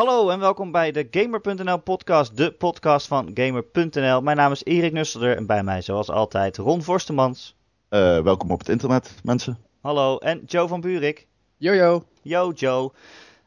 Hallo 0.00 0.30
en 0.30 0.38
welkom 0.38 0.72
bij 0.72 0.92
de 0.92 1.06
Gamer.nl 1.10 1.78
podcast, 1.78 2.36
de 2.36 2.52
podcast 2.52 3.06
van 3.06 3.30
Gamer.nl. 3.34 4.20
Mijn 4.20 4.36
naam 4.36 4.52
is 4.52 4.64
Erik 4.64 4.92
Nusselder 4.92 5.36
en 5.36 5.46
bij 5.46 5.62
mij 5.62 5.82
zoals 5.82 6.10
altijd 6.10 6.56
Ron 6.56 6.82
Forstemans. 6.82 7.56
Uh, 7.90 8.20
welkom 8.20 8.50
op 8.50 8.58
het 8.58 8.68
internet, 8.68 9.14
mensen. 9.24 9.58
Hallo 9.80 10.18
en 10.18 10.42
Joe 10.46 10.68
van 10.68 10.80
Buurik. 10.80 11.26
Yo 11.56 12.02
Yo 12.22 12.50
Joe. 12.50 12.92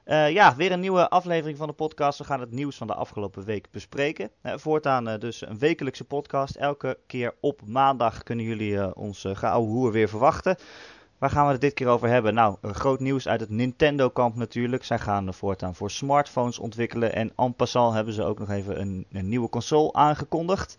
Uh, 0.06 0.32
ja, 0.32 0.56
weer 0.56 0.72
een 0.72 0.80
nieuwe 0.80 1.10
aflevering 1.10 1.58
van 1.58 1.68
de 1.68 1.74
podcast. 1.74 2.18
We 2.18 2.24
gaan 2.24 2.40
het 2.40 2.52
nieuws 2.52 2.78
van 2.78 2.88
de 2.88 2.96
afgelopen 2.96 3.44
week 3.46 3.68
bespreken. 3.72 4.30
Uh, 4.44 4.54
voortaan 4.56 5.10
uh, 5.10 5.20
dus 5.20 5.48
een 5.48 5.60
wekelijkse 5.60 6.04
podcast. 6.04 6.56
Elke 6.56 6.98
keer 7.08 7.34
op 7.40 7.62
maandag 7.66 8.24
kunnen 8.24 8.46
jullie 8.46 8.96
ons 8.96 9.24
uh, 9.24 9.56
hoer 9.56 9.92
weer 9.92 10.10
verwachten. 10.10 10.58
Waar 11.24 11.32
gaan 11.32 11.46
we 11.46 11.52
het 11.52 11.62
dit 11.62 11.74
keer 11.74 11.88
over 11.88 12.10
hebben? 12.10 12.34
Nou, 12.34 12.58
groot 12.62 13.00
nieuws 13.00 13.28
uit 13.28 13.40
het 13.40 13.50
Nintendo-kamp 13.50 14.36
natuurlijk. 14.36 14.84
Zij 14.84 15.00
gaan 15.00 15.34
voortaan 15.34 15.76
voor 15.76 15.92
smartphones 15.92 16.60
ontwikkelen. 16.60 17.14
En 17.16 17.32
en 17.36 17.56
passant 17.56 17.94
hebben 17.94 18.14
ze 18.14 18.24
ook 18.24 18.40
nog 18.40 18.50
even 18.50 18.82
een, 18.82 19.06
een 19.12 19.30
nieuwe 19.30 19.50
console 19.50 19.94
aangekondigd. 19.94 20.78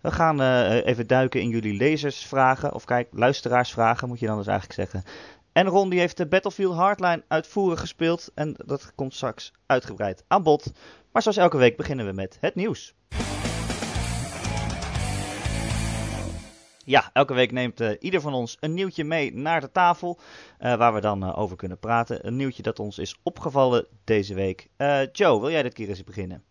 We 0.00 0.10
gaan 0.10 0.40
uh, 0.40 0.86
even 0.86 1.06
duiken 1.06 1.40
in 1.40 1.48
jullie 1.48 1.76
lezersvragen. 1.76 2.74
Of 2.74 2.84
kijk, 2.84 3.08
luisteraarsvragen 3.10 4.08
moet 4.08 4.20
je 4.20 4.26
dan 4.26 4.36
dus 4.36 4.46
eigenlijk 4.46 4.78
zeggen. 4.78 5.10
En 5.52 5.66
Ron 5.66 5.88
die 5.90 6.00
heeft 6.00 6.16
de 6.16 6.26
Battlefield 6.26 6.74
Hardline 6.74 7.24
uitvoerig 7.28 7.80
gespeeld. 7.80 8.30
En 8.34 8.54
dat 8.66 8.92
komt 8.94 9.14
straks 9.14 9.52
uitgebreid 9.66 10.24
aan 10.28 10.42
bod. 10.42 10.72
Maar 11.12 11.22
zoals 11.22 11.36
elke 11.36 11.56
week 11.56 11.76
beginnen 11.76 12.06
we 12.06 12.12
met 12.12 12.38
het 12.40 12.54
nieuws. 12.54 12.94
Ja, 16.84 17.10
elke 17.12 17.34
week 17.34 17.52
neemt 17.52 17.80
uh, 17.80 17.90
ieder 17.98 18.20
van 18.20 18.34
ons 18.34 18.56
een 18.60 18.74
nieuwtje 18.74 19.04
mee 19.04 19.34
naar 19.34 19.60
de 19.60 19.70
tafel. 19.70 20.18
Uh, 20.60 20.76
waar 20.76 20.94
we 20.94 21.00
dan 21.00 21.24
uh, 21.24 21.38
over 21.38 21.56
kunnen 21.56 21.78
praten. 21.78 22.26
Een 22.26 22.36
nieuwtje 22.36 22.62
dat 22.62 22.78
ons 22.78 22.98
is 22.98 23.16
opgevallen 23.22 23.86
deze 24.04 24.34
week. 24.34 24.68
Joe, 25.12 25.40
wil 25.40 25.50
jij 25.50 25.62
dit 25.62 25.74
keer 25.74 25.88
eens 25.88 26.04
beginnen? 26.04 26.42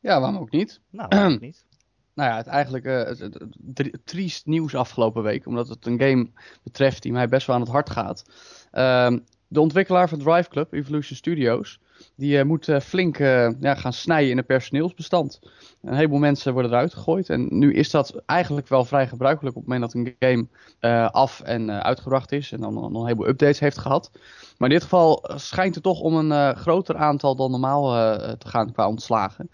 Ja, 0.00 0.20
waarom 0.20 0.40
ook 0.40 0.50
niet? 0.50 0.80
Nou, 0.90 1.08
waarom 1.08 1.32
ook 1.34 1.40
niet? 1.40 1.64
nou 2.14 2.30
ja, 2.30 2.36
het 2.36 2.46
eigenlijk 2.46 2.84
uh, 2.84 3.90
triest 4.04 4.46
nieuws 4.46 4.74
afgelopen 4.74 5.22
week. 5.22 5.46
Omdat 5.46 5.68
het 5.68 5.86
een 5.86 6.00
game 6.00 6.30
betreft 6.62 7.02
die 7.02 7.12
mij 7.12 7.28
best 7.28 7.46
wel 7.46 7.56
aan 7.56 7.62
het 7.62 7.70
hart 7.70 7.90
gaat. 7.90 8.24
Uh, 8.72 9.18
de 9.50 9.60
ontwikkelaar 9.60 10.08
van 10.08 10.18
Drive 10.18 10.48
Club, 10.48 10.72
Evolution 10.72 11.16
Studios, 11.16 11.80
die 12.16 12.38
uh, 12.38 12.44
moet 12.44 12.68
uh, 12.68 12.80
flink 12.80 13.18
ja, 13.18 13.74
gaan 13.74 13.92
snijden 13.92 14.30
in 14.30 14.36
het 14.36 14.46
personeelsbestand. 14.46 15.40
Een 15.82 15.94
heleboel 15.94 16.18
mensen 16.18 16.52
worden 16.52 16.70
eruit 16.70 16.94
gegooid. 16.94 17.28
En 17.28 17.58
nu 17.58 17.74
is 17.74 17.90
dat 17.90 18.22
eigenlijk 18.26 18.68
wel 18.68 18.84
vrij 18.84 19.08
gebruikelijk 19.08 19.56
op 19.56 19.62
het 19.62 19.72
moment 19.72 19.92
dat 19.92 20.04
een 20.04 20.16
game 20.18 21.10
af 21.10 21.40
en 21.40 21.82
uitgebracht 21.82 22.32
is. 22.32 22.52
En 22.52 22.60
dan 22.60 22.74
nog 22.74 22.84
een 22.84 23.02
heleboel 23.02 23.28
updates 23.28 23.58
heeft 23.58 23.78
gehad. 23.78 24.10
Maar 24.58 24.68
in 24.68 24.74
dit 24.74 24.82
geval 24.82 25.30
schijnt 25.34 25.74
het 25.74 25.84
toch 25.84 26.00
om 26.00 26.14
een 26.14 26.56
groter 26.56 26.96
aantal 26.96 27.36
dan 27.36 27.50
normaal 27.50 27.84
te 28.38 28.48
gaan 28.48 28.72
qua 28.72 28.88
ontslagen 28.88 29.50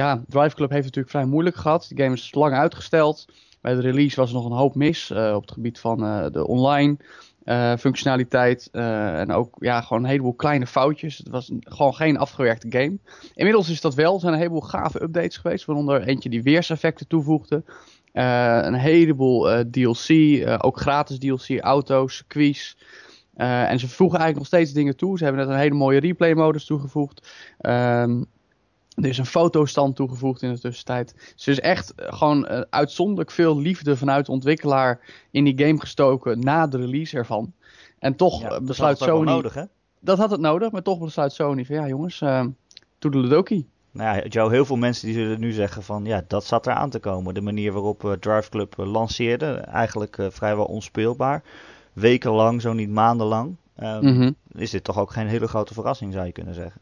ja, 0.00 0.24
Drive 0.28 0.54
Club 0.54 0.70
heeft 0.70 0.84
het 0.84 0.94
natuurlijk 0.94 1.10
vrij 1.10 1.24
moeilijk 1.24 1.56
gehad. 1.56 1.86
De 1.88 2.02
game 2.02 2.14
is 2.14 2.34
lang 2.34 2.54
uitgesteld. 2.54 3.24
Bij 3.60 3.74
de 3.74 3.80
release 3.80 4.16
was 4.16 4.28
er 4.28 4.34
nog 4.34 4.44
een 4.44 4.56
hoop 4.56 4.74
mis 4.74 5.10
op 5.10 5.40
het 5.40 5.52
gebied 5.52 5.78
van 5.78 5.98
de 6.32 6.46
online 6.46 6.96
uh, 7.44 7.76
functionaliteit. 7.76 8.68
en 8.72 9.32
ook 9.32 9.56
ja, 9.58 9.80
gewoon 9.80 10.02
een 10.02 10.08
heleboel 10.08 10.34
kleine 10.34 10.66
foutjes. 10.66 11.18
Het 11.18 11.28
was 11.28 11.50
gewoon 11.60 11.94
geen 11.94 12.18
afgewerkte 12.18 12.66
game. 12.70 12.98
Inmiddels 13.34 13.68
is 13.68 13.80
dat 13.80 13.94
wel. 13.94 14.14
Er 14.14 14.20
zijn 14.20 14.32
een 14.32 14.38
heleboel 14.38 14.60
gave 14.60 15.02
updates 15.02 15.36
geweest. 15.36 15.64
Waaronder 15.64 16.02
eentje 16.02 16.28
die 16.28 16.42
weerseffecten 16.42 17.06
toevoegde. 17.06 17.62
een 18.12 18.74
heleboel 18.74 19.70
DLC, 19.70 20.08
ook 20.58 20.80
gratis 20.80 21.18
DLC, 21.18 21.60
auto's, 21.60 22.16
circuits. 22.16 22.76
en 23.34 23.78
ze 23.78 23.88
voegen 23.88 24.18
eigenlijk 24.18 24.36
nog 24.36 24.46
steeds 24.46 24.72
dingen 24.72 24.96
toe. 24.96 25.18
Ze 25.18 25.24
hebben 25.24 25.46
net 25.46 25.54
een 25.54 25.60
hele 25.60 25.74
mooie 25.74 26.00
replay 26.00 26.34
modus 26.34 26.64
toegevoegd. 26.64 27.28
Um, 27.60 28.26
er 28.94 29.08
is 29.08 29.18
een 29.18 29.26
fotostand 29.26 29.96
toegevoegd 29.96 30.42
in 30.42 30.52
de 30.52 30.60
tussentijd. 30.60 31.32
Dus 31.34 31.46
er 31.46 31.52
is 31.52 31.60
echt 31.60 31.94
eh, 31.94 32.12
gewoon 32.12 32.46
uh, 32.50 32.60
uitzonderlijk 32.70 33.30
veel 33.30 33.58
liefde 33.58 33.96
vanuit 33.96 34.26
de 34.26 34.32
ontwikkelaar 34.32 35.00
in 35.30 35.44
die 35.44 35.66
game 35.66 35.80
gestoken 35.80 36.40
na 36.40 36.66
de 36.66 36.76
release 36.76 37.16
ervan. 37.16 37.52
En 37.98 38.16
toch 38.16 38.40
ja, 38.40 38.60
besluit 38.60 38.98
dat 38.98 39.08
Sony. 39.08 39.24
nodig, 39.24 39.54
hè? 39.54 39.64
Dat 40.00 40.18
had 40.18 40.30
het 40.30 40.40
nodig, 40.40 40.70
maar 40.70 40.82
toch 40.82 40.98
besluit 40.98 41.32
Sony 41.32 41.64
van 41.64 41.76
ja, 41.76 41.86
jongens, 41.86 42.20
uh, 42.20 42.44
toedeledokie. 42.98 43.68
Nou 43.90 44.16
ja, 44.16 44.26
Joe, 44.26 44.50
heel 44.50 44.64
veel 44.64 44.76
mensen 44.76 45.06
die 45.06 45.16
zullen 45.16 45.40
nu 45.40 45.52
zeggen 45.52 45.82
van 45.82 46.04
ja, 46.04 46.24
dat 46.28 46.44
zat 46.44 46.66
er 46.66 46.72
aan 46.72 46.90
te 46.90 46.98
komen. 46.98 47.34
De 47.34 47.40
manier 47.40 47.72
waarop 47.72 48.04
uh, 48.04 48.12
Drive 48.12 48.50
Club 48.50 48.74
lanceerde, 48.76 49.54
eigenlijk 49.54 50.16
vrijwel 50.30 50.64
onspeelbaar. 50.64 51.42
Wekenlang, 51.92 52.60
zo 52.60 52.72
niet 52.72 52.90
maandenlang. 52.90 53.56
Mm 53.76 54.00
-hmm. 54.00 54.34
Is 54.52 54.70
dit 54.70 54.84
toch 54.84 54.98
ook 54.98 55.12
geen 55.12 55.26
hele 55.26 55.48
grote 55.48 55.74
verrassing, 55.74 56.12
zou 56.12 56.26
je 56.26 56.32
kunnen 56.32 56.54
zeggen? 56.54 56.80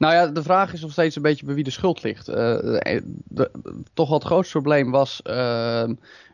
Nou 0.00 0.14
ja, 0.14 0.26
de 0.26 0.42
vraag 0.42 0.72
is 0.72 0.80
nog 0.80 0.92
steeds 0.92 1.16
een 1.16 1.22
beetje 1.22 1.46
bij 1.46 1.54
wie 1.54 1.64
de 1.64 1.70
schuld 1.70 2.02
ligt. 2.02 2.26
De, 2.26 3.02
de, 3.24 3.50
toch 3.94 4.08
wel 4.08 4.18
het 4.18 4.26
grootste 4.26 4.52
probleem 4.52 4.90
was 4.90 5.20
uh, 5.24 5.88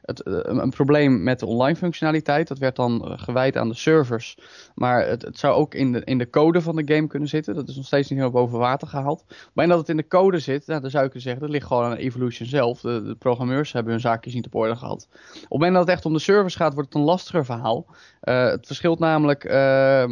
het, 0.06 0.22
eh, 0.22 0.38
een 0.42 0.70
probleem 0.70 1.22
met 1.22 1.40
de 1.40 1.46
online 1.46 1.76
functionaliteit. 1.76 2.48
Dat 2.48 2.58
werd 2.58 2.76
dan 2.76 3.04
eh, 3.04 3.18
gewijd 3.18 3.56
aan 3.56 3.68
de 3.68 3.74
servers. 3.74 4.38
Maar 4.74 5.06
het, 5.06 5.22
het, 5.22 5.38
zou 5.38 5.54
ook 5.54 5.74
in 5.74 5.92
de, 5.92 6.04
in 6.04 6.18
de 6.18 6.30
code 6.30 6.60
van 6.60 6.76
de 6.76 6.94
game 6.94 7.06
kunnen 7.06 7.28
zitten. 7.28 7.54
Dat 7.54 7.68
is 7.68 7.76
nog 7.76 7.86
steeds 7.86 8.10
niet 8.10 8.18
heel 8.18 8.30
boven 8.30 8.58
water 8.58 8.88
gehaald. 8.88 9.24
Maar 9.52 9.66
dat 9.66 9.78
het 9.78 9.88
in 9.88 9.96
de 9.96 10.08
code 10.08 10.38
zit, 10.38 10.66
nou, 10.66 10.80
dan 10.80 10.90
zou 10.90 11.04
ik 11.04 11.10
kunnen 11.10 11.28
zeggen, 11.28 11.46
dat 11.46 11.54
ligt 11.54 11.66
gewoon 11.66 11.84
aan 11.84 11.96
Evolution 11.96 12.48
zelf. 12.48 12.80
De, 12.80 13.02
de, 13.02 13.14
programmeurs 13.14 13.72
hebben 13.72 13.92
hun 13.92 14.00
zaakjes 14.00 14.34
niet 14.34 14.46
op 14.46 14.54
orde 14.54 14.76
gehad. 14.76 15.08
Op 15.10 15.40
het 15.40 15.50
moment 15.50 15.72
dat 15.72 15.82
het 15.82 15.94
echt 15.94 16.04
om 16.04 16.12
de 16.12 16.18
servers 16.18 16.54
gaat, 16.54 16.74
wordt 16.74 16.88
het 16.88 16.98
een 16.98 17.08
lastiger 17.08 17.44
verhaal. 17.44 17.86
Het 18.20 18.66
verschilt 18.66 18.98
namelijk 18.98 19.44
uh, 19.44 20.04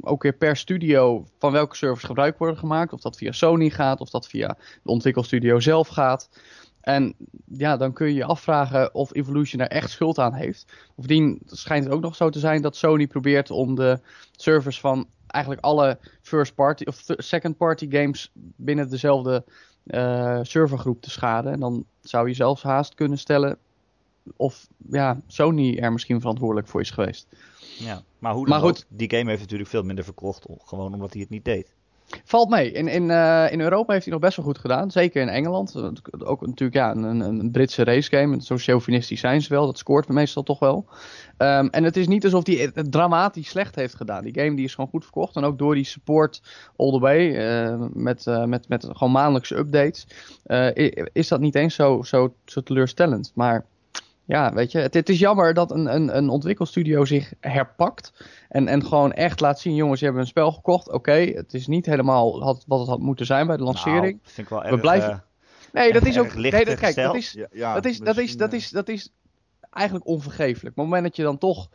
ook 0.00 0.22
weer 0.22 0.32
per 0.32 0.56
studio 0.56 1.26
van 1.38 1.52
welke 1.52 1.76
servers 1.76 2.04
gebruik 2.04 2.38
worden 2.38 2.56
gemaakt. 2.56 2.89
Of 2.92 3.00
dat 3.00 3.16
via 3.16 3.32
Sony 3.32 3.70
gaat, 3.70 4.00
of 4.00 4.10
dat 4.10 4.28
via 4.28 4.56
de 4.82 4.90
ontwikkelstudio 4.90 5.60
zelf 5.60 5.88
gaat. 5.88 6.28
En 6.80 7.14
ja, 7.44 7.76
dan 7.76 7.92
kun 7.92 8.06
je 8.06 8.14
je 8.14 8.24
afvragen 8.24 8.94
of 8.94 9.14
Evolution 9.14 9.58
daar 9.58 9.68
echt 9.68 9.90
schuld 9.90 10.18
aan 10.18 10.34
heeft. 10.34 10.72
Bovendien 10.96 11.42
schijnt 11.46 11.84
het 11.84 11.92
ook 11.92 12.00
nog 12.00 12.16
zo 12.16 12.30
te 12.30 12.38
zijn 12.38 12.62
dat 12.62 12.76
Sony 12.76 13.06
probeert 13.06 13.50
om 13.50 13.74
de 13.74 14.00
servers 14.32 14.80
van 14.80 15.06
eigenlijk 15.26 15.64
alle 15.64 15.98
first 16.22 16.54
party 16.54 16.84
of 16.84 17.04
second 17.06 17.56
party 17.56 17.90
games 17.90 18.30
binnen 18.56 18.90
dezelfde 18.90 19.44
uh, 19.84 20.38
servergroep 20.42 21.02
te 21.02 21.10
schaden. 21.10 21.52
En 21.52 21.60
dan 21.60 21.84
zou 22.00 22.28
je 22.28 22.34
zelfs 22.34 22.62
haast 22.62 22.94
kunnen 22.94 23.18
stellen 23.18 23.58
of 24.36 24.68
ja, 24.90 25.20
Sony 25.26 25.76
er 25.78 25.92
misschien 25.92 26.20
verantwoordelijk 26.20 26.68
voor 26.68 26.80
is 26.80 26.90
geweest. 26.90 27.26
Ja, 27.78 28.02
maar 28.18 28.32
hoe 28.32 28.46
dan 28.46 28.58
maar 28.58 28.68
goed, 28.68 28.86
ook, 28.90 28.98
die 28.98 29.10
game 29.10 29.30
heeft 29.30 29.40
natuurlijk 29.40 29.70
veel 29.70 29.82
minder 29.82 30.04
verkocht, 30.04 30.46
gewoon 30.64 30.94
omdat 30.94 31.12
hij 31.12 31.20
het 31.20 31.30
niet 31.30 31.44
deed. 31.44 31.74
Valt 32.24 32.48
mee. 32.48 32.72
In, 32.72 32.88
in, 32.88 33.08
uh, 33.08 33.52
in 33.52 33.60
Europa 33.60 33.92
heeft 33.92 34.04
hij 34.04 34.12
nog 34.12 34.22
best 34.22 34.36
wel 34.36 34.46
goed 34.46 34.58
gedaan. 34.58 34.90
Zeker 34.90 35.22
in 35.22 35.28
Engeland. 35.28 35.76
Ook 36.24 36.46
natuurlijk 36.46 36.74
ja, 36.74 36.90
een, 36.90 37.20
een 37.20 37.50
Britse 37.50 37.84
racegame. 37.84 38.42
Zo 38.42 38.56
chauvinistisch 38.56 39.20
zijn 39.20 39.42
ze 39.42 39.48
wel. 39.48 39.66
Dat 39.66 39.78
scoort 39.78 40.08
meestal 40.08 40.42
toch 40.42 40.58
wel. 40.58 40.86
Um, 41.38 41.68
en 41.68 41.84
het 41.84 41.96
is 41.96 42.08
niet 42.08 42.24
alsof 42.24 42.46
hij 42.46 42.70
het 42.74 42.92
dramatisch 42.92 43.48
slecht 43.48 43.74
heeft 43.74 43.94
gedaan. 43.94 44.24
Die 44.24 44.40
game 44.40 44.56
die 44.56 44.64
is 44.64 44.74
gewoon 44.74 44.90
goed 44.90 45.02
verkocht. 45.02 45.36
En 45.36 45.44
ook 45.44 45.58
door 45.58 45.74
die 45.74 45.84
support 45.84 46.42
all 46.76 46.90
the 46.90 46.98
way. 46.98 47.28
Uh, 47.28 47.86
met, 47.92 48.26
uh, 48.26 48.44
met, 48.44 48.68
met 48.68 48.86
gewoon 48.90 49.12
maandelijkse 49.12 49.56
updates. 49.56 50.06
is 51.12 51.28
dat 51.28 51.40
niet 51.40 51.54
eens 51.54 51.74
zo, 51.74 52.02
zo, 52.02 52.34
zo 52.44 52.60
teleurstellend. 52.60 53.32
Maar 53.34 53.64
ja, 54.30 54.52
weet 54.52 54.72
je, 54.72 54.78
het, 54.78 54.94
het, 54.94 55.08
is 55.08 55.18
jammer 55.18 55.54
dat 55.54 55.70
een, 55.70 55.94
een, 55.94 56.16
een 56.16 56.28
ontwikkelstudio 56.28 57.04
zich 57.04 57.32
herpakt. 57.40 58.12
En, 58.48 58.68
en 58.68 58.84
gewoon 58.84 59.12
echt 59.12 59.40
laat 59.40 59.60
zien, 59.60 59.74
jongens, 59.74 59.98
je 59.98 60.04
hebben 60.04 60.22
een 60.22 60.28
spel 60.28 60.52
gekocht. 60.52 60.90
Oké, 60.90 61.12
het 61.12 61.54
is 61.54 61.66
niet 61.66 61.86
helemaal 61.86 62.42
had, 62.42 62.64
wat 62.66 62.78
het 62.78 62.88
had 62.88 62.98
moeten 62.98 63.26
zijn 63.26 63.46
bij 63.46 63.56
de 63.56 63.62
lancering. 63.62 64.02
Nou, 64.02 64.18
vind 64.22 64.46
ik 64.46 64.48
wel 64.48 64.62
erg, 64.62 64.74
We 64.74 64.80
blijven. 64.80 65.10
Uh, 65.10 65.72
nee, 65.72 65.92
dat 65.92 66.06
is 66.06 66.18
ook. 66.18 66.34
Nee, 66.34 66.64
dat, 66.64 66.78
kijk, 66.78 66.94
dat 66.94 67.14
is, 67.14 67.32
ja, 67.32 67.46
ja, 67.52 67.74
dat, 67.74 67.84
is, 67.84 67.98
dat, 67.98 68.18
is, 68.18 68.36
dat, 68.36 68.52
is, 68.52 68.70
dat 68.70 68.88
is 68.88 69.12
eigenlijk 69.70 70.06
onvergeeflijk. 70.06 70.76
Maar 70.76 70.84
op 70.84 70.90
het 70.92 71.00
moment 71.00 71.02
dat 71.02 71.16
je 71.16 71.22
dan 71.22 71.38
toch, 71.38 71.68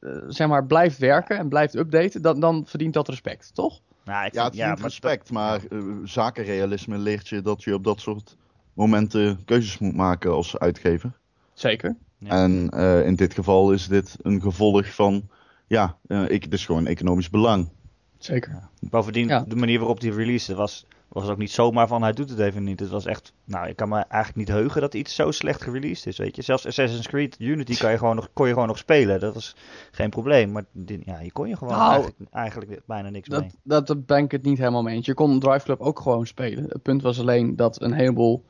uh, 0.00 0.24
zeg 0.28 0.48
maar, 0.48 0.66
blijft 0.66 0.98
werken 0.98 1.38
en 1.38 1.48
blijft 1.48 1.74
updaten, 1.74 2.22
dan, 2.22 2.40
dan 2.40 2.66
verdient 2.66 2.94
dat 2.94 3.08
respect, 3.08 3.54
toch? 3.54 3.80
Nou, 4.04 4.26
ik 4.26 4.34
ja, 4.34 4.44
het 4.44 4.56
verdient 4.56 4.80
respect, 4.80 5.30
maar 5.30 5.60
uh, 5.70 5.94
zakenrealisme 6.04 6.98
leert 6.98 7.28
je 7.28 7.42
dat 7.42 7.62
je 7.62 7.74
op 7.74 7.84
dat 7.84 8.00
soort 8.00 8.36
momenten 8.72 9.44
keuzes 9.44 9.78
moet 9.78 9.96
maken 9.96 10.30
als 10.30 10.58
uitgever. 10.58 11.12
Zeker. 11.58 11.96
Ja. 12.18 12.30
En 12.30 12.70
uh, 12.74 13.06
in 13.06 13.14
dit 13.14 13.34
geval 13.34 13.72
is 13.72 13.88
dit 13.88 14.16
een 14.22 14.40
gevolg 14.40 14.94
van, 14.94 15.28
ja, 15.66 15.96
uh, 16.06 16.28
ik, 16.28 16.42
het 16.44 16.52
is 16.52 16.66
gewoon 16.66 16.86
economisch 16.86 17.30
belang. 17.30 17.68
Zeker. 18.18 18.52
Ja. 18.52 18.68
Bovendien, 18.90 19.28
ja. 19.28 19.44
de 19.48 19.56
manier 19.56 19.78
waarop 19.78 20.00
die 20.00 20.12
release 20.12 20.54
was, 20.54 20.86
was 21.08 21.28
ook 21.28 21.38
niet 21.38 21.50
zomaar 21.50 21.86
van 21.86 22.02
hij 22.02 22.12
doet 22.12 22.30
het 22.30 22.38
even 22.38 22.64
niet. 22.64 22.80
Het 22.80 22.88
was 22.88 23.06
echt, 23.06 23.32
nou, 23.44 23.68
ik 23.68 23.76
kan 23.76 23.88
me 23.88 23.94
eigenlijk 23.94 24.48
niet 24.48 24.56
heugen 24.56 24.80
dat 24.80 24.94
iets 24.94 25.14
zo 25.14 25.30
slecht 25.30 25.62
gereleased 25.62 26.06
is, 26.06 26.18
weet 26.18 26.36
je. 26.36 26.42
Zelfs 26.42 26.66
Assassin's 26.66 27.08
Creed 27.08 27.36
Unity 27.38 27.76
kan 27.76 27.90
je 27.90 27.98
gewoon 27.98 28.16
nog, 28.16 28.28
kon 28.32 28.46
je 28.46 28.52
gewoon 28.52 28.68
nog 28.68 28.78
spelen. 28.78 29.20
Dat 29.20 29.34
was 29.34 29.56
geen 29.90 30.10
probleem. 30.10 30.52
Maar 30.52 30.64
dit, 30.72 31.02
ja, 31.04 31.18
hier 31.18 31.32
kon 31.32 31.48
je 31.48 31.56
gewoon 31.56 31.74
nou, 31.74 31.92
eigenlijk, 31.92 32.30
eigenlijk, 32.30 32.80
bijna 32.86 33.10
niks 33.10 33.28
dat, 33.28 33.40
mee. 33.40 33.50
Dat, 33.62 33.86
dat 33.86 34.06
ben 34.06 34.24
ik 34.24 34.30
het 34.30 34.42
niet 34.42 34.58
helemaal 34.58 34.82
mee 34.82 34.96
eens. 34.96 35.06
Je 35.06 35.14
kon 35.14 35.40
Drive 35.40 35.64
Club 35.64 35.80
ook 35.80 36.00
gewoon 36.00 36.26
spelen. 36.26 36.64
Het 36.64 36.82
punt 36.82 37.02
was 37.02 37.20
alleen 37.20 37.56
dat 37.56 37.80
een 37.82 37.92
heleboel... 37.92 38.44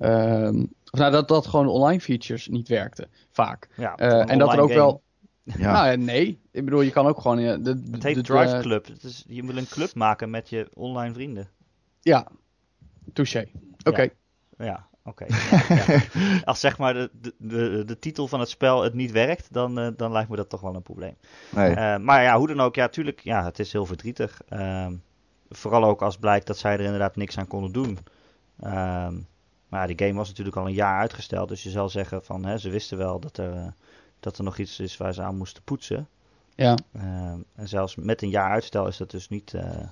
Um, 0.00 0.72
of 0.92 0.98
nou, 0.98 1.12
dat, 1.12 1.28
dat 1.28 1.46
gewoon 1.46 1.68
online 1.68 2.00
features 2.00 2.48
niet 2.48 2.68
werkten, 2.68 3.08
vaak. 3.30 3.68
Ja, 3.76 4.00
uh, 4.00 4.30
en 4.30 4.38
dat 4.38 4.52
er 4.52 4.60
ook 4.60 4.68
game. 4.68 4.80
wel... 4.80 5.02
Ja. 5.42 5.72
Nou 5.72 5.96
nee. 5.96 6.40
Ik 6.50 6.64
bedoel, 6.64 6.80
je 6.80 6.90
kan 6.90 7.06
ook 7.06 7.20
gewoon... 7.20 7.36
De, 7.36 7.82
het 7.90 8.02
heet 8.02 8.14
de, 8.14 8.22
Drive 8.22 8.58
Club. 8.60 8.86
Het 8.86 9.02
is, 9.02 9.24
je 9.26 9.44
wil 9.46 9.56
een 9.56 9.68
club 9.68 9.94
maken 9.94 10.30
met 10.30 10.48
je 10.48 10.68
online 10.74 11.14
vrienden. 11.14 11.48
Ja, 12.00 12.26
touché. 13.12 13.48
Oké. 13.84 14.08
Ja, 14.58 14.86
oké. 15.04 15.26
Ja. 15.68 16.02
Als 16.44 16.60
zeg 16.60 16.78
maar 16.78 16.94
de, 16.94 17.10
de, 17.20 17.34
de, 17.38 17.82
de 17.86 17.98
titel 17.98 18.28
van 18.28 18.40
het 18.40 18.48
spel 18.48 18.82
het 18.82 18.94
niet 18.94 19.10
werkt, 19.10 19.52
dan, 19.52 19.78
eh, 19.78 19.88
dan 19.96 20.12
lijkt 20.12 20.30
me 20.30 20.36
dat 20.36 20.48
toch 20.48 20.60
wel 20.60 20.74
een 20.74 20.82
probleem. 20.82 21.16
Nee. 21.50 21.74
Eh, 21.74 21.96
maar 21.96 22.22
ja, 22.22 22.38
hoe 22.38 22.48
dan 22.48 22.60
ook, 22.60 22.74
ja, 22.74 22.88
tuurlijk, 22.88 23.20
ja, 23.20 23.44
het 23.44 23.58
is 23.58 23.72
heel 23.72 23.86
verdrietig. 23.86 24.40
Ehm, 24.48 24.94
vooral 25.48 25.84
ook 25.84 26.02
als 26.02 26.16
blijkt 26.16 26.46
dat 26.46 26.58
zij 26.58 26.72
er 26.72 26.80
inderdaad 26.80 27.16
niks 27.16 27.38
aan 27.38 27.48
konden 27.48 27.72
doen. 27.72 27.98
Maar 29.72 29.80
ja, 29.80 29.94
die 29.94 30.06
game 30.06 30.18
was 30.18 30.28
natuurlijk 30.28 30.56
al 30.56 30.66
een 30.66 30.72
jaar 30.72 31.00
uitgesteld, 31.00 31.48
dus 31.48 31.62
je 31.62 31.70
zal 31.70 31.88
zeggen 31.88 32.24
van, 32.24 32.44
hè, 32.44 32.58
ze 32.58 32.70
wisten 32.70 32.98
wel 32.98 33.20
dat 33.20 33.36
er, 33.38 33.74
dat 34.20 34.38
er 34.38 34.44
nog 34.44 34.58
iets 34.58 34.80
is 34.80 34.96
waar 34.96 35.14
ze 35.14 35.22
aan 35.22 35.36
moesten 35.36 35.62
poetsen. 35.62 36.08
Ja. 36.54 36.76
Ehm, 36.92 37.38
en 37.54 37.68
zelfs 37.68 37.96
met 37.96 38.22
een 38.22 38.28
jaar 38.30 38.50
uitstel 38.50 38.86
is 38.86 38.96
dat 38.96 39.10
dus 39.10 39.28
niet... 39.28 39.54
eh, 39.54 39.62
Nou 39.62 39.84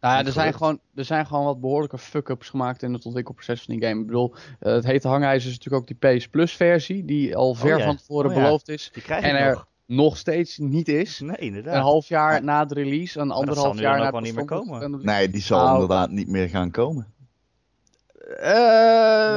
ja, 0.00 0.16
Niet 0.18 0.26
er 0.26 0.32
zijn, 0.32 0.52
gewoon, 0.54 0.78
er 0.94 1.04
zijn 1.04 1.26
gewoon 1.26 1.44
wat 1.44 1.60
behoorlijke 1.60 1.98
fuck-ups 1.98 2.48
gemaakt 2.48 2.82
in 2.82 2.92
het 2.92 3.04
ontwikkelproces 3.04 3.62
van 3.62 3.74
die 3.78 3.88
game. 3.88 4.00
Ik 4.00 4.06
bedoel, 4.06 4.34
eh, 4.60 4.72
het 4.72 4.84
hete 4.84 5.08
hangijzer 5.08 5.50
is 5.50 5.56
natuurlijk 5.58 5.90
ook 5.90 6.00
die 6.00 6.16
PS 6.18 6.28
Plus 6.28 6.52
versie, 6.52 7.04
die 7.04 7.36
al 7.36 7.54
ver 7.54 7.72
Oh 7.72 7.78
ja. 7.78 7.84
van 7.84 7.96
tevoren 7.96 8.30
Oh 8.30 8.36
ja. 8.36 8.42
beloofd 8.42 8.68
is. 8.68 8.90
die 8.92 9.02
krijg 9.02 9.24
En 9.24 9.36
er 9.36 9.52
nog. 9.54 9.66
nog 9.86 10.16
steeds 10.16 10.58
niet 10.58 10.88
is. 10.88 11.20
Nee, 11.20 11.36
inderdaad. 11.36 11.74
Een 11.74 11.80
half 11.80 12.08
jaar 12.08 12.44
na 12.44 12.64
de 12.64 12.74
release, 12.74 13.20
een 13.20 13.30
anderhalf 13.30 13.78
jaar 13.78 13.98
na 13.98 14.04
het 14.12 14.20
niet 14.20 14.34
meer 14.34 14.44
komen. 14.44 14.82
en- 14.82 15.00
Nee, 15.02 15.30
die 15.30 15.42
zal 15.42 15.58
Nou. 15.58 15.72
inderdaad 15.72 16.10
niet 16.10 16.28
meer 16.28 16.48
gaan 16.48 16.70
komen. 16.70 17.12
Eh, 18.40 18.52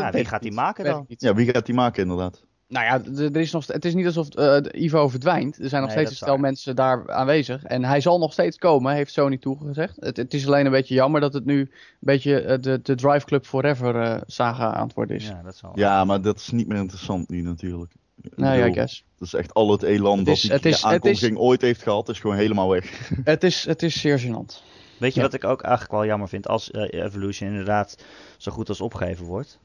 Nou, 0.01 0.11
wie 0.11 0.25
gaat 0.25 0.41
die 0.41 0.51
maken 0.51 0.85
dan? 0.85 1.05
Ja, 1.07 1.33
wie 1.33 1.49
gaat 1.51 1.65
die 1.65 1.75
maken 1.75 2.01
inderdaad? 2.01 2.45
Nou 2.69 2.85
ja, 2.85 3.23
er 3.23 3.37
is 3.37 3.51
nog, 3.51 3.67
het 3.67 3.85
is 3.85 3.93
niet 3.93 4.05
alsof 4.05 4.29
eh, 4.29 4.57
Ivo 4.83 5.07
verdwijnt. 5.09 5.59
Er 5.59 5.69
zijn 5.69 5.81
nog 5.81 5.89
Nee, 5.89 5.99
steeds 5.99 6.09
een 6.09 6.15
stel 6.25 6.27
waar. 6.33 6.39
mensen 6.39 6.75
daar 6.75 7.11
aanwezig. 7.11 7.63
En 7.63 7.83
hij 7.83 8.01
zal 8.01 8.19
nog 8.19 8.33
steeds 8.33 8.57
komen, 8.57 8.93
heeft 8.93 9.13
Sony 9.13 9.37
toegezegd. 9.37 9.95
Het, 9.99 10.17
het 10.17 10.33
is 10.33 10.47
alleen 10.47 10.65
een 10.65 10.71
beetje 10.71 10.93
jammer 10.93 11.21
dat 11.21 11.33
het 11.33 11.45
nu 11.45 11.59
een 11.59 11.69
beetje 11.99 12.41
eh, 12.41 12.61
de, 12.61 12.79
de 12.83 12.95
Drive 12.95 13.25
Club 13.25 13.45
Forever 13.45 14.01
eh, 14.01 14.21
saga 14.25 14.73
aan 14.73 14.85
het 14.85 14.93
worden 14.95 15.15
is. 15.15 15.27
Ja, 15.27 15.41
dat 15.43 15.55
zal. 15.57 15.71
Ja, 15.75 16.03
maar 16.05 16.21
dat 16.21 16.37
is 16.39 16.49
niet 16.51 16.67
meer 16.67 16.77
interessant 16.77 17.29
nu 17.29 17.41
natuurlijk. 17.41 17.91
Ik 18.21 18.37
nou 18.37 18.57
ja, 18.57 18.71
guess. 18.73 19.03
Dat 19.17 19.27
is 19.27 19.33
echt 19.33 19.53
al 19.53 19.71
het 19.71 19.83
elan 19.83 20.17
Het 20.17 20.25
dat 20.47 20.61
die 20.61 20.71
is- 20.71 20.83
aankondiging 20.85 21.37
ooit 21.37 21.61
heeft 21.61 21.81
gehad, 21.81 22.09
is 22.09 22.19
gewoon 22.19 22.35
helemaal 22.35 22.69
weg. 22.69 23.11
Het 23.23 23.43
is, 23.43 23.65
het 23.65 23.83
is 23.83 24.01
zeer 24.01 24.19
gênant. 24.19 24.61
Weet 24.99 25.13
je 25.13 25.19
Ja. 25.19 25.25
wat 25.25 25.33
ik 25.35 25.43
ook 25.43 25.61
eigenlijk 25.61 25.93
wel 25.93 26.05
jammer 26.05 26.27
vind? 26.27 26.47
Als 26.47 26.71
eh, 26.71 27.03
Evolution 27.03 27.49
inderdaad 27.49 27.97
zo 28.37 28.51
goed 28.51 28.69
als 28.69 28.81
opgegeven 28.81 29.25
wordt. 29.25 29.59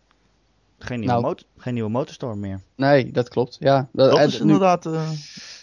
Geen 0.79 0.99
nieuwe, 0.99 1.13
Nou. 1.15 1.25
mot- 1.27 1.47
geen 1.57 1.75
nieuwe 1.75 1.91
motorstorm 1.91 2.41
meer. 2.41 2.61
Nee, 2.77 3.11
dat 3.13 3.29
klopt. 3.29 3.57
Ja, 3.61 3.89
Dat 3.93 4.19
is 4.19 4.41
inderdaad 4.41 4.87
eh 4.87 5.11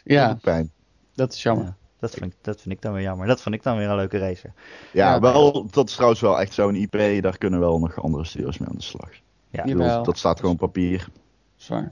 ja 0.04 0.38
pijn. 0.42 0.72
dat 1.16 1.34
is 1.34 1.44
jammer. 1.44 1.66
Ja, 1.66 1.76
dat, 2.00 2.12
vind 2.12 2.26
ik, 2.34 2.38
dat 2.42 2.62
vind 2.62 2.76
ik 2.76 2.82
dan 2.82 2.94
weer 2.94 3.02
jammer. 3.02 3.28
Dat 3.28 3.42
vond 3.42 3.56
ik 3.56 3.64
dan 3.64 3.78
weer 3.78 3.90
een 3.90 3.96
leuke 3.96 4.18
racer. 4.18 4.54
Ja, 4.94 5.14
Ja. 5.14 5.20
wel, 5.20 5.68
dat 5.72 5.88
is 5.88 5.94
trouwens 5.94 6.22
wel 6.22 6.40
echt 6.42 6.54
zo'n 6.54 6.76
IP, 6.76 7.22
daar 7.22 7.38
kunnen 7.38 7.60
wel 7.60 7.80
nog 7.80 8.02
andere 8.02 8.26
studios 8.26 8.58
mee 8.58 8.70
aan 8.70 8.76
de 8.76 8.84
slag. 8.84 9.10
Ja. 9.50 9.64
Bedoel, 9.64 10.04
dat 10.04 10.18
staat 10.18 10.40
gewoon 10.40 10.54
op 10.54 10.60
papier. 10.60 11.08
Zwaar. 11.56 11.92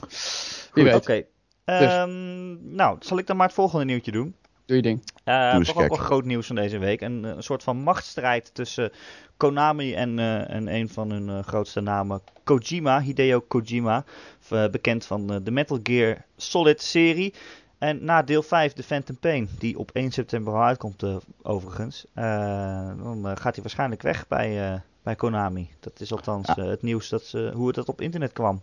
Goed, 0.00 0.70
Wie 0.74 0.84
weet, 0.84 0.94
Oké. 0.94 1.22
Ehm, 1.64 2.74
nou, 2.74 2.96
zal 3.00 3.18
ik 3.18 3.26
dan 3.26 3.36
maar 3.36 3.46
het 3.46 3.54
volgende 3.54 3.84
nieuwtje 3.84 4.12
doen? 4.12 4.34
Doe 4.66 4.76
je 4.76 4.82
ding. 4.82 5.02
Eh, 5.24 5.50
Doe 5.50 5.58
eens 5.58 5.68
toch 5.68 5.82
ook 5.82 5.88
wel 5.88 5.96
groot 5.98 6.24
nieuws 6.24 6.46
van 6.46 6.56
deze 6.56 6.78
week. 6.78 7.00
Een, 7.00 7.24
een 7.24 7.42
soort 7.42 7.62
van 7.62 7.76
machtsstrijd 7.76 8.54
tussen 8.54 8.92
Konami 9.36 9.94
en, 9.94 10.18
eh, 10.18 10.50
en 10.50 10.74
een 10.74 10.88
van 10.88 11.10
hun 11.10 11.28
eh, 11.28 11.42
grootste 11.44 11.80
namen, 11.80 12.20
Kojima, 12.44 13.00
Hideo 13.00 13.40
Kojima. 13.40 14.04
v- 14.38 14.52
eh, 14.52 14.68
bekend 14.70 15.06
van 15.06 15.32
eh, 15.32 15.36
de 15.42 15.50
Metal 15.50 15.78
Gear 15.82 16.24
Solid 16.36 16.82
serie. 16.82 17.34
En 17.78 18.04
na 18.04 18.22
deel 18.22 18.42
5, 18.42 18.72
The 18.72 18.82
Phantom 18.82 19.18
Pain, 19.18 19.48
die 19.58 19.78
op 19.78 19.90
1 19.92 20.10
september 20.10 20.54
al 20.54 20.62
uitkomt 20.62 21.02
eh, 21.02 21.16
overigens. 21.42 22.04
eh, 22.14 22.24
dan 23.02 23.18
eh, 23.28 23.30
gaat 23.36 23.54
hij 23.54 23.62
waarschijnlijk 23.62 24.02
weg 24.02 24.28
bij, 24.28 24.72
eh, 24.72 24.80
bij 25.02 25.14
Konami. 25.14 25.70
Dat 25.80 26.00
is 26.00 26.12
althans 26.12 26.46
Ja. 26.48 26.56
eh, 26.56 26.68
het 26.68 26.82
nieuws 26.82 27.08
dat, 27.08 27.24
ze- 27.24 27.50
hoe 27.54 27.66
het 27.66 27.76
dat 27.76 27.88
op 27.88 28.00
internet 28.00 28.32
kwam. 28.32 28.60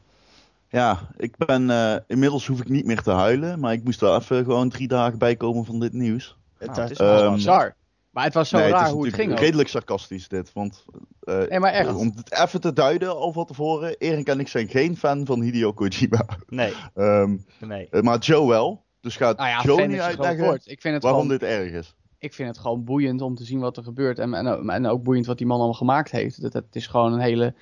Ja, 0.74 1.00
ik 1.18 1.38
ben, 1.38 1.70
eh, 1.70 1.96
inmiddels 2.08 2.48
hoef 2.48 2.60
ik 2.60 2.70
niet 2.70 2.86
meer 2.86 3.02
te 3.02 3.12
huilen, 3.12 3.60
maar 3.60 3.74
ik 3.74 3.84
moest 3.84 4.00
wel 4.00 4.16
even 4.20 4.44
gewoon 4.44 4.70
drie 4.70 4.88
dagen 4.88 5.18
bijkomen 5.18 5.66
van 5.66 5.80
dit 5.80 5.94
nieuws. 5.94 6.38
Het, 6.58 6.68
Nou, 6.68 6.82
het 6.82 6.92
is 6.92 6.98
was 6.98 7.22
wel 7.22 7.34
bizar. 7.34 7.76
Maar 8.10 8.24
het 8.24 8.34
was 8.34 8.50
zo 8.50 8.58
Nee, 8.58 8.70
raar 8.72 8.90
hoe 8.90 9.06
het 9.06 9.14
ging 9.14 9.32
ook. 9.32 9.40
redelijk 9.40 9.70
sarcastisch 9.70 10.28
dit, 10.28 10.54
want 10.54 10.86
eh, 11.20 11.38
Nee, 11.50 11.60
maar 11.60 11.72
echt. 11.72 11.96
om 11.96 12.14
het 12.16 12.32
even 12.40 12.62
te 12.62 12.74
duiden 12.74 13.16
al 13.16 13.32
van 13.32 13.46
tevoren, 13.46 13.96
Erik 13.98 14.28
en 14.28 14.40
ik 14.40 14.48
zijn 14.48 14.68
geen 14.70 14.98
fan 14.98 15.26
van 15.26 15.42
Hideo 15.42 15.74
Kojima. 15.74 16.26
Nee, 16.48 16.74
Ehm, 16.94 17.38
nee. 17.60 17.88
eh, 17.90 18.02
maar 18.02 18.18
Joe 18.18 18.48
wel, 18.48 18.84
dus 19.02 19.16
gaat 19.16 19.38
Nou 19.38 19.50
ja, 19.50 19.62
Joe 19.62 19.76
groot 19.78 20.00
uitleggen. 20.00 20.62
Ik 20.64 20.82
vind 20.82 20.94
het 20.94 21.04
waarom 21.04 21.22
gewoon 21.22 21.38
dit 21.38 21.50
erg 21.50 21.72
is. 21.72 21.96
ik 22.18 22.34
vind 22.34 22.48
het 22.50 22.58
gewoon 22.58 22.84
boeiend 22.84 23.22
om 23.22 23.36
te 23.36 23.44
zien 23.46 23.60
wat 23.60 23.78
er 23.78 23.84
gebeurt. 23.84 24.20
En, 24.20 24.34
en, 24.34 24.70
en 24.70 24.86
ook 24.88 25.04
boeiend 25.04 25.26
wat 25.26 25.38
die 25.38 25.48
man 25.48 25.58
allemaal 25.58 25.74
gemaakt 25.78 26.12
heeft. 26.12 26.36
Het, 26.38 26.54
het 26.54 26.76
is 26.76 26.88
gewoon 26.88 27.14
een 27.14 27.20
hele 27.20 27.54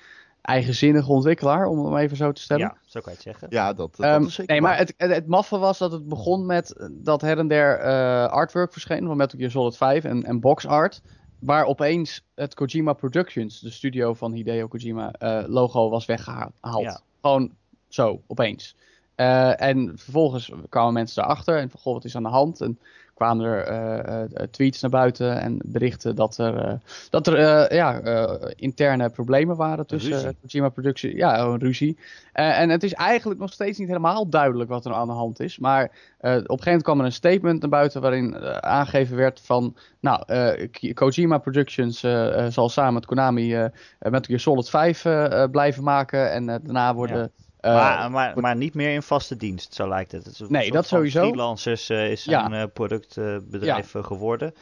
eigenzinnige 0.42 1.12
ontwikkelaar, 1.12 1.66
om 1.66 1.84
hem 1.84 1.96
even 1.96 2.16
zo 2.16 2.32
te 2.32 2.40
stellen. 2.40 2.62
Ja, 2.62 2.76
zo 2.84 3.00
kan 3.00 3.12
je 3.12 3.18
het 3.18 3.22
zeggen. 3.22 3.46
Ja, 3.50 3.72
dat, 3.72 3.96
dat 3.96 4.06
Ehm, 4.06 4.24
is 4.24 4.34
zeker 4.34 4.52
nee, 4.52 4.62
maar 4.62 4.78
het, 4.78 4.94
het, 4.96 5.10
het 5.14 5.26
maffe 5.26 5.58
was 5.58 5.78
dat 5.78 5.92
het 5.92 6.08
begon 6.08 6.46
met 6.46 6.88
dat 6.90 7.20
her 7.20 7.38
en 7.38 7.48
der 7.48 7.78
eh, 7.78 8.26
artwork 8.26 8.72
verscheen 8.72 9.06
van 9.06 9.16
Metal 9.16 9.38
Gear 9.38 9.50
Solid 9.50 9.76
5 9.76 10.04
en, 10.04 10.24
en 10.24 10.40
box 10.40 10.66
art. 10.66 11.02
Waar 11.38 11.64
opeens 11.64 12.24
het 12.34 12.54
Kojima 12.54 12.92
Productions, 12.92 13.60
de 13.60 13.70
studio 13.70 14.14
van 14.14 14.32
Hideo 14.32 14.68
Kojima, 14.68 15.12
eh, 15.12 15.44
logo 15.46 15.90
was 15.90 16.06
weggehaald. 16.06 16.52
Ja. 16.80 17.00
Gewoon 17.20 17.52
zo, 17.88 18.22
opeens. 18.26 18.76
Eh, 19.14 19.60
en 19.60 19.92
vervolgens 19.98 20.52
kwamen 20.68 20.92
mensen 20.92 21.22
erachter 21.24 21.58
en 21.58 21.70
van, 21.70 21.80
goh, 21.80 21.92
wat 21.92 22.04
is 22.04 22.16
aan 22.16 22.22
de 22.22 22.28
hand? 22.28 22.60
En 22.60 22.78
kwamen 23.22 23.46
er 23.46 23.64
eh, 23.64 24.20
eh, 24.22 24.28
tweets 24.50 24.80
naar 24.80 24.90
buiten 24.90 25.40
en 25.40 25.58
berichten 25.64 26.14
dat 26.16 26.38
er, 26.38 26.56
eh, 26.56 26.72
dat 27.10 27.26
er 27.26 27.34
eh, 27.38 27.76
ja, 27.76 28.00
eh, 28.00 28.50
interne 28.56 29.10
problemen 29.10 29.56
waren 29.56 29.86
tussen 29.86 30.12
Ruzie. 30.12 30.28
eh, 30.28 30.34
Kojima 30.40 30.68
Productions. 30.68 31.14
Ja, 31.14 31.38
een 31.40 31.58
ruzie. 31.58 31.98
Eh, 32.32 32.58
en 32.60 32.70
het 32.70 32.82
is 32.82 32.92
eigenlijk 32.92 33.40
nog 33.40 33.52
steeds 33.52 33.78
niet 33.78 33.88
helemaal 33.88 34.28
duidelijk 34.28 34.70
wat 34.70 34.84
er 34.84 34.92
aan 34.92 35.06
de 35.06 35.12
hand 35.12 35.40
is. 35.40 35.58
Maar 35.58 35.82
eh, 36.18 36.30
op 36.36 36.36
een 36.36 36.42
gegeven 36.42 36.64
moment 36.64 36.82
kwam 36.82 36.98
er 36.98 37.04
een 37.04 37.12
statement 37.12 37.60
naar 37.60 37.70
buiten 37.70 38.00
waarin 38.00 38.34
eh, 38.34 38.56
aangegeven 38.56 39.16
werd 39.16 39.40
van... 39.40 39.76
Nou, 40.00 40.22
eh, 40.26 40.94
Kojima 40.94 41.38
Productions 41.38 42.02
eh, 42.02 42.44
eh, 42.46 42.52
zal 42.52 42.68
samen 42.68 42.94
met 42.94 43.06
Konami 43.06 43.54
eh 43.54 43.64
Metal 43.98 44.20
Gear 44.22 44.40
Solid 44.40 44.70
5 44.70 45.04
eh, 45.04 45.42
eh, 45.42 45.50
blijven 45.50 45.82
maken. 45.82 46.32
En 46.32 46.48
eh, 46.48 46.56
daarna 46.62 46.94
worden... 46.94 47.22
eh, 47.22 47.28
maar, 47.62 48.10
maar, 48.10 48.40
maar 48.40 48.56
niet 48.56 48.74
meer 48.74 48.92
in 48.94 49.02
vaste 49.02 49.36
dienst, 49.36 49.74
zo 49.74 49.88
lijkt 49.88 50.12
het. 50.12 50.24
het 50.24 50.32
is 50.32 50.40
een 50.40 50.46
Nee, 50.52 50.70
dat 50.70 50.86
sowieso. 50.86 51.20
Freelancers 51.22 51.88
eh, 51.88 52.10
is 52.10 52.24
Ja. 52.24 52.40
zijn 52.40 52.52
eh, 52.62 52.68
productbedrijf 52.72 53.94
eh, 53.94 54.04
geworden. 54.04 54.54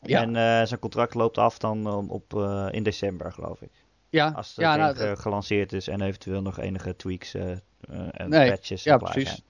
Ja. 0.00 0.20
En 0.22 0.28
eh, 0.36 0.66
zijn 0.66 0.80
contract 0.80 1.14
loopt 1.14 1.38
af 1.38 1.58
dan 1.58 2.08
op, 2.10 2.34
eh, 2.34 2.66
in 2.70 2.82
december, 2.82 3.32
geloof 3.32 3.60
ik. 3.62 3.70
ja, 4.08 4.32
Als 4.36 4.54
de 4.54 4.62
ja, 4.62 4.76
nou, 4.76 4.96
ge- 4.96 5.16
gelanceerd 5.16 5.72
is 5.72 5.88
en 5.88 6.00
eventueel 6.00 6.42
nog 6.42 6.58
enige 6.58 6.96
tweaks 6.96 7.34
eh, 7.34 7.50
eh, 7.50 7.58
en 8.12 8.28
Nee, 8.28 8.50
patches 8.50 8.82
ja, 8.84 8.96
precies. 8.96 9.28
zijn. 9.28 9.40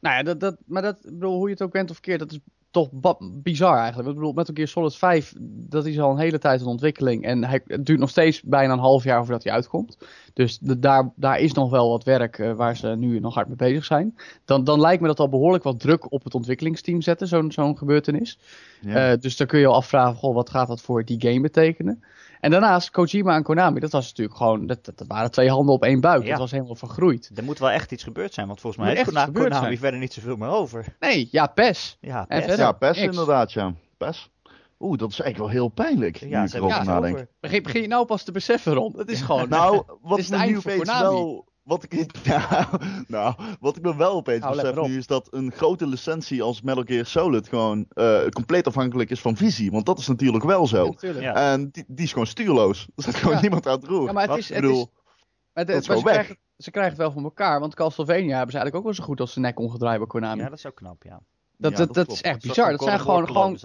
Nou 0.00 0.16
ja, 0.16 0.22
dat, 0.22 0.40
dat, 0.40 0.56
maar 0.66 0.82
dat, 0.82 0.98
bedoel, 1.02 1.34
hoe 1.36 1.46
je 1.46 1.52
het 1.52 1.62
ook 1.62 1.72
bent 1.72 1.90
of 1.90 2.00
keert, 2.00 2.18
dat 2.18 2.30
is 2.32 2.38
toch 2.70 2.88
bizar 3.20 3.76
eigenlijk. 3.76 4.08
Ik 4.08 4.14
bedoel, 4.14 4.32
Metal 4.32 4.54
Gear 4.54 4.68
Solid 4.68 4.96
5, 4.96 5.34
dat 5.40 5.86
is 5.86 5.98
al 5.98 6.10
een 6.10 6.18
hele 6.18 6.38
tijd 6.38 6.60
in 6.60 6.66
ontwikkeling. 6.66 7.24
En 7.24 7.44
hij, 7.44 7.60
het 7.66 7.86
duurt 7.86 7.98
nog 7.98 8.10
steeds 8.10 8.42
bijna 8.42 8.72
een 8.72 8.78
half 8.78 9.04
jaar 9.04 9.20
voordat 9.20 9.44
hij 9.44 9.52
uitkomt. 9.52 9.98
Dus 10.32 10.58
de, 10.58 10.78
daar, 10.78 11.12
daar 11.16 11.38
is 11.38 11.52
nog 11.52 11.70
wel 11.70 11.90
wat 11.90 12.04
werk 12.04 12.38
eh, 12.38 12.52
waar 12.52 12.76
ze 12.76 12.88
nu 12.88 13.20
nog 13.20 13.34
hard 13.34 13.46
mee 13.46 13.56
bezig 13.56 13.84
zijn. 13.84 14.16
Dan, 14.44 14.64
dan 14.64 14.80
lijkt 14.80 15.00
me 15.00 15.06
dat 15.06 15.20
al 15.20 15.28
behoorlijk 15.28 15.64
wat 15.64 15.80
druk 15.80 16.12
op 16.12 16.24
het 16.24 16.34
ontwikkelingsteam 16.34 17.02
zetten, 17.02 17.28
zo'n 17.28 17.52
zo'n 17.52 17.78
gebeurtenis. 17.78 18.38
Ja. 18.80 19.10
Eh, 19.10 19.18
dus 19.20 19.36
dan 19.36 19.46
kun 19.46 19.60
je 19.60 19.66
al 19.66 19.74
afvragen, 19.74 20.16
goh, 20.16 20.34
wat 20.34 20.50
gaat 20.50 20.68
dat 20.68 20.80
voor 20.80 21.04
die 21.04 21.20
game 21.20 21.40
betekenen? 21.40 22.02
En 22.40 22.50
daarnaast, 22.50 22.90
Kojima 22.90 23.34
en 23.36 23.42
Konami, 23.42 23.80
dat 23.80 23.92
was 23.92 24.06
natuurlijk 24.08 24.36
gewoon, 24.36 24.66
dat, 24.66 24.84
dat, 24.84 25.04
waren 25.08 25.30
twee 25.30 25.50
handen 25.50 25.74
op 25.74 25.82
één 25.82 26.00
buik. 26.00 26.22
Ja. 26.22 26.30
Dat 26.30 26.38
was 26.38 26.50
helemaal 26.50 26.74
vergroeid. 26.74 27.30
Er 27.34 27.44
moet 27.44 27.58
wel 27.58 27.70
echt 27.70 27.92
iets 27.92 28.02
gebeurd 28.02 28.34
zijn, 28.34 28.46
want 28.46 28.60
volgens 28.60 28.82
mij 28.82 28.94
heeft 28.94 29.08
Kona- 29.08 29.26
Konami 29.26 29.54
zijn. 29.54 29.78
verder 29.78 30.00
niet 30.00 30.12
zoveel 30.12 30.36
meer 30.36 30.48
over. 30.48 30.96
Nee, 31.00 31.28
ja, 31.30 31.46
PES. 31.46 31.96
Ja, 32.00 32.24
En 32.28 32.42
verder- 32.42 32.58
ja, 32.58 32.72
PES 32.72 32.96
inderdaad, 32.98 33.52
ja. 33.52 33.74
PES. 33.96 34.30
Oeh, 34.80 34.98
dat 34.98 35.10
is 35.10 35.20
eigenlijk 35.20 35.52
wel 35.52 35.60
heel 35.62 35.68
pijnlijk, 35.68 36.16
Ja, 36.16 36.38
nu 36.38 36.42
ik 36.44 36.48
ze 36.50 36.52
hebben 36.56 36.70
erover 36.70 36.88
er 36.88 36.94
nadenk. 36.94 37.14
over. 37.14 37.28
Begin, 37.40 37.62
begin 37.62 37.80
je 37.82 37.88
nou 37.88 38.06
pas 38.06 38.22
te 38.22 38.32
beseffen, 38.32 38.72
Ron? 38.74 38.94
Het 38.96 39.10
is 39.10 39.20
gewoon... 39.20 39.48
Nou, 39.48 39.82
wat 40.02 40.18
is 40.18 40.28
het 40.30 40.38
me 40.38 40.46
nu 40.46 40.56
opeens 40.56 40.98
wel... 40.98 41.46
Wat 41.68 41.82
ik, 41.82 42.16
ja, 42.22 42.68
nou, 43.06 43.34
wat 43.60 43.76
ik 43.76 43.82
me 43.82 43.96
wel 43.96 44.12
opeens 44.14 44.46
besef 44.48 44.74
nu 44.74 44.96
is 44.96 45.06
dat 45.06 45.28
een 45.30 45.52
grote 45.52 45.86
licentie 45.86 46.42
als 46.42 46.62
Metal 46.62 46.82
Gear 46.86 47.06
Solid 47.06 47.48
gewoon 47.48 47.86
eh, 47.88 48.26
compleet 48.28 48.66
afhankelijk 48.66 49.10
is 49.10 49.20
van 49.20 49.36
visie. 49.36 49.70
Want 49.70 49.86
dat 49.86 49.98
is 49.98 50.06
natuurlijk 50.06 50.44
wel 50.44 50.66
zo. 50.66 50.84
Ja, 50.84 50.90
natuurlijk. 50.90 51.22
Ja. 51.22 51.34
En 51.52 51.68
die, 51.70 51.84
die 51.86 52.04
is 52.04 52.10
gewoon 52.12 52.26
stuurloos. 52.26 52.86
Er 52.96 53.02
zit 53.02 53.14
gewoon 53.14 53.34
Ja. 53.34 53.40
niemand 53.40 53.66
aan 53.66 53.76
het 53.78 53.84
roer. 53.86 54.06
Ja, 54.06 54.12
maar 54.12 54.22
het 54.22 54.30
Wat? 54.30 54.38
is... 54.38 54.50
ik 54.50 54.56
Het 54.56 54.64
is 54.64 54.86
het, 55.52 55.66
dat 55.66 55.80
is 55.80 55.88
maar 55.88 55.96
ze, 55.96 56.04
weg. 56.04 56.12
krijgen, 56.12 56.36
ze 56.56 56.70
krijgen 56.70 56.92
het 56.92 57.02
wel 57.02 57.12
van 57.12 57.24
elkaar, 57.24 57.60
want 57.60 57.74
Castlevania 57.74 58.36
hebben 58.36 58.52
ze 58.52 58.58
eigenlijk 58.58 58.76
ook 58.76 58.84
wel 58.84 58.94
zo 58.94 59.04
goed 59.04 59.20
als 59.20 59.34
de 59.34 59.40
nek 59.40 59.58
omgedraaid 59.58 59.98
bij 59.98 60.06
Konami. 60.06 60.42
Ja, 60.42 60.48
dat 60.48 60.58
is 60.58 60.66
ook 60.66 60.74
knap, 60.74 61.02
ja. 61.02 61.20
Dat, 61.60 61.70
Ja, 61.72 61.78
dat, 61.78 61.86
dat 61.86 61.96
dat 61.96 62.06
klopt. 62.06 62.20
is 62.24 62.30
echt 62.30 62.42
bizar. 62.42 62.70
Dat 62.70 62.82
zijn 62.82 63.00
gewoon, 63.00 63.26
gewoon, 63.28 63.58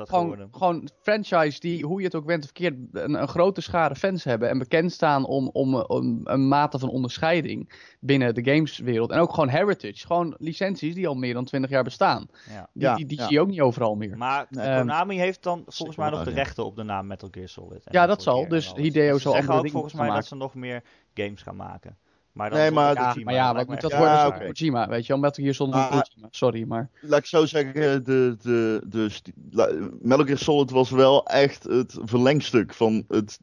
gewoon, 0.51 0.89
franchise 1.01 1.59
die, 1.59 1.85
hoe 1.85 1.99
je 1.99 2.05
het 2.05 2.15
ook 2.15 2.25
bent 2.25 2.39
of 2.43 2.45
verkeerd, 2.45 2.75
een, 2.91 3.21
een 3.21 3.27
grote 3.27 3.61
schare 3.61 3.95
fans 3.95 4.23
hebben. 4.23 4.49
En 4.49 4.57
bekend 4.57 4.91
staan 4.91 5.25
om, 5.25 5.49
om, 5.53 5.75
om 5.75 6.21
een 6.23 6.47
mate 6.47 6.79
van 6.79 6.89
onderscheiding 6.89 7.71
binnen 7.99 8.35
de 8.35 8.43
gameswereld. 8.51 9.11
En 9.11 9.19
ook 9.19 9.33
gewoon 9.33 9.49
heritage. 9.49 10.05
Gewoon 10.07 10.35
licenties 10.37 10.95
die 10.95 11.07
al 11.07 11.15
meer 11.15 11.33
dan 11.33 11.45
20 11.45 11.69
jaar 11.71 11.83
bestaan. 11.83 12.27
Ja. 12.49 12.69
Die, 12.73 12.83
Ja, 12.83 12.95
die, 12.95 13.05
die 13.05 13.17
ja. 13.17 13.23
zie 13.23 13.33
je 13.33 13.41
ook 13.41 13.47
niet 13.47 13.61
overal 13.61 13.95
meer. 13.95 14.17
Maar 14.17 14.45
Nee, 14.49 14.65
Ehm, 14.65 14.79
Konami 14.79 15.17
heeft 15.17 15.43
dan 15.43 15.63
volgens 15.67 15.97
mij 15.97 16.09
nog 16.09 16.23
de 16.23 16.31
rechten 16.31 16.65
op 16.65 16.75
de 16.75 16.83
naam 16.83 17.07
Metal 17.07 17.29
Gear 17.31 17.47
Solid. 17.47 17.81
Ja, 17.83 17.89
Metal 17.91 18.07
dat 18.07 18.23
zal. 18.23 18.47
Dus. 18.47 18.73
Hideo 18.75 19.13
Ze 19.13 19.19
zal 19.19 19.35
ook 19.37 19.69
volgens 19.69 19.93
mij 19.93 20.09
dat 20.09 20.25
ze 20.25 20.35
nog 20.35 20.53
meer 20.53 20.83
games 21.13 21.41
gaan 21.41 21.55
maken. 21.55 21.97
Maar 22.33 22.51
Nee, 22.51 22.63
dan 22.65 22.73
maar- 22.73 22.85
zonder 22.85 23.03
Ja, 23.03 23.11
Kojima. 23.11 23.31
maar 23.31 23.39
ja, 23.39 23.47
Dat 23.47 23.55
wat 23.55 23.67
moet 23.67 23.81
dat 23.81 23.91
worden 23.91 24.09
Ja, 24.13 24.27
oké. 24.27 24.45
Kojima, 24.51 24.87
weet 24.87 25.05
je 25.05 25.13
wel? 25.13 25.21
Metal 25.21 25.43
Gear 25.43 25.55
zonder 25.55 25.79
Ah. 25.79 25.85
Kojima. 25.89 26.27
Sorry, 26.31 26.63
maar... 26.67 26.89
Laat 27.01 27.19
ik 27.19 27.25
zo 27.25 27.45
zeggen, 27.45 28.03
de, 28.03 28.35
de, 28.41 28.81
de, 28.87 29.09
la- 29.51 29.89
Metal 30.01 30.25
Gear 30.25 30.37
Solid 30.37 30.71
was 30.71 30.89
wel 30.89 31.25
echt 31.27 31.63
het 31.63 31.97
verlengstuk 32.03 32.73
van 32.73 33.03
het 33.07 33.39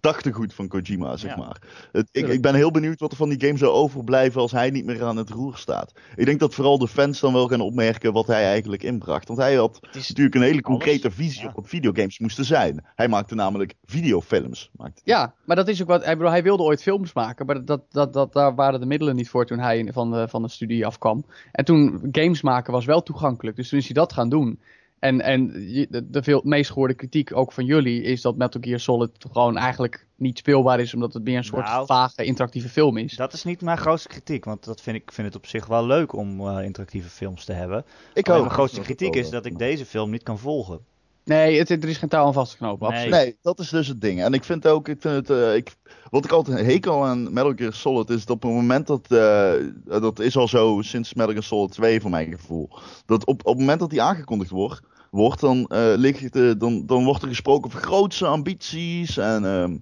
gedachtegoed 0.00 0.54
van 0.54 0.68
Kojima, 0.68 1.16
zeg 1.16 1.30
Ja. 1.30 1.36
maar. 1.36 1.56
Het, 1.92 2.08
ik, 2.12 2.28
ik 2.28 2.42
ben 2.42 2.54
heel 2.54 2.70
benieuwd 2.70 3.00
wat 3.00 3.10
er 3.10 3.16
van 3.16 3.28
die 3.28 3.40
game 3.46 3.58
zou 3.58 3.72
overblijven 3.72 4.40
als 4.40 4.52
hij 4.52 4.70
niet 4.70 4.84
meer 4.84 5.04
aan 5.04 5.16
het 5.16 5.30
roer 5.30 5.56
staat. 5.56 5.92
Ik 6.16 6.24
denk 6.24 6.40
dat 6.40 6.54
vooral 6.54 6.78
de 6.78 6.88
fans 6.88 7.20
dan 7.20 7.32
wel 7.32 7.48
gaan 7.48 7.60
opmerken 7.60 8.12
wat 8.12 8.26
hij 8.26 8.44
eigenlijk 8.44 8.82
inbracht. 8.82 9.28
Want 9.28 9.40
hij 9.40 9.54
had 9.54 9.80
natuurlijk 9.92 10.34
een 10.34 10.42
hele 10.42 10.62
concrete 10.62 11.06
Alles, 11.06 11.16
visie 11.16 11.42
ja. 11.42 11.48
op 11.54 11.54
wat 11.54 11.68
videogames 11.68 12.18
moesten 12.18 12.44
zijn. 12.44 12.84
Hij 12.94 13.08
maakte 13.08 13.34
namelijk 13.34 13.74
videofilms. 13.84 14.70
Maakte 14.76 15.00
Ja, 15.04 15.34
maar 15.44 15.56
dat 15.56 15.68
is 15.68 15.82
ook 15.82 15.88
wat. 15.88 16.04
Hij, 16.04 16.16
bedoel, 16.16 16.30
hij 16.30 16.42
wilde 16.42 16.62
ooit 16.62 16.82
films 16.82 17.12
maken, 17.12 17.46
maar 17.46 17.64
dat, 17.64 17.82
dat, 17.90 18.12
dat, 18.12 18.32
daar 18.32 18.54
waren 18.54 18.80
de 18.80 18.86
middelen 18.86 19.16
niet 19.16 19.28
voor 19.28 19.46
toen 19.46 19.58
hij 19.58 19.88
van 19.92 20.10
de, 20.10 20.28
van 20.28 20.42
de 20.42 20.48
studie 20.48 20.86
afkwam. 20.86 21.24
En 21.52 21.64
toen 21.64 22.08
games 22.12 22.42
maken 22.42 22.72
was 22.72 22.84
wel 22.84 23.02
toegankelijk, 23.02 23.56
dus 23.56 23.68
toen 23.68 23.78
is 23.78 23.84
hij 23.84 23.94
dat 23.94 24.12
gaan 24.12 24.28
doen. 24.28 24.60
En, 24.98 25.20
en 25.20 25.46
de, 25.90 26.06
de 26.10 26.22
veel, 26.22 26.40
meest 26.44 26.70
gehoorde 26.70 26.94
kritiek 26.94 27.36
ook 27.36 27.52
van 27.52 27.64
jullie 27.64 28.02
is 28.02 28.20
dat 28.20 28.36
Metal 28.36 28.60
Gear 28.60 28.80
Solid 28.80 29.10
gewoon 29.30 29.56
eigenlijk 29.56 30.06
niet 30.16 30.38
speelbaar 30.38 30.80
is, 30.80 30.94
omdat 30.94 31.12
het 31.12 31.24
meer 31.24 31.36
een 31.36 31.44
soort 31.44 31.64
Nou. 31.64 31.86
vage 31.86 32.24
interactieve 32.24 32.68
film 32.68 32.96
is. 32.96 33.16
Dat 33.16 33.32
is 33.32 33.44
niet 33.44 33.60
mijn 33.60 33.78
grootste 33.78 34.08
kritiek, 34.08 34.44
want 34.44 34.64
dat 34.64 34.80
vind 34.80 34.96
ik, 34.96 35.12
vind 35.12 35.26
het 35.26 35.36
op 35.36 35.46
zich 35.46 35.66
wel 35.66 35.86
leuk 35.86 36.12
om 36.12 36.40
eh, 36.40 36.64
interactieve 36.64 37.08
films 37.08 37.44
te 37.44 37.52
hebben. 37.52 37.84
Ik 38.14 38.26
Alleen 38.26 38.38
ook. 38.38 38.44
mijn 38.46 38.56
grootste 38.56 38.80
kritiek 38.80 39.14
is 39.14 39.30
dat 39.30 39.46
ik 39.46 39.58
deze 39.58 39.86
film 39.86 40.10
niet 40.10 40.22
kan 40.22 40.38
volgen. 40.38 40.80
Nee, 41.28 41.58
het, 41.58 41.70
er 41.70 41.88
is 41.88 41.96
geen 41.96 42.08
touw 42.08 42.26
aan 42.26 42.32
vast 42.32 42.50
te 42.50 42.56
knopen, 42.56 42.88
Nee. 42.88 42.96
absoluut. 42.96 43.24
Nee, 43.24 43.36
dat 43.42 43.58
is 43.58 43.68
dus 43.68 43.88
het 43.88 44.00
ding. 44.00 44.22
En 44.22 44.32
ik 44.32 44.44
vind 44.44 44.66
ook, 44.66 44.88
ik 44.88 45.00
vind 45.00 45.14
het, 45.14 45.30
eh, 45.30 45.54
ik, 45.54 45.76
wat 46.10 46.24
ik 46.24 46.30
altijd 46.30 46.58
een 46.58 46.64
hekel 46.64 47.04
aan 47.04 47.32
Metal 47.32 47.52
Gear 47.56 47.72
Solid 47.72 48.10
is 48.10 48.24
dat 48.24 48.36
op 48.36 48.42
het 48.42 48.52
moment 48.52 48.86
dat, 48.86 49.06
eh, 49.08 49.52
dat 50.00 50.18
is 50.18 50.36
al 50.36 50.48
zo 50.48 50.78
sinds 50.82 51.14
Metal 51.14 51.32
Gear 51.32 51.44
Solid 51.44 51.70
2 51.70 52.00
voor 52.00 52.10
mijn 52.10 52.30
gevoel, 52.30 52.68
dat 53.06 53.24
op, 53.24 53.40
op 53.40 53.46
het 53.46 53.58
moment 53.58 53.80
dat 53.80 53.90
die 53.90 54.02
aangekondigd 54.02 54.50
wordt, 54.50 54.80
wordt 55.10 55.40
dan, 55.40 55.66
eh, 55.66 55.92
ligt, 55.96 56.60
dan, 56.60 56.86
dan 56.86 57.04
wordt 57.04 57.22
er 57.22 57.28
gesproken 57.28 57.66
over 57.66 57.80
grootse 57.80 58.26
ambities 58.26 59.16
en, 59.16 59.44
ehm, 59.44 59.76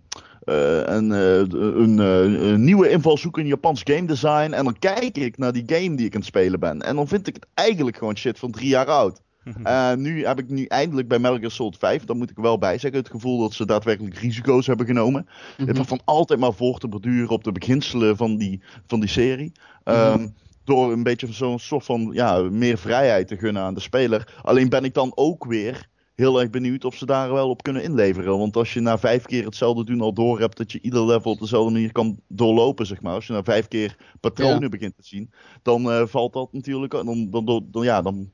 eh, 0.46 0.88
en 0.88 1.12
eh, 1.12 1.38
een, 1.58 1.98
eh, 1.98 2.48
een 2.50 2.64
nieuwe 2.64 2.90
invalshoek 2.90 3.38
in 3.38 3.46
Japans 3.46 3.80
game 3.84 4.06
design. 4.06 4.52
En 4.52 4.64
dan 4.64 4.78
kijk 4.78 5.16
ik 5.18 5.38
naar 5.38 5.52
die 5.52 5.62
game 5.66 5.96
die 5.96 6.06
ik 6.06 6.14
aan 6.14 6.20
het 6.20 6.28
spelen 6.28 6.60
ben. 6.60 6.82
En 6.82 6.96
dan 6.96 7.08
vind 7.08 7.26
ik 7.26 7.34
het 7.34 7.46
eigenlijk 7.54 7.96
gewoon 7.96 8.16
shit 8.16 8.38
van 8.38 8.50
drie 8.50 8.68
jaar 8.68 8.86
oud. 8.86 9.20
Eh, 9.62 9.94
nu 9.94 10.26
heb 10.26 10.38
ik 10.38 10.48
nu 10.48 10.64
eindelijk 10.64 11.08
bij 11.08 11.18
Metal 11.18 11.38
Gear 11.38 11.50
Solid 11.50 11.76
5, 11.78 12.04
daar 12.04 12.16
moet 12.16 12.30
ik 12.30 12.36
wel 12.36 12.58
bij 12.58 12.78
zeggen, 12.78 13.00
het 13.00 13.10
gevoel 13.10 13.40
dat 13.40 13.52
ze 13.52 13.66
daadwerkelijk 13.66 14.14
risico's 14.18 14.66
hebben 14.66 14.86
genomen. 14.86 15.28
Mhm. 15.58 15.68
Het 15.68 15.76
was 15.78 15.86
van 15.86 16.00
altijd 16.04 16.40
maar 16.40 16.52
voor 16.54 16.78
te 16.78 16.88
borduren 16.88 17.28
op 17.28 17.44
de 17.44 17.52
beginselen 17.52 18.16
van 18.16 18.36
die, 18.36 18.60
van 18.86 19.00
die 19.00 19.08
serie. 19.08 19.52
Ehm, 19.84 20.28
Door 20.64 20.92
een 20.92 21.02
beetje 21.02 21.32
zo'n 21.32 21.58
soort 21.58 21.84
van 21.84 22.10
ja, 22.12 22.40
meer 22.40 22.78
vrijheid 22.78 23.28
te 23.28 23.36
gunnen 23.36 23.62
aan 23.62 23.74
de 23.74 23.80
speler. 23.80 24.34
Alleen 24.42 24.68
ben 24.68 24.84
ik 24.84 24.94
dan 24.94 25.12
ook 25.14 25.44
weer 25.44 25.88
heel 26.14 26.40
erg 26.40 26.50
benieuwd 26.50 26.84
of 26.84 26.94
ze 26.94 27.06
daar 27.06 27.32
wel 27.32 27.48
op 27.50 27.62
kunnen 27.62 27.82
inleveren. 27.82 28.38
Want 28.38 28.56
als 28.56 28.74
je 28.74 28.80
na 28.80 28.98
vijf 28.98 29.24
keer 29.24 29.44
hetzelfde 29.44 29.84
doen 29.84 30.00
al 30.00 30.12
door 30.12 30.40
hebt 30.40 30.56
dat 30.56 30.72
je 30.72 30.80
ieder 30.82 31.04
level 31.06 31.30
op 31.30 31.38
dezelfde 31.38 31.72
manier 31.72 31.92
kan 31.92 32.20
doorlopen, 32.28 32.86
zeg 32.86 33.02
maar. 33.02 33.14
Als 33.14 33.26
je 33.26 33.32
na 33.32 33.42
vijf 33.42 33.68
keer 33.68 33.96
patronen 34.20 34.62
Ja. 34.62 34.68
begint 34.68 34.96
te 34.96 35.04
zien, 35.06 35.30
dan 35.62 35.90
eh, 35.90 36.06
valt 36.06 36.32
dat 36.32 36.52
natuurlijk. 36.52 36.92
Dan, 36.92 37.30
dan, 37.30 37.44
dan, 37.44 37.66
dan, 37.70 37.84
ja, 37.84 38.02
dan, 38.02 38.30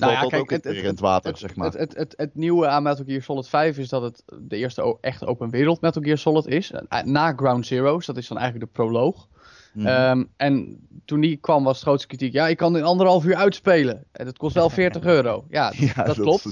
dan 0.00 0.08
Nou 0.08 0.20
valt 0.20 0.30
ja, 0.32 0.38
dat 0.38 0.38
kijk, 0.38 0.42
ook 0.42 0.50
het- 0.50 0.64
weer 0.64 0.74
het- 0.74 0.82
in 0.82 0.90
het 0.90 1.00
water, 1.00 1.30
Het, 1.30 1.38
zeg 1.38 1.56
maar. 1.56 1.72
het, 1.72 1.96
het, 1.96 2.14
nieuwe 2.34 2.66
aan 2.66 2.82
Metal 2.82 3.04
Gear 3.04 3.22
Solid 3.22 3.48
5 3.48 3.78
is 3.78 3.88
dat 3.88 4.02
het 4.02 4.22
de 4.42 4.56
eerste 4.56 4.96
echte 5.00 5.26
open 5.26 5.50
wereld 5.50 5.80
Metal 5.80 6.02
Gear 6.02 6.18
Solid 6.18 6.46
is. 6.46 6.70
Eh, 6.70 7.02
Na 7.02 7.32
Ground 7.32 7.66
Zeroes, 7.66 8.06
dat 8.06 8.16
is 8.16 8.28
dan 8.28 8.38
eigenlijk 8.38 8.66
de 8.66 8.82
proloog. 8.82 9.28
Mhm. 9.72 9.86
Ehm, 9.86 10.24
en 10.36 10.86
toen 11.04 11.20
die 11.20 11.36
kwam 11.36 11.64
was 11.64 11.74
het 11.74 11.82
grootste 11.84 12.06
kritiek. 12.08 12.32
Ja, 12.32 12.48
ik 12.48 12.56
kan 12.56 12.76
in 12.76 12.82
anderhalf 12.82 13.24
uur 13.24 13.34
uitspelen. 13.34 14.04
En 14.12 14.24
dat 14.24 14.38
kost 14.38 14.54
wel 14.54 14.70
40 14.80 15.04
euro. 15.04 15.44
Ja, 15.48 15.72
ja, 15.76 16.04
dat, 16.04 16.16
klopt. 16.20 16.44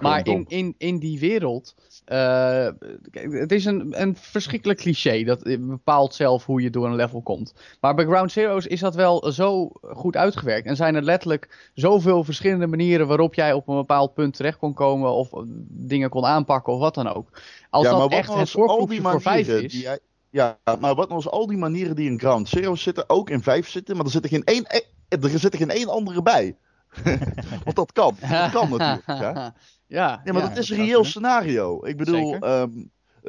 Maar 0.00 0.26
in, 0.26 0.44
in, 0.48 0.74
in 0.78 0.98
die 0.98 1.18
wereld. 1.18 1.74
eh, 2.04 2.68
het 3.12 3.52
is 3.52 3.64
een, 3.64 4.00
een 4.02 4.16
verschrikkelijk 4.16 4.78
cliché. 4.78 5.24
Dat 5.24 5.42
bepaalt 5.60 6.14
zelf 6.14 6.44
hoe 6.46 6.62
je 6.62 6.70
door 6.70 6.86
een 6.86 6.94
level 6.94 7.22
komt. 7.22 7.54
Maar 7.80 7.94
bij 7.94 8.04
Ground 8.04 8.32
Zeroes 8.32 8.66
is 8.66 8.80
dat 8.80 8.94
wel 8.94 9.32
zo 9.32 9.70
goed 9.82 10.16
uitgewerkt. 10.16 10.66
En 10.66 10.76
zijn 10.76 10.94
er 10.94 11.02
letterlijk 11.02 11.70
zoveel 11.74 12.24
verschillende 12.24 12.66
manieren 12.66 13.06
waarop 13.06 13.34
jij 13.34 13.52
op 13.52 13.68
een 13.68 13.76
bepaald 13.76 14.14
punt 14.14 14.34
terecht 14.36 14.58
kon 14.58 14.74
komen. 14.74 15.12
Of 15.12 15.28
dingen 15.68 16.10
kon 16.10 16.24
aanpakken 16.24 16.72
of 16.72 16.78
wat 16.78 16.94
dan 16.94 17.08
ook. 17.14 17.40
Als 17.70 17.84
Ja, 17.86 17.96
dat 17.98 18.10
echt 18.12 18.28
nou 18.28 18.40
het 18.40 18.50
voorproefje 18.50 19.00
voor 19.02 19.20
5 19.22 19.24
manieren 19.46 19.64
is. 19.64 19.72
die 19.72 19.82
jij- 19.82 19.98
Ja, 20.30 20.58
maar 20.64 20.94
wat 20.94 21.08
nou 21.08 21.12
als 21.12 21.28
al 21.28 21.46
die 21.46 21.56
manieren 21.58 21.96
die 21.96 22.10
in 22.10 22.18
Ground 22.18 22.48
Zero 22.48 22.74
zitten 22.74 23.08
ook 23.08 23.30
in 23.30 23.42
5 23.42 23.68
zitten, 23.68 23.96
maar 23.96 24.04
er 24.04 24.10
zit 24.10 24.24
er 24.24 24.28
geen 24.30 24.44
één, 24.44 24.64
eh, 24.64 24.80
er 25.08 25.38
zit 25.38 25.52
er 25.52 25.58
geen 25.58 25.70
één 25.70 25.88
andere 25.88 26.22
bij. 26.22 26.56
Want 27.64 27.76
dat 27.76 27.92
kan. 27.92 28.16
Dat 28.20 28.50
kan 28.50 28.68
natuurlijk. 28.70 29.06
Ja, 29.06 29.32
ja, 29.86 30.20
ja 30.24 30.32
maar 30.32 30.42
ja, 30.42 30.48
dat 30.48 30.58
is 30.58 30.70
een 30.70 30.76
reëel 30.76 31.04
scenario. 31.04 31.84
Ik 31.84 31.96
bedoel, 31.96 32.34
ehm 32.34 32.70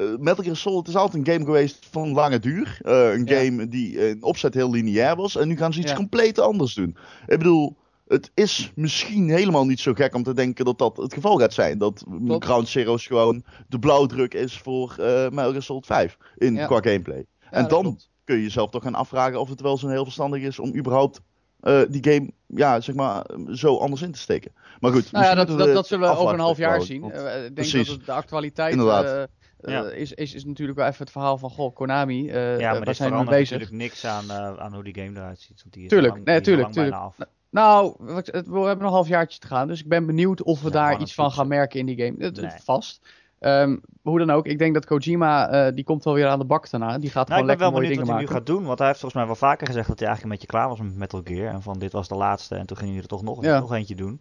eh, 0.00 0.16
Metal 0.18 0.44
Gear 0.44 0.56
Solid 0.56 0.88
is 0.88 0.96
altijd 0.96 1.26
een 1.26 1.32
game 1.32 1.44
geweest 1.44 1.86
van 1.90 2.12
lange 2.12 2.38
duur. 2.38 2.78
Eh, 2.82 3.12
een 3.12 3.24
Ja. 3.24 3.38
game 3.42 3.68
die 3.68 3.98
eh, 3.98 4.08
in 4.08 4.22
opzet 4.22 4.54
heel 4.54 4.70
lineair 4.70 5.16
was. 5.16 5.36
En 5.36 5.48
nu 5.48 5.56
gaan 5.56 5.72
ze 5.72 5.80
iets 5.80 5.94
compleet 5.94 6.38
anders 6.38 6.74
doen. 6.74 6.96
Ik 7.26 7.38
bedoel, 7.38 7.76
het 8.10 8.30
is 8.34 8.72
misschien 8.74 9.28
helemaal 9.28 9.66
niet 9.66 9.80
zo 9.80 9.92
gek 9.94 10.14
om 10.14 10.22
te 10.22 10.34
denken 10.34 10.64
dat 10.64 10.78
dat 10.78 10.96
het 10.96 11.14
geval 11.14 11.36
gaat 11.38 11.52
zijn. 11.54 11.78
Dat 11.78 12.04
Klopt. 12.24 12.44
Ground 12.44 12.68
Zero's 12.68 13.06
gewoon 13.06 13.44
de 13.68 13.78
blauwdruk 13.78 14.34
is 14.34 14.58
voor 14.58 14.94
eh 14.98 15.28
Metal 15.28 15.50
Gear 15.50 15.62
Solid 15.62 15.86
5 15.86 16.16
in, 16.36 16.54
Ja. 16.54 16.66
qua 16.66 16.76
gameplay. 16.80 17.24
Ja, 17.40 17.46
en 17.50 17.68
dan 17.68 17.82
klopt. 17.82 18.10
kun 18.24 18.36
je 18.36 18.42
jezelf 18.42 18.70
toch 18.70 18.82
gaan 18.82 18.94
afvragen 18.94 19.40
of 19.40 19.48
het 19.48 19.60
wel 19.60 19.78
zo 19.78 19.88
heel 19.88 20.04
verstandig 20.04 20.42
is 20.42 20.58
om 20.58 20.76
überhaupt 20.76 21.20
eh, 21.60 21.80
die 21.88 22.12
game, 22.12 22.30
ja, 22.46 22.80
zeg 22.80 22.94
maar, 22.94 23.26
zo 23.52 23.76
anders 23.76 24.02
in 24.02 24.12
te 24.12 24.18
steken. 24.18 24.52
Maar 24.80 24.92
goed, 24.92 25.12
Nou 25.12 25.24
ja, 25.24 25.34
dat, 25.34 25.58
dat, 25.58 25.86
zullen 25.86 26.08
we 26.10 26.16
over 26.16 26.34
een 26.34 26.40
half 26.40 26.56
jaar 26.58 26.80
trouwens, 26.80 26.86
zien. 26.90 27.00
want- 27.00 27.12
Eh, 27.12 27.34
ik 27.36 27.40
denk 27.42 27.54
precies. 27.54 27.88
dat 27.88 28.04
de 28.06 28.12
actualiteit 28.12 28.72
Inderdaad. 28.72 29.28
eh, 29.60 29.78
eh, 29.78 29.96
is, 29.98 30.12
is, 30.12 30.34
is 30.34 30.44
natuurlijk 30.44 30.78
wel 30.78 30.86
even 30.86 30.98
het 31.02 31.10
verhaal 31.10 31.38
van, 31.38 31.50
goh, 31.50 31.74
Konami, 31.74 32.28
eh 32.30 32.58
ja, 32.58 32.68
eh, 32.70 32.76
maar 32.76 32.84
dit 32.84 32.96
zijn 32.96 33.18
we 33.18 33.24
bezig? 33.24 33.50
natuurlijk 33.58 33.70
niks 33.82 34.04
aan, 34.04 34.30
eh, 34.30 34.56
aan 34.56 34.74
hoe 34.74 34.84
die 34.84 34.94
game 34.94 35.16
eruit 35.18 35.40
ziet. 35.40 35.60
Want 35.62 35.74
die 35.74 35.82
is 35.82 35.88
Tuurlijk, 35.88 36.12
lang, 36.14 36.24
nee, 36.24 36.40
tuurlijk, 36.40 36.72
bijna 36.74 36.96
af. 36.96 37.16
Nou, 37.50 37.86
ik- 38.16 38.26
we 38.26 38.40
hebben 38.40 38.64
nog 38.64 38.78
een 38.78 38.82
half 38.82 39.08
jaartje 39.08 39.38
te 39.38 39.46
gaan, 39.46 39.68
dus 39.68 39.80
ik 39.80 39.88
ben 39.88 40.06
benieuwd 40.06 40.42
of 40.42 40.60
we 40.60 40.66
Ja, 40.66 40.72
daar 40.72 41.00
iets 41.00 41.14
van 41.14 41.30
gaan 41.30 41.48
merken 41.48 41.80
in 41.80 41.86
die 41.86 41.96
game. 41.96 42.14
Het- 42.24 42.36
het- 42.36 42.46
Nee. 42.50 42.60
Vast. 42.64 43.08
Ehm, 43.38 43.76
hoe 44.02 44.18
dan 44.18 44.30
ook, 44.30 44.46
ik 44.46 44.58
denk 44.58 44.74
dat 44.74 44.86
Kojima, 44.86 45.48
eh, 45.48 45.74
die 45.74 45.84
komt 45.84 46.04
wel 46.04 46.14
weer 46.14 46.26
aan 46.28 46.38
de 46.38 46.44
bak 46.44 46.70
daarna. 46.70 46.98
Die 46.98 47.10
gaat 47.10 47.28
Nou, 47.28 47.40
ik 47.40 47.46
gewoon 47.46 47.46
ben 47.46 47.46
wel 47.46 47.56
lekker 47.56 47.70
mooie 47.72 47.80
benieuwd 47.82 47.96
wat 47.96 48.06
dingen 48.06 48.12
hij 48.14 48.20
nu 48.20 48.26
maken. 48.26 48.36
gaat 48.36 48.46
doen. 48.56 48.66
Want 48.66 48.78
hij 48.78 48.86
heeft 48.88 49.00
volgens 49.00 49.20
mij 49.22 49.30
wel 49.30 49.48
vaker 49.48 49.66
gezegd 49.66 49.88
dat 49.88 49.98
hij 49.98 50.08
eigenlijk 50.08 50.34
een 50.34 50.40
beetje 50.40 50.58
klaar 50.58 50.68
was 50.68 50.86
met 50.88 50.96
Metal 50.98 51.20
Gear. 51.24 51.54
En 51.54 51.62
van 51.62 51.78
dit 51.78 51.92
was 51.92 52.08
de 52.08 52.14
laatste 52.14 52.54
en 52.54 52.66
toen 52.66 52.76
ging 52.76 52.90
hij 52.90 53.00
er 53.00 53.06
toch 53.06 53.22
nog, 53.22 53.42
Ja. 53.44 53.58
nog 53.58 53.72
eentje 53.72 53.94
doen. 53.94 54.20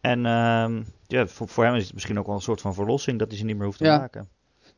En 0.00 0.26
ehm, 0.26 0.82
ja, 1.06 1.26
voor, 1.26 1.48
voor 1.48 1.64
hem 1.64 1.74
is 1.74 1.84
het 1.84 1.92
misschien 1.94 2.18
ook 2.18 2.26
wel 2.26 2.34
een 2.34 2.40
soort 2.40 2.60
van 2.60 2.74
verlossing 2.74 3.18
dat 3.18 3.28
hij 3.28 3.36
ze 3.38 3.44
niet 3.44 3.56
meer 3.56 3.64
hoeft 3.66 3.78
te 3.78 3.84
Ja. 3.84 3.98
maken. 3.98 4.28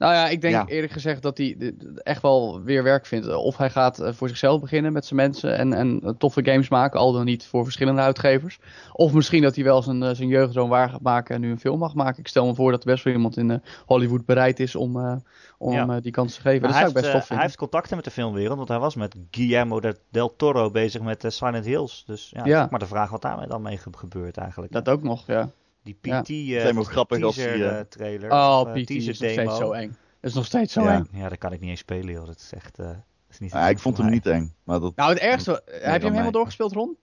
Nou 0.03 0.15
ja, 0.15 0.29
ik 0.29 0.41
denk 0.41 0.55
Ja. 0.55 0.67
eerlijk 0.67 0.93
gezegd 0.93 1.23
dat 1.23 1.39
hij 1.39 1.75
echt 1.97 2.23
wel 2.23 2.63
weer 2.63 2.83
werk 2.83 3.07
vindt. 3.07 3.35
Of 3.35 3.57
hij 3.57 3.71
gaat 3.71 3.99
eh, 3.99 4.13
voor 4.13 4.29
zichzelf 4.29 4.61
beginnen 4.61 4.93
met 4.93 5.05
zijn 5.07 5.21
mensen 5.21 5.57
en, 5.59 5.73
en 5.73 6.01
eh, 6.05 6.11
toffe 6.19 6.45
games 6.45 6.69
maken, 6.69 7.01
al 7.01 7.13
dan 7.13 7.25
niet 7.25 7.47
voor 7.47 7.65
verschillende 7.65 8.01
uitgevers. 8.01 8.59
Of 8.93 9.13
misschien 9.13 9.43
dat 9.43 9.55
hij 9.55 9.65
wel 9.65 9.83
zijn, 9.83 10.03
eh, 10.03 10.15
zijn 10.15 10.29
jeugdroom 10.29 10.69
waar 10.69 10.89
gaat 10.91 11.01
maken 11.01 11.35
en 11.35 11.41
nu 11.41 11.51
een 11.51 11.61
film 11.61 11.79
mag 11.79 11.95
maken. 11.95 12.19
Ik 12.19 12.29
stel 12.29 12.47
me 12.47 12.55
voor 12.55 12.71
dat 12.71 12.81
er 12.85 12.91
best 12.91 13.05
wel 13.05 13.13
iemand 13.15 13.37
in 13.37 13.63
Hollywood 13.87 14.25
bereid 14.25 14.61
is 14.61 14.75
om, 14.77 14.97
eh, 14.97 15.17
om 15.59 15.73
Ja. 15.73 16.01
die 16.01 16.13
kans 16.13 16.35
te 16.35 16.41
geven. 16.41 16.61
Maar 16.61 16.71
dat 16.71 16.79
hij, 16.81 16.87
zou 16.89 16.91
ik 16.91 16.97
heeft, 16.97 17.05
best 17.05 17.13
tof 17.13 17.13
hij 17.19 17.23
vinden. 17.27 17.45
heeft 17.47 17.57
contacten 17.59 17.97
met 17.97 18.05
de 18.05 18.11
filmwereld, 18.11 18.57
want 18.57 18.69
hij 18.69 18.79
was 18.79 18.95
met 18.95 19.15
Guillermo 19.31 19.81
de- 19.81 19.99
del 20.11 20.37
Toro 20.37 20.71
bezig 20.71 21.01
met 21.03 21.25
Silent 21.29 21.65
Hills. 21.65 22.05
Dus 22.07 22.31
ja, 22.35 22.45
Ja. 22.45 22.63
ook 22.63 22.71
maar 22.71 22.79
de 22.81 22.87
vraag 22.87 23.11
wat 23.11 23.23
daarmee 23.23 23.47
dan 23.49 23.63
mee 23.63 23.77
ge- 23.79 23.91
gebeurt 23.97 24.37
eigenlijk. 24.37 24.73
Dat 24.73 24.89
ook 24.89 25.03
nog, 25.03 25.27
ja. 25.27 25.49
Die. 25.83 25.95
PT 25.95 26.29
Het 26.29 26.77
eh, 26.77 26.81
grappig 26.85 27.23
als 27.23 27.35
teaser 27.35 27.55
die, 27.55 27.65
eh, 27.65 27.79
eh, 27.81 27.87
trailer. 27.87 28.31
Oh, 28.31 28.61
of, 28.67 28.73
PT 28.83 28.91
is 28.91 29.07
nog 29.07 29.17
demo. 29.17 29.33
steeds 29.33 29.57
zo 29.57 29.73
eng. 29.73 29.89
Dat 30.21 30.31
is 30.31 30.35
nog 30.35 30.45
steeds 30.47 30.73
zo 30.73 30.83
Ja. 30.83 30.95
eng. 30.95 31.09
Ja, 31.13 31.29
dat 31.29 31.39
kan 31.39 31.53
ik 31.53 31.61
niet 31.61 31.71
eens 31.71 31.81
spelen, 31.81 32.13
joh. 32.15 32.27
Dat 32.27 32.37
is 32.39 32.53
echt. 32.53 32.79
eh, 32.79 32.87
dat 32.87 32.97
is 33.31 33.39
niet 33.39 33.53
Ja, 33.53 33.69
ik 33.69 33.79
vond 33.79 33.97
hem 33.97 34.11
niet 34.11 34.27
eng. 34.27 34.55
Maar 34.65 34.81
dat, 34.81 34.97
Nou, 34.97 35.11
het 35.13 35.19
ergste, 35.19 35.51
heb 35.65 35.65
je 35.65 35.79
hem 35.89 36.01
helemaal 36.01 36.23
mij. 36.23 36.31
doorgespeeld, 36.31 36.73
Ron? 36.73 36.97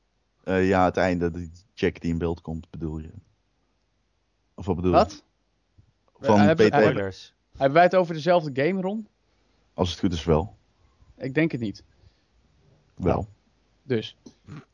eh, 0.43 0.67
ja, 0.67 0.86
het 0.86 0.98
einde, 0.98 1.31
die 1.31 1.51
check 1.74 2.01
die 2.01 2.12
in 2.12 2.17
beeld 2.17 2.41
komt, 2.41 2.69
bedoel 2.69 2.98
je? 3.00 3.09
Of 4.55 4.65
wat 4.65 4.75
bedoel 4.75 4.91
je? 4.91 4.98
Wat? 4.98 5.24
Van 6.19 6.53
PT. 6.55 6.59
Hebben 6.69 7.74
wij 7.74 7.83
het 7.83 7.95
over 7.95 8.13
dezelfde 8.13 8.63
game, 8.65 8.81
Ron? 8.81 9.07
als 9.74 9.89
het 9.89 10.00
goed 10.00 10.13
is 10.13 10.24
wel. 10.24 10.55
Ik 11.17 11.33
denk 11.33 11.51
het 11.51 11.62
niet. 11.62 11.83
Wel. 12.95 13.27
Dus, 13.83 14.15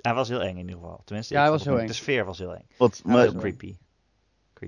Hij 0.01 0.13
was 0.13 0.27
heel 0.29 0.41
eng 0.41 0.50
in 0.57 0.57
ieder 0.57 0.74
geval. 0.75 1.01
Tenminste, 1.05 1.33
Ja, 1.33 1.41
hij 1.41 1.50
was 1.50 1.63
heel 1.63 1.79
eng. 1.79 1.88
De 1.88 1.93
sfeer 1.93 2.25
was 2.25 2.38
heel 2.38 2.55
eng. 2.55 2.65
Wat, 2.77 3.01
maar, 3.05 3.15
was 3.15 3.24
heel 3.24 3.39
creepy. 3.39 3.75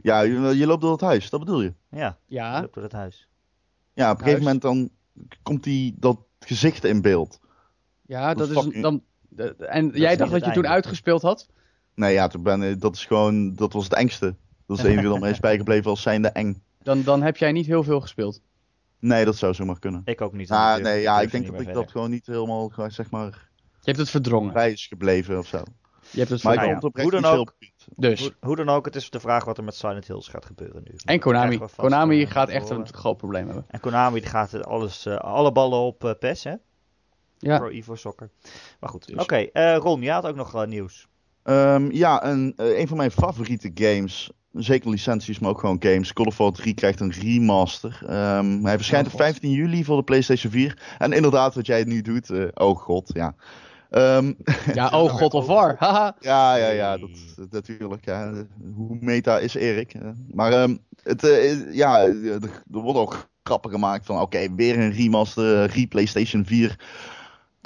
Ja, 0.01 0.21
je, 0.21 0.57
je 0.57 0.65
loopt 0.67 0.81
door 0.81 0.91
het 0.91 1.01
huis, 1.01 1.29
dat 1.29 1.39
bedoel 1.39 1.61
je? 1.61 1.73
Ja, 1.89 2.17
ja, 2.25 2.61
loopt 2.61 2.73
door 2.73 2.83
het 2.83 2.91
huis. 2.91 3.27
Ja, 3.93 4.11
op 4.11 4.17
een 4.17 4.23
gegeven 4.23 4.43
moment 4.43 4.61
dan 4.61 4.89
komt 5.43 5.63
die, 5.63 5.95
dat 5.99 6.19
gezicht 6.39 6.83
in 6.83 7.01
beeld. 7.01 7.39
ja 8.01 8.33
dat 8.33 8.49
is 8.49 8.57
fucking- 8.57 8.83
dan... 8.83 9.03
en 9.57 9.89
jij 9.93 10.15
dacht 10.15 10.31
dat 10.31 10.45
je 10.45 10.51
toen 10.51 10.67
uitgespeeld 10.67 11.21
had? 11.21 11.47
Nee, 11.95 12.13
ja, 12.13 12.27
toen 12.27 12.43
ben, 12.43 12.79
dat 12.79 12.95
is 12.95 13.05
gewoon, 13.05 13.55
dat 13.55 13.73
was 13.73 13.83
het 13.83 13.93
engste. 13.93 14.35
Dat 14.65 14.77
is 14.77 14.83
het 14.83 14.91
enige 14.91 15.07
dat 15.07 15.19
me 15.19 15.29
is 15.29 15.39
bijgebleven 15.49 15.89
als 15.89 16.01
zijnde 16.01 16.27
eng. 16.27 16.63
Dan, 16.83 17.03
dan 17.03 17.21
heb 17.21 17.37
jij 17.37 17.51
niet 17.51 17.65
heel 17.65 17.83
veel 17.83 18.01
gespeeld. 18.01 18.41
Nee, 18.99 19.25
dat 19.25 19.35
zou 19.35 19.53
zomaar 19.53 19.79
kunnen. 19.79 20.01
Ik 20.05 20.21
ook 20.21 20.33
niet. 20.33 20.51
Ah, 20.51 20.77
nee, 20.77 21.01
ja, 21.01 21.21
ik 21.21 21.31
denk 21.31 21.47
dat 21.51 21.61
ik 21.61 21.73
dat 21.73 21.91
gewoon 21.91 22.09
niet 22.09 22.25
helemaal, 22.25 22.71
zeg 22.87 23.09
maar, 23.09 23.49
Je 23.55 23.69
hebt 23.81 23.97
het 23.97 24.09
verdrongen. 24.09 24.53
bij 24.53 24.71
is 24.71 24.87
gebleven 24.87 25.37
of 25.37 25.47
zo. 25.47 25.57
Je 26.11 26.19
hebt 26.19 26.29
het 26.29 26.43
Maar 26.43 26.53
ik 26.53 26.59
Nou 26.59 26.69
verdrongen. 26.69 26.73
ja, 26.73 26.79
vond 26.79 26.83
het 26.83 26.83
oprecht 26.83 27.09
hoe 27.09 27.19
niet 27.19 27.29
dan 27.29 27.39
ook. 27.39 27.55
Dus. 27.95 28.19
Hoe, 28.21 28.33
hoe 28.39 28.55
dan 28.55 28.69
ook, 28.69 28.85
het 28.85 28.95
is 28.95 29.09
de 29.09 29.19
vraag 29.19 29.45
wat 29.45 29.57
er 29.57 29.63
met 29.63 29.75
Silent 29.75 30.07
Hills 30.07 30.27
gaat 30.27 30.45
gebeuren 30.45 30.81
nu. 30.85 30.95
En 31.05 31.19
Konami. 31.19 31.59
Konami 31.75 32.21
eh, 32.23 32.31
gaat 32.31 32.49
echt 32.49 32.69
een 32.69 32.87
groot 32.93 33.17
probleem 33.17 33.45
hebben. 33.45 33.65
En 33.67 33.79
Konami 33.79 34.19
die 34.19 34.29
gaat 34.29 34.65
alles, 34.65 35.05
eh, 35.05 35.15
alle 35.15 35.51
ballen 35.51 35.79
op 35.79 36.03
eh 36.03 36.11
PES, 36.19 36.43
hè? 36.43 36.53
Ja. 37.37 37.57
Pro 37.57 37.67
Evo 37.67 37.95
Soccer. 37.95 38.29
Maar 38.79 38.89
goed, 38.89 39.07
Dus. 39.07 39.21
oké. 39.23 39.35
eh, 39.35 39.75
Ron, 39.77 40.01
je 40.01 40.11
had 40.11 40.25
ook 40.25 40.35
nog 40.35 40.65
nieuws. 40.65 41.07
Ehm, 41.43 41.91
ja, 41.91 42.25
een, 42.25 42.53
eh, 42.55 42.79
een 42.79 42.87
van 42.87 42.97
mijn 42.97 43.11
favoriete 43.11 43.71
games, 43.73 44.31
zeker 44.51 44.89
licenties, 44.89 45.39
maar 45.39 45.49
ook 45.49 45.59
gewoon 45.59 45.77
games. 45.79 46.13
Call 46.13 46.25
of 46.25 46.35
Duty 46.37 46.61
3 46.61 46.73
krijgt 46.73 46.99
een 46.99 47.11
remaster. 47.11 47.99
Ehm, 48.07 48.63
hij 48.63 48.75
verschijnt 48.75 49.07
Oh, 49.07 49.13
op 49.13 49.19
God. 49.19 49.27
15 49.29 49.51
juli 49.51 49.83
voor 49.83 49.97
de 49.97 50.03
PlayStation 50.03 50.51
4. 50.51 50.95
En 50.97 51.11
inderdaad, 51.11 51.55
wat 51.55 51.65
jij 51.65 51.83
nu 51.83 52.01
doet, 52.01 52.29
eh, 52.29 52.45
oh 52.53 52.77
god, 52.77 53.09
ja. 53.13 53.35
Ehm, 53.89 54.33
Ja, 54.73 54.89
oh 54.99 55.09
god 55.09 55.33
of 55.33 55.45
war. 55.47 55.75
Haha. 55.79 56.15
ja, 56.19 56.55
ja, 56.55 56.69
ja, 56.69 56.97
dat, 56.97 57.09
dat- 57.35 57.51
natuurlijk. 57.51 58.05
Ja. 58.05 58.33
Hoe 58.75 58.97
meta 58.99 59.39
is 59.39 59.55
Erik? 59.55 59.93
Eh, 59.93 60.09
Maar 60.31 60.51
ehm, 60.51 60.77
het, 61.03 61.23
eh, 61.23 61.73
ja, 61.73 62.01
er, 62.01 62.39
wordt 62.65 62.99
ook 62.99 63.29
grappen 63.43 63.71
gemaakt 63.71 64.05
van, 64.05 64.21
oké, 64.21 64.55
weer 64.55 64.79
een 64.79 64.91
remaster, 64.91 65.63
eh, 65.63 65.75
re-PlayStation 65.75 66.45
4. 66.45 66.79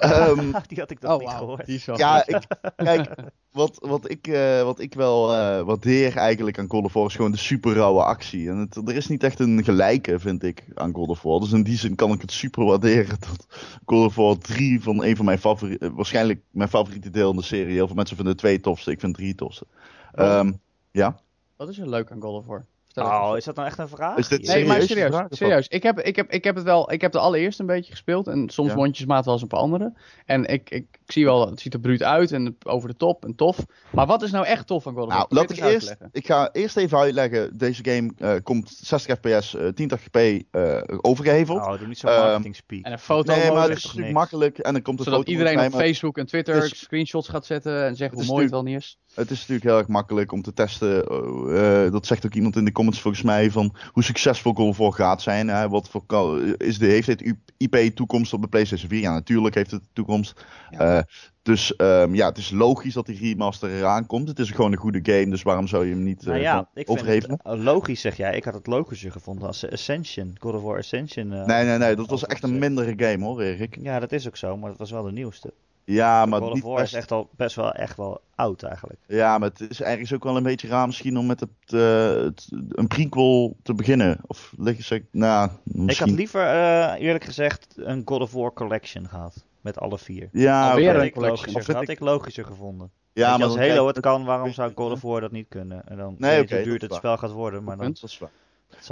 Ehm, 0.01 0.51
die 0.67 0.79
had 0.79 0.91
ik 0.91 0.99
nog 0.99 1.11
Oh 1.11 1.19
niet 1.19 1.29
gehoord. 1.29 1.65
Die 1.65 1.75
is 1.75 1.85
wel 1.85 1.97
ja, 1.97 2.27
ik, 2.27 2.47
kijk, 2.75 3.13
wat, 3.51 3.77
wat, 3.81 4.09
ik, 4.09 4.27
eh, 4.27 4.63
wat 4.63 4.79
ik 4.79 4.93
wel 4.93 5.33
eh, 5.33 5.61
waardeer 5.61 6.17
eigenlijk 6.17 6.59
aan 6.59 6.69
God 6.69 6.83
of 6.83 6.93
War 6.93 7.05
is 7.05 7.15
gewoon 7.15 7.31
de 7.31 7.37
super 7.37 7.73
rauwe 7.73 8.03
actie. 8.03 8.49
En 8.49 8.57
het, 8.57 8.75
er 8.75 8.95
is 8.95 9.07
niet 9.07 9.23
echt 9.23 9.39
een 9.39 9.63
gelijke, 9.63 10.19
vind 10.19 10.43
ik, 10.43 10.65
aan 10.73 10.93
God 10.93 11.09
of 11.09 11.21
War. 11.21 11.39
Dus 11.39 11.51
in 11.51 11.63
die 11.63 11.77
zin 11.77 11.95
kan 11.95 12.11
ik 12.11 12.21
het 12.21 12.31
super 12.31 12.65
waarderen 12.65 13.19
dat 13.29 13.47
God 13.85 14.05
of 14.05 14.15
War 14.15 14.37
3 14.37 14.81
van 14.83 15.03
een 15.03 15.15
van 15.15 15.25
mijn 15.25 15.39
favoriete, 15.39 15.93
waarschijnlijk 15.93 16.41
mijn 16.51 16.69
favoriete 16.69 17.09
deel 17.09 17.29
in 17.31 17.37
de 17.37 17.43
serie. 17.43 17.73
Heel 17.73 17.87
veel 17.87 17.95
mensen 17.95 18.15
vinden 18.15 18.33
het 18.33 18.41
twee 18.41 18.59
tofste, 18.59 18.91
ik 18.91 18.99
vind 18.99 19.15
drie 19.15 19.35
tofste. 19.35 19.65
Ehm, 20.11 20.51
ja, 20.91 21.19
Wat 21.55 21.69
is 21.69 21.79
er 21.79 21.89
leuk 21.89 22.11
aan 22.11 22.21
God 22.21 22.37
of 22.37 22.45
War? 22.45 22.65
Oh, 22.93 23.33
is 23.37 23.43
dat 23.43 23.55
nou 23.55 23.67
echt 23.67 23.77
een 23.77 23.87
vraag? 23.87 24.17
Is 24.17 24.27
dit 24.27 24.45
Ja. 24.47 24.53
Nee, 24.53 24.65
maar 24.65 24.81
serieus? 24.81 25.15
serieus. 25.29 25.37
Vraag. 25.37 25.67
Ik, 25.67 25.83
heb, 25.83 25.99
ik, 25.99 26.15
heb, 26.15 26.31
ik 26.31 26.43
heb 26.43 26.55
het 26.55 26.63
wel. 26.63 26.91
Ik 26.91 27.01
heb 27.01 27.11
de 27.11 27.19
allereerste 27.19 27.61
een 27.61 27.67
beetje 27.67 27.91
gespeeld. 27.91 28.27
En 28.27 28.49
soms 28.49 28.69
Ja. 28.69 28.75
mondjesmaat 28.75 29.25
wel 29.25 29.33
eens 29.33 29.41
een 29.43 29.47
paar 29.47 29.59
andere. 29.59 29.93
En 30.25 30.45
ik, 30.45 30.69
ik, 30.69 30.85
ik 31.05 31.11
zie 31.11 31.25
wel, 31.25 31.49
het 31.49 31.59
ziet 31.59 31.73
er 31.73 31.79
bruut 31.79 32.03
uit 32.03 32.31
en 32.31 32.57
over 32.63 32.89
de 32.89 32.95
top 32.95 33.25
en 33.25 33.35
tof. 33.35 33.57
Maar 33.91 34.05
wat 34.07 34.21
is 34.21 34.31
nou 34.31 34.45
echt 34.45 34.67
tof 34.67 34.87
aan 34.87 34.93
God 34.93 35.01
of 35.03 35.07
War? 35.09 35.17
Nou, 35.17 35.35
laat 35.35 35.51
ik 35.51 35.63
eerst. 35.63 35.95
Ik 36.11 36.25
ga 36.25 36.49
eerst 36.51 36.77
even 36.77 36.97
uitleggen. 36.97 37.57
Deze 37.57 37.83
game 37.83 38.11
eh, 38.17 38.35
komt 38.43 38.69
60 38.81 39.17
fps, 39.17 39.55
eh 39.55 39.63
1080p 39.65 40.45
eh 40.51 40.81
overgeheveld. 41.01 41.59
Oh, 41.61 41.77
doe 41.77 41.87
niet 41.87 41.97
zo 41.97 42.07
Ehm, 42.07 42.19
marketing 42.21 42.55
speak. 42.55 42.83
En 42.85 42.91
een 42.91 42.99
foto 42.99 43.35
nee, 43.35 43.51
maar 43.51 43.57
het 43.57 43.65
zegt 43.67 43.77
is 43.77 43.85
natuurlijk 43.85 44.13
makkelijk. 44.13 44.57
En 44.57 44.73
dan 44.73 44.81
komt 44.81 45.01
Zodat 45.01 45.27
iedereen 45.27 45.59
op. 45.65 45.71
Facebook 45.73 46.17
en 46.17 46.25
Twitter 46.25 46.67
screenshots 46.75 47.27
gaat 47.27 47.45
zetten 47.45 47.85
en 47.85 47.95
zeggen 47.95 48.17
Het 48.17 48.25
hoe 48.25 48.35
mooi 48.35 48.41
het 48.45 48.53
wel 48.53 48.63
niet 48.63 48.77
is. 48.77 48.97
Het 49.13 49.31
is 49.31 49.39
natuurlijk 49.39 49.63
heel 49.63 49.77
erg 49.77 49.87
makkelijk 49.87 50.31
om 50.31 50.41
te 50.41 50.53
testen. 50.53 51.07
eh, 51.07 51.85
eh, 51.85 51.91
dat 51.91 52.05
zegt 52.05 52.25
ook 52.25 52.33
iemand 52.33 52.55
in 52.55 52.65
de 52.65 52.71
comments 52.71 53.01
volgens 53.01 53.23
mij. 53.23 53.51
Van 53.51 53.75
hoe 53.91 54.03
succesvol 54.03 54.53
God 54.53 54.67
of 54.67 54.77
War 54.77 54.93
gaat 54.93 55.21
zijn. 55.21 55.47
hè. 55.47 55.69
wat 55.69 55.89
voor, 55.89 56.41
is 56.57 56.77
de, 56.77 56.85
heeft 56.85 57.07
dit 57.07 57.35
IP 57.57 57.75
toekomst 57.95 58.33
op 58.33 58.41
de 58.41 58.47
PlayStation 58.47 58.89
4? 58.89 58.99
Ja, 58.99 59.13
natuurlijk 59.13 59.55
heeft 59.55 59.71
het 59.71 59.83
toekomst. 59.93 60.45
Ja. 60.69 60.97
Eh, 60.97 61.03
dus 61.41 61.75
ehm, 61.75 62.15
ja, 62.15 62.27
het 62.27 62.37
is 62.37 62.51
logisch 62.51 62.93
dat 62.93 63.05
die 63.05 63.17
remaster 63.19 63.69
eraan 63.69 64.05
komt. 64.05 64.27
Het 64.27 64.39
is 64.39 64.51
gewoon 64.51 64.71
een 64.71 64.77
goede 64.77 64.99
game. 65.03 65.29
Dus 65.29 65.41
waarom 65.41 65.67
zou 65.67 65.85
je 65.85 65.93
hem 65.93 66.03
niet 66.03 66.25
Nou 66.25 66.37
eh, 66.37 66.43
ja, 66.43 66.69
vind 66.73 66.99
het 66.99 67.27
eh, 67.27 67.63
logisch, 67.63 68.01
zeg 68.01 68.17
jij. 68.17 68.35
Ik 68.35 68.43
had 68.43 68.53
het 68.53 68.67
logischer 68.67 69.11
gevonden 69.11 69.47
als 69.47 69.69
Ascension. 69.69 70.35
God 70.39 70.53
of 70.53 70.61
War 70.61 70.77
Ascension. 70.77 71.27
Nee, 71.27 71.65
nee, 71.65 71.77
nee. 71.77 71.95
Dat 71.95 72.09
was 72.09 72.25
echt 72.25 72.43
een 72.43 72.59
mindere 72.59 72.93
game 72.97 73.25
hoor, 73.25 73.41
Erik. 73.41 73.77
Ja, 73.81 73.99
dat 73.99 74.11
is 74.11 74.27
ook 74.27 74.37
zo, 74.37 74.57
maar 74.57 74.69
dat 74.69 74.79
was 74.79 74.91
wel 74.91 75.03
de 75.03 75.11
nieuwste. 75.11 75.53
Ja, 75.93 76.25
maar 76.25 76.39
God 76.41 76.51
of 76.51 76.61
War 76.61 76.75
best- 76.75 76.93
is 76.93 76.99
echt 76.99 77.11
al 77.11 77.29
best 77.35 77.55
wel, 77.55 77.71
echt 77.71 77.97
wel 77.97 78.21
oud 78.35 78.63
eigenlijk. 78.63 78.99
Ja, 79.07 79.37
maar 79.37 79.49
het 79.49 79.69
is 79.69 79.81
ergens 79.81 80.13
ook 80.13 80.23
wel 80.23 80.37
een 80.37 80.43
beetje 80.43 80.67
raar 80.67 80.85
misschien 80.87 81.17
om 81.17 81.25
met 81.25 81.39
het, 81.39 81.49
eh, 81.65 82.23
het- 82.23 82.47
een 82.69 82.87
prequel 82.87 83.55
te 83.63 83.73
beginnen. 83.73 84.17
Of 84.27 84.53
leg 84.57 84.77
je 84.77 84.83
zeg, 84.83 85.01
nou, 85.11 85.49
misschien... 85.63 85.89
Ik 85.89 85.97
had 86.11 86.19
liever, 86.19 86.41
eh, 86.45 86.93
eerlijk 87.05 87.23
gezegd, 87.23 87.73
een 87.75 88.01
God 88.05 88.21
of 88.21 88.31
War 88.33 88.53
collection 88.53 89.07
gehad. 89.07 89.43
Met 89.61 89.79
alle 89.79 89.97
vier. 89.97 90.29
Ja. 90.31 90.69
Dat 90.75 90.77
een 90.77 91.11
collection. 91.11 91.51
vind 91.63 91.67
had 91.77 91.81
ik- 91.83 91.89
ik 91.89 91.99
logischer 91.99 92.45
gevonden. 92.45 92.91
ja, 93.13 93.37
maar 93.37 93.47
als 93.47 93.57
Halo 93.57 93.87
het 93.87 93.99
kan, 93.99 94.23
waarom 94.25 94.53
zou 94.53 94.71
God 94.75 94.91
of 94.91 95.01
War 95.01 95.21
dat 95.21 95.31
niet 95.31 95.45
kunnen? 95.49 95.87
En 95.87 95.97
dan 95.97 96.15
Nee, 96.17 96.31
weet 96.35 96.43
oké, 96.43 96.55
hoe 96.55 96.63
duur 96.63 96.79
dat 96.79 96.89
het 96.89 96.97
spel 96.97 97.17
gaat 97.17 97.31
worden, 97.31 97.63
maar 97.63 97.77
dan. 97.77 97.85
Dat 97.85 98.03
is 98.03 98.17
waar. 98.19 98.29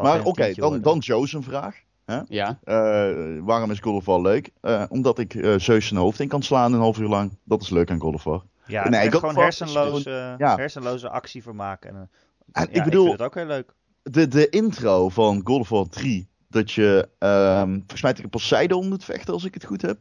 Maar 0.04 0.24
oké, 0.24 0.54
dan, 0.54 0.82
dan 0.82 0.98
Joe's 0.98 1.34
een 1.34 1.44
vraag. 1.44 1.76
Ja. 2.28 2.60
Eh, 2.63 3.38
waarom 3.41 3.72
is 3.72 3.80
God 3.80 3.95
of 3.95 4.06
War 4.06 4.22
leuk? 4.22 4.50
Eh, 4.62 4.84
omdat 4.89 5.19
ik 5.19 5.36
eh 5.36 5.54
Zeus 5.58 5.88
zijn 5.88 6.00
hoofd 6.00 6.19
in 6.19 6.28
kan 6.28 6.41
slaan 6.41 6.74
een 6.74 6.80
half 6.80 6.98
uur 7.00 7.08
lang. 7.08 7.38
Dat 7.43 7.62
is 7.62 7.69
leuk 7.69 7.91
aan 7.91 8.00
God 8.00 8.13
of 8.13 8.24
War. 8.24 8.43
Ja, 8.65 8.89
Nee, 8.89 9.08
of 9.08 9.19
gewoon 9.19 9.36
hersenloze, 9.38 10.36
ja. 10.38 10.56
hersenloze 10.56 11.10
actie 11.10 11.43
vermaken. 11.43 11.89
En, 11.89 12.10
En 12.52 12.67
ja, 12.72 12.78
ik 12.78 12.84
bedoel, 12.84 13.06
vind 13.06 13.17
het 13.17 13.28
ook 13.28 13.36
heel 13.36 13.45
leuk. 13.45 13.74
de, 14.04 14.28
de 14.28 14.50
intro 14.50 15.10
van 15.10 15.41
God 15.43 15.60
of 15.60 15.69
War 15.69 15.88
3, 15.89 16.28
dat 16.48 16.72
je 16.72 17.10
ehm 17.19 17.74
volgens 17.78 18.02
mij 18.02 18.13
tegen 18.13 18.30
Poseidon 18.30 18.88
moet 18.88 19.04
vechten 19.04 19.34
als 19.34 19.43
ik 19.43 19.54
het 19.54 19.65
goed 19.65 19.82
heb. 19.82 19.98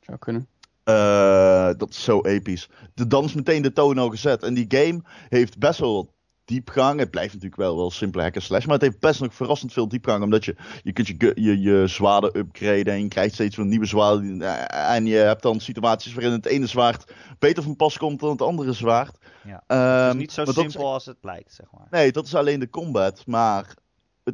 Zou 0.00 0.18
kunnen. 0.18 0.46
Eh, 0.84 1.70
dat 1.76 1.88
is 1.90 2.02
zo 2.04 2.20
episch. 2.20 2.68
De, 2.94 3.06
dan 3.06 3.24
is 3.24 3.34
meteen 3.34 3.62
de 3.62 3.72
toon 3.72 3.98
al 3.98 4.10
gezet. 4.10 4.42
En 4.42 4.54
die 4.54 4.66
game 4.68 5.00
heeft 5.28 5.58
best 5.58 5.78
wel 5.80 5.94
wat 5.94 6.06
diepgang. 6.50 6.98
Het 7.00 7.10
blijft 7.10 7.32
natuurlijk 7.34 7.60
wel, 7.60 7.76
wel 7.76 7.90
simpele 7.90 8.22
hack 8.22 8.34
slash. 8.38 8.64
Maar 8.64 8.74
het 8.74 8.84
heeft 8.84 9.00
best 9.00 9.20
nog 9.20 9.34
verrassend 9.34 9.72
veel 9.72 9.88
diepgang. 9.88 10.22
Omdat 10.22 10.44
je, 10.44 10.56
je 10.82 10.92
kunt 10.92 11.06
je, 11.06 11.32
je, 11.34 11.60
je 11.60 11.86
zwaarden 11.86 12.38
upgraden. 12.38 12.92
En 12.92 13.02
je 13.02 13.08
krijgt 13.08 13.34
steeds 13.34 13.56
weer 13.56 13.66
nieuwe 13.66 13.86
zwaarden. 13.86 14.42
Eh, 14.42 14.94
En 14.94 15.06
je 15.06 15.16
hebt 15.16 15.42
dan 15.42 15.60
situaties 15.60 16.14
waarin 16.14 16.32
het 16.32 16.46
ene 16.46 16.66
zwaard 16.66 17.12
beter 17.38 17.62
van 17.62 17.76
pas 17.76 17.98
komt 17.98 18.20
dan 18.20 18.30
het 18.30 18.42
andere 18.42 18.72
zwaard. 18.72 19.18
Ja. 19.44 19.62
Ehm, 19.66 20.06
het 20.06 20.14
is 20.14 20.20
niet 20.20 20.32
zo 20.32 20.42
is 20.42 20.54
simpel 20.54 20.92
als 20.92 21.06
het 21.06 21.18
lijkt, 21.20 21.54
zeg 21.54 21.66
maar. 21.72 21.86
Nee, 21.90 22.12
dat 22.12 22.26
is 22.26 22.34
alleen 22.34 22.60
de 22.60 22.70
combat. 22.70 23.22
Maar 23.26 23.74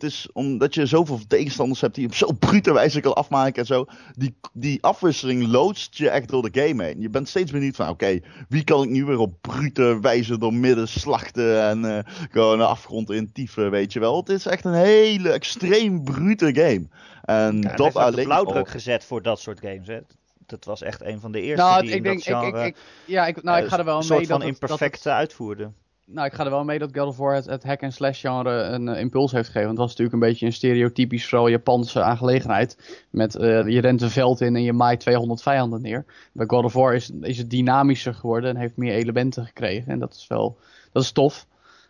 het 0.02 0.04
is 0.12 0.28
omdat 0.32 0.74
je 0.74 0.87
zoveel 0.87 1.20
tegenstanders 1.28 1.80
hebt 1.80 1.94
die 1.94 2.02
je 2.02 2.09
op 2.09 2.14
zo'n 2.14 2.38
brute 2.38 2.72
wijze 2.72 3.00
kan 3.00 3.14
afmaken 3.14 3.61
en 3.61 3.66
zo. 3.66 3.85
Die, 4.16 4.37
die 4.52 4.82
afwisseling 4.82 5.46
loodst 5.46 5.96
je 5.98 6.09
echt 6.11 6.28
door 6.28 6.50
de 6.50 6.61
game 6.66 6.85
heen. 6.85 7.00
Je 7.00 7.11
bent 7.11 7.28
steeds 7.28 7.50
benieuwd 7.52 7.76
van, 7.76 7.88
oké, 7.88 8.18
wie 8.48 8.64
kan 8.64 8.82
ik 8.82 8.90
nu 8.90 9.04
weer 9.04 9.18
op 9.18 9.35
brute 9.40 9.98
wijze 10.00 10.38
door 10.38 10.54
midden 10.54 10.88
slachten 10.88 11.62
en 11.62 11.85
eh, 11.96 12.12
gewoon 12.30 12.61
een 12.61 12.66
afgrond 12.66 13.11
in 13.11 13.32
tieven, 13.32 13.70
weet 13.70 13.92
je 13.92 14.00
wel. 14.00 14.16
Het 14.16 14.28
is 14.28 14.46
echt 14.46 14.64
een 14.64 14.74
hele 14.74 15.30
extreem 15.30 16.04
brute 16.04 16.54
game. 16.54 16.87
En 17.24 17.61
Ja, 17.62 17.74
dat 17.76 17.96
alleen 17.96 18.24
blauwdruk 18.24 18.66
al- 18.66 18.72
gezet 18.72 19.04
voor 19.04 19.22
dat 19.22 19.40
soort 19.40 19.61
games. 19.61 19.87
Hè. 19.87 19.98
Dat 20.46 20.64
was 20.64 20.82
echt 20.82 21.02
een 21.04 21.20
van 21.20 21.32
de 21.32 21.40
eerste 21.40 21.64
Nou, 21.64 21.80
die 21.80 21.90
ik 21.90 21.96
in 21.96 22.02
denk, 22.02 22.24
dat 22.24 22.26
ik, 22.26 22.38
genre 22.40 22.66
ik, 22.66 22.76
ik, 22.76 22.82
ja, 23.04 23.26
ik, 23.26 23.42
nou, 23.42 23.59
ik 23.59 23.64
eh, 23.64 23.70
ga 23.70 23.78
er 23.78 23.85
wel 23.85 23.94
een 23.94 23.98
mee 24.09 24.09
soort 24.18 24.26
van 24.26 24.40
dat 24.40 24.48
het, 24.48 24.61
dat 24.61 24.70
het- 24.70 24.78
imperfect 24.80 25.06
uitvoerde. 25.06 25.70
Nou, 26.06 26.26
ik 26.26 26.32
ga 26.32 26.44
er 26.44 26.50
wel 26.50 26.64
mee 26.64 26.78
dat 26.78 26.96
God 26.96 27.06
of 27.06 27.16
War 27.16 27.34
het, 27.34 27.46
het 27.46 27.64
hack 27.64 27.82
and 27.82 27.94
slash 27.94 28.20
genre 28.20 28.62
een 28.62 28.88
eh, 28.88 29.00
impuls 29.00 29.32
heeft 29.32 29.46
gegeven. 29.46 29.66
Want 29.66 29.78
het 29.78 29.88
was 29.88 29.96
natuurlijk 29.96 30.22
een 30.22 30.28
beetje 30.28 30.46
een 30.46 30.52
stereotypisch, 30.52 31.28
vooral 31.28 31.48
Japanse 31.48 32.02
aangelegenheid. 32.02 33.00
Met 33.10 33.34
eh, 33.34 33.66
je 33.66 33.80
rent 33.80 34.02
een 34.02 34.10
veld 34.10 34.40
in 34.40 34.56
en 34.56 34.62
je 34.62 34.72
maait 34.72 35.00
200 35.00 35.42
vijanden 35.42 35.82
neer. 35.82 36.04
Bij 36.32 36.46
God 36.46 36.64
of 36.64 36.72
War 36.72 36.94
is, 36.94 37.10
is 37.20 37.38
het 37.38 37.50
dynamischer 37.50 38.14
geworden 38.14 38.50
en 38.50 38.56
heeft 38.56 38.76
meer 38.76 38.94
elementen 38.94 39.44
gekregen. 39.46 39.92
En 39.92 39.98
dat 39.98 40.14
is 40.14 40.26
wel, 40.26 40.58
dat 40.92 41.02
is 41.02 41.12
tof. 41.12 41.46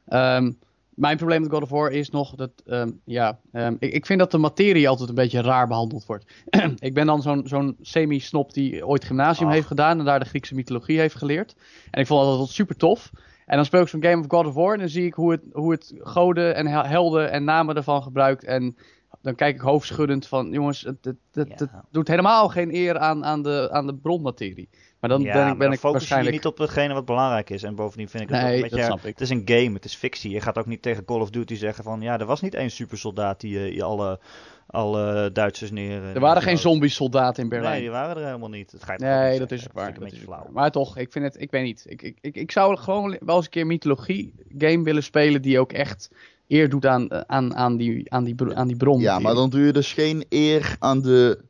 Ehm, 0.07 0.53
mijn 0.95 1.17
probleem 1.17 1.41
met 1.41 1.51
God 1.51 1.63
of 1.63 1.71
War 1.71 1.91
is 1.91 2.11
nog 2.11 2.35
dat, 2.35 2.51
ehm, 2.67 2.91
ja, 3.05 3.39
ehm, 3.53 3.77
ik, 3.79 3.93
ik 3.93 4.07
vind 4.07 4.19
dat 4.19 4.31
de 4.31 4.39
materie 4.39 4.89
altijd 4.89 5.09
een 5.09 5.15
beetje 5.15 5.41
raar 5.41 5.67
behandeld 5.67 6.07
wordt. 6.07 6.25
ik 6.79 6.95
ben 6.95 7.07
dan 7.07 7.23
zo'n 7.23 7.43
zo'n 7.47 7.77
semi-snop 7.81 8.53
die 8.53 8.87
ooit 8.87 9.05
gymnasium 9.05 9.49
Ach. 9.49 9.55
heeft 9.55 9.67
gedaan 9.67 9.99
en 9.99 10.05
daar 10.05 10.21
de 10.21 10.25
Griekse 10.25 10.55
mythologie 10.55 10.99
heeft 10.99 11.15
geleerd. 11.15 11.55
En 11.91 12.01
ik 12.01 12.07
vond 12.07 12.21
dat 12.21 12.31
altijd 12.31 12.49
super 12.51 12.77
tof. 12.77 13.11
En 13.47 13.57
dan 13.57 13.65
speel 13.65 13.81
ik 13.81 13.89
zo'n 13.89 14.03
game 14.03 14.21
of 14.21 14.27
God 14.29 14.47
of 14.47 14.55
War 14.55 14.73
en 14.73 14.79
dan 14.79 14.89
zie 14.89 15.07
ik 15.07 15.15
hoe 15.15 15.31
het, 15.31 15.43
hoe 15.53 15.73
het 15.73 15.95
goden 15.99 16.55
en 16.55 16.67
hel- 16.67 16.85
helden 16.85 17.31
en 17.31 17.45
namen 17.45 17.77
ervan 17.77 18.03
gebruikt. 18.03 18.45
En 18.45 18.77
dan 19.21 19.35
kijk 19.35 19.55
ik 19.55 19.61
hoofdschuddend 19.61 20.27
van, 20.27 20.51
jongens, 20.51 20.83
het, 20.83 21.05
het, 21.05 21.17
het, 21.33 21.59
het 21.59 21.71
doet 21.91 22.09
helemaal 22.09 22.49
geen 22.49 22.75
eer 22.75 22.99
aan, 22.99 23.25
aan, 23.25 23.43
de, 23.43 23.69
aan 23.73 23.87
de 23.87 23.95
bronmaterie. 23.95 24.69
Maar 25.01 25.11
dan 25.11 25.21
ja, 25.23 25.33
ben, 25.33 25.43
maar 25.43 25.53
ik, 25.53 25.59
ben 25.59 25.73
ik 25.73 25.79
focus 25.79 25.99
waarschijnlijk... 25.99 26.31
je 26.35 26.37
niet 26.37 26.53
op 26.53 26.59
hetgene 26.59 26.95
wat 26.95 27.05
belangrijk 27.05 27.51
is. 27.51 27.63
En 27.63 27.75
bovendien 27.75 28.09
vind 28.09 28.23
ik 28.23 28.29
het 28.29 28.39
ook 28.39 28.45
Nee, 28.45 28.55
een 28.55 28.61
dat 28.61 28.71
beetje... 28.71 28.85
snap 28.85 28.99
ik. 28.99 29.05
Het 29.19 29.21
is 29.21 29.31
een 29.31 29.43
game, 29.45 29.73
het 29.73 29.85
is 29.85 29.95
fictie. 29.95 30.31
Je 30.31 30.41
gaat 30.41 30.59
ook 30.59 30.67
niet 30.67 30.83
tegen 30.83 31.05
Call 31.05 31.21
of 31.21 31.31
Duty 31.31 31.55
zeggen 31.55 31.85
van... 31.85 32.01
Ja, 32.01 32.19
er 32.19 32.27
was 32.27 32.41
niet 32.41 32.55
één 32.55 32.71
supersoldaat 32.71 33.41
die 33.41 33.59
eh, 33.59 33.75
je 33.75 33.83
alle, 33.83 34.19
alle 34.67 35.31
Duitsers 35.33 35.71
neer... 35.71 36.03
Er 36.03 36.21
waren 36.21 36.43
geen 36.43 36.59
zombie-soldaten 36.59 37.43
in 37.43 37.49
Berlijn. 37.49 37.73
Nee, 37.73 37.81
die 37.81 37.91
waren 37.91 38.17
er 38.17 38.25
helemaal 38.27 38.49
niet. 38.49 38.73
Dat 38.73 38.85
ga 38.85 38.93
je 38.93 38.99
toch 38.99 39.09
Nee, 39.09 39.39
dat 39.39 39.49
zeggen. 39.49 39.57
is 39.57 39.67
ook 39.67 39.73
waar. 39.73 39.93
Dat 39.93 39.97
een 39.97 40.07
is 40.07 40.11
beetje 40.11 40.27
ook 40.27 40.33
flauw. 40.35 40.45
waar. 40.45 40.53
Maar 40.53 40.71
toch, 40.71 40.97
ik 40.97 41.13
vind 41.13 41.25
het, 41.25 41.41
ik 41.41 41.51
weet 41.51 41.65
niet. 41.65 41.85
Ik, 41.89 42.03
ik, 42.03 42.19
ik, 42.21 42.37
ik 42.37 42.53
zou 42.53 42.77
gewoon 42.77 43.17
wel 43.21 43.37
eens 43.37 43.45
een 43.45 43.51
keer 43.51 43.67
mythologie 43.67 44.35
game 44.59 44.83
willen 44.83 45.03
spelen 45.03 45.43
die 45.43 45.59
ook 45.59 45.73
echt 45.73 46.11
eer 46.49 46.69
doet 46.69 46.87
aan, 46.87 47.09
eh, 47.09 47.21
aan, 47.27 47.55
aan, 47.55 47.77
die, 47.77 48.13
aan, 48.13 48.25
die, 48.25 48.55
aan 48.55 48.69
die 48.69 48.77
bron. 48.77 49.01
Ja, 49.01 49.19
maar 49.19 49.35
dan 49.35 49.51
doe 49.51 49.61
je 49.61 49.73
dus 49.73 49.93
geen 49.93 50.25
eer 50.29 50.77
aan, 50.79 51.03
de, 51.03 51.41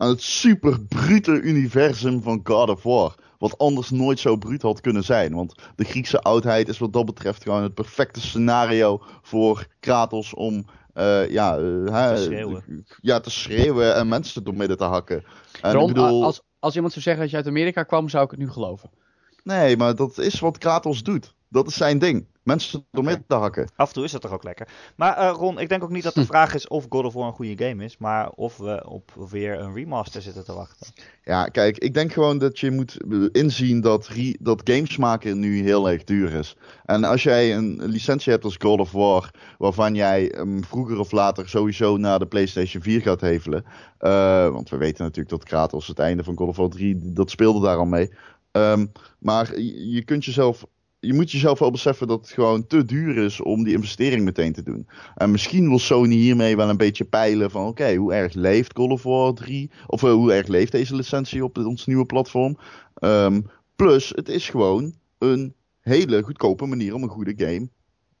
aan 0.00 0.08
het 0.08 0.22
super 0.22 0.80
brute 0.80 1.40
universum 1.40 2.22
van 2.22 2.40
God 2.44 2.68
of 2.68 2.82
War. 2.82 3.14
Wat 3.38 3.58
anders 3.58 3.90
nooit 3.90 4.18
zo 4.18 4.36
bruut 4.36 4.62
had 4.62 4.80
kunnen 4.80 5.04
zijn. 5.04 5.34
Want 5.34 5.54
de 5.76 5.84
Griekse 5.84 6.20
oudheid 6.20 6.68
is 6.68 6.78
wat 6.78 6.92
dat 6.92 7.04
betreft 7.04 7.42
gewoon 7.42 7.62
het 7.62 7.74
perfecte 7.74 8.20
scenario 8.20 9.02
voor 9.22 9.66
Kratos 9.80 10.34
om 10.34 10.64
eh, 10.94 11.30
ja, 11.30 11.56
eh, 11.56 11.62
hè, 11.92 12.14
Te 12.14 12.22
schreeuwen. 12.22 12.84
ja, 13.00 13.20
te 13.20 13.30
schreeuwen 13.30 13.94
en 13.94 14.08
mensen 14.08 14.44
door 14.44 14.54
midden 14.54 14.76
te 14.76 14.84
hakken. 14.84 15.24
En 15.62 15.72
Ron, 15.72 15.88
ik 15.88 15.94
bedoel, 15.94 16.24
als, 16.24 16.42
als 16.58 16.74
iemand 16.74 16.92
zou 16.92 17.04
zeggen 17.04 17.22
dat 17.22 17.30
je 17.30 17.36
uit 17.36 17.46
Amerika 17.46 17.82
kwam, 17.82 18.08
zou 18.08 18.24
ik 18.24 18.30
het 18.30 18.40
nu 18.40 18.50
geloven. 18.50 18.90
nee, 19.44 19.76
maar 19.76 19.94
dat 19.94 20.18
is 20.18 20.40
wat 20.40 20.58
Kratos 20.58 21.02
doet. 21.02 21.34
Dat 21.48 21.66
is 21.66 21.76
zijn 21.76 21.98
ding. 21.98 22.26
Mensen 22.42 22.86
door 22.90 23.04
midden 23.04 23.24
te 23.26 23.34
hakken. 23.34 23.68
Af 23.76 23.88
en 23.88 23.94
toe 23.94 24.04
is 24.04 24.12
dat 24.12 24.20
toch 24.20 24.32
ook 24.32 24.44
lekker. 24.44 24.68
Maar 24.96 25.16
eh, 25.16 25.30
Ron, 25.36 25.58
ik 25.58 25.68
denk 25.68 25.82
ook 25.82 25.90
niet 25.90 26.02
dat 26.02 26.14
de 26.14 26.26
vraag 26.32 26.54
is 26.54 26.68
of 26.68 26.86
God 26.88 27.04
of 27.04 27.12
War 27.14 27.26
een 27.26 27.32
goede 27.32 27.64
game 27.66 27.84
is. 27.84 27.98
Maar 27.98 28.30
of 28.30 28.56
we 28.56 28.82
op 28.88 29.12
weer 29.30 29.60
een 29.60 29.74
remaster 29.74 30.22
zitten 30.22 30.44
te 30.44 30.52
wachten. 30.54 30.86
Ja, 31.24 31.44
kijk, 31.46 31.78
ik 31.78 31.94
denk 31.94 32.12
gewoon 32.12 32.38
dat 32.38 32.58
je 32.58 32.70
moet 32.70 32.96
inzien 33.32 33.80
dat, 33.80 34.06
re- 34.06 34.36
dat 34.40 34.60
games 34.64 34.96
maken 34.96 35.38
nu 35.38 35.62
heel 35.62 35.90
erg 35.90 36.04
duur 36.04 36.32
is. 36.32 36.56
En 36.84 37.04
als 37.04 37.22
jij 37.22 37.56
een 37.56 37.82
licentie 37.84 38.32
hebt 38.32 38.44
als 38.44 38.56
God 38.58 38.80
of 38.80 38.92
War, 38.92 39.30
waarvan 39.58 39.94
jij 39.94 40.32
hem 40.36 40.64
vroeger 40.64 40.98
of 40.98 41.10
later 41.12 41.48
sowieso 41.48 41.96
naar 41.96 42.18
de 42.18 42.26
PlayStation 42.26 42.82
4 42.82 43.00
gaat 43.00 43.20
hevelen. 43.20 43.64
eh, 43.98 44.48
want 44.48 44.68
we 44.70 44.76
weten 44.76 45.04
natuurlijk 45.04 45.30
dat 45.30 45.44
Kratos 45.44 45.86
het 45.86 45.98
einde 45.98 46.24
van 46.24 46.36
God 46.36 46.48
of 46.48 46.56
War 46.56 46.68
3, 46.68 47.12
dat 47.12 47.30
speelde 47.30 47.60
daar 47.60 47.76
al 47.76 47.84
mee. 47.84 48.12
Ehm, 48.50 48.86
maar 49.18 49.58
je 49.60 50.02
kunt 50.04 50.24
jezelf. 50.24 50.64
Je 51.00 51.14
moet 51.14 51.30
jezelf 51.30 51.58
wel 51.58 51.70
beseffen 51.70 52.06
dat 52.06 52.20
het 52.20 52.30
gewoon 52.30 52.66
te 52.66 52.84
duur 52.84 53.16
is 53.16 53.40
om 53.40 53.64
die 53.64 53.74
investering 53.74 54.24
meteen 54.24 54.52
te 54.52 54.62
doen. 54.62 54.88
En 55.14 55.30
misschien 55.30 55.68
wil 55.68 55.78
Sony 55.78 56.14
hiermee 56.14 56.56
wel 56.56 56.68
een 56.68 56.76
beetje 56.76 57.04
peilen 57.04 57.50
van 57.50 57.66
oké, 57.66 57.94
hoe 57.94 58.12
erg 58.12 58.34
leeft 58.34 58.72
Call 58.72 58.90
of 58.90 59.02
War 59.02 59.34
3? 59.34 59.70
Of 59.86 60.02
eh, 60.02 60.12
hoe 60.12 60.32
erg 60.32 60.46
leeft 60.46 60.72
deze 60.72 60.94
licentie 60.94 61.44
op 61.44 61.58
ons 61.58 61.86
nieuwe 61.86 62.06
platform? 62.06 62.58
Ehm, 62.94 63.40
plus, 63.76 64.12
het 64.14 64.28
is 64.28 64.48
gewoon 64.48 64.94
een 65.18 65.54
hele 65.80 66.22
goedkope 66.22 66.66
manier 66.66 66.94
om 66.94 67.02
een 67.02 67.08
goede 67.08 67.34
game, 67.36 67.68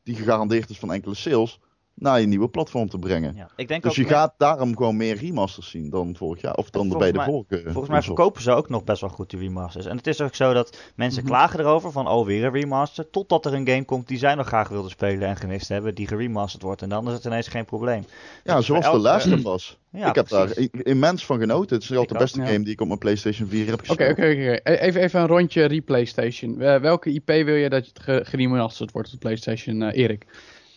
die 0.02 0.14
gegarandeerd 0.16 0.70
is 0.70 0.78
van 0.78 0.92
enkele 0.92 1.14
sales, 1.14 1.60
naar 2.00 2.20
je 2.20 2.26
nieuwe 2.26 2.48
platform 2.48 2.88
te 2.88 2.98
brengen. 2.98 3.34
Ja. 3.36 3.48
Ik 3.56 3.68
denk 3.68 3.82
Dus 3.82 3.94
je 3.96 4.02
met- 4.02 4.10
gaat 4.10 4.34
daarom 4.36 4.76
gewoon 4.76 4.96
meer 4.96 5.16
remasters 5.16 5.70
zien 5.70 5.90
dan 5.90 6.16
vorig 6.16 6.40
jaar. 6.42 6.54
Of 6.54 6.70
dan 6.70 6.82
Volgens 6.82 7.02
bij 7.02 7.12
de 7.12 7.16
mij- 7.18 7.26
vorige. 7.26 7.62
Volgens 7.72 7.88
mij 7.88 8.02
verkopen 8.02 8.42
ze 8.42 8.52
ook 8.52 8.68
nog 8.68 8.84
best 8.84 9.00
wel 9.00 9.10
goed 9.10 9.30
die 9.30 9.38
remasters. 9.38 9.86
En 9.86 9.96
het 9.96 10.06
is 10.06 10.20
ook 10.20 10.34
zo 10.34 10.52
dat 10.52 10.78
mensen 10.94 11.22
Mhm. 11.22 11.30
klagen 11.32 11.60
erover 11.60 11.92
van 11.92 12.08
oh 12.08 12.26
weer 12.26 12.44
een 12.44 12.52
remaster. 12.52 13.10
Totdat 13.10 13.46
er 13.46 13.54
een 13.54 13.66
game 13.68 13.84
komt 13.84 14.08
die 14.08 14.18
zij 14.18 14.34
nog 14.34 14.46
graag 14.46 14.68
wilden 14.68 14.90
spelen 14.90 15.28
en 15.28 15.36
gemist 15.36 15.68
hebben. 15.68 15.94
Die 15.94 16.06
geremasterd 16.06 16.62
wordt. 16.62 16.82
En 16.82 16.88
dan 16.88 17.06
is 17.08 17.12
het 17.12 17.24
ineens 17.24 17.48
geen 17.48 17.64
probleem. 17.64 18.04
Ja, 18.44 18.56
Dus 18.56 18.66
zoals 18.66 18.84
de 18.84 19.08
elke- 19.30 19.52
Us. 19.54 19.78
Ja, 19.92 20.08
ik 20.08 20.14
heb 20.14 20.26
precies. 20.28 20.68
daar 20.70 20.82
immens 20.86 21.24
van 21.26 21.38
genoten. 21.38 21.74
Het 21.74 21.82
is 21.84 21.88
wel 21.90 22.06
de 22.06 22.12
ook, 22.12 22.18
beste 22.18 22.40
ja. 22.40 22.46
game 22.46 22.64
die 22.64 22.72
ik 22.72 22.80
op 22.80 22.86
mijn 22.86 22.98
PlayStation 22.98 23.48
4 23.48 23.66
heb 23.66 23.74
Oké, 23.74 23.84
gespeeld. 23.86 24.10
oké, 24.10 24.20
oké. 24.20 24.60
E- 24.70 24.76
Even, 24.86 25.00
even 25.02 25.20
een 25.20 25.26
rondje 25.26 25.64
replaystation. 25.64 26.60
Eh, 26.60 26.76
welke 26.80 27.10
IP 27.12 27.26
wil 27.26 27.54
je 27.54 27.68
dat 27.68 27.86
het 27.86 27.98
ge- 28.00 28.20
geremasterd 28.24 28.92
wordt 28.92 29.06
op 29.08 29.12
de 29.14 29.20
PlayStation, 29.20 29.82
eh, 29.82 30.02
Erik? 30.02 30.26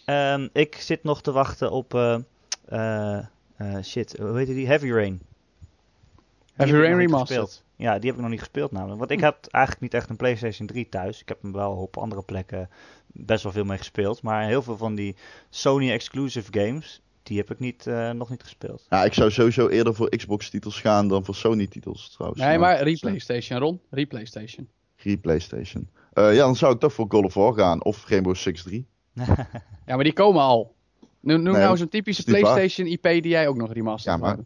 Ehm, 0.05 0.47
ik 0.53 0.75
zit 0.75 1.03
nog 1.03 1.21
te 1.21 1.31
wachten 1.31 1.71
op 1.71 1.93
eh, 1.93 2.19
eh, 2.65 3.17
eh, 3.55 3.83
shit, 3.83 4.17
hoe 4.17 4.37
heet 4.37 4.47
die? 4.47 4.67
Heavy 4.67 4.91
Rain. 4.91 5.17
Die 5.17 6.65
Heavy 6.65 6.73
Rain 6.73 6.97
Remastered. 6.97 7.41
gespeeld. 7.41 7.63
Ja, 7.75 7.99
die 7.99 8.05
heb 8.05 8.15
ik 8.15 8.21
nog 8.21 8.29
niet 8.29 8.39
gespeeld 8.39 8.71
namelijk. 8.71 8.99
Want 8.99 9.11
ik 9.11 9.19
heb 9.19 9.37
eigenlijk 9.51 9.83
niet 9.83 9.93
echt 9.93 10.09
een 10.09 10.15
PlayStation 10.15 10.67
3 10.67 10.89
thuis. 10.89 11.21
Ik 11.21 11.27
heb 11.27 11.41
hem 11.41 11.51
wel 11.51 11.71
op 11.71 11.97
andere 11.97 12.23
plekken 12.23 12.69
best 13.07 13.43
wel 13.43 13.51
veel 13.51 13.63
mee 13.63 13.77
gespeeld. 13.77 14.21
Maar 14.21 14.47
heel 14.47 14.61
veel 14.61 14.77
van 14.77 14.95
die 14.95 15.15
Sony 15.49 15.91
exclusive 15.91 16.47
games, 16.51 17.01
die 17.23 17.37
heb 17.37 17.51
ik 17.51 17.59
niet, 17.59 17.87
eh, 17.87 18.09
nog 18.09 18.29
niet 18.29 18.43
gespeeld. 18.43 18.85
Ja, 18.89 19.03
ik 19.03 19.13
zou 19.13 19.31
sowieso 19.31 19.67
eerder 19.67 19.95
voor 19.95 20.09
Xbox-titels 20.09 20.81
gaan 20.81 21.07
dan 21.07 21.25
voor 21.25 21.35
Sony-titels 21.35 22.09
trouwens. 22.09 22.41
Nee, 22.41 22.57
maar 22.57 22.83
replaystation, 22.83 23.59
Ron. 23.59 23.79
Replaystation. 23.89 24.69
Re-PlayStation. 24.95 25.89
Eh, 26.13 26.33
ja, 26.35 26.43
dan 26.43 26.55
zou 26.55 26.73
ik 26.73 26.79
toch 26.79 26.93
voor 26.93 27.05
God 27.09 27.25
of 27.25 27.33
War 27.33 27.53
gaan. 27.53 27.83
Of 27.83 28.07
Rainbow 28.07 28.35
Six 28.35 28.63
3. 28.63 28.87
Ja, 29.85 29.95
maar 29.95 30.03
die 30.03 30.13
komen 30.13 30.41
al. 30.41 30.75
Noem, 31.19 31.41
noem 31.41 31.53
Nee, 31.53 31.63
nou 31.63 31.77
zo'n 31.77 31.89
typische. 31.89 32.23
PlayStation 32.23 32.87
IP 32.87 33.03
die 33.03 33.27
jij 33.27 33.47
ook 33.47 33.55
nog 33.55 33.73
remasterd 33.73 34.15
Ja, 34.15 34.21
maar-. 34.21 34.37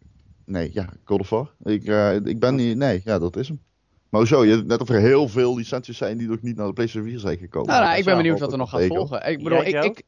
Nee, 0.44 0.70
ja, 0.72 0.88
God 1.04 1.20
of 1.20 1.30
War. 1.30 1.50
Ik, 1.62 1.84
eh, 1.84 2.14
ik 2.14 2.38
ben 2.38 2.54
niet... 2.54 2.76
Nee, 2.76 3.00
ja, 3.04 3.18
dat 3.18 3.36
is 3.36 3.48
hem. 3.48 3.60
Maar 4.08 4.20
hoezo? 4.20 4.44
Je 4.44 4.56
net 4.56 4.80
of 4.80 4.88
er 4.88 5.00
heel 5.00 5.28
veel 5.28 5.56
licenties 5.56 5.96
zijn 5.96 6.18
die 6.18 6.28
nog 6.28 6.42
niet 6.42 6.56
naar 6.56 6.66
de 6.66 6.72
PlayStation 6.72 7.10
4 7.10 7.20
zijn 7.20 7.38
gekomen. 7.38 7.68
Nou, 7.68 7.84
nou, 7.84 7.98
ik 7.98 8.04
ben 8.04 8.16
benieuwd 8.16 8.38
wat 8.38 8.52
er 8.52 8.58
nog 8.58 8.70
gaat 8.70 8.80
tegen. 8.80 8.96
volgen. 8.96 9.30
Ik 9.30 9.42
bedoel, 9.42 9.64
ik, 9.64 9.84
ik, 9.84 10.02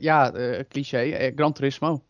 ja, 0.00 0.32
eh, 0.32 0.64
cliché, 0.68 0.98
eh, 0.98 1.32
Gran 1.34 1.52
Turismo. 1.52 2.02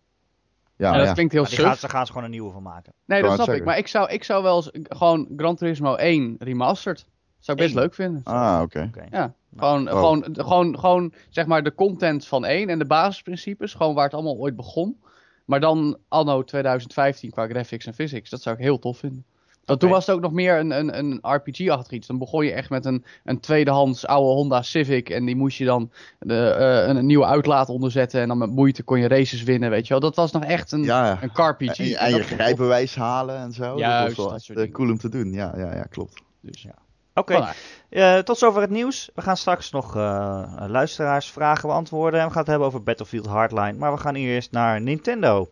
Ja, 0.77 0.93
en 0.93 0.99
dat 0.99 1.07
ja. 1.07 1.13
klinkt 1.13 1.33
heel 1.33 1.45
suf. 1.45 1.79
ze 1.79 1.89
gaan 1.89 2.07
ze 2.07 2.13
gewoon 2.13 2.25
een 2.25 2.31
nieuwe 2.31 2.53
van 2.53 2.63
maken. 2.63 2.93
Nee, 3.05 3.23
dat 3.23 3.35
snap 3.35 3.49
ik. 3.49 3.65
Maar 3.65 3.79
ik 3.79 3.87
zou, 3.87 4.11
ik 4.11 4.25
zou 4.25 4.43
wel 4.43 4.57
eens 4.57 4.71
gewoon 4.83 5.29
Gran 5.37 5.57
Turismo 5.57 5.95
1 5.95 6.37
remastered. 6.39 7.07
Zou 7.39 7.59
ik 7.59 7.65
best 7.65 7.77
Eén? 7.77 7.81
leuk 7.83 7.95
vinden. 7.95 8.21
Ah, 8.25 8.61
oké. 8.63 8.91
Ja, 9.11 9.35
gewoon, 9.57 9.89
Oh. 9.91 9.95
gewoon, 9.95 10.25
gewoon, 10.33 10.79
gewoon, 10.79 11.13
zeg 11.29 11.47
maar, 11.47 11.63
de 11.63 11.75
content 11.75 12.27
van 12.27 12.45
1 12.45 12.69
en 12.69 12.79
de 12.79 12.87
basisprincipes. 12.87 13.75
Gewoon 13.75 13.95
waar 13.95 14.05
het 14.05 14.15
allemaal 14.15 14.37
ooit 14.37 14.57
begon. 14.57 15.01
Maar 15.45 15.61
dan 15.61 15.97
anno 16.09 16.43
2015 16.45 17.31
qua 17.31 17.47
graphics 17.47 17.87
en 17.87 17.95
physics. 17.95 18.31
Dat 18.31 18.43
zou 18.43 18.57
ik 18.57 18.63
heel 18.63 18.79
tof 18.79 18.99
vinden. 18.99 19.25
Want 19.65 19.81
toen 19.81 19.91
was 19.91 20.07
het 20.07 20.15
ook 20.17 20.21
nog 20.23 20.33
meer 20.33 20.59
een, 20.59 20.71
een, 20.71 20.99
een 20.99 21.19
RPG-achtig 21.23 21.91
iets. 21.93 22.07
Dan 22.07 22.19
begon 22.19 22.45
je 22.45 22.53
echt 22.53 22.71
met 22.71 22.85
een, 22.85 23.05
een 23.25 23.41
tweedehands 23.41 24.07
oude 24.07 24.33
Honda 24.33 24.63
Civic. 24.63 25.11
En 25.11 25.25
die 25.25 25.37
moest 25.37 25.59
je 25.59 25.65
dan 25.65 25.91
de, 26.19 26.49
eh, 26.51 26.89
een, 26.89 26.97
een 26.97 27.07
nieuwe 27.07 27.25
uitlaat 27.27 27.69
onderzetten. 27.69 28.21
En 28.21 28.29
dan 28.29 28.39
met 28.39 28.51
moeite 28.51 28.83
kon 28.83 28.99
je 29.01 29.09
races 29.09 29.43
winnen, 29.43 29.71
weet 29.71 29.83
je 29.87 29.89
wel. 29.89 30.01
Dat 30.01 30.17
was 30.17 30.33
nog 30.33 30.45
echt 30.45 30.73
een, 30.73 30.83
Ja, 30.83 31.07
ja. 31.07 31.19
een 31.23 31.33
CarPG. 31.33 31.79
En, 31.79 31.85
en 31.85 31.97
En 31.99 32.11
je 32.15 32.23
rijbewijs 32.37 32.95
halen 32.95 33.37
en 33.37 33.53
zo. 33.53 33.79
Juist, 33.79 34.07
dat 34.07 34.07
was 34.07 34.17
wel 34.17 34.27
dat 34.27 34.35
echt, 34.35 34.45
soort 34.45 34.59
eh, 34.59 34.73
cool 34.73 34.91
om 34.91 34.99
te 34.99 35.09
doen. 35.09 35.33
Ja, 35.33 35.53
ja, 35.57 35.75
ja, 35.75 35.83
klopt. 35.83 36.23
Dus, 36.41 36.63
ja. 36.63 36.75
Oké, 37.19 37.53
eh, 37.89 38.19
tot 38.19 38.39
zover 38.39 38.61
het 38.61 38.71
nieuws. 38.71 39.11
We 39.15 39.23
gaan 39.23 39.37
straks 39.37 39.71
nog 39.71 39.97
eh 39.97 40.65
luisteraarsvragen 40.67 41.69
beantwoorden. 41.69 42.21
En 42.21 42.27
we 42.27 42.33
gaan 42.33 42.41
het 42.41 42.51
hebben 42.51 42.69
over 42.69 42.83
Battlefield 42.83 43.27
Hardline. 43.27 43.73
Maar 43.73 43.93
we 43.93 43.99
gaan 43.99 44.15
eerst 44.15 44.53
naar 44.53 44.81
Nintendo. 44.81 45.49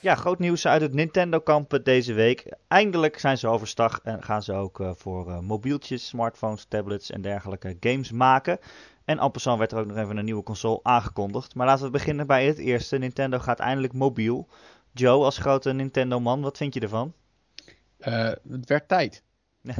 Ja, 0.00 0.14
groot 0.14 0.38
nieuws 0.38 0.66
uit 0.66 0.82
het 0.82 0.92
Nintendo-kamp 0.94 1.80
deze 1.82 2.12
week. 2.12 2.56
Eindelijk 2.68 3.18
zijn 3.18 3.38
ze 3.38 3.48
overstag 3.48 4.00
en 4.02 4.22
gaan 4.22 4.42
ze 4.42 4.52
ook 4.52 4.80
eh, 4.80 4.90
voor 4.94 5.44
mobieltjes, 5.44 6.06
smartphones, 6.06 6.64
tablets 6.68 7.10
en 7.10 7.20
dergelijke 7.22 7.76
games 7.80 8.12
maken. 8.12 8.58
En 9.04 9.30
passant 9.30 9.58
werd 9.58 9.72
er 9.72 9.78
ook 9.78 9.86
nog 9.86 9.96
even 9.96 10.16
een 10.16 10.24
nieuwe 10.24 10.42
console 10.42 10.80
aangekondigd. 10.82 11.54
Maar 11.54 11.66
laten 11.66 11.84
we 11.84 11.90
beginnen 11.90 12.26
bij 12.26 12.46
het 12.46 12.58
eerste. 12.58 12.96
Nintendo 12.96 13.38
gaat 13.38 13.58
eindelijk 13.58 13.92
mobiel. 13.92 14.48
Joe, 14.92 15.24
als 15.24 15.38
grote 15.38 15.72
Nintendo-man, 15.72 16.40
wat 16.40 16.56
vind 16.56 16.74
je 16.74 16.80
ervan? 16.80 17.12
Eh, 18.00 18.30
het 18.48 18.68
werd 18.68 18.88
tijd. 18.88 19.22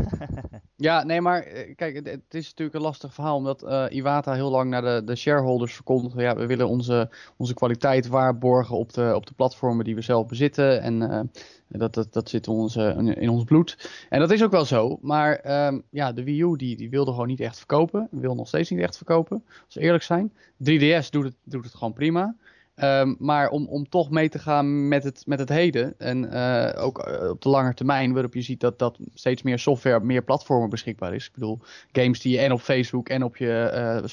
Ja, 0.77 1.05
nee, 1.05 1.21
maar 1.21 1.43
eh, 1.43 1.75
kijk, 1.77 1.95
het, 1.95 2.07
het 2.07 2.35
is 2.35 2.49
natuurlijk 2.49 2.77
een 2.77 2.83
lastig 2.83 3.15
verhaal, 3.15 3.37
omdat 3.37 3.63
eh, 3.63 3.87
Iwata 3.89 4.33
heel 4.33 4.51
lang 4.51 4.71
naar 4.71 4.83
de, 4.83 5.03
de 5.05 5.17
shareholders 5.17 5.75
verkondigde, 5.75 6.23
ja, 6.23 6.37
we 6.37 6.47
willen 6.47 6.69
onze, 6.69 7.11
onze 7.37 7.55
kwaliteit 7.55 8.07
waarborgen 8.07 8.77
op 8.77 8.93
de, 8.93 9.13
op 9.15 9.27
de 9.27 9.35
platformen 9.35 9.85
die 9.85 9.95
we 9.95 10.01
zelf 10.01 10.27
bezitten 10.27 10.81
en 10.83 11.31
dat, 11.69 11.95
dat, 11.95 12.13
dat 12.13 12.29
zit 12.29 12.49
onze, 12.49 13.15
in 13.19 13.29
ons 13.29 13.45
bloed. 13.45 13.91
En 14.09 14.21
dat 14.21 14.31
is 14.31 14.43
ook 14.43 14.51
wel 14.51 14.65
zo, 14.65 14.99
maar 15.03 15.35
ehm, 15.35 15.81
ja, 15.91 16.13
de 16.13 16.25
Wii 16.25 16.43
U 16.43 16.57
die, 16.57 16.77
die 16.77 16.91
wilde 16.91 17.11
gewoon 17.11 17.27
niet 17.27 17.41
echt 17.41 17.57
verkopen, 17.57 18.09
wil 18.11 18.35
nog 18.35 18.49
steeds 18.49 18.71
niet 18.71 18.81
echt 18.81 18.97
verkopen, 18.97 19.45
als 19.65 19.75
we 19.75 19.81
eerlijk 19.81 20.05
zijn. 20.05 20.33
3DS 20.65 21.11
doet 21.11 21.25
het, 21.25 21.37
doet 21.45 21.65
het 21.65 21.75
gewoon 21.75 21.93
prima. 21.93 22.37
Ehm, 22.81 23.15
maar 23.19 23.49
om, 23.49 23.67
om 23.67 23.89
toch 23.89 24.11
mee 24.11 24.29
te 24.29 24.39
gaan 24.39 24.89
met 24.89 25.05
het, 25.05 25.23
met 25.27 25.39
het 25.39 25.49
heden. 25.49 25.95
En 25.99 26.33
eh, 26.33 26.85
ook 26.85 26.99
eh, 26.99 27.29
op 27.29 27.43
de 27.43 27.49
lange 27.49 27.75
termijn, 27.75 28.13
waarop 28.13 28.35
je 28.35 28.43
ziet 28.43 28.61
dat, 28.61 28.79
dat 28.79 28.99
steeds 29.15 29.43
meer 29.43 29.59
software 29.59 29.97
op 29.97 30.03
meer 30.03 30.23
platformen 30.23 30.71
beschikbaar 30.71 31.15
is. 31.15 31.27
Ik 31.27 31.33
bedoel, 31.35 31.59
games 31.93 32.21
die 32.21 32.33
je 32.33 32.39
en 32.39 32.53
op 32.53 32.61
Facebook 32.61 33.09
en 33.09 33.25
op 33.25 33.37
je 33.37 33.53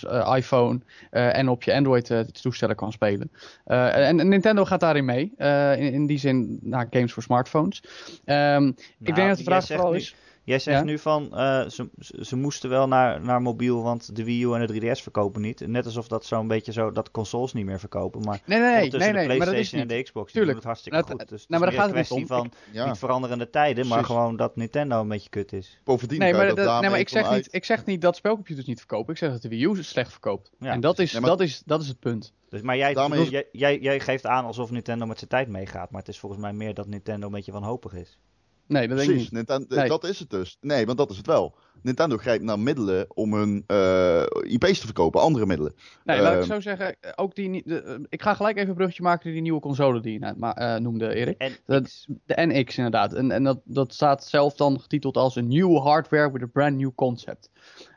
eh, 0.09 0.35
iPhone 0.35 0.79
en 1.09 1.49
op 1.49 1.63
je 1.63 1.73
Android-toestellen 1.73 2.75
kan 2.75 2.91
spelen. 2.91 3.31
En, 3.65 4.19
en 4.19 4.27
Nintendo 4.27 4.65
gaat 4.65 4.79
daarin 4.79 5.05
mee. 5.05 5.33
In, 5.77 5.93
in 5.93 6.05
die 6.05 6.19
zin, 6.19 6.59
nou, 6.61 6.87
games 6.89 7.13
voor 7.13 7.23
smartphones. 7.23 7.83
Ehm, 8.25 8.67
ik 8.99 9.15
denk 9.15 9.27
dat 9.27 9.37
de 9.37 9.43
vraag 9.43 9.65
vooral 9.65 9.91
nu- 9.91 9.97
is. 9.97 10.15
Jij 10.47 10.59
zegt 10.59 10.77
Ja. 10.77 10.83
nu 10.83 10.99
van, 10.99 11.37
eh, 11.37 11.67
ze, 11.67 11.89
ze 12.21 12.35
moesten 12.35 12.69
wel 12.69 12.87
naar, 12.87 13.21
naar 13.21 13.41
mobiel, 13.41 13.83
want 13.83 14.15
de 14.15 14.23
Wii 14.23 14.43
U 14.43 14.53
en 14.53 14.67
de 14.67 14.73
3DS 14.73 15.01
verkopen 15.01 15.41
niet. 15.41 15.67
Net 15.67 15.85
alsof 15.85 16.07
dat 16.07 16.25
zo'n 16.25 16.47
beetje 16.47 16.71
zo, 16.71 16.91
dat 16.91 17.11
consoles 17.11 17.53
niet 17.53 17.65
meer 17.65 17.79
verkopen. 17.79 18.21
Maar 18.21 18.41
Nee, 18.45 18.59
nee, 18.59 18.67
nee, 18.69 18.79
nee, 18.79 18.89
de 18.89 18.97
nee 18.97 19.11
maar 19.13 19.23
dat 19.27 19.31
is 19.37 19.37
Playstation 19.49 19.81
en 19.81 19.87
de 19.87 20.03
Xbox, 20.03 20.31
die 20.31 20.41
Tuurlijk. 20.41 20.45
doen 20.45 20.55
het 20.55 20.63
hartstikke 20.65 20.97
Nou, 20.97 21.09
goed. 21.11 21.19
het- 21.19 21.29
Dus 21.29 21.41
het 21.41 21.49
nou, 21.49 21.61
is 21.63 21.67
maar 21.67 21.77
meer 21.77 21.87
daar 21.89 21.97
een 21.97 22.05
gaat 22.05 22.09
het 22.09 22.19
niet 22.19 22.27
kwestie 22.29 22.61
van 22.71 22.73
Ja, 22.83 22.87
niet 22.89 22.97
veranderende 22.99 23.49
tijden, 23.49 23.87
maar 23.87 23.97
Precies. 23.97 24.15
gewoon 24.15 24.35
dat 24.35 24.55
Nintendo 24.55 25.01
een 25.01 25.07
beetje 25.07 25.29
kut 25.29 25.53
is. 25.53 25.79
bovendien 25.83 26.19
Nee, 26.19 26.33
maar, 26.33 26.47
dat 26.47 26.55
dat- 26.55 26.81
nee, 26.81 26.89
maar 26.89 26.99
ik, 26.99 27.09
zeg 27.09 27.31
niet, 27.31 27.47
ik 27.51 27.65
zeg 27.65 27.85
niet 27.85 28.01
dat 28.01 28.15
spelcomputers 28.15 28.67
niet 28.67 28.77
verkopen. 28.77 29.13
Ik 29.13 29.19
zeg 29.19 29.31
dat 29.31 29.41
de 29.41 29.49
Wii 29.49 29.63
U 29.65 29.83
slecht 29.83 30.11
verkoopt. 30.11 30.51
Ja. 30.59 30.71
En 30.71 30.79
dat 30.79 30.99
is, 30.99 31.11
Nee, 31.11 31.21
maar- 31.21 31.29
dat, 31.29 31.41
is, 31.41 31.61
dat 31.65 31.81
is 31.81 31.87
het 31.87 31.99
punt. 31.99 32.33
Dus, 32.49 32.61
maar 32.61 32.77
jij, 32.77 32.93
Daarmee- 32.93 33.29
jij, 33.29 33.45
jij, 33.51 33.79
jij 33.79 33.99
geeft 33.99 34.25
aan 34.25 34.45
alsof 34.45 34.71
Nintendo 34.71 35.05
met 35.05 35.17
zijn 35.17 35.29
tijd 35.29 35.47
meegaat. 35.47 35.91
Maar 35.91 35.99
het 35.99 36.09
is 36.09 36.19
volgens 36.19 36.41
mij 36.41 36.53
meer 36.53 36.73
dat 36.73 36.87
Nintendo 36.87 37.25
een 37.25 37.31
beetje 37.33 37.51
wanhopig 37.51 37.93
is. 37.93 38.17
Nee, 38.67 38.87
dat 38.87 38.97
denk 38.97 39.09
ik 39.09 39.15
Precies, 39.15 39.31
niet. 39.31 39.47
Nintendo, 39.47 39.75
Nee. 39.75 39.87
dat 39.89 40.03
is 40.03 40.19
het 40.19 40.29
dus. 40.29 40.57
Nee, 40.61 40.85
want 40.85 40.97
dat 40.97 41.09
is 41.11 41.17
het 41.17 41.25
wel. 41.27 41.55
Nintendo 41.81 42.17
grijpt 42.17 42.43
naar 42.43 42.59
middelen 42.59 43.05
om 43.15 43.33
hun 43.33 43.63
eh, 43.67 44.21
IP's 44.41 44.79
te 44.79 44.85
verkopen, 44.85 45.21
andere 45.21 45.45
middelen. 45.45 45.73
Nee, 46.03 46.21
laat 46.21 46.33
ik 46.33 46.39
Ehm, 46.39 46.47
zo 46.51 46.59
zeggen. 46.61 46.95
Ook 47.15 47.35
die, 47.35 47.61
de, 47.65 47.81
eh, 47.81 47.95
ik 48.09 48.21
ga 48.21 48.33
gelijk 48.33 48.57
even 48.57 48.69
een 48.69 48.75
bruggetje 48.75 49.03
maken 49.03 49.21
naar 49.23 49.33
die 49.33 49.41
nieuwe 49.41 49.59
console 49.59 49.99
die 50.01 50.13
je 50.13 50.19
net 50.19 50.37
ma- 50.37 50.55
eh, 50.55 50.79
noemde, 50.81 51.13
Erik. 51.15 51.37
En 51.37 51.51
Dat- 51.65 52.05
De 52.25 52.33
NX 52.45 52.77
inderdaad. 52.77 53.13
En, 53.13 53.31
en 53.31 53.43
dat, 53.43 53.59
dat 53.63 53.93
staat 53.93 54.25
zelf 54.25 54.53
dan 54.55 54.79
getiteld 54.79 55.17
als 55.17 55.35
een 55.35 55.47
new 55.47 55.77
hardware 55.77 56.31
with 56.31 56.41
a 56.41 56.45
brand 56.53 56.75
new 56.77 56.91
concept. 56.95 57.49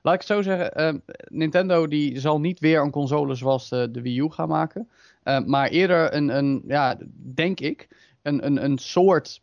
Laat 0.03 0.15
ik 0.15 0.21
het 0.21 0.29
zo 0.29 0.43
zeggen, 0.43 0.75
ehm, 0.75 0.99
Nintendo 1.29 1.87
die 1.87 2.21
zal 2.21 2.41
niet 2.41 2.61
weer 2.61 2.81
een 2.81 2.91
console 2.91 3.35
zoals 3.35 3.69
de, 3.69 3.91
de 3.91 4.03
Wii 4.03 4.19
U 4.21 4.31
gaan 4.31 4.49
maken. 4.49 4.89
Maar 5.47 5.69
eerder 5.69 6.15
een, 6.15 6.29
een, 6.29 6.63
ja, 6.67 6.99
denk 7.35 7.61
ik, 7.61 7.89
een, 8.23 8.47
een, 8.47 8.65
een 8.65 8.79
soort 8.79 9.43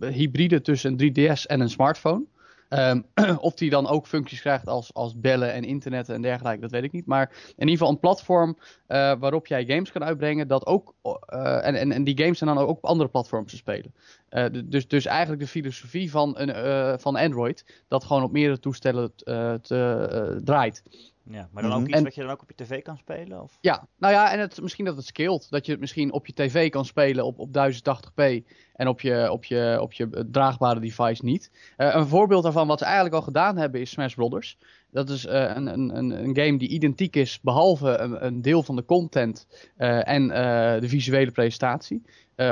hybride 0.00 0.60
tussen 0.60 0.94
een 0.98 1.14
3DS 1.14 1.42
en 1.46 1.60
een 1.60 1.70
smartphone. 1.70 2.24
Ehm, 2.68 3.00
of 3.38 3.54
die 3.54 3.70
dan 3.70 3.86
ook 3.86 4.06
functies 4.06 4.40
krijgt 4.40 4.66
als, 4.66 4.94
als 4.94 5.18
bellen 5.20 5.52
en 5.52 5.64
internet 5.64 6.08
en 6.08 6.22
dergelijke, 6.22 6.60
dat 6.60 6.70
weet 6.70 6.82
ik 6.82 6.92
niet. 6.92 7.06
Maar 7.06 7.30
in 7.30 7.68
ieder 7.68 7.76
geval 7.76 7.88
een 7.88 8.00
platform 8.00 8.58
eh, 8.86 9.12
waarop 9.18 9.46
jij 9.46 9.64
games 9.64 9.92
kan 9.92 10.04
uitbrengen. 10.04 10.48
Dat 10.48 10.66
ook, 10.66 10.94
eh, 11.02 11.66
en, 11.66 11.74
en, 11.74 11.92
en 11.92 12.04
die 12.04 12.18
games 12.18 12.38
zijn 12.38 12.54
dan 12.54 12.64
ook 12.64 12.68
op 12.68 12.84
andere 12.84 13.10
platforms 13.10 13.50
te 13.50 13.56
spelen. 13.56 13.94
Eh, 14.28 14.44
dus, 14.64 14.88
dus 14.88 15.06
eigenlijk 15.06 15.40
de 15.40 15.48
filosofie 15.48 16.10
van, 16.10 16.38
een, 16.38 17.00
van 17.00 17.16
Android, 17.16 17.82
dat 17.88 18.04
gewoon 18.04 18.22
op 18.22 18.32
meerdere 18.32 18.58
toestellen 18.58 19.12
te, 19.14 20.40
draait. 20.44 20.82
Ja, 21.30 21.48
maar 21.52 21.62
dan 21.62 21.72
ook 21.72 21.78
Mhm. 21.78 21.88
iets 21.88 21.98
En- 21.98 22.04
wat 22.04 22.14
je 22.14 22.20
dan 22.20 22.30
ook 22.30 22.42
op 22.42 22.48
je 22.56 22.64
tv 22.64 22.82
kan 22.82 22.96
spelen? 22.96 23.42
Of? 23.42 23.58
Ja, 23.60 23.88
nou 23.98 24.12
ja, 24.12 24.32
en 24.32 24.38
het, 24.40 24.60
misschien 24.60 24.84
dat 24.84 24.96
het 24.96 25.06
scaled. 25.06 25.46
Dat 25.50 25.66
je 25.66 25.72
het 25.72 25.80
misschien 25.80 26.12
op 26.12 26.26
je 26.26 26.32
tv 26.32 26.70
kan 26.70 26.84
spelen 26.84 27.24
op, 27.24 27.38
op 27.38 27.52
1080p 27.52 28.44
en 28.74 28.88
op 28.88 29.00
je, 29.00 29.30
op 29.30 29.44
je, 29.44 29.78
op 29.80 29.92
je 29.92 30.26
draagbare 30.30 30.80
device 30.80 31.24
niet. 31.24 31.50
Eh, 31.76 31.94
een 31.94 32.06
voorbeeld 32.06 32.42
daarvan 32.42 32.66
wat 32.66 32.78
ze 32.78 32.84
eigenlijk 32.84 33.14
al 33.14 33.22
gedaan 33.22 33.56
hebben 33.56 33.80
is 33.80 33.90
Smash 33.90 34.14
Brothers. 34.14 34.58
Dat 34.90 35.10
is 35.10 35.26
eh, 35.26 35.50
een, 35.54 35.66
een, 35.66 36.10
een, 36.10 36.36
game 36.36 36.58
die 36.58 36.68
identiek 36.68 37.16
is, 37.16 37.40
behalve 37.40 37.96
een, 37.98 38.26
een 38.26 38.42
deel 38.42 38.62
van 38.62 38.76
de 38.76 38.84
content 38.84 39.46
eh, 39.76 40.08
en 40.08 40.28
de 40.80 40.88
visuele 40.88 41.30
presentatie. 41.30 42.02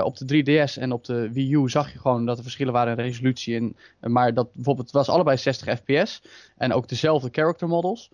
Op 0.03 0.17
de 0.17 0.25
3DS 0.25 0.79
en 0.79 0.93
op 0.93 1.05
de 1.05 1.33
Wii 1.33 1.55
U 1.55 1.71
zag 1.71 1.93
je 1.93 1.99
gewoon 1.99 2.27
dat 2.27 2.37
er 2.37 2.43
verschillen 2.43 2.73
waren 2.73 2.99
in 2.99 3.05
resolutie. 3.05 3.57
En, 3.57 3.77
maar 4.13 4.35
dat 4.35 4.55
bijvoorbeeld 4.55 4.87
het 4.87 4.97
was 4.97 5.09
allebei 5.09 5.37
60 5.37 5.79
fps 5.79 6.23
en 6.57 6.73
ook 6.73 6.89
dezelfde 6.89 7.29
character 7.33 7.69
models. 7.69 8.11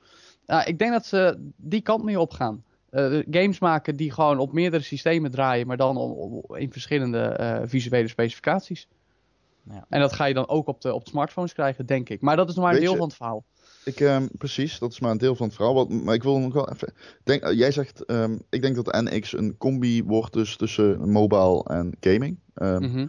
Nou, 0.50 0.64
ik 0.64 0.78
denk 0.78 0.92
dat 0.92 1.06
ze 1.06 1.50
die 1.56 1.80
kant 1.80 2.04
mee 2.04 2.20
opgaan. 2.20 2.64
Eh, 2.90 3.18
games 3.30 3.58
maken 3.58 3.96
die 3.96 4.10
gewoon 4.12 4.38
op 4.38 4.52
meerdere 4.52 4.82
systemen 4.82 5.30
draaien, 5.30 5.66
maar 5.66 5.76
dan 5.76 5.96
om- 5.96 6.12
om- 6.12 6.56
in 6.56 6.72
verschillende 6.72 7.18
eh, 7.20 7.60
visuele 7.64 8.08
specificaties. 8.08 8.88
Ja. 9.62 9.84
En 9.88 10.00
dat 10.00 10.12
ga 10.12 10.24
je 10.24 10.34
dan 10.34 10.48
ook 10.48 10.66
op 10.66 10.80
de, 10.80 10.94
op 10.94 11.04
de 11.04 11.10
smartphones 11.10 11.52
krijgen, 11.52 11.86
denk 11.86 12.08
ik. 12.08 12.20
Maar 12.20 12.36
dat 12.36 12.48
is 12.48 12.54
nog 12.54 12.64
maar 12.64 12.72
een 12.74 12.78
Weet 12.80 12.88
deel 12.88 12.94
je- 12.96 13.00
van 13.00 13.08
het 13.08 13.16
verhaal. 13.16 13.44
Ik, 13.84 14.00
ehm, 14.00 14.26
precies, 14.38 14.78
dat 14.78 14.92
is 14.92 15.00
maar 15.00 15.10
een 15.10 15.18
deel 15.18 15.34
van 15.34 15.46
het 15.46 15.54
verhaal. 15.56 15.74
Wat, 15.74 15.88
maar 15.88 16.14
ik 16.14 16.22
wil 16.22 16.38
nog 16.38 16.52
wel 16.52 16.70
even. 16.70 16.92
Denk, 17.24 17.42
eh, 17.42 17.58
jij 17.58 17.70
zegt, 17.72 18.04
ehm, 18.04 18.38
ik 18.50 18.62
denk 18.62 18.74
dat 18.76 18.84
de 18.84 19.02
NX 19.02 19.32
een 19.36 19.56
combi 19.58 20.04
wordt 20.04 20.32
dus 20.32 20.56
tussen 20.56 21.10
mobile 21.10 21.64
en 21.64 21.96
gaming. 22.00 22.38
Ehm, 22.54 22.82
Mhm. 22.82 23.06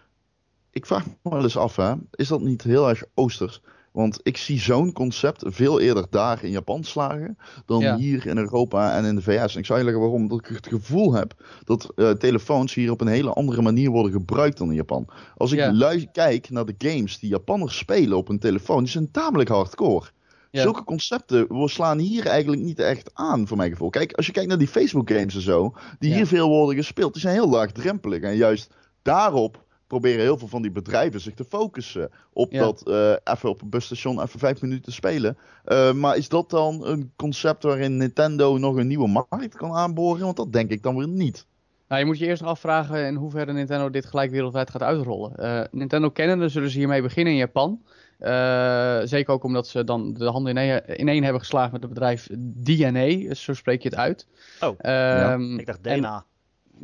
Ik 0.72 0.86
vraag 0.86 1.06
me 1.06 1.14
wel 1.30 1.44
eens 1.44 1.58
af, 1.58 1.76
hè, 1.76 1.94
is 2.12 2.28
dat 2.28 2.42
niet 2.42 2.64
heel 2.64 2.90
erg 2.90 3.04
oosters? 3.14 3.62
Want 3.92 4.20
ik 4.24 4.38
zie 4.38 4.60
zo'n 4.60 4.92
concept 4.94 5.44
veel 5.48 5.80
eerder 5.80 6.06
daar 6.10 6.44
in 6.44 6.52
Japan 6.52 6.84
slagen 6.84 7.38
dan 7.66 7.80
Ja. 7.80 7.98
hier 7.98 8.26
in 8.28 8.38
Europa 8.38 8.96
en 8.98 9.06
in 9.06 9.16
de 9.16 9.22
VS. 9.22 9.54
En 9.54 9.60
ik 9.60 9.66
zou 9.66 9.80
je 9.80 9.86
leggen 9.86 10.04
waarom. 10.04 10.28
Dat 10.28 10.40
ik 10.40 10.46
het 10.46 10.68
gevoel 10.68 11.14
heb 11.14 11.34
dat 11.64 11.92
eh, 11.96 12.10
telefoons 12.10 12.74
hier 12.74 12.92
op 12.92 13.02
een 13.02 13.08
hele 13.08 13.34
andere 13.34 13.62
manier 13.62 13.90
worden 13.90 14.12
gebruikt 14.12 14.58
dan 14.58 14.70
in 14.70 14.76
Japan. 14.76 15.08
Als 15.38 15.52
ik 15.52 15.58
Ja. 15.60 15.96
kijk 16.12 16.50
naar 16.50 16.66
de 16.66 16.76
games 16.78 17.20
die 17.20 17.30
Japanners 17.30 17.78
spelen 17.78 18.18
op 18.18 18.30
een 18.30 18.40
telefoon, 18.40 18.84
die 18.84 18.92
zijn 18.92 19.12
tamelijk 19.12 19.50
hardcore. 19.50 20.06
Ja. 20.52 20.62
Zulke 20.62 20.84
concepten 20.84 21.48
slaan 21.70 21.98
hier 21.98 22.26
eigenlijk 22.26 22.62
niet 22.62 22.80
echt 22.80 23.10
aan, 23.14 23.48
voor 23.48 23.58
mijn 23.58 23.72
gevoel. 23.72 23.90
Kijk, 23.90 24.14
als 24.14 24.26
je 24.26 24.32
kijkt 24.32 24.50
naar 24.50 24.58
die 24.58 24.68
Facebook-games 24.68 25.36
en 25.36 25.42
zo, 25.42 25.74
die 26.00 26.14
hier 26.14 26.28
veel 26.28 26.48
worden 26.50 26.76
gespeeld, 26.76 27.14
die 27.14 27.22
zijn 27.22 27.34
heel 27.34 27.50
laagdrempelig. 27.50 28.22
En 28.22 28.36
juist 28.36 28.74
daarop 29.02 29.64
proberen 29.92 30.22
heel 30.22 30.38
veel 30.38 30.48
van 30.48 30.62
die 30.62 30.72
bedrijven 30.72 31.20
zich 31.22 31.34
te 31.34 31.44
focussen. 31.50 32.10
Op 32.34 32.52
Ja. 32.52 32.60
dat 32.60 32.88
eh, 32.88 33.12
even 33.34 33.50
op 33.50 33.62
een 33.62 33.70
busstation 33.70 34.22
even 34.22 34.40
vijf 34.40 34.62
minuten 34.62 34.92
spelen. 34.94 35.38
Eh, 35.66 35.94
maar 35.94 36.18
is 36.18 36.30
dat 36.30 36.50
dan 36.50 36.86
een 36.86 37.12
concept 37.16 37.64
waarin 37.64 37.98
Nintendo 37.98 38.58
nog 38.58 38.76
een 38.76 38.88
nieuwe 38.88 39.08
markt 39.08 39.56
kan 39.56 39.72
aanboren? 39.74 40.24
Want 40.26 40.38
dat 40.38 40.54
denk 40.54 40.70
ik 40.72 40.84
dan 40.84 40.98
weer 40.98 41.08
niet. 41.08 41.46
Nou, 41.88 42.00
je 42.04 42.08
moet 42.08 42.20
je 42.20 42.26
eerst 42.26 42.42
nog 42.42 42.52
afvragen 42.52 43.06
in 43.06 43.16
hoeverre 43.16 43.54
Nintendo 43.54 43.90
dit 43.90 44.06
gelijk 44.06 44.32
wereldwijd 44.32 44.70
gaat 44.70 44.82
uitrollen. 44.82 45.36
Eh, 45.36 45.62
Nintendo 45.72 46.10
kennende 46.10 46.50
zullen 46.50 46.70
ze 46.70 46.78
hiermee 46.78 47.02
beginnen 47.02 47.34
in 47.34 47.40
Japan. 47.40 47.82
Eh, 48.20 49.00
zeker 49.04 49.34
ook 49.34 49.44
omdat 49.44 49.68
ze 49.68 49.84
dan 49.84 50.14
de 50.14 50.26
handen 50.26 50.58
ineen, 51.00 51.24
hebben 51.24 51.42
geslagen 51.42 51.72
met 51.72 51.82
het 51.82 51.94
bedrijf 51.94 52.28
DNA, 52.38 53.34
zo 53.34 53.54
spreek 53.54 53.82
je 53.84 53.90
het 53.90 53.98
uit. 53.98 54.28
Oh, 54.62 54.76
Ehm, 54.78 55.60
ik 55.60 55.66
dacht 55.66 55.80
en- 55.88 55.98
DNA. 56.00 56.26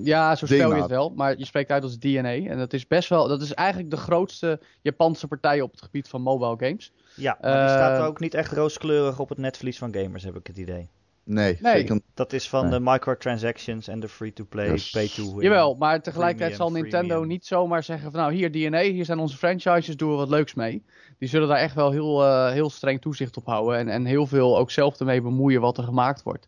Ja, 0.03 0.35
zo 0.35 0.45
spel 0.45 0.75
je 0.75 0.81
het 0.81 0.89
wel, 0.89 1.09
maar 1.15 1.37
je 1.37 1.45
spreekt 1.45 1.71
uit 1.71 1.83
als 1.83 1.99
DNA. 1.99 2.33
En 2.35 2.57
dat 2.57 2.73
is 2.73 2.87
best 2.87 3.09
wel, 3.09 3.27
dat 3.27 3.41
is 3.41 3.53
eigenlijk 3.53 3.89
de 3.91 3.97
grootste 3.97 4.59
Japanse 4.81 5.27
partij 5.27 5.61
op 5.61 5.71
het 5.71 5.81
gebied 5.81 6.07
van 6.07 6.21
mobile 6.21 6.55
games. 6.67 6.91
Ja, 7.15 7.37
maar 7.41 7.59
die 7.59 7.69
staat 7.75 7.99
Eh, 7.99 8.05
ook 8.05 8.19
niet 8.19 8.33
echt 8.33 8.51
rooskleurig 8.51 9.19
op 9.19 9.29
het 9.29 9.37
netvlies 9.37 9.77
van 9.77 9.93
gamers, 9.95 10.23
heb 10.23 10.35
ik 10.35 10.47
het 10.47 10.57
idee. 10.57 10.89
Nee, 11.23 11.57
Nee. 11.61 11.73
zeker 11.77 11.99
Dat 12.13 12.33
is 12.33 12.49
van 12.49 12.61
Nee. 12.69 12.79
de 12.79 12.79
microtransactions 12.79 13.87
en 13.87 13.99
de 13.99 14.07
free-to-play, 14.07 14.69
Yes. 14.71 14.89
pay-to-win. 14.89 15.43
Jawel, 15.43 15.75
maar 15.75 16.01
tegelijkertijd 16.01 16.51
Premium, 16.57 16.73
zal 16.73 16.81
Nintendo 16.81 17.23
niet 17.23 17.45
zomaar 17.45 17.83
zeggen 17.83 18.11
van 18.11 18.19
nou 18.19 18.33
hier 18.33 18.51
DNA, 18.51 18.81
hier 18.81 19.05
zijn 19.05 19.19
onze 19.19 19.37
franchises, 19.37 19.97
doen 19.97 20.09
we 20.09 20.15
wat 20.15 20.29
leuks 20.29 20.53
mee. 20.53 20.83
Die 21.19 21.29
zullen 21.29 21.47
daar 21.47 21.57
echt 21.57 21.75
wel 21.75 21.91
heel, 21.91 22.23
eh, 22.23 22.51
heel 22.51 22.69
streng 22.69 23.01
toezicht 23.01 23.37
op 23.37 23.45
houden 23.45 23.77
en, 23.79 23.87
en 23.89 24.05
heel 24.05 24.25
veel 24.27 24.57
ook 24.57 24.71
zelf 24.71 24.99
ermee 24.99 25.21
bemoeien 25.21 25.61
wat 25.61 25.77
er 25.77 25.83
gemaakt 25.83 26.23
wordt. 26.23 26.47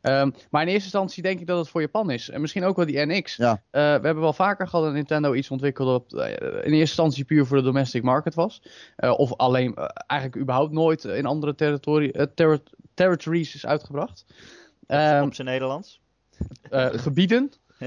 Ehm, 0.00 0.30
maar 0.50 0.62
in 0.62 0.68
eerste 0.68 0.82
instantie 0.84 1.22
denk 1.22 1.40
ik 1.40 1.46
dat 1.46 1.58
het 1.58 1.68
voor 1.68 1.80
Japan 1.80 2.10
is. 2.10 2.30
En 2.30 2.40
misschien 2.40 2.64
ook 2.64 2.76
wel 2.76 2.86
die 2.86 3.06
NX. 3.06 3.36
Ja. 3.36 3.50
Eh, 3.52 3.58
we 3.70 3.80
hebben 3.80 4.20
wel 4.20 4.32
vaker 4.32 4.68
gehad 4.68 4.84
dat 4.84 4.94
Nintendo 4.94 5.34
iets 5.34 5.50
ontwikkelde 5.50 5.92
op 5.94 6.12
eh, 6.12 6.30
in 6.30 6.38
eerste 6.56 6.74
instantie 6.78 7.24
puur 7.24 7.46
voor 7.46 7.56
de 7.56 7.62
domestic 7.62 8.02
market 8.02 8.34
was. 8.34 8.62
Eh, 8.96 9.18
of 9.18 9.36
alleen 9.36 9.74
eigenlijk 10.06 10.42
überhaupt 10.42 10.72
nooit 10.72 11.04
in 11.04 11.26
andere 11.26 11.54
territorie, 11.54 12.12
eh, 12.12 12.26
terri- 12.34 12.62
territories 12.94 13.54
is 13.54 13.66
uitgebracht. 13.66 14.24
Ehm, 14.86 15.22
op 15.24 15.34
zijn 15.34 15.46
Nederlands. 15.48 16.00
eh, 16.70 16.86
gebieden. 16.92 17.52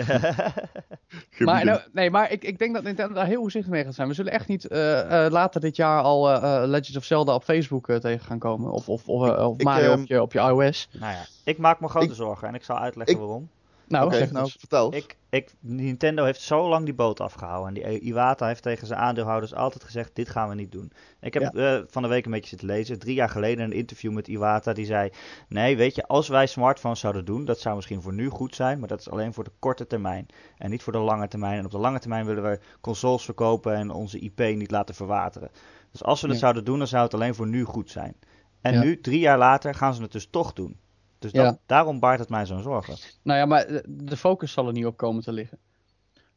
Maar, 1.39 1.65
nou, 1.65 1.79
nee, 1.93 2.11
maar 2.11 2.31
ik, 2.31 2.43
ik 2.43 2.59
denk 2.59 2.73
dat 2.73 2.83
Nintendo 2.83 3.13
daar 3.13 3.25
heel 3.25 3.41
voorzichtig 3.41 3.71
mee 3.71 3.83
gaat 3.83 3.93
zijn. 3.93 4.07
We 4.07 4.13
zullen 4.13 4.31
echt 4.31 4.47
niet 4.47 4.67
eh, 4.67 5.25
eh, 5.25 5.31
later 5.31 5.61
dit 5.61 5.75
jaar 5.75 6.01
al 6.01 6.29
eh, 6.29 6.35
eh, 6.63 6.69
Legends 6.69 6.95
of 6.97 7.03
Zelda 7.03 7.33
op 7.33 7.43
Facebook 7.43 7.85
tegen 7.99 8.25
gaan 8.25 8.39
komen. 8.39 8.71
Of, 8.71 8.89
of, 8.89 9.07
of, 9.07 9.37
of 9.37 9.57
Ik, 9.57 9.63
Mario 9.63 9.91
ehm, 9.91 10.01
op, 10.01 10.07
je, 10.07 10.21
op 10.21 10.33
je 10.33 10.39
iOS. 10.39 10.89
nou 10.91 11.13
ja, 11.13 11.21
ik 11.43 11.57
maak 11.57 11.79
me 11.79 11.87
grote 11.87 12.05
Ik- 12.05 12.13
zorgen 12.15 12.47
en 12.47 12.55
ik 12.55 12.63
zal 12.63 12.77
uitleggen 12.77 13.15
ik- 13.15 13.21
waarom. 13.21 13.49
Nou, 13.91 14.05
Oké, 14.05 14.15
zeg 14.17 14.31
nou 14.31 14.43
eens. 14.45 14.55
vertel. 14.59 14.93
Ik, 14.95 15.17
ik, 15.29 15.53
Nintendo 15.59 16.23
heeft 16.23 16.41
zo 16.41 16.69
lang 16.69 16.85
die 16.85 16.93
boot 16.93 17.19
afgehouden. 17.19 17.83
En 17.83 17.91
die 17.91 17.99
Iwata 17.99 18.47
heeft 18.47 18.63
tegen 18.63 18.87
zijn 18.87 18.99
aandeelhouders 18.99 19.53
altijd 19.53 19.83
gezegd: 19.83 20.15
dit 20.15 20.29
gaan 20.29 20.49
we 20.49 20.55
niet 20.55 20.71
doen. 20.71 20.91
Ik 21.21 21.33
heb 21.33 21.55
eh, 21.55 21.79
van 21.87 22.01
de 22.01 22.07
week 22.07 22.25
een 22.25 22.31
beetje 22.31 22.49
zitten 22.49 22.67
lezen. 22.67 22.99
Drie 22.99 23.13
jaar 23.15 23.29
geleden 23.29 23.65
een 23.65 23.71
interview 23.71 24.11
met 24.11 24.27
Iwata. 24.27 24.73
Die 24.73 24.85
zei: 24.85 25.09
Nee, 25.47 25.77
weet 25.77 25.95
je, 25.95 26.07
als 26.07 26.27
wij 26.27 26.47
smartphones 26.47 26.99
zouden 26.99 27.25
doen, 27.25 27.45
dat 27.45 27.59
zou 27.59 27.75
misschien 27.75 28.01
voor 28.01 28.13
nu 28.13 28.29
goed 28.29 28.55
zijn. 28.55 28.79
Maar 28.79 28.87
dat 28.87 28.99
is 28.99 29.09
alleen 29.09 29.33
voor 29.33 29.43
de 29.43 29.51
korte 29.59 29.87
termijn. 29.87 30.25
En 30.57 30.69
niet 30.69 30.83
voor 30.83 30.93
de 30.93 30.99
lange 30.99 31.27
termijn. 31.27 31.57
En 31.57 31.65
op 31.65 31.71
de 31.71 31.77
lange 31.77 31.99
termijn 31.99 32.25
willen 32.25 32.43
we 32.43 32.59
consoles 32.81 33.23
verkopen 33.25 33.75
en 33.75 33.89
onze 33.91 34.19
IP 34.19 34.39
niet 34.39 34.71
laten 34.71 34.95
verwateren. 34.95 35.49
Dus 35.91 36.03
als 36.03 36.21
we 36.21 36.27
dat 36.27 36.35
Ja. 36.35 36.41
zouden 36.41 36.65
doen, 36.65 36.77
dan 36.77 36.87
zou 36.87 37.03
het 37.03 37.13
alleen 37.13 37.35
voor 37.35 37.47
nu 37.47 37.63
goed 37.63 37.89
zijn. 37.89 38.15
En 38.61 38.73
Ja. 38.73 38.81
nu, 38.83 39.01
drie 39.01 39.19
jaar 39.19 39.37
later, 39.37 39.75
gaan 39.75 39.93
ze 39.93 40.01
het 40.01 40.11
dus 40.11 40.27
toch 40.29 40.53
doen. 40.53 40.77
Dus 41.21 41.31
dat, 41.31 41.45
Ja. 41.45 41.57
daarom 41.65 41.99
baart 41.99 42.19
het 42.19 42.29
mij 42.29 42.45
zo'n 42.45 42.61
zorgen. 42.61 42.95
Nou 43.23 43.39
ja, 43.39 43.45
maar 43.45 43.67
de- 43.87 44.17
focus 44.17 44.51
zal 44.51 44.67
er 44.67 44.73
niet 44.73 44.85
op 44.85 44.97
komen 44.97 45.23
te 45.23 45.31
liggen. 45.31 45.57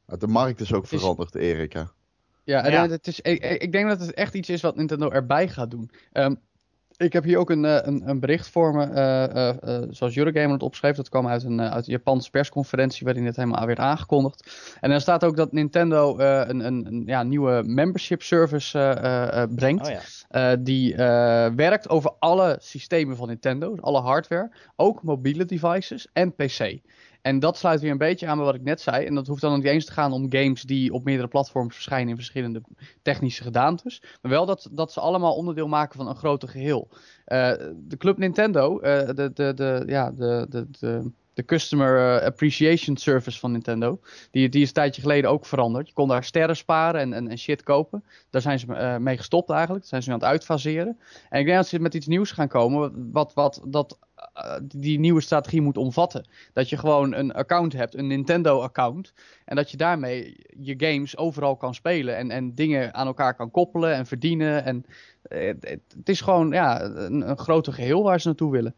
De 0.07 0.27
markt 0.27 0.61
is 0.61 0.73
ook 0.73 0.83
is- 0.83 0.89
veranderd, 0.89 1.35
Erika. 1.35 1.91
Ja, 2.45 2.89
Het 2.89 3.07
is, 3.07 3.21
ik, 3.21 3.45
ik 3.45 3.73
denk 3.73 3.89
dat 3.89 4.01
het 4.01 4.15
echt 4.15 4.35
iets 4.35 4.49
is 4.49 4.61
wat 4.61 4.77
Nintendo 4.77 5.11
erbij 5.11 5.49
gaat 5.49 5.71
doen. 5.71 5.91
Ehm, 6.13 6.35
Ik 6.97 7.13
heb 7.13 7.25
hier 7.25 7.39
ook 7.39 7.51
een, 7.51 7.65
eh, 7.65 7.79
een, 7.83 8.09
een 8.09 8.21
bericht 8.21 8.49
voor 8.49 8.75
me, 8.75 8.87
uh, 8.87 9.75
uh, 9.75 9.83
zoals 9.91 10.17
Eurogamer 10.17 10.53
het 10.53 10.63
opschreef. 10.63 10.97
Dat 10.97 11.09
kwam 11.09 11.29
uit 11.29 11.43
een, 11.43 11.61
uit 11.61 11.87
een 11.87 11.93
Japanse 11.93 12.31
persconferentie 12.31 13.05
waarin 13.05 13.27
het 13.27 13.37
helemaal 13.37 13.67
werd 13.67 13.79
aangekondigd. 13.79 14.77
En 14.81 14.91
er 14.91 15.01
staat 15.01 15.25
ook 15.25 15.37
dat 15.37 15.53
Nintendo 15.53 16.19
een, 16.19 16.67
een, 16.67 16.87
een 16.87 17.03
ja, 17.07 17.23
nieuwe 17.23 17.63
membership 17.67 18.23
service 18.23 19.49
brengt. 19.55 19.87
Oh 19.87 19.95
ja. 20.29 20.57
die 20.57 20.95
werkt 21.57 21.89
over 21.89 22.13
alle 22.19 22.57
systemen 22.61 23.17
van 23.17 23.29
Nintendo, 23.29 23.77
alle 23.81 24.01
hardware, 24.01 24.51
ook 24.77 25.03
mobiele 25.03 25.45
devices 25.45 26.09
en 26.13 26.35
PC. 26.35 26.81
En 27.25 27.39
dat 27.39 27.57
sluit 27.57 27.81
weer 27.81 27.91
een 27.91 27.99
beetje 27.99 28.27
aan 28.27 28.37
bij 28.37 28.47
wat 28.47 28.55
ik 28.55 28.63
net 28.63 28.81
zei. 28.81 29.07
En 29.07 29.15
dat 29.15 29.27
hoeft 29.27 29.41
dan 29.41 29.55
niet 29.55 29.65
eens 29.65 29.85
te 29.85 29.93
gaan 29.93 30.13
om 30.13 30.33
games 30.33 30.63
die 30.63 30.93
op 30.93 31.05
meerdere 31.05 31.29
platforms 31.29 31.75
verschijnen 31.75 32.09
in 32.09 32.17
verschillende 32.17 32.63
technische 33.03 33.43
gedaantes. 33.43 34.03
Maar 34.23 34.31
wel 34.31 34.47
dat, 34.47 34.69
dat 34.73 34.93
ze 34.93 35.01
allemaal 35.01 35.35
onderdeel 35.35 35.69
maken 35.69 35.97
van 35.97 36.09
een 36.09 36.17
groter 36.17 36.49
geheel. 36.49 36.89
Uh, 36.91 36.99
de 37.77 37.97
Club 37.99 38.19
Nintendo, 38.19 38.77
uh, 38.77 38.81
de, 39.07 39.31
de, 39.35 39.55
de, 39.55 39.83
ja, 39.87 40.11
de, 40.11 40.47
de, 40.49 40.67
de, 40.71 41.11
de 41.35 41.45
Customer 41.45 42.19
eh, 42.19 42.27
Appreciation 42.27 42.97
Service 42.97 43.39
van 43.39 43.53
Nintendo, 43.53 44.01
die, 44.31 44.49
die 44.49 44.63
is 44.63 44.69
een 44.69 44.75
tijdje 44.75 45.03
geleden 45.03 45.31
ook 45.31 45.47
veranderd. 45.47 45.89
Je 45.89 45.95
kon 45.95 46.09
daar 46.09 46.25
sterren 46.25 46.57
sparen 46.57 47.13
en, 47.13 47.29
en, 47.29 47.39
shit 47.39 47.63
kopen. 47.63 48.05
Daar 48.31 48.43
zijn 48.43 48.59
ze 48.59 48.97
mee 49.01 49.17
gestopt 49.17 49.51
eigenlijk. 49.51 49.81
Daar 49.81 49.89
zijn 49.89 50.03
ze 50.03 50.09
nu 50.09 50.15
aan 50.15 50.21
het 50.21 50.31
uitfaseren. 50.31 50.99
En 51.29 51.41
ik 51.41 51.47
denk 51.47 51.59
dat 51.59 51.69
ze 51.69 51.79
met 51.81 51.95
iets 51.95 52.07
nieuws 52.07 52.31
gaan 52.31 52.49
komen, 52.49 53.11
wat, 53.13 53.35
wat 53.35 53.63
dat 53.67 53.99
eh, 54.33 54.57
die 54.65 54.99
nieuwe 54.99 55.21
strategie 55.21 55.61
moet 55.61 55.77
omvatten. 55.77 56.29
Dat 56.53 56.69
je 56.69 56.77
gewoon 56.77 57.15
een 57.15 57.33
account 57.33 57.73
hebt, 57.73 57.95
een 57.95 58.07
Nintendo-account. 58.07 59.13
En 59.45 59.57
dat 59.57 59.71
je 59.71 59.77
daarmee 59.77 60.37
je 60.59 60.75
games 60.77 61.17
overal 61.17 61.57
kan 61.57 61.75
spelen. 61.75 62.17
En, 62.17 62.31
en 62.31 62.55
dingen 62.55 62.95
aan 62.95 63.07
elkaar 63.07 63.35
kan 63.35 63.51
koppelen 63.51 63.95
en 63.95 64.07
verdienen. 64.07 64.65
En 64.65 64.85
eh, 65.23 65.47
het, 65.47 65.85
het 65.97 66.09
is 66.09 66.21
gewoon 66.21 66.51
ja, 66.51 66.83
een, 66.83 67.29
een 67.29 67.39
groter 67.39 67.73
geheel 67.73 68.03
waar 68.03 68.21
ze 68.21 68.27
naartoe 68.27 68.51
willen. 68.51 68.75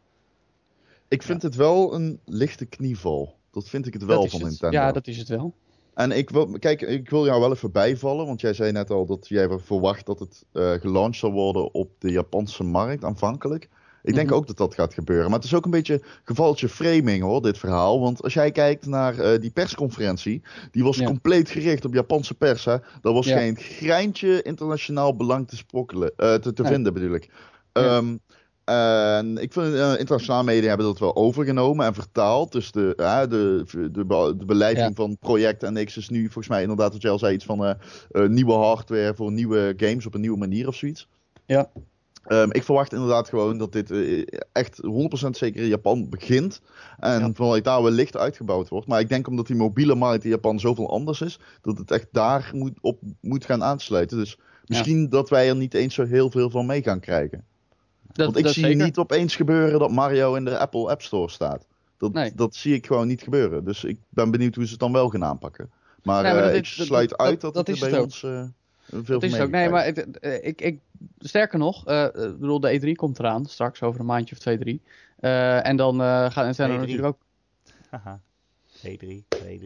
Ik 1.07 1.23
vind 1.23 1.41
het 1.41 1.55
wel 1.55 1.93
een 1.93 2.19
lichte 2.25 2.65
knieval. 2.65 3.35
Dat 3.51 3.69
vind 3.69 3.87
ik 3.87 3.93
het 3.93 4.03
wel 4.03 4.27
van 4.27 4.41
Nintendo. 4.41 4.77
Ja, 4.77 4.91
dat 4.91 5.07
is 5.07 5.17
het 5.17 5.27
wel. 5.27 5.53
En 5.93 6.11
ik 6.11 6.29
wil, 6.29 6.59
kijk, 6.59 6.81
ik 6.81 7.09
wil 7.09 7.25
jou 7.25 7.39
wel 7.39 7.51
even 7.51 7.71
bijvallen, 7.71 8.25
want 8.25 8.41
jij 8.41 8.53
zei 8.53 8.71
net 8.71 8.89
al 8.89 9.05
dat 9.05 9.27
jij 9.27 9.49
verwacht 9.59 10.05
dat 10.05 10.19
het 10.19 10.45
uh, 10.53 10.71
gelanceerd 10.71 11.15
zal 11.15 11.31
worden 11.31 11.73
op 11.73 11.91
de 11.99 12.11
Japanse 12.11 12.63
markt 12.63 13.03
aanvankelijk. 13.03 13.69
Ik 14.03 14.13
denk 14.13 14.27
mhm. 14.27 14.37
ook 14.37 14.47
dat 14.47 14.57
dat 14.57 14.73
gaat 14.73 14.93
gebeuren. 14.93 15.25
Maar 15.25 15.39
het 15.39 15.47
is 15.47 15.53
ook 15.53 15.65
een 15.65 15.71
beetje 15.71 16.01
gevaltje 16.23 16.69
framing 16.69 17.23
hoor, 17.23 17.41
dit 17.41 17.57
verhaal. 17.57 17.99
Want 17.99 18.23
als 18.23 18.33
jij 18.33 18.51
kijkt 18.51 18.85
naar 18.85 19.19
uh, 19.19 19.39
die 19.41 19.51
persconferentie, 19.51 20.41
die 20.71 20.83
was 20.83 21.03
compleet 21.03 21.49
gericht 21.49 21.85
op 21.85 21.93
Japanse 21.93 22.33
pers. 22.33 22.65
Hè? 22.65 22.77
Dat 23.01 23.13
was 23.13 23.27
geen 23.27 23.55
greintje 23.57 24.41
internationaal 24.41 25.15
belang 25.15 25.47
te, 25.47 25.55
sprokkelen, 25.55 26.11
uh, 26.17 26.33
te, 26.33 26.53
te 26.53 26.65
vinden 26.65 26.93
bedoel 26.93 27.13
ik. 27.13 27.29
Um, 27.73 28.19
en 28.67 29.37
ik 29.37 29.53
vind 29.53 29.73
uh, 29.73 29.99
internationale 29.99 30.43
media 30.43 30.67
hebben 30.67 30.85
dat 30.85 30.99
wel 30.99 31.15
overgenomen 31.15 31.85
en 31.85 31.93
vertaald. 31.93 32.51
Dus 32.51 32.71
de, 32.71 32.93
uh, 32.97 33.19
de, 33.19 33.63
de, 33.91 34.05
de, 34.37 34.45
beleiding 34.45 34.95
van 34.95 35.17
project 35.17 35.63
en 35.63 35.73
niks 35.73 35.97
is 35.97 36.09
nu 36.09 36.23
volgens 36.23 36.47
mij 36.47 36.61
inderdaad, 36.61 36.93
wat 36.93 37.01
jij 37.01 37.11
al 37.11 37.19
zei, 37.19 37.33
iets 37.33 37.45
van 37.45 37.65
uh, 37.65 38.27
nieuwe 38.27 38.53
hardware 38.53 39.13
voor 39.15 39.31
nieuwe 39.31 39.73
games 39.77 40.05
op 40.05 40.13
een 40.13 40.21
nieuwe 40.21 40.37
manier 40.37 40.67
of 40.67 40.75
zoiets. 40.75 41.07
Ja. 41.45 41.69
Um, 42.27 42.53
ik 42.53 42.63
verwacht 42.63 42.93
inderdaad 42.93 43.29
gewoon 43.29 43.57
dat 43.57 43.71
dit 43.71 43.91
uh, 43.91 44.25
echt 44.51 44.81
100% 44.81 45.29
zeker 45.29 45.61
in 45.61 45.67
Japan 45.67 46.09
begint. 46.09 46.61
En 46.97 47.19
ja. 47.19 47.31
vanuit 47.33 47.63
daar 47.63 47.83
wellicht 47.83 48.17
uitgebouwd 48.17 48.69
wordt. 48.69 48.87
Maar 48.87 48.99
ik 48.99 49.09
denk 49.09 49.27
omdat 49.27 49.47
die 49.47 49.55
mobiele 49.55 49.95
markt 49.95 50.23
in 50.23 50.29
Japan 50.29 50.59
zoveel 50.59 50.89
anders 50.91 51.21
is, 51.21 51.39
dat 51.61 51.77
het 51.77 51.91
echt 51.91 52.07
daar 52.11 52.49
moet, 52.53 52.73
op 52.81 52.99
moet 53.21 53.45
gaan 53.45 53.63
aansluiten. 53.63 54.17
Dus 54.17 54.37
misschien 54.65 55.01
ja. 55.01 55.07
dat 55.07 55.29
wij 55.29 55.49
er 55.49 55.55
niet 55.55 55.73
eens 55.73 55.93
zo 55.93 56.05
heel 56.05 56.31
veel 56.31 56.49
van 56.49 56.65
mee 56.65 56.81
gaan 56.81 56.99
krijgen. 56.99 57.45
Dat, 58.13 58.25
Want 58.25 58.37
ik 58.37 58.43
dat 58.43 58.53
zie 58.53 58.63
zeker. 58.63 58.85
niet 58.85 58.97
opeens 58.97 59.35
gebeuren 59.35 59.79
dat 59.79 59.91
Mario 59.91 60.35
in 60.35 60.45
de 60.45 60.57
Apple 60.57 60.89
App 60.89 61.01
Store 61.01 61.29
staat. 61.29 61.67
Dat, 61.97 62.13
nee. 62.13 62.31
dat 62.35 62.55
zie 62.55 62.73
ik 62.73 62.85
gewoon 62.85 63.07
niet 63.07 63.21
gebeuren. 63.21 63.65
Dus 63.65 63.83
ik 63.83 63.97
ben 64.09 64.31
benieuwd 64.31 64.55
hoe 64.55 64.65
ze 64.65 64.71
het 64.71 64.79
dan 64.79 64.91
wel 64.91 65.09
gaan 65.09 65.23
aanpakken. 65.23 65.71
Maar, 66.03 66.23
nee, 66.23 66.33
maar 66.33 66.49
uh, 66.49 66.55
ik 66.55 66.65
sluit 66.65 67.17
uit 67.17 67.41
dat, 67.41 67.53
dat, 67.53 67.67
het 67.67 67.79
bij 67.79 67.99
ons... 67.99 68.23
Uh, 68.23 68.43
veel 68.85 69.19
dat 69.19 69.23
is 69.23 69.39
ook. 69.39 69.49
Nee, 69.49 69.69
maar 69.69 69.87
ik, 69.87 69.97
ik, 70.41 70.61
ik, 70.61 70.79
sterker 71.19 71.59
nog, 71.59 71.87
uh, 71.87 72.07
bedoel, 72.13 72.59
de 72.59 72.79
E3 72.79 72.91
komt 72.91 73.19
eraan 73.19 73.45
straks 73.45 73.81
over 73.81 73.99
een 73.99 74.05
maandje 74.05 74.35
of 74.35 74.41
twee, 74.41 74.57
drie. 74.57 74.81
Uh, 75.19 75.65
en 75.65 75.75
dan 75.75 76.01
uh, 76.01 76.31
gaat 76.31 76.45
Nintendo 76.45 76.75
E3. 76.75 76.79
natuurlijk 76.79 77.07
ook. 77.07 77.19
Haha. 77.89 78.19
E3, 78.87 79.23
E3. 79.35 79.65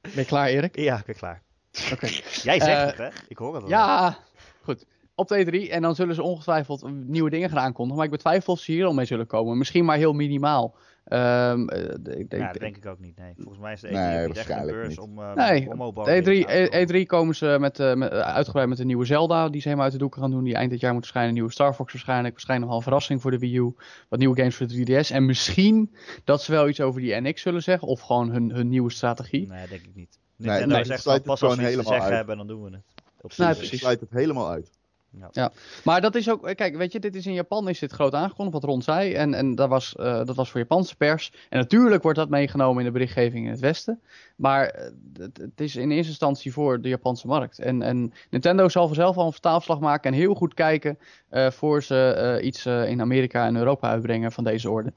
ben 0.00 0.12
je 0.14 0.24
klaar, 0.24 0.48
Erik? 0.48 0.76
Ja, 0.76 0.98
ik 0.98 1.04
ben 1.04 1.14
klaar. 1.14 1.42
Oké. 1.84 1.92
Okay. 1.92 2.22
Jij 2.42 2.60
zegt 2.60 2.84
het, 2.84 2.96
hè? 2.96 3.08
Ik 3.28 3.38
hoor 3.38 3.54
het 3.54 3.62
wel. 3.62 3.70
Ja, 3.70 4.18
goed. 4.62 4.86
Op 5.14 5.28
de 5.28 5.66
E3 5.66 5.70
en 5.70 5.82
dan 5.82 5.94
zullen 5.94 6.14
ze 6.14 6.22
ongetwijfeld 6.22 6.90
nieuwe 7.06 7.30
dingen 7.30 7.48
gaan 7.48 7.58
aankondigen. 7.58 7.96
Maar 7.96 8.04
ik 8.04 8.10
betwijfel 8.10 8.52
of 8.52 8.60
ze 8.60 8.72
hier 8.72 8.86
al 8.86 8.94
mee 8.94 9.04
zullen 9.04 9.26
komen. 9.26 9.58
Misschien 9.58 9.84
maar 9.84 9.96
heel 9.96 10.12
minimaal. 10.12 10.74
Um, 11.08 11.70
ik, 11.70 12.26
ja, 12.28 12.52
dat 12.52 12.60
denk 12.60 12.76
ik 12.76 12.86
ook 12.86 12.98
niet. 12.98 13.18
Nee. 13.18 13.32
Volgens 13.36 13.58
mij 13.58 13.72
is 13.72 13.80
de 13.80 13.88
E3 13.88 13.90
nee, 13.90 14.26
niet 14.26 14.36
echt 14.36 14.50
een 14.50 14.66
beurs 14.66 14.88
niet. 14.88 14.98
om, 14.98 15.18
uh, 15.18 15.34
nee, 15.34 15.74
mobile 15.74 16.22
E3, 16.22 17.02
E3 17.02 17.06
komen 17.06 17.34
ze 17.34 17.56
met, 17.60 17.78
uh, 17.78 17.94
met, 17.94 18.10
uitgebreid 18.10 18.68
met 18.68 18.78
een 18.78 18.86
nieuwe 18.86 19.04
Zelda 19.04 19.48
die 19.48 19.60
ze 19.60 19.62
helemaal 19.62 19.84
uit 19.84 19.92
de 19.92 19.98
doeken 19.98 20.20
gaan 20.20 20.30
doen. 20.30 20.44
Die 20.44 20.54
eind 20.54 20.70
dit 20.70 20.80
jaar 20.80 20.92
moet 20.92 21.00
verschijnen. 21.00 21.30
Een 21.30 21.36
nieuwe 21.36 21.52
Star 21.52 21.74
Fox 21.74 21.92
waarschijnlijk. 21.92 22.32
Waarschijnlijk 22.32 22.70
nog 22.70 22.78
wel 22.78 22.78
een 22.78 22.92
verrassing 22.92 23.20
voor 23.22 23.30
de 23.30 23.38
Wii 23.38 23.56
U. 23.56 23.74
Wat 24.08 24.18
nieuwe 24.18 24.36
games 24.36 24.56
voor 24.56 24.66
de 24.66 25.04
3DS. 25.04 25.10
En 25.10 25.26
misschien 25.26 25.94
dat 26.24 26.42
ze 26.42 26.52
wel 26.52 26.68
iets 26.68 26.80
over 26.80 27.00
die 27.00 27.20
NX 27.20 27.42
zullen 27.42 27.62
zeggen. 27.62 27.88
Of 27.88 28.00
gewoon 28.00 28.30
hun, 28.30 28.50
hun 28.50 28.68
nieuwe 28.68 28.90
strategie. 28.90 29.48
Nee, 29.48 29.68
denk 29.68 29.82
ik 29.82 29.94
niet. 29.94 30.18
Nee, 30.36 30.58
nee, 30.58 30.66
nee 30.66 30.84
zegt 30.84 31.22
pas 31.22 31.42
als 31.42 31.56
we 31.56 31.62
iets 31.62 31.76
te 31.76 31.82
zeggen 31.82 32.02
uit. 32.02 32.12
hebben, 32.12 32.36
dan 32.36 32.46
doen 32.46 32.62
we 32.62 32.70
het. 32.70 33.38
Nee, 33.38 33.54
precies. 33.54 33.80
sluit 33.80 34.00
het 34.00 34.10
helemaal 34.10 34.50
uit. 34.50 34.70
Ja. 35.18 35.28
ja. 35.32 35.52
maar 35.84 36.00
dat 36.00 36.14
is 36.14 36.30
ook, 36.30 36.54
kijk, 36.54 36.76
weet 36.76 36.92
je, 36.92 37.00
dit 37.00 37.14
is 37.14 37.26
in 37.26 37.32
Japan 37.32 37.68
is 37.68 37.78
dit 37.78 37.92
groot 37.92 38.14
aangekondigd, 38.14 38.56
wat 38.56 38.64
Ron 38.64 38.82
zei. 38.82 39.12
En, 39.12 39.34
en 39.34 39.54
dat, 39.54 39.68
was, 39.68 39.94
uh, 40.00 40.24
dat 40.24 40.36
was 40.36 40.50
voor 40.50 40.60
Japanse 40.60 40.96
pers. 40.96 41.32
En 41.48 41.58
natuurlijk 41.58 42.02
wordt 42.02 42.18
dat 42.18 42.28
meegenomen 42.28 42.78
in 42.78 42.84
de 42.84 42.92
berichtgeving 42.92 43.44
in 43.44 43.50
het 43.50 43.60
Westen. 43.60 44.00
Maar 44.36 44.74
uh, 44.78 44.84
het, 45.18 45.38
het, 45.38 45.60
is 45.60 45.76
in 45.76 45.90
eerste 45.90 46.08
instantie 46.08 46.52
voor 46.52 46.80
de 46.80 46.88
Japanse 46.88 47.26
markt. 47.26 47.58
En, 47.58 47.82
en 47.82 48.12
Nintendo 48.30 48.68
zal 48.68 48.86
vanzelf 48.86 49.16
al 49.16 49.26
een 49.26 49.32
vertaalslag 49.32 49.80
maken 49.80 50.12
en 50.12 50.18
heel 50.18 50.34
goed 50.34 50.54
kijken 50.54 50.98
uh, 51.30 51.50
voor 51.50 51.82
ze 51.82 52.40
iets 52.42 52.66
in 52.66 53.00
Amerika 53.00 53.46
en 53.46 53.56
Europa 53.56 53.88
uitbrengen 53.88 54.32
van 54.32 54.44
deze 54.44 54.70
orde. 54.70 54.92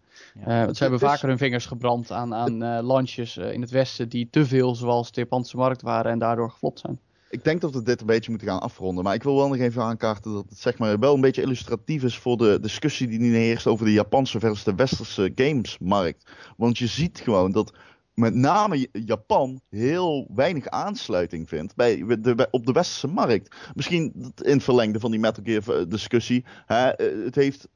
Ja. 0.45 0.63
want 0.63 0.77
ze 0.77 0.84
hebben 0.84 0.99
vaker 0.99 1.27
hun 1.27 1.38
vingers 1.38 1.65
gebrand 1.65 2.12
aan, 2.12 2.34
aan 2.34 2.82
landjes 2.82 3.38
in 3.38 3.62
het 3.62 3.69
Westen 3.69 4.10
die 4.10 4.27
te 4.32 4.45
veel 4.45 4.75
zoals 4.75 5.12
de 5.12 5.21
Japanse 5.21 5.58
markt 5.58 5.82
waren 5.82 6.12
en 6.12 6.19
daardoor 6.19 6.49
geflopt 6.49 6.80
zijn 6.80 6.99
ik 7.29 7.43
denk 7.43 7.61
dat 7.61 7.73
we 7.73 7.83
dit 7.83 7.99
een 7.99 8.05
beetje 8.05 8.29
moeten 8.29 8.47
gaan 8.47 8.61
afronden. 8.61 9.03
Maar 9.03 9.13
ik 9.13 9.23
wil 9.23 9.35
wel 9.35 9.47
nog 9.47 9.57
even 9.57 9.81
aankaarten 9.81 10.33
dat 10.33 10.45
het 10.49 10.59
zeg 10.59 10.77
maar, 10.77 10.99
wel 10.99 11.13
een 11.13 11.21
beetje 11.21 11.41
illustratief 11.41 12.03
is 12.03 12.17
voor 12.17 12.37
de 12.37 12.59
discussie 12.61 13.07
die 13.07 13.19
nu 13.19 13.35
heerst 13.35 13.67
over 13.67 13.85
de 13.85 13.91
Japanse 13.91 14.39
versus 14.39 14.63
de 14.63 14.75
westerse 14.75 15.31
gamesmarkt. 15.35 16.31
Want 16.57 16.77
je 16.77 16.87
ziet 16.87 17.19
gewoon 17.19 17.51
dat 17.51 17.73
met 18.13 18.35
name 18.35 18.87
Japan 18.91 19.61
heel 19.69 20.27
weinig 20.35 20.67
aansluiting 20.67 21.49
vindt 21.49 21.75
bij 21.75 22.05
de, 22.19 22.47
op 22.51 22.65
de 22.65 22.71
westerse 22.71 23.07
markt. 23.07 23.55
Misschien 23.75 24.13
in 24.41 24.53
het 24.53 24.63
verlengde 24.63 24.99
van 24.99 25.11
die 25.11 25.19
Metal 25.19 25.43
Gear 25.43 25.89
discussie. 25.89 26.45
Hè, 26.65 26.89
eh, 26.89 27.25
het 27.25 27.35
heeft 27.35 27.67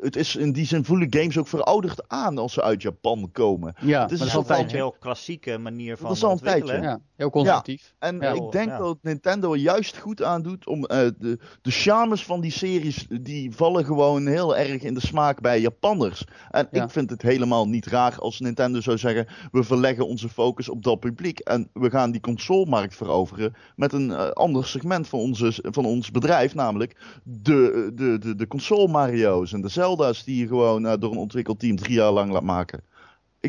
het 0.00 0.16
is 0.16 0.36
in 0.36 0.52
die 0.52 0.66
zin 0.66 0.84
voelen 0.84 1.06
games 1.10 1.38
ook 1.38 1.48
verouderd 1.48 2.08
aan 2.08 2.38
als 2.38 2.52
ze 2.52 2.62
uit 2.62 2.82
Japan 2.82 3.28
komen. 3.32 3.74
Ja, 3.80 4.02
het 4.02 4.10
is, 4.10 4.18
dat 4.18 4.28
is 4.28 4.36
altijd 4.36 4.60
een 4.60 4.74
heel 4.74 4.96
klassieke 5.00 5.58
manier 5.58 5.96
van 5.96 6.08
dat 6.08 6.16
is 6.16 6.24
al 6.24 6.32
een 6.32 6.38
tijdje. 6.38 6.80
Ja, 6.80 7.00
heel 7.16 7.30
conservatief. 7.30 7.94
Ja, 8.00 8.08
en 8.08 8.18
ja, 8.20 8.32
ik 8.32 8.52
denk 8.52 8.68
ja. 8.68 8.78
dat 8.78 8.98
Nintendo 9.02 9.52
er 9.52 9.58
juist 9.58 9.98
goed 9.98 10.22
aan 10.22 10.42
doet 10.42 10.66
om 10.66 10.78
uh, 10.78 10.88
de, 10.88 11.38
de 11.62 11.70
charmes 11.70 12.24
van 12.24 12.40
die 12.40 12.50
series, 12.50 13.06
die 13.20 13.54
vallen 13.54 13.84
gewoon 13.84 14.26
heel 14.26 14.56
erg 14.56 14.82
in 14.82 14.94
de 14.94 15.00
smaak 15.00 15.40
bij 15.40 15.60
Japanners. 15.60 16.24
En 16.50 16.68
ik 16.70 16.90
vind 16.90 17.10
het 17.10 17.22
helemaal 17.22 17.68
niet 17.68 17.86
raar 17.86 18.18
als 18.18 18.40
Nintendo 18.40 18.80
zou 18.80 18.98
zeggen, 18.98 19.26
we 19.52 19.62
verleggen 19.62 20.06
onze 20.06 20.28
focus 20.28 20.68
op 20.68 20.82
dat 20.82 21.00
publiek 21.00 21.38
en 21.38 21.70
we 21.72 21.90
gaan 21.90 22.10
die 22.10 22.20
consolemarkt 22.20 22.96
veroveren 22.96 23.54
met 23.76 23.92
een 23.92 24.08
uh, 24.08 24.28
ander 24.28 24.66
segment 24.66 25.08
van, 25.08 25.18
onze, 25.18 25.58
van 25.62 25.84
ons 25.84 26.10
bedrijf, 26.10 26.54
namelijk 26.54 26.96
de, 27.22 27.90
de, 27.94 28.18
de, 28.18 28.34
de 28.34 28.46
console 28.46 28.88
Mario's 28.88 29.47
en 29.52 29.60
de 29.60 29.68
Zelda's 29.68 30.24
die 30.24 30.36
je 30.36 30.46
gewoon 30.46 30.86
uh, 30.86 30.92
door 30.98 31.10
een 31.10 31.18
ontwikkelteam 31.18 31.76
drie 31.76 31.94
jaar 31.94 32.12
lang 32.12 32.32
laat 32.32 32.42
maken. 32.42 32.82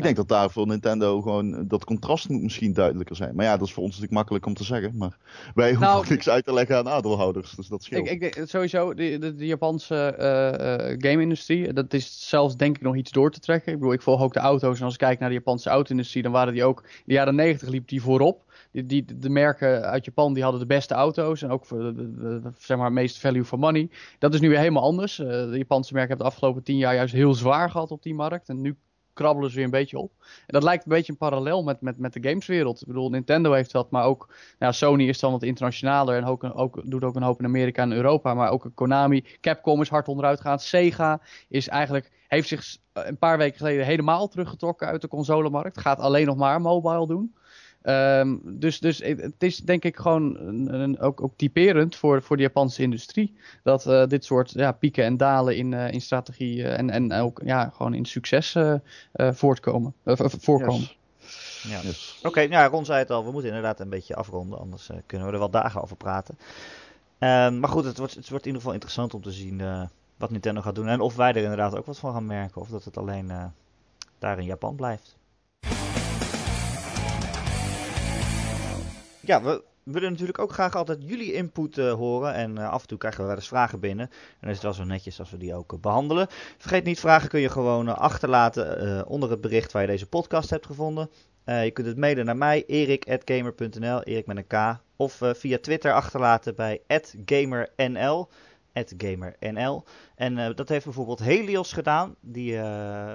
Ik 0.00 0.06
denk 0.16 0.28
dat 0.28 0.38
daar 0.38 0.50
voor 0.50 0.66
Nintendo 0.66 1.20
gewoon 1.20 1.54
eh, 1.54 1.60
dat 1.64 1.84
contrast 1.84 2.28
moet 2.28 2.42
misschien 2.42 2.72
duidelijker 2.72 3.16
zijn. 3.16 3.34
Maar 3.34 3.44
ja, 3.44 3.56
dat 3.56 3.66
is 3.66 3.72
voor 3.72 3.82
ons 3.82 3.92
natuurlijk 3.92 4.16
makkelijk 4.18 4.46
om 4.46 4.54
te 4.54 4.64
zeggen. 4.64 4.96
Maar 4.96 5.16
wij 5.54 5.68
hoeven 5.68 5.86
nou, 5.86 6.06
niks 6.08 6.28
uit 6.28 6.44
te 6.44 6.52
leggen 6.52 6.76
aan 6.76 6.88
aandeelhouders. 6.88 7.54
Dus 7.54 7.68
dat 7.68 7.82
scheelt. 7.82 8.08
Ik, 8.08 8.22
ik, 8.22 8.42
sowieso, 8.44 8.94
de, 8.94 9.18
de, 9.18 9.34
de 9.34 9.46
Japanse 9.46 10.14
uh, 10.18 11.10
game-industrie, 11.10 11.72
dat 11.72 11.94
is 11.94 12.28
zelfs 12.28 12.56
denk 12.56 12.76
ik 12.76 12.82
nog 12.82 12.96
iets 12.96 13.10
door 13.10 13.30
te 13.30 13.40
trekken. 13.40 13.72
Ik 13.72 13.78
bedoel, 13.78 13.92
ik 13.92 14.02
volg 14.02 14.22
ook 14.22 14.32
de 14.32 14.40
auto's. 14.40 14.78
En 14.78 14.84
als 14.84 14.92
ik 14.92 14.98
kijk 14.98 15.18
naar 15.18 15.28
de 15.28 15.34
Japanse 15.34 15.70
auto-industrie, 15.70 16.22
dan 16.22 16.32
waren 16.32 16.52
die 16.52 16.64
ook... 16.64 16.82
In 16.82 17.02
de 17.04 17.12
jaren 17.12 17.34
negentig 17.34 17.68
liep 17.68 17.88
die 17.88 18.02
voorop. 18.02 18.48
Die, 18.72 18.86
die, 18.86 19.04
de 19.18 19.30
merken 19.30 19.82
uit 19.82 20.04
Japan 20.04 20.34
die 20.34 20.42
hadden 20.42 20.60
de 20.60 20.66
beste 20.66 20.94
auto's 20.94 21.42
en 21.42 21.50
ook 21.50 21.66
voor 21.66 21.78
de, 21.78 21.94
de, 21.94 22.40
de, 22.40 22.50
zeg 22.58 22.76
maar 22.76 22.92
meest 22.92 23.18
value 23.18 23.44
for 23.44 23.58
money. 23.58 23.90
Dat 24.18 24.34
is 24.34 24.40
nu 24.40 24.48
weer 24.48 24.58
helemaal 24.58 24.82
anders. 24.82 25.18
Uh, 25.18 25.26
de 25.26 25.58
Japanse 25.58 25.92
merken 25.92 26.08
hebben 26.08 26.26
de 26.26 26.32
afgelopen 26.32 26.62
tien 26.62 26.76
jaar 26.76 26.94
juist 26.94 27.14
heel 27.14 27.34
zwaar 27.34 27.70
gehad 27.70 27.90
op 27.90 28.02
die 28.02 28.14
markt. 28.14 28.48
En 28.48 28.60
nu 28.60 28.76
krabbelen 29.20 29.50
ze 29.50 29.56
weer 29.56 29.64
een 29.64 29.70
beetje 29.70 29.98
op. 29.98 30.12
En 30.20 30.46
dat 30.46 30.62
lijkt 30.62 30.84
een 30.84 30.92
beetje 30.92 31.12
een 31.12 31.18
parallel 31.18 31.62
met, 31.62 31.80
met, 31.80 31.98
met 31.98 32.12
de 32.12 32.28
gameswereld. 32.28 32.80
Ik 32.80 32.86
bedoel, 32.86 33.10
Nintendo 33.10 33.52
heeft 33.52 33.72
dat, 33.72 33.90
maar 33.90 34.04
ook 34.04 34.34
nou, 34.58 34.72
Sony 34.72 35.08
is 35.08 35.18
dan 35.18 35.32
wat 35.32 35.42
internationaler 35.42 36.16
en 36.16 36.24
ook, 36.24 36.50
ook, 36.54 36.80
doet 36.84 37.04
ook 37.04 37.14
een 37.14 37.22
hoop 37.22 37.38
in 37.38 37.44
Amerika 37.44 37.82
en 37.82 37.92
Europa. 37.92 38.34
Maar 38.34 38.50
ook 38.50 38.70
Konami, 38.74 39.24
Capcom 39.40 39.80
is 39.80 39.88
hard 39.88 40.08
onderuit 40.08 40.40
gaan. 40.40 40.58
Sega 40.58 41.20
is 41.48 41.68
eigenlijk, 41.68 42.10
heeft 42.28 42.48
zich 42.48 42.76
een 42.92 43.18
paar 43.18 43.38
weken 43.38 43.58
geleden 43.58 43.84
helemaal 43.84 44.28
teruggetrokken 44.28 44.86
uit 44.86 45.00
de 45.00 45.08
consolemarkt. 45.08 45.80
Gaat 45.80 45.98
alleen 45.98 46.26
nog 46.26 46.36
maar 46.36 46.60
mobile 46.60 47.06
doen. 47.06 47.34
Ehm, 47.82 48.36
dus, 48.42 48.78
dus 48.78 48.98
het 48.98 49.42
is 49.42 49.56
denk 49.56 49.84
ik 49.84 49.96
gewoon 49.96 50.36
een, 50.36 50.74
een, 50.74 50.98
ook, 50.98 51.22
ook 51.22 51.32
typerend 51.36 51.96
voor, 51.96 52.22
voor 52.22 52.36
de 52.36 52.42
Japanse 52.42 52.82
industrie. 52.82 53.34
Dat 53.62 53.86
uh, 53.86 54.06
dit 54.06 54.24
soort 54.24 54.50
ja, 54.50 54.72
pieken 54.72 55.04
en 55.04 55.16
dalen 55.16 55.56
in, 55.56 55.72
uh, 55.72 55.92
in 55.92 56.00
strategie 56.00 56.56
uh, 56.56 56.78
en, 56.78 56.90
en 56.90 57.12
ook 57.12 57.40
ja, 57.44 57.68
gewoon 57.68 57.94
in 57.94 58.04
succes 58.04 58.56
voortkomen, 59.14 59.94
voorkomen. 60.04 60.80
Yes. 60.80 60.98
Ja. 61.62 61.80
Yes. 61.80 62.16
Oké, 62.18 62.28
okay, 62.28 62.48
ja, 62.48 62.66
Ron 62.66 62.84
zei 62.84 62.98
het 62.98 63.10
al, 63.10 63.24
we 63.24 63.30
moeten 63.30 63.50
inderdaad 63.50 63.80
een 63.80 63.88
beetje 63.88 64.14
afronden, 64.14 64.58
anders 64.58 64.90
kunnen 65.06 65.26
we 65.26 65.32
er 65.32 65.38
wel 65.38 65.50
dagen 65.50 65.82
over 65.82 65.96
praten. 65.96 66.38
Um, 67.18 67.58
maar 67.58 67.68
goed, 67.68 67.84
het 67.84 67.98
wordt, 67.98 68.14
het 68.14 68.28
wordt 68.28 68.46
in 68.46 68.52
ieder 68.52 68.60
geval 68.60 68.72
interessant 68.72 69.14
om 69.14 69.22
te 69.22 69.32
zien 69.32 69.62
wat 70.16 70.30
Nintendo 70.30 70.60
gaat 70.60 70.74
doen 70.74 70.88
en 70.88 71.00
of 71.00 71.16
wij 71.16 71.30
er 71.30 71.36
inderdaad 71.42 71.76
ook 71.76 71.86
wat 71.86 71.98
van 71.98 72.12
gaan 72.12 72.26
merken 72.26 72.60
of 72.60 72.68
dat 72.68 72.84
het 72.84 72.96
alleen 72.96 73.32
daar 74.18 74.38
in 74.38 74.44
Japan 74.44 74.76
blijft. 74.76 75.18
Ja, 79.20 79.42
we 79.42 79.62
willen 79.82 80.10
natuurlijk 80.10 80.38
ook 80.38 80.52
graag 80.52 80.74
altijd 80.74 80.98
jullie 81.02 81.32
input 81.32 81.78
uh, 81.78 81.92
horen. 81.92 82.34
En 82.34 82.56
uh, 82.56 82.70
af 82.70 82.82
en 82.82 82.88
toe 82.88 82.98
krijgen 82.98 83.20
we 83.20 83.26
wel 83.26 83.36
eens 83.36 83.48
vragen 83.48 83.80
binnen. 83.80 84.06
En 84.10 84.36
dan 84.40 84.50
is 84.50 84.54
het 84.54 84.64
wel 84.64 84.74
zo 84.74 84.84
netjes 84.84 85.18
als 85.18 85.30
we 85.30 85.36
die 85.36 85.54
ook 85.54 85.72
uh, 85.72 85.80
behandelen. 85.80 86.26
Vergeet 86.58 86.84
niet, 86.84 87.00
vragen 87.00 87.28
kun 87.28 87.40
je 87.40 87.48
gewoon 87.48 87.96
achterlaten 87.96 89.06
onder 89.06 89.30
het 89.30 89.40
bericht 89.40 89.72
waar 89.72 89.82
je 89.82 89.88
deze 89.88 90.06
podcast 90.06 90.50
hebt 90.50 90.66
gevonden. 90.66 91.10
je 91.44 91.70
kunt 91.72 91.86
het 91.86 91.96
mailen 91.96 92.24
naar 92.24 92.36
mij, 92.36 92.64
erik.gamer.nl, 92.66 94.02
Erik 94.02 94.26
met 94.26 94.36
een 94.36 94.46
K. 94.46 94.80
Of 94.96 95.20
via 95.22 95.58
Twitter 95.58 95.92
achterlaten 95.92 96.54
bij 96.54 96.80
@gamernl 97.24 98.28
gamernl. 98.72 99.84
En 100.14 100.38
uh, 100.38 100.48
dat 100.54 100.68
heeft 100.68 100.84
bijvoorbeeld 100.84 101.18
Helios 101.18 101.72
gedaan. 101.72 102.14
Die 102.20 102.52
uh, 102.52 102.62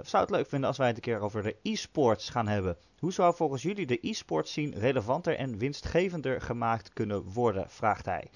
zou 0.03 0.23
het 0.23 0.29
leuk 0.29 0.47
vinden 0.47 0.67
als 0.67 0.77
wij 0.77 0.87
het 0.87 0.95
een 0.95 1.01
keer 1.01 1.19
over 1.19 1.43
de 1.43 1.55
e-sports 1.61 2.29
gaan 2.29 2.47
hebben. 2.47 2.77
Hoe 2.99 3.13
zou 3.13 3.35
volgens 3.35 3.61
jullie 3.61 3.85
de 3.85 3.97
e-sports 4.01 4.53
zien 4.53 4.73
relevanter 4.77 5.35
en 5.35 5.57
winstgevender 5.57 6.41
gemaakt 6.41 6.93
kunnen 6.93 7.23
worden? 7.33 7.65
Vraagt 7.67 8.05
hij. 8.05 8.29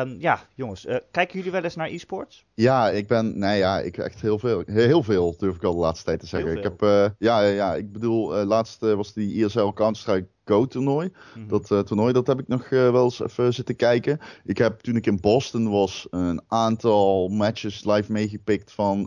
Um, 0.00 0.16
ja, 0.20 0.40
jongens, 0.54 0.86
uh, 0.86 0.96
kijken 1.10 1.36
jullie 1.36 1.52
wel 1.52 1.62
eens 1.62 1.76
naar 1.76 1.88
e-sports? 1.88 2.44
Ja, 2.54 2.90
ik 2.90 3.06
ben, 3.06 3.38
nee 3.38 3.58
ja, 3.58 3.80
ik 3.80 3.98
echt 3.98 4.20
heel 4.20 4.38
veel. 4.38 4.62
Heel 4.66 5.02
veel 5.02 5.34
durf 5.38 5.56
ik 5.56 5.64
al 5.64 5.74
de 5.74 5.80
laatste 5.80 6.04
tijd 6.04 6.20
te 6.20 6.26
zeggen. 6.26 6.56
Ik 6.56 6.62
heb, 6.62 6.80
ja, 7.18 7.40
ja, 7.40 7.74
ik 7.74 7.92
bedoel, 7.92 8.44
laatst 8.44 8.80
was 8.80 9.12
die 9.12 9.44
ESL 9.44 9.68
Counter-Strike 9.68 10.28
Go 10.44 10.66
toernooi. 10.66 11.06
Mm 11.06 11.14
-hmm. 11.32 11.48
Dat 11.48 11.86
toernooi, 11.86 12.12
dat 12.12 12.26
heb 12.26 12.40
ik 12.40 12.48
nog 12.48 12.68
wel 12.68 13.04
eens 13.04 13.20
even 13.20 13.54
zitten 13.54 13.76
kijken. 13.76 14.18
Ik 14.44 14.58
heb 14.58 14.80
toen 14.80 14.96
ik 14.96 15.06
in 15.06 15.20
Boston 15.20 15.70
was, 15.70 16.06
een 16.10 16.42
aantal 16.46 17.28
matches 17.28 17.84
live 17.84 18.12
meegepikt 18.12 18.72
van 18.72 19.04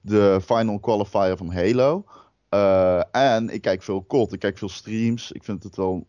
de 0.00 0.40
final 0.44 0.80
qualifier 0.80 1.36
van 1.36 1.52
Halo. 1.52 2.04
en 3.10 3.48
ik 3.48 3.62
kijk 3.62 3.82
veel 3.82 4.06
COD, 4.06 4.32
ik 4.32 4.38
kijk 4.38 4.58
veel 4.58 4.68
streams. 4.68 5.32
Ik 5.32 5.44
vind 5.44 5.62
het 5.62 5.76
wel, 5.76 6.06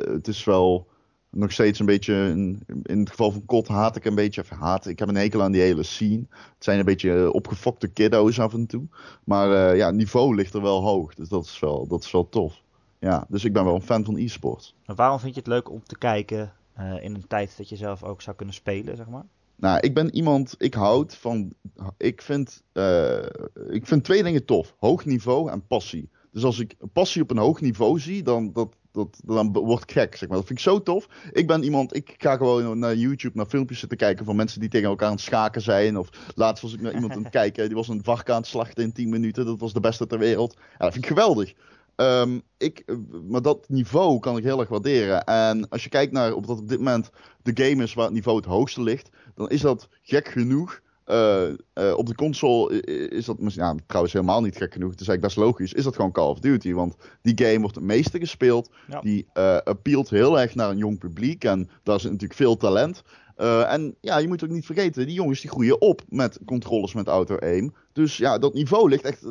het 0.00 0.28
is 0.28 0.44
wel 0.44 0.88
nog 1.30 1.52
steeds 1.52 1.78
een 1.78 1.86
beetje, 1.86 2.14
in, 2.14 2.62
in 2.82 2.98
het 2.98 3.10
geval 3.10 3.30
van 3.30 3.44
Kot 3.44 3.68
haat 3.68 3.96
ik 3.96 4.04
een 4.04 4.14
beetje, 4.14 4.44
haat, 4.48 4.86
ik 4.86 4.98
heb 4.98 5.08
een 5.08 5.14
hekel 5.14 5.42
aan 5.42 5.52
die 5.52 5.60
hele 5.60 5.82
scene. 5.82 6.26
Het 6.30 6.64
zijn 6.64 6.78
een 6.78 6.84
beetje 6.84 7.32
opgefokte 7.32 7.88
kiddo's 7.88 8.38
af 8.40 8.52
en 8.52 8.66
toe. 8.66 8.84
Maar 9.24 9.76
ja, 9.76 9.86
het 9.86 9.94
niveau 9.94 10.34
ligt 10.34 10.54
er 10.54 10.62
wel 10.62 10.82
hoog, 10.82 11.14
dus 11.14 11.28
dat 11.28 11.44
is 11.44 11.58
wel, 11.58 11.86
dat 11.86 12.04
is 12.04 12.10
wel 12.10 12.28
tof. 12.28 12.62
Ja, 13.00 13.26
dus 13.28 13.44
ik 13.44 13.52
ben 13.52 13.64
wel 13.64 13.74
een 13.74 13.82
fan 13.82 14.04
van 14.04 14.16
e-sport. 14.16 14.74
Waarom 14.84 15.18
vind 15.18 15.34
je 15.34 15.40
het 15.40 15.48
leuk 15.48 15.70
om 15.70 15.82
te 15.84 15.98
kijken 15.98 16.52
uh, 16.78 17.02
in 17.02 17.14
een 17.14 17.26
tijd 17.26 17.56
dat 17.56 17.68
je 17.68 17.76
zelf 17.76 18.02
ook 18.02 18.22
zou 18.22 18.36
kunnen 18.36 18.54
spelen, 18.54 18.96
zeg 18.96 19.08
maar? 19.08 19.24
Nou, 19.56 19.80
ik 19.80 19.94
ben 19.94 20.14
iemand, 20.14 20.54
ik 20.58 20.74
houd 20.74 21.16
van, 21.16 21.52
ik 21.96 22.22
vind, 22.22 22.62
uh, 22.72 23.22
ik 23.68 23.86
vind 23.86 24.04
twee 24.04 24.22
dingen 24.22 24.44
tof. 24.44 24.74
Hoog 24.78 25.04
niveau 25.04 25.50
en 25.50 25.66
passie. 25.66 26.10
Dus 26.32 26.44
als 26.44 26.58
ik 26.58 26.74
passie 26.92 27.22
op 27.22 27.30
een 27.30 27.38
hoog 27.38 27.60
niveau 27.60 27.98
zie, 27.98 28.22
dan, 28.22 28.52
dat, 28.52 28.74
dat, 28.92 29.20
dan 29.24 29.52
word 29.52 29.82
ik 29.82 29.92
gek, 29.92 30.16
zeg 30.16 30.28
maar. 30.28 30.38
Dat 30.38 30.46
vind 30.46 30.58
ik 30.58 30.64
zo 30.64 30.82
tof. 30.82 31.08
Ik 31.32 31.46
ben 31.46 31.62
iemand, 31.62 31.96
ik 31.96 32.14
ga 32.18 32.36
gewoon 32.36 32.78
naar 32.78 32.96
YouTube, 32.96 33.36
naar 33.36 33.46
filmpjes 33.46 33.78
zitten 33.78 33.98
kijken 33.98 34.24
van 34.24 34.36
mensen 34.36 34.60
die 34.60 34.68
tegen 34.68 34.88
elkaar 34.88 35.08
aan 35.08 35.14
het 35.14 35.22
schaken 35.22 35.62
zijn. 35.62 35.98
Of 35.98 36.08
laatst 36.34 36.62
was 36.62 36.72
ik 36.72 36.80
naar 36.80 36.94
iemand 36.94 37.12
aan 37.12 37.22
het 37.22 37.32
kijken, 37.40 37.66
die 37.66 37.76
was 37.76 37.88
een 37.88 38.04
varken 38.04 38.34
aan 38.34 38.40
het 38.40 38.50
slachten 38.50 38.84
in 38.84 38.92
10 38.92 39.08
minuten. 39.08 39.46
Dat 39.46 39.60
was 39.60 39.72
de 39.72 39.80
beste 39.80 40.06
ter 40.06 40.18
wereld. 40.18 40.56
Ja, 40.58 40.76
dat 40.78 40.92
vind 40.92 41.04
ik 41.04 41.10
geweldig. 41.10 41.54
Um, 42.00 42.42
ik, 42.56 42.84
maar 43.28 43.42
dat 43.42 43.68
niveau 43.68 44.18
kan 44.18 44.36
ik 44.36 44.44
heel 44.44 44.60
erg 44.60 44.68
waarderen. 44.68 45.24
En 45.24 45.68
als 45.68 45.82
je 45.82 45.88
kijkt 45.88 46.12
naar 46.12 46.32
op 46.32 46.46
dat 46.46 46.58
op 46.58 46.68
dit 46.68 46.78
moment 46.78 47.10
de 47.42 47.64
game 47.64 47.82
is 47.82 47.94
waar 47.94 48.04
het 48.04 48.14
niveau 48.14 48.36
het 48.36 48.46
hoogste 48.46 48.82
ligt, 48.82 49.10
dan 49.34 49.50
is 49.50 49.60
dat 49.60 49.88
gek 50.02 50.28
genoeg 50.28 50.80
uh, 51.10 51.48
uh, 51.74 51.96
op 51.96 52.06
de 52.06 52.14
console 52.14 52.82
is 53.08 53.24
dat 53.24 53.36
ja, 53.38 53.74
trouwens 53.86 54.14
helemaal 54.14 54.42
niet 54.42 54.56
gek 54.56 54.72
genoeg. 54.72 54.90
Het 54.90 55.00
is 55.00 55.08
eigenlijk 55.08 55.34
best 55.34 55.46
logisch. 55.46 55.72
Is 55.72 55.84
dat 55.84 55.94
gewoon 55.94 56.12
Call 56.12 56.28
of 56.28 56.38
Duty? 56.38 56.72
Want 56.72 56.96
die 57.22 57.46
game 57.46 57.60
wordt 57.60 57.74
het 57.74 57.84
meeste 57.84 58.18
gespeeld. 58.18 58.70
Ja. 58.88 59.00
Die 59.00 59.26
uh, 59.34 59.56
appealt 59.56 60.10
heel 60.10 60.40
erg 60.40 60.54
naar 60.54 60.70
een 60.70 60.76
jong 60.76 60.98
publiek. 60.98 61.44
En 61.44 61.70
daar 61.82 61.96
is 61.96 62.02
natuurlijk 62.02 62.34
veel 62.34 62.56
talent. 62.56 63.02
En 63.40 63.94
ja, 64.00 64.18
je 64.18 64.28
moet 64.28 64.44
ook 64.44 64.50
niet 64.50 64.66
vergeten, 64.66 65.06
die 65.06 65.14
jongens 65.14 65.40
die 65.40 65.50
groeien 65.50 65.80
op 65.80 66.02
met 66.08 66.38
controllers 66.44 66.94
met 66.94 67.06
auto-aim. 67.06 67.74
Dus 67.92 68.16
ja, 68.16 68.38
dat 68.38 68.54
niveau 68.54 68.88
ligt 68.88 69.04
echt 69.04 69.24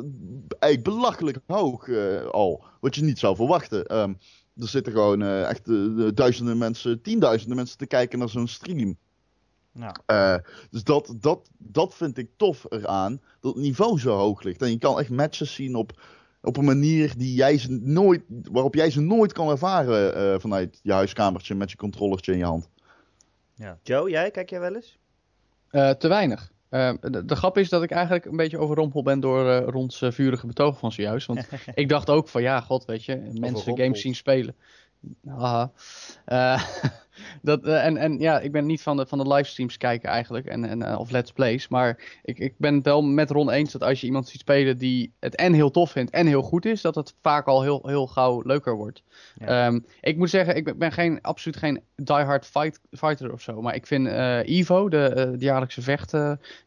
eigenlijk 0.58 0.94
belachelijk 0.94 1.38
hoog 1.46 1.88
al. 2.30 2.64
Wat 2.80 2.94
je 2.94 3.02
niet 3.02 3.18
zou 3.18 3.36
verwachten. 3.36 3.98
Um, 3.98 4.18
er 4.56 4.68
zitten 4.68 4.92
gewoon 4.92 5.22
echt 5.22 5.64
duizenden 6.16 6.58
mensen, 6.58 7.02
tienduizenden 7.02 7.56
mensen 7.56 7.78
te 7.78 7.86
kijken 7.86 8.18
naar 8.18 8.28
zo'n 8.28 8.48
stream. 8.48 8.96
Ja. 9.72 10.42
Dus 10.70 10.84
dat, 10.84 11.14
dat, 11.20 11.50
dat 11.58 11.94
vind 11.94 12.18
ik 12.18 12.30
tof 12.36 12.66
eraan. 12.68 13.20
Dat 13.40 13.54
het 13.54 13.62
niveau 13.62 13.98
zo 13.98 14.16
hoog 14.16 14.42
ligt. 14.42 14.62
En 14.62 14.70
je 14.70 14.78
kan 14.78 14.98
echt 14.98 15.10
matches 15.10 15.54
zien 15.54 15.74
op, 15.74 16.02
op 16.42 16.56
een 16.56 16.64
manier 16.64 17.12
die 17.16 17.34
jij 17.34 17.58
ze 17.58 17.78
nooit, 17.82 18.22
waarop 18.28 18.74
jij 18.74 18.90
ze 18.90 19.00
nooit 19.00 19.32
kan 19.32 19.48
ervaren 19.48 20.40
vanuit 20.40 20.80
je 20.82 20.92
huiskamertje 20.92 21.54
met 21.54 21.70
je 21.70 21.76
controllertje 21.76 22.32
in 22.32 22.38
je 22.38 22.44
hand. 22.44 22.68
Ja. 23.60 23.78
Joe, 23.82 24.10
jij, 24.10 24.30
kijk 24.30 24.50
jij 24.50 24.60
wel 24.60 24.74
eens? 24.74 24.98
Uh, 25.70 25.90
te 25.90 26.08
weinig. 26.08 26.52
De, 26.68 27.22
de, 27.24 27.36
grap 27.36 27.58
is 27.58 27.68
dat 27.68 27.82
ik 27.82 27.90
eigenlijk 27.90 28.24
een 28.24 28.36
beetje 28.36 28.58
overrompeld 28.58 29.04
ben 29.04 29.20
door 29.20 29.56
Rons 29.56 30.02
vurige 30.08 30.46
betoog 30.46 30.78
van 30.78 30.92
zojuist. 30.92 31.26
Want 31.26 31.48
ik 31.74 31.88
dacht 31.88 32.10
ook 32.10 32.28
van 32.28 32.42
ja, 32.42 32.60
god, 32.60 32.84
weet 32.84 33.04
je, 33.04 33.30
mensen 33.40 33.78
games 33.78 34.00
zien 34.00 34.14
spelen. 34.14 34.56
Haha. 35.24 35.72
dat, 37.42 37.66
uh, 37.66 37.84
en, 37.84 37.96
en 37.96 38.18
ja, 38.18 38.40
ik 38.40 38.52
ben 38.52 38.66
niet 38.66 38.82
van 38.82 38.96
de, 38.96 39.06
van 39.06 39.18
de 39.18 39.28
livestreams 39.28 39.76
kijken 39.76 40.08
eigenlijk, 40.08 40.46
en, 40.46 40.64
en, 40.64 40.80
uh, 40.80 40.98
of 40.98 41.10
let's 41.10 41.32
plays. 41.32 41.68
Maar 41.68 42.18
ik, 42.22 42.38
ik 42.38 42.54
ben 42.56 42.74
het 42.74 42.84
wel 42.84 43.02
met 43.02 43.30
Ron 43.30 43.50
eens 43.50 43.72
dat 43.72 43.82
als 43.82 44.00
je 44.00 44.06
iemand 44.06 44.28
ziet 44.28 44.40
spelen 44.40 44.78
die 44.78 45.12
het 45.20 45.34
en 45.34 45.52
heel 45.52 45.70
tof 45.70 45.90
vindt 45.90 46.10
en 46.10 46.26
heel 46.26 46.42
goed 46.42 46.64
is, 46.66 46.80
dat 46.82 46.94
het 46.94 47.14
vaak 47.22 47.46
al 47.46 47.62
heel, 47.62 47.82
heel 47.86 48.06
gauw 48.06 48.42
leuker 48.44 48.76
wordt. 48.76 49.02
Ja. 49.34 49.66
Um, 49.66 49.84
ik 50.00 50.16
moet 50.16 50.30
zeggen, 50.30 50.56
ik 50.56 50.78
ben 50.78 50.92
geen, 50.92 51.20
absoluut 51.20 51.56
geen 51.58 51.82
diehard 51.96 52.46
fight, 52.46 52.80
fighter 52.90 53.32
of 53.32 53.40
zo. 53.40 53.62
Maar 53.62 53.74
ik 53.74 53.86
vind 53.86 54.06
uh, 54.06 54.38
Evo, 54.48 54.88
de, 54.88 55.34
de 55.38 55.44
jaarlijkse 55.44 55.82
vecht 55.82 56.10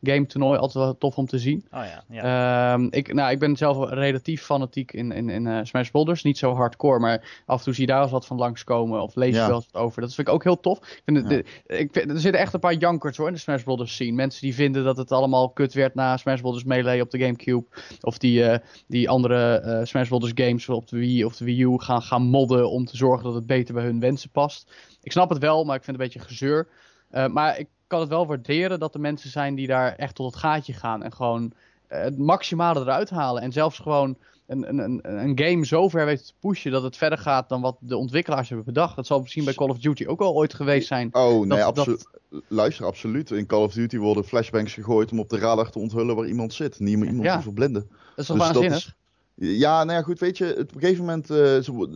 game 0.02 0.26
toernooi, 0.26 0.60
altijd 0.60 0.86
wel 0.86 0.98
tof 0.98 1.18
om 1.18 1.26
te 1.26 1.40
zien. 1.40 1.66
Oh 1.72 1.84
ja, 1.86 2.04
ja. 2.10 2.74
Um, 2.74 2.88
ik, 2.92 3.14
nou, 3.14 3.32
ik 3.32 3.40
ben 3.40 3.56
zelf 3.56 3.90
relatief 3.90 4.44
fanatiek 4.44 4.92
in, 4.92 5.12
in, 5.12 5.30
in 5.30 5.68
Smash 5.68 5.90
Brothers. 5.90 6.24
Niet 6.24 6.38
zo 6.38 6.54
hardcore, 6.54 7.00
maar 7.00 7.44
af 7.46 7.58
en 7.58 7.64
toe 7.64 7.74
zie 7.74 7.86
je 7.86 7.92
daar 7.92 8.02
eens 8.02 8.12
wat 8.12 8.26
van 8.26 8.38
langskomen 8.38 9.02
of 9.02 9.16
lees 9.16 9.34
je 9.34 9.36
ja. 9.36 9.48
wel 9.48 9.56
eens 9.56 9.70
wat 9.72 9.82
over. 9.82 10.02
Dat 10.02 10.14
vind 10.14 10.28
ik 10.28 10.33
ook 10.34 10.44
heel 10.44 10.60
tof. 10.60 10.78
Ik 10.78 11.02
vind 11.06 11.18
het, 11.18 11.30
ja. 11.30 11.38
de, 11.38 11.78
ik 11.80 11.90
vind, 11.92 12.10
er 12.10 12.20
zitten 12.20 12.42
echt 12.42 12.54
een 12.54 12.60
paar 12.60 12.74
jankers 12.74 13.18
hoor 13.18 13.28
in 13.28 13.34
de 13.34 13.40
Smash 13.40 13.64
Brothers 13.64 13.94
scene. 13.94 14.12
Mensen 14.12 14.42
die 14.42 14.54
vinden 14.54 14.84
dat 14.84 14.98
het 14.98 15.12
allemaal 15.12 15.50
kut 15.50 15.74
werd 15.74 15.96
na 15.96 16.18
Smash 16.18 16.42
Brothers 16.42 16.64
Melee 16.64 17.02
op 17.02 17.12
de 17.12 17.20
Gamecube. 17.20 17.66
Of 18.02 18.18
die, 18.18 18.44
uh, 18.44 18.56
die 18.88 19.10
andere 19.10 19.64
uh, 19.66 19.86
Smash 19.86 20.08
Brothers 20.08 20.32
games 20.36 20.70
op 20.70 20.88
de 20.88 20.98
Wii 20.98 21.26
of 21.26 21.36
de 21.36 21.46
Wii 21.46 21.64
U 21.64 21.80
gaan, 21.80 22.02
gaan 22.02 22.22
modden 22.22 22.70
om 22.70 22.86
te 22.86 22.98
zorgen 22.98 23.24
dat 23.24 23.34
het 23.34 23.46
beter 23.46 23.74
bij 23.74 23.84
hun 23.84 24.00
wensen 24.00 24.30
past. 24.30 24.72
Ik 25.02 25.12
snap 25.12 25.30
het 25.30 25.38
wel, 25.38 25.64
maar 25.64 25.76
ik 25.76 25.84
vind 25.84 25.98
het 25.98 26.06
een 26.06 26.12
beetje 26.12 26.28
gezeur. 26.28 26.68
Uh, 27.12 27.28
maar 27.28 27.60
ik 27.60 27.68
kan 27.88 28.00
het 28.00 28.10
wel 28.10 28.28
waarderen 28.28 28.80
dat 28.80 28.94
er 28.94 29.00
mensen 29.00 29.30
zijn 29.30 29.56
die 29.56 29.68
daar 29.68 29.96
echt 29.96 30.16
tot 30.16 30.26
het 30.26 30.36
gaatje 30.36 30.74
gaan. 30.74 31.04
En 31.04 31.14
gewoon 31.14 31.54
het 31.88 32.18
maximale 32.18 32.80
eruit 32.80 33.10
halen. 33.10 33.42
En 33.42 33.52
zelfs 33.52 33.80
gewoon 33.80 34.18
een, 34.62 34.80
een, 34.84 35.00
een 35.04 35.40
game 35.40 35.66
zo 35.66 35.90
ver 35.90 36.06
weten 36.06 36.26
te 36.26 36.34
pushen 36.40 36.72
dat 36.72 36.84
het 36.84 36.98
verder 36.98 37.18
gaat 37.18 37.50
dan 37.50 37.62
wat 37.62 37.78
de 37.80 37.98
ontwikkelaars 37.98 38.48
hebben 38.48 38.66
bedacht. 38.66 38.96
Dat 38.96 39.06
zal 39.06 39.20
misschien 39.20 39.46
bij 39.46 39.54
Call 39.54 39.70
of 39.70 39.80
Duty 39.80 40.06
ook 40.06 40.22
al 40.22 40.34
ooit 40.34 40.54
geweest 40.54 40.88
zijn. 40.88 41.10
Oh, 41.12 41.46
nee, 41.46 41.64
absoluut. 41.64 42.08
Luister, 42.48 42.86
absoluut. 42.86 43.32
In 43.32 43.46
Call 43.46 43.64
of 43.64 43.74
Duty 43.74 43.98
worden 43.98 44.24
flashbangs 44.24 44.74
gegooid 44.74 45.12
om 45.12 45.20
op 45.20 45.30
de 45.30 45.38
radar 45.38 45.70
te 45.70 45.80
onthullen 45.80 46.16
waar 46.16 46.28
iemand 46.28 46.54
zit. 46.54 46.80
Niet 46.80 46.96
om 46.96 47.04
iemand 47.04 47.24
ja. 47.24 47.36
te 47.36 47.42
verblinden. 47.42 47.88
Dat 47.90 48.00
is 48.16 48.26
toch 48.26 48.38
dus 48.38 48.46
waanzinnig? 48.46 48.96
Ja, 49.36 49.84
nou 49.84 49.98
ja, 49.98 50.04
goed, 50.04 50.20
weet 50.20 50.38
je, 50.38 50.58
op 50.60 50.76
een 50.76 50.82
gegeven 50.82 51.06
moment, 51.06 51.32
uh, 51.32 51.60
zo, 51.60 51.90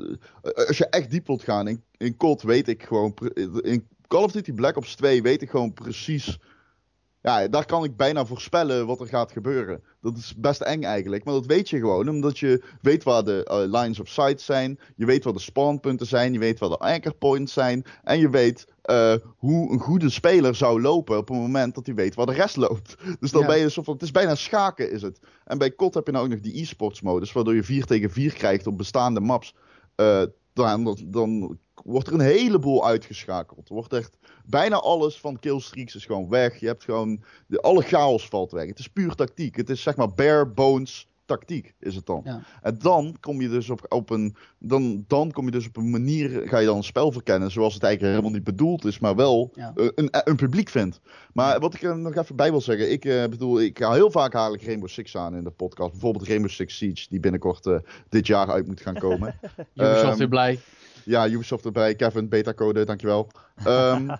als 0.68 0.78
je 0.78 0.88
echt 0.90 1.12
diep 1.12 1.28
wilt 1.28 1.44
gaan, 1.44 1.68
in, 1.68 1.84
in 1.98 2.18
COD 2.18 2.42
weet 2.42 2.68
ik 2.68 2.84
gewoon, 2.84 3.14
in 3.62 3.88
Call 4.08 4.24
of 4.24 4.32
Duty 4.32 4.54
Black 4.54 4.78
Ops 4.78 4.96
2 4.96 5.22
weet 5.22 5.42
ik 5.42 5.50
gewoon 5.50 5.74
precies 5.74 6.40
ja, 7.28 7.48
daar 7.48 7.66
kan 7.66 7.84
ik 7.84 7.96
bijna 7.96 8.26
voorspellen 8.26 8.86
wat 8.86 9.00
er 9.00 9.08
gaat 9.08 9.32
gebeuren. 9.32 9.84
Dat 10.02 10.18
is 10.18 10.34
best 10.38 10.62
eng 10.62 10.84
eigenlijk. 10.84 11.24
Maar 11.24 11.34
dat 11.34 11.46
weet 11.46 11.70
je 11.70 11.78
gewoon, 11.78 12.10
omdat 12.10 12.40
je 12.40 12.64
weet 12.82 13.04
waar 13.04 13.24
de 13.24 13.48
uh, 13.52 13.80
lines 13.82 14.00
of 14.00 14.08
sight 14.08 14.42
zijn. 14.42 14.80
Je 14.96 15.06
weet 15.06 15.24
waar 15.24 15.34
de 15.34 15.40
spawnpunten 15.40 16.08
zijn. 16.08 16.34
Je 16.34 16.40
weet 16.40 16.60
waar 16.60 16.70
de 16.70 16.78
anchor 16.78 17.14
points 17.14 17.54
zijn. 17.54 17.86
En 18.04 18.20
je 18.20 18.30
weet 18.30 18.68
uh, 18.86 19.14
hoe 19.38 19.72
een 19.72 19.80
goede 19.80 20.10
speler 20.10 20.56
zou 20.56 20.82
lopen 20.82 21.18
op 21.18 21.28
het 21.28 21.38
moment 21.38 21.76
dat 21.76 21.86
hij 21.86 21.96
weet 21.96 22.16
waar 22.16 22.26
de 22.26 22.34
rest 22.34 22.56
loopt. 22.56 22.96
Dus 23.20 23.32
dan 23.32 23.42
Ja. 23.42 23.48
ben 23.48 23.58
je 23.58 23.70
soort 23.70 23.86
van, 23.86 23.94
het 23.94 24.04
is 24.04 24.12
bijna 24.12 24.36
schaken 24.36 24.92
is 24.92 25.02
het. 25.02 25.20
En 25.46 25.58
bij 25.58 25.76
COD 25.76 25.94
heb 25.94 26.06
je 26.06 26.12
nou 26.12 26.26
ook 26.26 26.32
nog 26.32 26.40
die 26.40 26.62
e-sports 26.62 27.02
modus, 27.02 27.32
waardoor 27.32 27.56
je 27.56 27.64
4 27.64 27.86
tegen 27.86 28.10
4 28.12 28.34
krijgt 28.34 28.68
op 28.68 28.78
bestaande 28.78 29.20
maps. 29.20 29.56
Eh, 29.96 30.24
dan, 30.54 30.98
dan 31.06 31.58
wordt 31.84 32.08
er 32.08 32.14
een 32.14 32.20
heleboel 32.20 32.86
uitgeschakeld. 32.86 33.68
Er 33.70 33.74
wordt 33.76 33.94
echt 33.94 34.18
bijna 34.46 34.76
alles 34.76 35.20
van 35.20 35.40
killstreaks 35.40 35.96
is 35.96 36.06
gewoon 36.06 36.30
weg. 36.30 36.60
Je 36.60 36.68
hebt 36.68 36.84
gewoon, 36.84 37.24
de, 37.48 37.62
alle 37.62 37.82
chaos 37.82 38.28
valt 38.28 38.52
weg. 38.52 38.68
Het 38.68 38.80
is 38.80 38.88
puur 38.88 39.16
tactiek. 39.16 39.56
Het 39.56 39.70
is 39.70 39.82
zeg 39.82 39.96
maar 39.96 40.14
bare 40.14 40.46
bones 40.48 41.08
tactiek 41.26 41.74
is 41.80 41.96
het 41.96 42.06
dan. 42.06 42.22
Ja. 42.24 42.42
En 42.62 42.78
dan 42.80 43.16
kom 43.20 43.42
je 43.42 43.50
dus 43.50 43.70
op, 43.70 43.86
op 43.90 44.10
een 44.10 44.36
dan, 44.60 45.04
dan 45.08 45.32
kom 45.32 45.46
je 45.46 45.52
dus 45.52 45.68
op 45.68 45.78
een 45.78 45.90
manier 45.90 46.48
ga 46.48 46.58
je 46.58 46.66
dan 46.66 46.78
een 46.78 46.84
spel 46.84 47.12
verkennen 47.12 47.52
zoals 47.52 47.74
het 47.74 47.84
eigenlijk 47.84 48.14
helemaal 48.16 48.36
niet 48.38 48.48
bedoeld 48.48 48.86
is, 48.86 49.00
maar 49.00 49.16
wel 49.16 49.52
Ja. 49.54 49.72
eh, 49.76 49.88
een, 49.96 50.10
een 50.12 50.36
publiek 50.36 50.70
vindt. 50.70 51.00
Maar 51.34 51.60
wat 51.60 51.74
ik 51.74 51.82
er 51.84 51.98
nog 51.98 52.16
even 52.16 52.36
bij 52.36 52.52
wil 52.52 52.62
zeggen, 52.62 52.92
ik 52.92 53.06
eh, 53.06 53.26
bedoel, 53.28 53.62
ik 53.62 53.78
haal 53.80 53.94
heel 53.94 54.12
vaak 54.12 54.34
haal 54.34 54.54
ik 54.54 54.64
Rainbow 54.64 54.90
Six 54.90 55.18
aan 55.18 55.36
in 55.36 55.44
de 55.44 55.50
podcast. 55.50 55.92
Bijvoorbeeld 55.92 56.28
Rainbow 56.28 56.52
Six 56.52 56.78
Siege, 56.78 57.06
die 57.10 57.20
binnenkort 57.20 57.66
eh, 57.66 57.78
dit 58.10 58.28
jaar 58.28 58.52
uit 58.52 58.68
moet 58.68 58.82
gaan 58.82 58.98
komen. 58.98 59.36
Ubisoft 59.76 60.04
Ehm, 60.04 60.18
weer 60.18 60.28
blij. 60.28 60.60
Ja, 61.08 61.26
Ubisoft 61.28 61.66
erbij. 61.66 61.96
Kevin, 61.96 62.30
beta-code, 62.30 62.86
dankjewel. 62.86 63.32
Ehm 63.64 64.10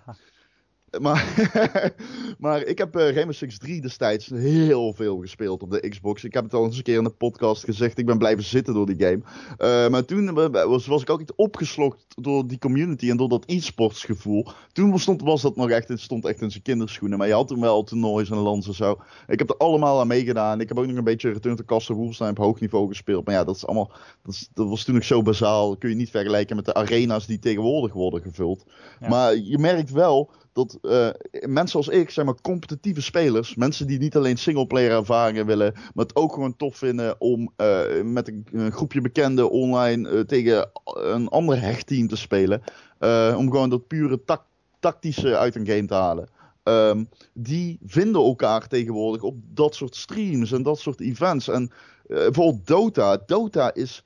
maar, 1.00 1.34
maar 2.38 2.62
ik 2.62 2.78
heb 2.78 2.96
eh 2.96 3.10
Rainbow 3.12 3.34
Six 3.34 3.58
3 3.58 3.80
destijds 3.80 4.26
heel 4.26 4.92
veel 4.92 5.18
gespeeld 5.18 5.62
op 5.62 5.70
de 5.70 5.88
Xbox. 5.88 6.24
Ik 6.24 6.34
heb 6.34 6.44
het 6.44 6.54
al 6.54 6.64
eens 6.64 6.76
een 6.76 6.82
keer 6.82 6.96
in 6.98 7.04
de 7.04 7.10
podcast 7.10 7.64
gezegd. 7.64 7.98
Ik 7.98 8.06
ben 8.06 8.18
blijven 8.18 8.44
zitten 8.44 8.74
door 8.74 8.86
die 8.86 8.96
game. 8.98 9.20
Eh, 9.56 9.88
maar 9.90 10.04
toen 10.04 10.34
was, 10.50 10.86
was 10.86 11.02
ik 11.02 11.10
ook 11.10 11.20
iets 11.20 11.32
opgeslokt 11.36 12.04
door 12.22 12.46
die 12.46 12.58
community 12.58 13.10
en 13.10 13.16
door 13.16 13.28
dat 13.28 13.42
e-sports 13.46 14.04
gevoel. 14.04 14.46
Toen 14.72 14.98
stond, 14.98 15.22
was 15.22 15.42
dat 15.42 15.56
nog 15.56 15.70
echt, 15.70 15.88
het 15.88 16.00
stond 16.00 16.24
echt 16.26 16.40
in 16.40 16.50
zijn 16.50 16.62
kinderschoenen. 16.62 17.18
Maar 17.18 17.26
je 17.26 17.32
had 17.32 17.48
toen 17.48 17.60
wel 17.60 17.82
toernoois 17.84 18.30
en 18.30 18.36
lands 18.36 18.66
en 18.66 18.74
zo. 18.74 18.96
Ik 19.26 19.38
heb 19.38 19.50
er 19.50 19.56
allemaal 19.56 20.00
aan 20.00 20.06
meegedaan. 20.06 20.60
Ik 20.60 20.68
heb 20.68 20.78
ook 20.78 20.86
nog 20.86 20.96
een 20.96 21.04
beetje 21.04 21.30
Return 21.32 21.56
to 21.56 21.64
Castle 21.64 21.94
Wolfenstein 21.94 22.30
op 22.30 22.38
hoog 22.38 22.60
niveau 22.60 22.88
gespeeld. 22.88 23.24
Maar 23.24 23.34
ja, 23.34 23.44
dat 23.44 23.56
is 23.56 23.66
allemaal, 23.66 23.90
dat, 24.22 24.34
is- 24.34 24.48
dat 24.54 24.68
was 24.68 24.84
toen 24.84 24.94
nog 24.94 25.04
zo 25.04 25.22
bazaal. 25.22 25.68
Dat 25.68 25.78
kun 25.78 25.88
je 25.88 25.94
niet 25.96 26.10
vergelijken 26.10 26.56
met 26.56 26.64
de 26.64 26.74
arena's 26.74 27.26
die 27.26 27.38
tegenwoordig 27.38 27.92
worden 27.92 28.22
gevuld. 28.22 28.64
Ja. 29.00 29.08
Maar 29.08 29.36
je 29.36 29.58
merkt 29.58 29.90
wel 29.90 30.30
dat 30.52 30.78
eh, 30.82 31.08
mensen 31.46 31.78
als 31.78 31.88
ik, 31.88 32.10
zeg 32.10 32.24
maar 32.24 32.40
competitieve 32.42 33.02
spelers, 33.02 33.54
mensen 33.54 33.86
die 33.86 33.98
niet 33.98 34.16
alleen 34.16 34.36
singleplayer 34.36 34.90
ervaringen 34.90 35.46
willen, 35.46 35.72
maar 35.74 36.04
het 36.04 36.16
ook 36.16 36.32
gewoon 36.32 36.56
tof 36.56 36.76
vinden 36.76 37.20
om 37.20 37.52
eh, 37.56 38.02
met 38.02 38.28
een, 38.28 38.72
groepje 38.72 39.00
bekenden 39.00 39.50
online 39.50 40.08
eh, 40.08 40.20
tegen 40.20 40.70
een 40.84 41.28
ander 41.28 41.60
hechtteam 41.60 42.08
te 42.08 42.16
spelen. 42.16 42.62
om 43.36 43.50
gewoon 43.50 43.70
dat 43.70 43.86
pure 43.86 44.20
tactische 44.80 45.36
uit 45.36 45.54
een 45.54 45.66
game 45.66 45.86
te 45.86 45.94
halen. 45.94 46.28
Ehm, 46.62 47.04
die 47.32 47.78
vinden 47.86 48.22
elkaar 48.22 48.68
tegenwoordig 48.68 49.22
op 49.22 49.36
dat 49.54 49.74
soort 49.74 49.96
streams 49.96 50.52
en 50.52 50.62
dat 50.62 50.78
soort 50.78 51.00
events. 51.00 51.48
En 51.48 51.70
bijvoorbeeld 52.06 52.66
Dota. 52.66 53.22
Dota 53.26 53.74
is 53.74 54.02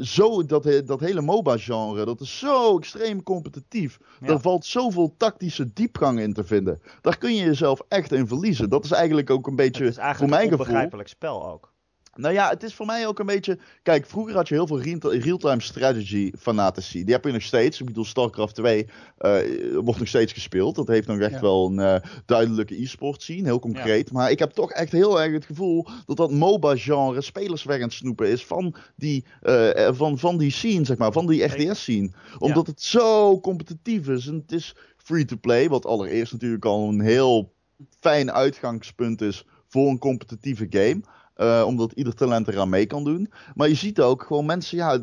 zo, 0.00 0.44
dat, 0.44 0.82
dat 0.84 1.00
hele 1.00 1.20
MOBA-genre, 1.20 2.04
dat 2.04 2.20
is 2.20 2.38
zo 2.38 2.78
extreem 2.78 3.22
competitief. 3.22 3.98
Ja. 4.20 4.26
Daar 4.26 4.40
valt 4.40 4.66
zoveel 4.66 5.14
tactische 5.16 5.72
diepgang 5.72 6.20
in 6.20 6.32
te 6.32 6.44
vinden. 6.44 6.80
Daar 7.00 7.18
kun 7.18 7.34
je 7.34 7.44
jezelf 7.44 7.80
echt 7.88 8.12
in 8.12 8.26
verliezen. 8.26 8.68
Dat 8.68 8.84
is 8.84 8.90
eigenlijk 8.90 9.30
ook 9.30 9.46
een 9.46 9.56
beetje, 9.56 9.84
Het 9.84 9.90
is 9.90 9.94
voor 9.94 10.04
eigenlijk 10.04 10.32
mijn 10.34 10.44
een 10.44 10.50
gevoel... 10.50 10.66
onbegrijpelijk 10.66 11.08
spel 11.08 11.50
ook. 11.50 11.71
Nou 12.16 12.34
ja, 12.34 12.48
het 12.48 12.62
is 12.62 12.74
voor 12.74 12.86
mij 12.86 13.06
ook 13.06 13.18
een 13.18 13.26
beetje. 13.26 13.58
Kijk, 13.82 14.06
vroeger 14.06 14.34
had 14.34 14.48
je 14.48 14.54
heel 14.54 14.66
veel 14.66 14.80
real- 14.82 15.12
real-time 15.14 15.60
strategy 15.60 16.30
fanatici. 16.38 17.04
Die 17.04 17.14
heb 17.14 17.24
je 17.24 17.32
nog 17.32 17.42
steeds. 17.42 17.80
Ik 17.80 17.86
bedoel, 17.86 18.04
StarCraft 18.04 18.54
2 18.54 18.86
eh, 19.18 19.32
wordt 19.74 19.98
nog 19.98 20.08
steeds 20.08 20.32
gespeeld. 20.32 20.74
Dat 20.74 20.86
heeft 20.88 21.06
nog 21.06 21.18
echt 21.18 21.30
Ja. 21.34 21.40
wel 21.40 21.66
een 21.66 21.78
eh, 21.78 22.10
duidelijke 22.26 22.82
e-sport 22.82 23.22
scene, 23.22 23.42
heel 23.42 23.58
concreet. 23.58 24.12
Maar 24.12 24.30
ik 24.30 24.38
heb 24.38 24.50
toch 24.50 24.70
echt 24.72 24.92
heel 24.92 25.20
erg 25.22 25.32
het 25.32 25.44
gevoel 25.44 25.86
dat 26.06 26.16
dat 26.16 26.30
MOBA-genre 26.30 27.20
spelers 27.20 27.62
weg 27.64 27.76
aan 27.76 27.82
het 27.82 27.92
snoepen 27.92 28.28
is 28.28 28.46
van 28.46 28.74
die, 28.96 29.24
eh, 29.42 29.88
van, 29.92 30.18
van 30.18 30.38
die 30.38 30.50
scene, 30.50 30.84
zeg 30.84 30.96
maar, 30.96 31.12
van 31.12 31.26
die 31.26 31.44
RTS-scene. 31.44 32.10
Omdat 32.38 32.66
het 32.66 32.82
zo 32.82 33.40
competitief 33.40 34.08
is. 34.08 34.26
En 34.26 34.34
het 34.34 34.52
is 34.52 34.76
free-to-play, 34.96 35.68
wat 35.68 35.86
allereerst 35.86 36.32
natuurlijk 36.32 36.64
al 36.64 36.88
een 36.88 37.00
heel 37.00 37.52
fijn 38.00 38.32
uitgangspunt 38.32 39.20
is 39.20 39.46
voor 39.68 39.88
een 39.88 39.98
competitieve 39.98 40.66
game. 40.70 41.00
Eh, 41.42 41.62
omdat 41.66 41.92
ieder 41.92 42.14
talent 42.14 42.48
eraan 42.48 42.68
mee 42.68 42.86
kan 42.86 43.04
doen. 43.04 43.30
Maar 43.54 43.68
je 43.68 43.74
ziet 43.74 44.00
ook 44.00 44.22
gewoon 44.22 44.46
mensen, 44.46 44.76
ja, 44.76 44.98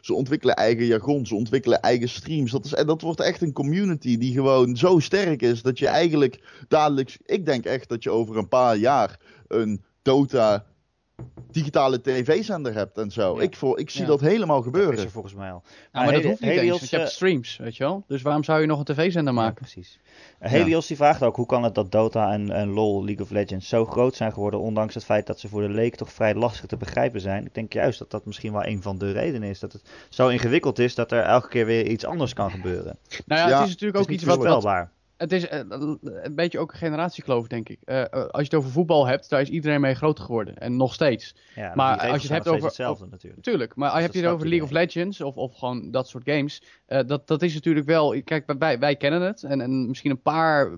ze 0.00 0.14
ontwikkelen 0.14 0.54
eigen 0.54 0.86
jargon, 0.86 1.26
ze 1.26 1.34
ontwikkelen 1.34 1.80
eigen 1.80 2.08
streams. 2.08 2.50
Dat, 2.50 2.64
is, 2.64 2.74
en 2.74 2.86
dat 2.86 3.00
wordt 3.00 3.20
echt 3.20 3.42
een 3.42 3.52
community 3.52 4.18
die 4.18 4.32
gewoon 4.32 4.76
zo 4.76 4.98
sterk 4.98 5.42
is 5.42 5.62
dat 5.62 5.78
je 5.78 5.86
eigenlijk 5.86 6.64
dadelijk, 6.68 7.18
ik 7.26 7.46
denk 7.46 7.64
echt 7.64 7.88
dat 7.88 8.02
je 8.02 8.10
over 8.10 8.36
een 8.36 8.48
paar 8.48 8.76
jaar 8.76 9.20
een 9.48 9.84
Dota 10.02 10.64
digitale 11.50 12.00
tv-zender 12.00 12.74
hebt 12.74 12.98
en 12.98 13.10
zo. 13.10 13.36
Ja. 13.36 13.42
Ik, 13.42 13.56
voor, 13.56 13.78
ik 13.78 13.90
zie 13.90 14.00
Ja. 14.00 14.06
dat 14.06 14.20
helemaal 14.20 14.62
Dat 14.62 14.66
is 14.74 14.80
gebeuren. 14.80 15.04
er 15.04 15.10
volgens 15.10 15.34
mij 15.34 15.52
al. 15.52 15.62
Ja, 15.92 16.02
maar 16.04 16.12
dat 16.12 16.22
hoeft 16.24 16.40
niet 16.40 16.50
eens, 16.50 16.68
want 16.78 16.90
je 16.90 16.96
hebt 16.96 17.08
eh, 17.08 17.14
streams, 17.14 17.56
weet 17.56 17.76
je 17.76 17.84
wel. 17.84 18.04
Dus 18.08 18.22
waarom 18.22 18.44
zou 18.44 18.60
je 18.60 18.66
nog 18.66 18.78
een 18.78 18.84
tv-zender 18.84 19.34
Ja, 19.34 19.40
maken? 19.40 19.54
precies. 19.54 19.98
Helios 20.38 20.86
die 20.86 20.96
vraagt 20.96 21.22
ook 21.22 21.36
hoe 21.36 21.46
kan 21.46 21.62
het 21.62 21.74
dat 21.74 21.92
Dota 21.92 22.32
en, 22.32 22.50
en 22.50 22.68
LoL, 22.68 23.04
League 23.04 23.24
of 23.24 23.30
Legends 23.30 23.68
zo 23.68 23.84
groot 23.86 24.14
zijn 24.14 24.32
geworden, 24.32 24.60
ondanks 24.60 24.94
het 24.94 25.04
feit 25.04 25.26
dat 25.26 25.40
ze 25.40 25.48
voor 25.48 25.60
de 25.62 25.68
leek 25.68 25.94
toch 25.96 26.12
vrij 26.12 26.34
lastig 26.34 26.66
te 26.66 26.76
begrijpen 26.76 27.20
zijn. 27.20 27.44
Ik 27.46 27.54
denk 27.54 27.72
juist 27.72 27.98
dat 27.98 28.10
dat 28.10 28.26
misschien 28.26 28.52
wel 28.52 28.66
een 28.66 28.82
van 28.82 28.98
de 28.98 29.12
redenen 29.12 29.48
is. 29.48 29.58
Dat 29.60 29.72
het 29.72 29.82
zo 30.08 30.28
ingewikkeld 30.28 30.78
is 30.78 30.94
dat 30.94 31.12
er 31.12 31.22
elke 31.22 31.48
keer 31.48 31.66
weer 31.66 31.86
iets 31.86 32.04
anders 32.04 32.32
kan 32.32 32.50
gebeuren. 32.50 32.98
Nou 33.26 33.40
ja, 33.40 33.48
Ja, 33.48 33.54
het 33.58 33.64
is 33.66 33.72
natuurlijk 33.72 33.98
Het 33.98 34.02
ook 34.02 34.08
is 34.08 34.14
iets 34.14 34.24
wat, 34.24 34.36
wat 34.36 34.46
voorspelbaar. 34.46 34.90
Het 35.24 35.32
is 35.32 35.48
eh, 35.48 35.60
een 36.22 36.34
beetje 36.34 36.58
ook 36.58 36.72
een 36.72 36.78
generatiekloof, 36.78 37.46
denk 37.46 37.68
ik. 37.68 37.78
Eh, 37.84 38.00
eh, 38.00 38.08
als 38.12 38.30
je 38.32 38.42
het 38.42 38.54
over 38.54 38.70
voetbal 38.70 39.06
hebt, 39.06 39.28
daar 39.28 39.40
is 39.40 39.48
iedereen 39.48 39.80
mee 39.80 39.94
groot 39.94 40.20
geworden. 40.20 40.58
En 40.58 40.76
nog 40.76 40.94
steeds. 40.94 41.34
Ja, 41.54 41.72
maar 41.74 41.98
als 41.98 42.22
je 42.22 42.34
het 42.34 42.44
hebt 42.44 42.48
over- 42.48 42.64
hetzelfde 42.64 43.06
natuurlijk. 43.10 43.42
Tuurlijk, 43.42 43.76
maar 43.76 43.88
als 43.88 43.96
Dus 43.96 44.04
heb 44.06 44.14
je 44.14 44.20
dat 44.20 44.30
het 44.30 44.38
over 44.38 44.48
League 44.48 44.66
of 44.66 44.72
Legends 44.72 45.20
of, 45.20 45.36
of 45.36 45.54
gewoon 45.54 45.90
dat 45.90 46.08
soort 46.08 46.22
games. 46.26 46.62
dat, 46.86 47.26
dat 47.26 47.42
is 47.42 47.54
natuurlijk 47.54 47.86
wel. 47.86 48.22
Kijk, 48.24 48.54
wij, 48.58 48.78
wij 48.78 48.96
kennen 48.96 49.22
het. 49.22 49.42
En, 49.42 49.60
en 49.60 49.88
misschien 49.88 50.10
een 50.10 50.22
paar 50.22 50.70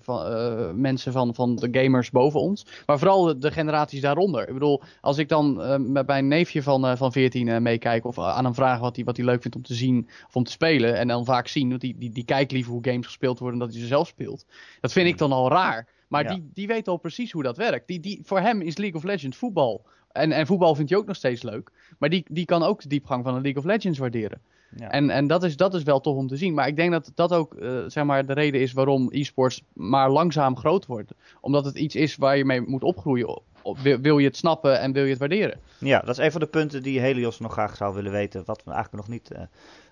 van, 0.00 0.80
mensen 0.80 1.12
van, 1.12 1.34
van 1.34 1.56
de 1.56 1.68
gamers 1.70 2.10
boven 2.10 2.40
ons. 2.40 2.66
Maar 2.86 2.98
vooral 2.98 3.24
de, 3.24 3.38
de 3.38 3.50
generaties 3.50 4.00
daaronder. 4.00 4.48
Ik 4.48 4.54
bedoel, 4.54 4.82
als 5.00 5.18
ik 5.18 5.28
dan 5.28 5.56
met 5.92 6.06
mijn 6.06 6.28
neefje 6.28 6.62
van, 6.62 6.96
van 6.96 7.12
14 7.12 7.48
eh, 7.48 7.58
meekijk. 7.60 8.04
of 8.04 8.18
aan 8.18 8.44
hem 8.44 8.54
vraag 8.54 8.78
wat 8.78 8.96
hij 8.96 9.04
wat 9.04 9.16
hij 9.16 9.26
leuk 9.26 9.42
vindt 9.42 9.56
om 9.56 9.62
te 9.62 9.74
zien 9.74 10.08
of 10.26 10.36
om 10.36 10.44
te 10.44 10.50
spelen. 10.50 10.96
En 10.96 11.08
dan 11.08 11.24
vaak 11.24 11.48
zien, 11.48 11.68
want 11.68 11.80
die, 11.80 11.98
die, 11.98 12.10
die 12.10 12.24
kijkt 12.24 12.52
liever 12.52 12.72
hoe 12.72 12.84
games 12.84 13.06
gespeeld 13.06 13.38
worden 13.38 13.58
dan 13.58 13.68
dat 13.68 13.76
hij 13.76 13.86
ze 13.86 13.91
zelf 13.92 14.08
speelt. 14.08 14.46
Dat 14.80 14.92
vind 14.92 15.08
ik 15.08 15.18
dan 15.18 15.32
al 15.32 15.48
raar. 15.48 15.86
Maar 16.08 16.22
Ja. 16.24 16.34
die, 16.34 16.50
die 16.54 16.66
weet 16.66 16.88
al 16.88 16.96
precies 16.96 17.32
hoe 17.32 17.42
dat 17.42 17.56
werkt. 17.56 17.86
Die, 17.86 18.00
die, 18.00 18.20
voor 18.24 18.40
hem 18.40 18.60
is 18.60 18.76
League 18.76 18.96
of 18.96 19.04
Legends 19.04 19.36
voetbal. 19.36 19.84
En, 20.12 20.32
en 20.32 20.46
voetbal 20.46 20.74
vindt 20.74 20.90
hij 20.90 20.98
ook 20.98 21.06
nog 21.06 21.16
steeds 21.16 21.42
leuk. 21.42 21.70
Maar 21.98 22.08
die, 22.10 22.24
die 22.30 22.44
kan 22.44 22.62
ook 22.62 22.82
de 22.82 22.88
diepgang 22.88 23.24
van 23.24 23.34
een 23.34 23.42
League 23.42 23.60
of 23.62 23.66
Legends 23.68 23.98
waarderen. 23.98 24.40
Ja. 24.76 24.90
En, 24.90 25.10
en 25.10 25.26
dat, 25.26 25.42
is, 25.44 25.56
dat 25.56 25.74
is 25.74 25.82
wel 25.82 26.00
tof 26.00 26.16
om 26.16 26.26
te 26.26 26.36
zien. 26.36 26.54
Maar 26.54 26.66
ik 26.66 26.76
denk 26.76 26.92
dat 26.92 27.12
dat 27.14 27.32
ook 27.32 27.54
eh, 27.54 27.78
zeg 27.86 28.04
maar 28.04 28.26
de 28.26 28.32
reden 28.32 28.60
is 28.60 28.72
waarom 28.72 29.08
e-sports 29.10 29.62
maar 29.72 30.10
langzaam 30.10 30.56
groot 30.56 30.86
wordt. 30.86 31.12
Omdat 31.40 31.64
het 31.64 31.76
iets 31.78 31.94
is 31.94 32.16
waar 32.16 32.36
je 32.36 32.44
mee 32.44 32.60
moet 32.60 32.82
opgroeien. 32.82 33.40
Wil, 33.82 33.98
wil 34.00 34.18
je 34.18 34.26
het 34.26 34.36
snappen 34.36 34.80
en 34.80 34.92
wil 34.92 35.02
je 35.04 35.10
het 35.10 35.18
waarderen? 35.18 35.58
Ja, 35.78 36.00
dat 36.00 36.18
is 36.18 36.24
een 36.24 36.30
van 36.32 36.40
de 36.40 36.46
punten 36.46 36.82
die 36.82 37.00
Helios 37.00 37.38
nog 37.38 37.52
graag 37.52 37.76
zou 37.76 37.94
willen 37.94 38.12
weten. 38.12 38.42
Wat 38.44 38.64
we 38.64 38.70
eigenlijk 38.72 39.02
nog 39.06 39.14
niet 39.14 39.30
eh, 39.30 39.42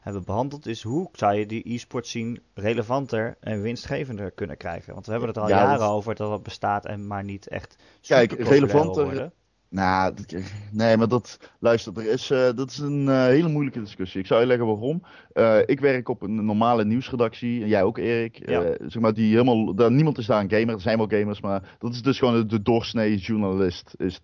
hebben 0.01 0.25
behandeld. 0.25 0.67
Is 0.67 0.83
hoe 0.83 1.09
zou 1.13 1.35
je 1.35 1.47
die 1.47 1.75
e-sport 1.75 2.07
scene 2.07 2.41
relevanter 2.55 3.37
en 3.41 3.63
winstgevender 3.63 4.31
kunnen 4.31 4.57
krijgen? 4.57 4.93
Want 4.93 5.05
we 5.07 5.11
hebben 5.11 5.29
het 5.29 5.39
er 5.39 5.43
al 5.45 5.49
Ja, 5.49 5.57
jaren 5.63 5.79
dat- 5.79 5.91
over 5.91 6.15
dat 6.15 6.31
het 6.31 6.43
bestaat 6.43 6.87
en 6.87 7.07
maar 7.07 7.25
niet 7.25 7.49
echt 7.49 7.77
Kijk, 8.01 8.33
relevanter- 8.33 9.05
worden. 9.05 9.33
Nou, 9.71 10.15
nee, 10.71 10.97
maar 10.97 11.09
dat, 11.09 11.39
luister, 11.59 11.99
er 11.99 12.07
is, 12.07 12.31
eh, 12.31 12.49
dat 12.55 12.71
is 12.71 12.79
een 12.79 13.09
eh, 13.09 13.25
hele 13.25 13.49
moeilijke 13.49 13.81
discussie. 13.81 14.21
Ik 14.21 14.27
zou 14.27 14.41
je 14.41 14.47
leggen 14.47 14.67
waarom. 14.67 15.03
Eh, 15.33 15.59
ik 15.67 15.81
werk 15.81 16.09
op 16.09 16.23
een 16.23 16.45
normale 16.45 16.85
nieuwsredactie, 16.85 17.63
en 17.63 17.69
jij 17.69 17.83
ook 17.83 17.99
Erik. 17.99 18.49
Ja. 18.49 18.63
Zeg 18.79 19.03
maar, 19.03 19.15
die 19.15 19.31
helemaal, 19.31 19.75
daar, 19.75 19.93
niemand 19.93 20.19
is 20.19 20.27
daar 20.27 20.41
een 20.41 20.51
gamer, 20.51 20.75
er 20.75 20.81
zijn 20.81 20.99
wel 20.99 21.09
gamers, 21.09 21.41
maar 21.41 21.77
dat 21.79 21.93
is 21.93 22.03
dus 22.03 22.19
gewoon 22.19 22.35
de, 22.35 22.47
de 22.47 22.63
doorsnee 22.63 23.17
journalist 23.17 23.95
is, 23.97 24.21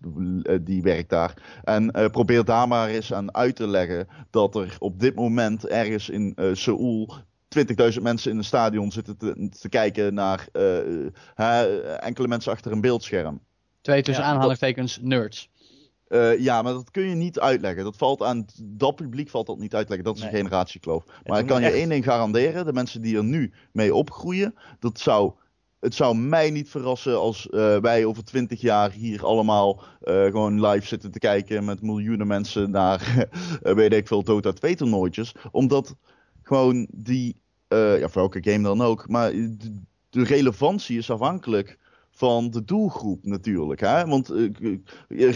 die 0.61 0.81
werkt 0.81 1.09
daar. 1.09 1.61
En 1.63 1.91
probeer 2.11 2.45
daar 2.45 2.67
maar 2.67 2.87
eens 2.87 3.13
aan 3.13 3.35
uit 3.35 3.55
te 3.55 3.67
leggen 3.67 4.07
dat 4.29 4.55
er 4.55 4.75
op 4.79 4.99
dit 4.99 5.15
moment 5.15 5.67
ergens 5.67 6.09
in 6.09 6.35
Seoul 6.53 7.13
20.000 7.93 8.01
mensen 8.01 8.31
in 8.31 8.37
een 8.37 8.43
stadion 8.43 8.91
zitten 8.91 9.17
te, 9.17 9.49
te 9.59 9.69
kijken 9.69 10.13
naar 10.13 10.47
enkele 11.99 12.27
mensen 12.27 12.51
achter 12.51 12.71
een 12.71 12.81
beeldscherm. 12.81 13.41
Twee 13.87 14.01
tussen 14.01 14.23
Ja, 14.23 14.29
aanhalingstekens 14.29 14.99
nerds. 15.01 15.49
Eh, 16.07 16.39
ja, 16.39 16.61
maar 16.61 16.73
dat 16.73 16.91
kun 16.91 17.03
je 17.03 17.15
niet 17.15 17.39
uitleggen. 17.39 17.83
Dat 17.83 17.95
valt 17.95 18.21
aan 18.23 18.45
dat 18.63 18.95
publiek 18.95 19.29
valt 19.29 19.47
dat 19.47 19.57
niet 19.57 19.75
uitleggen. 19.75 20.05
Dat 20.05 20.15
is 20.15 20.21
Nee. 20.21 20.31
een 20.31 20.37
generatiekloof. 20.37 21.05
Maar 21.25 21.39
ik 21.39 21.47
kan 21.47 21.61
je 21.61 21.69
één 21.69 21.89
ding 21.89 22.03
garanderen: 22.03 22.65
de 22.65 22.73
mensen 22.73 23.01
die 23.01 23.17
er 23.17 23.23
nu 23.23 23.53
mee 23.71 23.95
opgroeien, 23.95 24.53
dat 24.79 24.99
zou 24.99 25.33
het 25.79 25.95
zou 25.95 26.17
mij 26.17 26.49
niet 26.49 26.69
verrassen 26.69 27.19
als 27.19 27.47
uh, 27.51 27.77
wij 27.77 28.05
over 28.05 28.23
twintig 28.23 28.61
jaar 28.61 28.91
hier 28.91 29.25
allemaal 29.25 29.83
uh, 30.03 30.25
gewoon 30.25 30.65
live 30.65 30.87
zitten 30.87 31.11
te 31.11 31.19
kijken 31.19 31.65
met 31.65 31.81
miljoenen 31.81 32.27
mensen 32.27 32.71
naar, 32.71 33.29
uh, 33.63 33.73
weet 33.81 33.93
ik 33.93 34.07
veel, 34.07 34.23
Dota 34.23 34.51
2 34.51 34.75
toernooitjes. 34.75 35.35
Omdat 35.51 35.95
gewoon 36.43 36.87
die, 36.91 37.35
ja 37.69 38.09
voor 38.09 38.21
welke 38.21 38.51
game 38.51 38.63
dan 38.63 38.81
ook, 38.81 39.07
maar 39.09 39.31
de, 39.31 39.81
de 40.09 40.23
relevantie 40.23 40.97
is 40.97 41.11
afhankelijk 41.11 41.77
van 42.17 42.49
de 42.49 42.63
doelgroep 42.63 43.25
natuurlijk. 43.25 43.79
Hè? 43.79 44.05
Want 44.05 44.33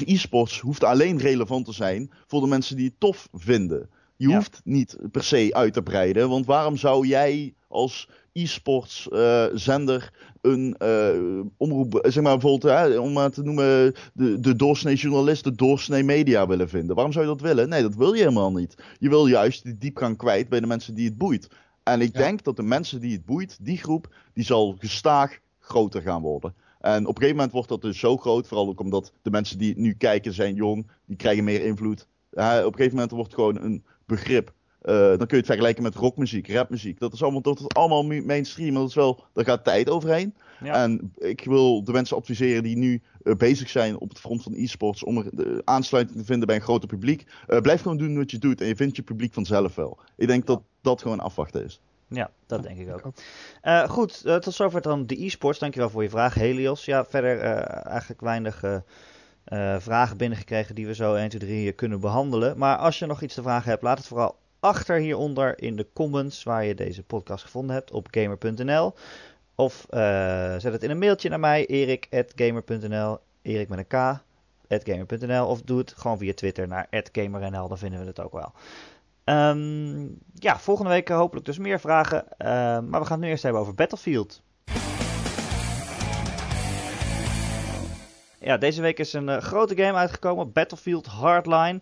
e-sports 0.05 0.59
hoeft 0.59 0.83
alleen 0.83 1.17
relevant 1.17 1.65
te 1.65 1.73
zijn 1.73 2.11
voor 2.27 2.41
de 2.41 2.47
mensen 2.47 2.75
die 2.75 2.85
het 2.85 2.99
tof 2.99 3.29
vinden. 3.33 3.89
Je 4.15 4.27
hoeft 4.27 4.61
niet 4.63 4.97
per 5.11 5.23
se 5.23 5.49
uit 5.51 5.73
te 5.73 5.81
breiden, 5.81 6.29
want 6.29 6.45
waarom 6.45 6.77
zou 6.77 7.07
jij 7.07 7.53
als 7.67 8.09
e-sports 8.33 9.07
uh, 9.11 9.45
zender 9.53 10.13
een 10.41 10.75
uh, 10.83 11.43
omroep, 11.57 11.99
zeg 12.01 12.23
maar 12.23 12.37
bijvoorbeeld, 12.37 12.73
hè, 12.73 12.99
om 12.99 13.13
maar 13.13 13.31
te 13.31 13.43
noemen, 13.43 13.93
de, 14.13 14.39
de 14.39 14.55
doorsnee 14.55 14.95
journalist, 14.95 15.43
de 15.43 15.55
doorsnee 15.55 16.03
media 16.03 16.47
willen 16.47 16.69
vinden. 16.69 16.95
Waarom 16.95 17.13
zou 17.13 17.25
je 17.25 17.31
dat 17.31 17.41
willen? 17.41 17.69
Nee, 17.69 17.81
dat 17.81 17.95
wil 17.95 18.13
je 18.13 18.19
helemaal 18.19 18.51
niet. 18.51 18.83
Je 18.99 19.09
wil 19.09 19.27
juist 19.27 19.63
die 19.63 19.77
diepgang 19.77 20.17
kwijt 20.17 20.49
bij 20.49 20.59
de 20.59 20.67
mensen 20.67 20.93
die 20.93 21.05
het 21.05 21.17
boeit. 21.17 21.49
En 21.83 22.01
ik 22.01 22.13
denk 22.13 22.43
dat 22.43 22.55
de 22.55 22.63
mensen 22.63 23.01
die 23.01 23.13
het 23.13 23.25
boeit, 23.25 23.57
die 23.61 23.77
groep, 23.77 24.15
die 24.33 24.43
zal 24.43 24.75
gestaag 24.79 25.39
groter 25.59 26.01
gaan 26.01 26.21
worden. 26.21 26.53
En 26.81 27.01
op 27.01 27.07
een 27.07 27.21
gegeven 27.21 27.35
moment 27.35 27.51
wordt 27.51 27.69
dat 27.69 27.81
dus 27.81 27.99
zo 27.99 28.17
groot, 28.17 28.47
vooral 28.47 28.67
ook 28.67 28.79
omdat 28.79 29.11
de 29.21 29.31
mensen 29.31 29.57
die 29.57 29.77
nu 29.77 29.93
kijken 29.93 30.33
zijn 30.33 30.55
jong, 30.55 30.87
die 31.05 31.17
krijgen 31.17 31.43
meer 31.43 31.65
invloed. 31.65 32.07
Op 32.31 32.37
een 32.37 32.63
gegeven 32.63 32.93
moment 32.93 33.11
wordt 33.11 33.31
het 33.31 33.39
gewoon 33.39 33.61
een 33.61 33.83
begrip 34.05 34.53
uh, 34.83 34.95
dan 34.95 35.17
kun 35.17 35.27
je 35.27 35.35
het 35.35 35.45
vergelijken 35.45 35.83
met 35.83 35.95
rockmuziek, 35.95 36.49
rapmuziek. 36.49 36.99
Dat 36.99 37.13
is 37.13 37.23
allemaal, 37.23 37.41
dat 37.41 37.59
is 37.59 37.67
allemaal 37.67 38.03
mainstream. 38.03 38.73
Dat 38.73 38.87
is 38.87 38.95
wel, 38.95 39.23
daar 39.33 39.45
gaat 39.45 39.63
tijd 39.63 39.89
overheen. 39.89 40.35
En 40.59 41.13
ik 41.17 41.43
wil 41.43 41.83
de 41.83 41.91
mensen 41.91 42.17
adviseren 42.17 42.63
die 42.63 42.77
nu 42.77 43.01
uh, 43.23 43.35
bezig 43.35 43.69
zijn 43.69 43.99
op 43.99 44.09
het 44.09 44.19
front 44.19 44.43
van 44.43 44.53
e-sports. 44.55 45.03
om 45.03 45.17
er 45.17 45.29
de 45.31 45.61
aansluiting 45.65 46.19
te 46.19 46.25
vinden 46.25 46.47
bij 46.47 46.55
een 46.55 46.61
groter 46.61 46.87
publiek. 46.87 47.25
Blijf 47.61 47.81
gewoon 47.81 47.97
doen 47.97 48.17
wat 48.17 48.31
je 48.31 48.37
doet. 48.37 48.61
En 48.61 48.67
je 48.67 48.75
vindt 48.75 48.95
je 48.95 49.01
publiek 49.01 49.33
vanzelf 49.33 49.75
wel. 49.75 49.99
Ik 50.17 50.27
denk 50.27 50.45
dat 50.45 50.61
dat 50.81 51.01
gewoon 51.01 51.19
afwachten 51.19 51.63
is. 51.63 51.81
Ja, 52.13 52.29
dat 52.45 52.63
denk 52.63 52.77
ik 52.77 52.93
ook. 52.93 53.13
Uh, 53.63 53.89
goed, 53.89 54.21
uh, 54.25 54.35
tot 54.35 54.53
zover 54.53 54.81
dan 54.81 55.05
de 55.05 55.25
e-sports. 55.25 55.59
Dankjewel 55.59 55.89
voor 55.89 56.03
je 56.03 56.09
vraag, 56.09 56.33
Helios. 56.33 56.85
Ja, 56.85 57.05
verder 57.05 57.35
uh, 57.37 57.85
eigenlijk 57.85 58.21
weinig 58.21 58.63
vragen 59.77 60.17
binnengekregen 60.17 60.75
die 60.75 60.87
we 60.87 60.95
zo 60.95 61.15
1, 61.15 61.29
2, 61.29 61.39
3 61.39 61.71
kunnen 61.71 61.99
behandelen. 61.99 62.57
Maar 62.57 62.77
als 62.77 62.99
je 62.99 63.05
nog 63.05 63.21
iets 63.21 63.33
te 63.33 63.41
vragen 63.41 63.69
hebt, 63.69 63.83
laat 63.83 63.97
het 63.97 64.07
vooral 64.07 64.35
achter 64.59 64.97
hieronder 64.97 65.61
in 65.61 65.75
de 65.75 65.87
comments 65.93 66.43
waar 66.43 66.65
je 66.65 66.75
deze 66.75 67.03
podcast 67.03 67.43
gevonden 67.43 67.75
hebt 67.75 67.91
op 67.91 68.07
gamer.nl. 68.11 68.93
Of 69.55 69.85
zet 70.57 70.73
het 70.73 70.83
in 70.83 70.89
een 70.89 70.97
mailtje 70.97 71.29
naar 71.29 71.39
mij, 71.39 71.65
erik.gamer.nl, 71.65 73.17
erik 73.41 73.69
met 73.69 73.79
een 73.79 73.87
k, 73.87 74.21
gamer.nl. 74.85 75.47
Of 75.47 75.61
doe 75.61 75.77
het 75.77 75.93
gewoon 75.97 76.17
via 76.17 76.33
Twitter 76.33 76.67
naar 76.67 76.87
@gamernl, 77.11 77.67
dan 77.67 77.77
vinden 77.77 77.99
we 77.99 78.05
het 78.05 78.19
ook 78.19 78.33
wel. 78.33 78.53
Um, 79.31 80.19
ja, 80.33 80.59
volgende 80.59 80.89
week 80.89 81.09
hopelijk 81.09 81.45
dus 81.45 81.57
meer 81.57 81.79
vragen. 81.79 82.25
Uh, 82.37 82.47
maar 82.79 82.99
we 82.99 83.05
gaan 83.05 83.17
het 83.17 83.19
nu 83.19 83.27
eerst 83.27 83.43
hebben 83.43 83.61
over 83.61 83.75
Battlefield. 83.75 84.41
Ja, 88.39 88.57
deze 88.57 88.81
week 88.81 88.99
is 88.99 89.13
een 89.13 89.27
uh, 89.27 89.37
grote 89.37 89.75
game 89.75 89.97
uitgekomen, 89.97 90.51
Battlefield 90.51 91.05
Hardline. 91.05 91.81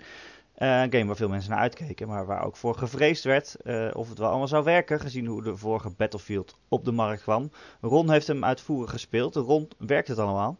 Uh, 0.57 0.81
een 0.81 0.91
game 0.91 1.05
waar 1.05 1.15
veel 1.15 1.29
mensen 1.29 1.51
naar 1.51 1.59
uitkeken, 1.59 2.07
maar 2.07 2.25
waar 2.25 2.45
ook 2.45 2.55
voor 2.55 2.75
gevreesd 2.75 3.23
werd 3.23 3.55
uh, 3.63 3.89
of 3.93 4.09
het 4.09 4.17
wel 4.17 4.29
allemaal 4.29 4.47
zou 4.47 4.63
werken, 4.63 4.99
gezien 4.99 5.25
hoe 5.25 5.43
de 5.43 5.57
vorige 5.57 5.89
Battlefield 5.89 6.57
op 6.67 6.85
de 6.85 6.91
markt 6.91 7.21
kwam. 7.21 7.51
Ron 7.81 8.11
heeft 8.11 8.27
hem 8.27 8.45
uitvoerig 8.45 8.91
gespeeld. 8.91 9.35
Ron, 9.35 9.67
werkt 9.77 10.07
het 10.07 10.19
allemaal? 10.19 10.57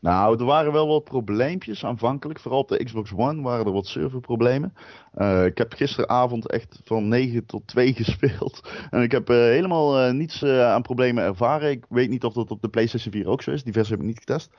Nou, 0.00 0.38
er 0.38 0.44
waren 0.44 0.72
wel 0.72 0.86
wat 0.88 1.04
probleempjes 1.04 1.84
aanvankelijk. 1.84 2.40
Vooral 2.40 2.60
op 2.60 2.68
de 2.68 2.84
Xbox 2.84 3.12
One 3.16 3.42
waren 3.42 3.66
er 3.66 3.72
wat 3.72 3.86
serverproblemen. 3.86 4.74
Uh, 5.16 5.44
ik 5.44 5.58
heb 5.58 5.72
gisteravond 5.72 6.50
echt 6.50 6.80
van 6.84 7.08
9 7.08 7.46
tot 7.46 7.66
2 7.66 7.94
gespeeld. 8.04 8.68
En 8.90 9.02
ik 9.02 9.12
heb 9.12 9.28
helemaal 9.28 10.12
niets 10.12 10.44
aan 10.44 10.82
problemen 10.82 11.24
ervaren. 11.24 11.70
Ik 11.70 11.84
weet 11.88 12.08
niet 12.08 12.24
of 12.24 12.32
dat 12.32 12.50
op 12.50 12.62
de 12.62 12.68
PlayStation 12.68 13.12
4 13.12 13.26
ook 13.26 13.42
zo 13.42 13.50
is. 13.50 13.62
Die 13.62 13.72
versie 13.72 13.92
heb 13.92 14.02
ik 14.02 14.08
niet 14.08 14.18
getest. 14.18 14.50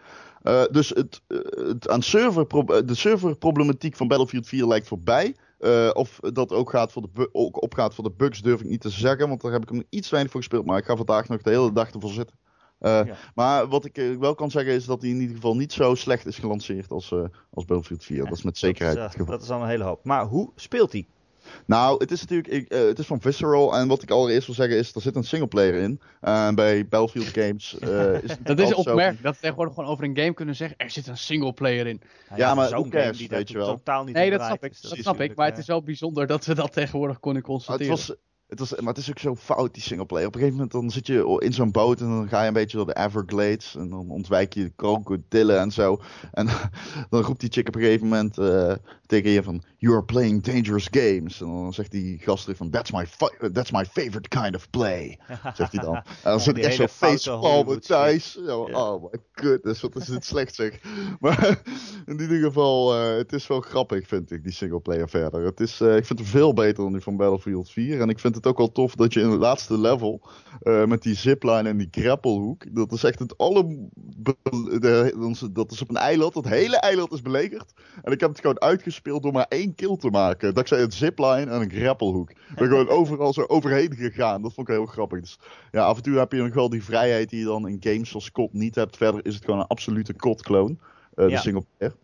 Dus 0.71 0.89
het, 0.89 1.21
het 1.27 1.89
aan 1.89 2.01
server 2.01 2.47
de 2.85 2.95
serverproblematiek 2.95 3.95
van 3.95 4.07
Battlefield 4.07 4.47
4 4.47 4.67
lijkt 4.67 4.87
voorbij. 4.87 5.35
Of 5.93 6.19
dat 6.19 6.51
ook, 6.51 6.69
gaat 6.69 6.91
voor 6.91 7.01
de 7.01 7.29
ook 7.31 7.61
opgaat 7.61 7.95
voor 7.95 8.03
de 8.03 8.13
bugs 8.17 8.41
durf 8.41 8.59
ik 8.59 8.69
niet 8.69 8.81
te 8.81 8.89
zeggen. 8.89 9.27
Want 9.27 9.41
daar 9.41 9.51
heb 9.51 9.61
ik 9.61 9.69
hem 9.69 9.83
iets 9.89 10.09
weinig 10.09 10.31
voor 10.31 10.41
gespeeld. 10.41 10.65
Maar 10.65 10.77
ik 10.77 10.85
ga 10.85 10.95
vandaag 10.95 11.27
nog 11.27 11.41
de 11.41 11.49
hele 11.49 11.73
dag 11.73 11.91
ervoor 11.91 12.11
zitten. 12.11 12.35
Uh, 12.81 13.05
ja. 13.05 13.15
Maar 13.35 13.67
wat 13.67 13.85
ik 13.85 14.15
wel 14.19 14.35
kan 14.35 14.51
zeggen 14.51 14.73
is 14.73 14.85
dat 14.85 15.01
hij 15.01 15.09
in 15.09 15.19
ieder 15.19 15.35
geval 15.35 15.55
niet 15.55 15.73
zo 15.73 15.95
slecht 15.95 16.25
is 16.25 16.37
gelanceerd 16.37 16.91
als, 16.91 17.11
als 17.53 17.65
Battlefield 17.65 18.03
4. 18.03 18.17
Ja, 18.17 18.23
dat 18.23 18.37
is 18.37 18.43
met 18.43 18.57
zekerheid 18.57 18.97
dat 18.97 19.05
is, 19.05 19.11
het 19.11 19.21
geval. 19.21 19.37
Dat 19.37 19.43
is 19.43 19.51
al 19.51 19.61
een 19.61 19.67
hele 19.67 19.83
hoop. 19.83 20.03
Maar 20.03 20.25
hoe 20.25 20.51
speelt 20.55 20.91
hij? 20.91 21.07
Nou, 21.65 21.97
het 21.97 22.11
is 22.11 22.19
natuurlijk, 22.19 22.47
ik, 22.47 22.73
uh, 22.73 22.79
het 22.87 22.99
is 22.99 23.05
van 23.05 23.21
Visceral. 23.21 23.75
En 23.75 23.87
wat 23.87 24.01
ik 24.01 24.11
allereerst 24.11 24.45
wil 24.45 24.55
zeggen 24.55 24.77
is, 24.77 24.95
er 24.95 25.01
zit 25.01 25.15
een 25.15 25.23
singleplayer 25.23 25.75
in. 25.75 26.01
En 26.21 26.49
uh, 26.49 26.53
bij 26.53 26.87
Battlefield 26.87 27.27
Games 27.43 27.77
uh, 27.83 28.23
is 28.23 28.35
Dat 28.43 28.59
is 28.59 28.73
opmerkelijk, 28.73 29.23
dat 29.23 29.33
we 29.33 29.41
tegenwoordig 29.41 29.73
gewoon 29.73 29.89
over 29.89 30.03
een 30.03 30.17
game 30.17 30.33
kunnen 30.33 30.55
zeggen, 30.55 30.77
er 30.77 30.89
zit 30.89 31.07
een 31.07 31.17
singleplayer 31.17 31.87
in. 31.87 32.01
Ja, 32.29 32.37
ja 32.37 32.55
maar 32.55 32.73
ook 32.73 32.89
cares, 32.89 33.17
die 33.17 33.29
weet 33.29 33.49
je 33.49 33.57
wel. 33.57 33.67
Totaal 33.67 34.03
niet 34.03 34.15
nee, 34.15 34.29
dat 34.29 34.41
snap 34.41 34.63
ik, 34.63 34.81
dat 34.81 34.97
snap 34.97 35.19
ik. 35.19 35.35
Maar 35.35 35.47
het 35.47 35.57
is 35.57 35.67
wel 35.67 35.83
bijzonder 35.83 36.27
dat 36.27 36.45
we 36.45 36.55
dat 36.55 36.73
tegenwoordig 36.73 37.19
kunnen 37.19 37.41
constateren. 37.41 37.91
Het 37.91 38.07
was, 38.07 38.17
was, 38.59 38.75
maar 38.75 38.93
het 38.93 38.97
is 38.97 39.09
ook 39.09 39.19
zo 39.19 39.35
fout, 39.35 39.73
die 39.73 39.83
singleplayer. 39.83 40.27
Op 40.27 40.33
een 40.33 40.39
gegeven 40.39 40.61
moment 40.61 40.81
dan 40.81 40.91
zit 40.91 41.07
je 41.07 41.39
in 41.39 41.53
zo'n 41.53 41.71
boot 41.71 41.99
en 41.99 42.07
dan 42.07 42.27
ga 42.27 42.41
je 42.41 42.47
een 42.47 42.53
beetje 42.53 42.77
door 42.77 42.85
de 42.85 42.97
Everglades. 42.97 43.75
En 43.75 43.89
dan 43.89 44.09
ontwijk 44.09 44.53
je 44.53 44.71
krokodillen 44.75 45.59
en 45.59 45.71
zo. 45.71 46.01
En 46.31 46.47
dan 47.09 47.21
roept 47.21 47.39
die 47.39 47.51
chick 47.51 47.67
op 47.67 47.75
een 47.75 47.81
gegeven 47.81 48.07
moment 48.07 48.37
uh, 48.37 48.73
tegen 49.05 49.29
je 49.29 49.43
van... 49.43 49.63
You 49.77 49.93
are 49.95 50.03
playing 50.03 50.43
dangerous 50.43 50.87
games. 50.91 51.41
En 51.41 51.47
dan 51.47 51.73
zegt 51.73 51.91
die 51.91 52.19
gast 52.19 52.49
van... 52.53 52.69
That's 52.69 52.91
my, 52.91 53.05
that's 53.53 53.71
my 53.71 53.85
favorite 53.85 54.27
kind 54.27 54.55
of 54.55 54.69
play. 54.69 55.19
Zegt 55.57 55.71
hij 55.71 55.83
dan. 55.83 55.95
En 55.95 56.03
dan 56.23 56.39
zit 56.39 56.57
ik 56.57 56.63
echt 56.63 56.75
zo 56.75 56.87
facepalmen 56.87 57.81
thuis. 57.81 58.39
Oh 58.47 59.03
my 59.03 59.19
goodness, 59.31 59.81
wat 59.81 59.95
is 59.95 60.07
het 60.07 60.25
slecht 60.25 60.55
zeg. 60.55 60.79
Maar 61.19 61.61
in 62.05 62.19
ieder 62.19 62.39
geval, 62.39 62.95
uh, 62.95 63.17
het 63.17 63.33
is 63.33 63.47
wel 63.47 63.61
grappig 63.61 64.07
vind 64.07 64.31
ik, 64.31 64.43
die 64.43 64.53
singleplayer 64.53 65.09
verder. 65.09 65.45
Het 65.45 65.59
is, 65.59 65.81
uh, 65.81 65.95
ik 65.95 66.05
vind 66.05 66.19
het 66.19 66.27
veel 66.27 66.53
beter 66.53 66.83
dan 66.83 66.91
die 66.91 67.01
van 67.01 67.17
Battlefield 67.17 67.71
4. 67.71 68.01
En 68.01 68.09
ik 68.09 68.19
vind 68.19 68.35
het 68.35 68.40
ook 68.47 68.57
wel 68.57 68.71
tof 68.71 68.95
dat 68.95 69.13
je 69.13 69.19
in 69.19 69.29
het 69.29 69.39
laatste 69.39 69.77
level 69.77 70.21
uh, 70.61 70.85
met 70.85 71.01
die 71.01 71.15
zipline 71.15 71.69
en 71.69 71.77
die 71.77 71.87
grappelhoek, 71.91 72.75
dat 72.75 72.91
is 72.91 73.03
echt 73.03 73.19
het 73.19 73.37
alle, 73.37 73.89
dat 75.51 75.71
is 75.71 75.81
op 75.81 75.89
een 75.89 75.95
eiland, 75.95 76.33
het 76.33 76.47
hele 76.47 76.77
eiland 76.77 77.11
is 77.11 77.21
belegerd. 77.21 77.73
En 78.01 78.11
ik 78.11 78.19
heb 78.19 78.29
het 78.29 78.39
gewoon 78.39 78.61
uitgespeeld 78.61 79.23
door 79.23 79.31
maar 79.31 79.45
één 79.49 79.75
kill 79.75 79.97
te 79.97 80.09
maken. 80.09 80.53
Dankzij 80.53 80.79
het 80.79 80.93
zipline 80.93 81.51
en 81.51 81.61
een 81.61 81.71
grappelhoek. 81.71 82.29
Ik 82.29 82.55
ben 82.55 82.67
gewoon 82.67 82.89
overal 82.89 83.33
zo 83.33 83.43
overheen 83.47 83.95
gegaan. 83.95 84.41
Dat 84.41 84.53
vond 84.53 84.69
ik 84.69 84.75
heel 84.75 84.85
grappig. 84.85 85.19
Dus 85.19 85.39
ja, 85.71 85.83
af 85.83 85.97
en 85.97 86.03
toe 86.03 86.17
heb 86.17 86.31
je 86.31 86.41
nog 86.41 86.53
wel 86.53 86.69
die 86.69 86.83
vrijheid 86.83 87.29
die 87.29 87.39
je 87.39 87.45
dan 87.45 87.67
in 87.67 87.77
games 87.79 88.09
zoals 88.09 88.31
COD 88.31 88.53
niet 88.53 88.75
hebt. 88.75 88.97
Verder 88.97 89.25
is 89.25 89.35
het 89.35 89.45
gewoon 89.45 89.59
een 89.59 89.67
absolute 89.67 90.15
COD-clone. 90.15 90.75
Uh, 91.15 91.29
ja. 91.29 91.35
De 91.35 91.41
single 91.41 91.65
player. 91.77 91.95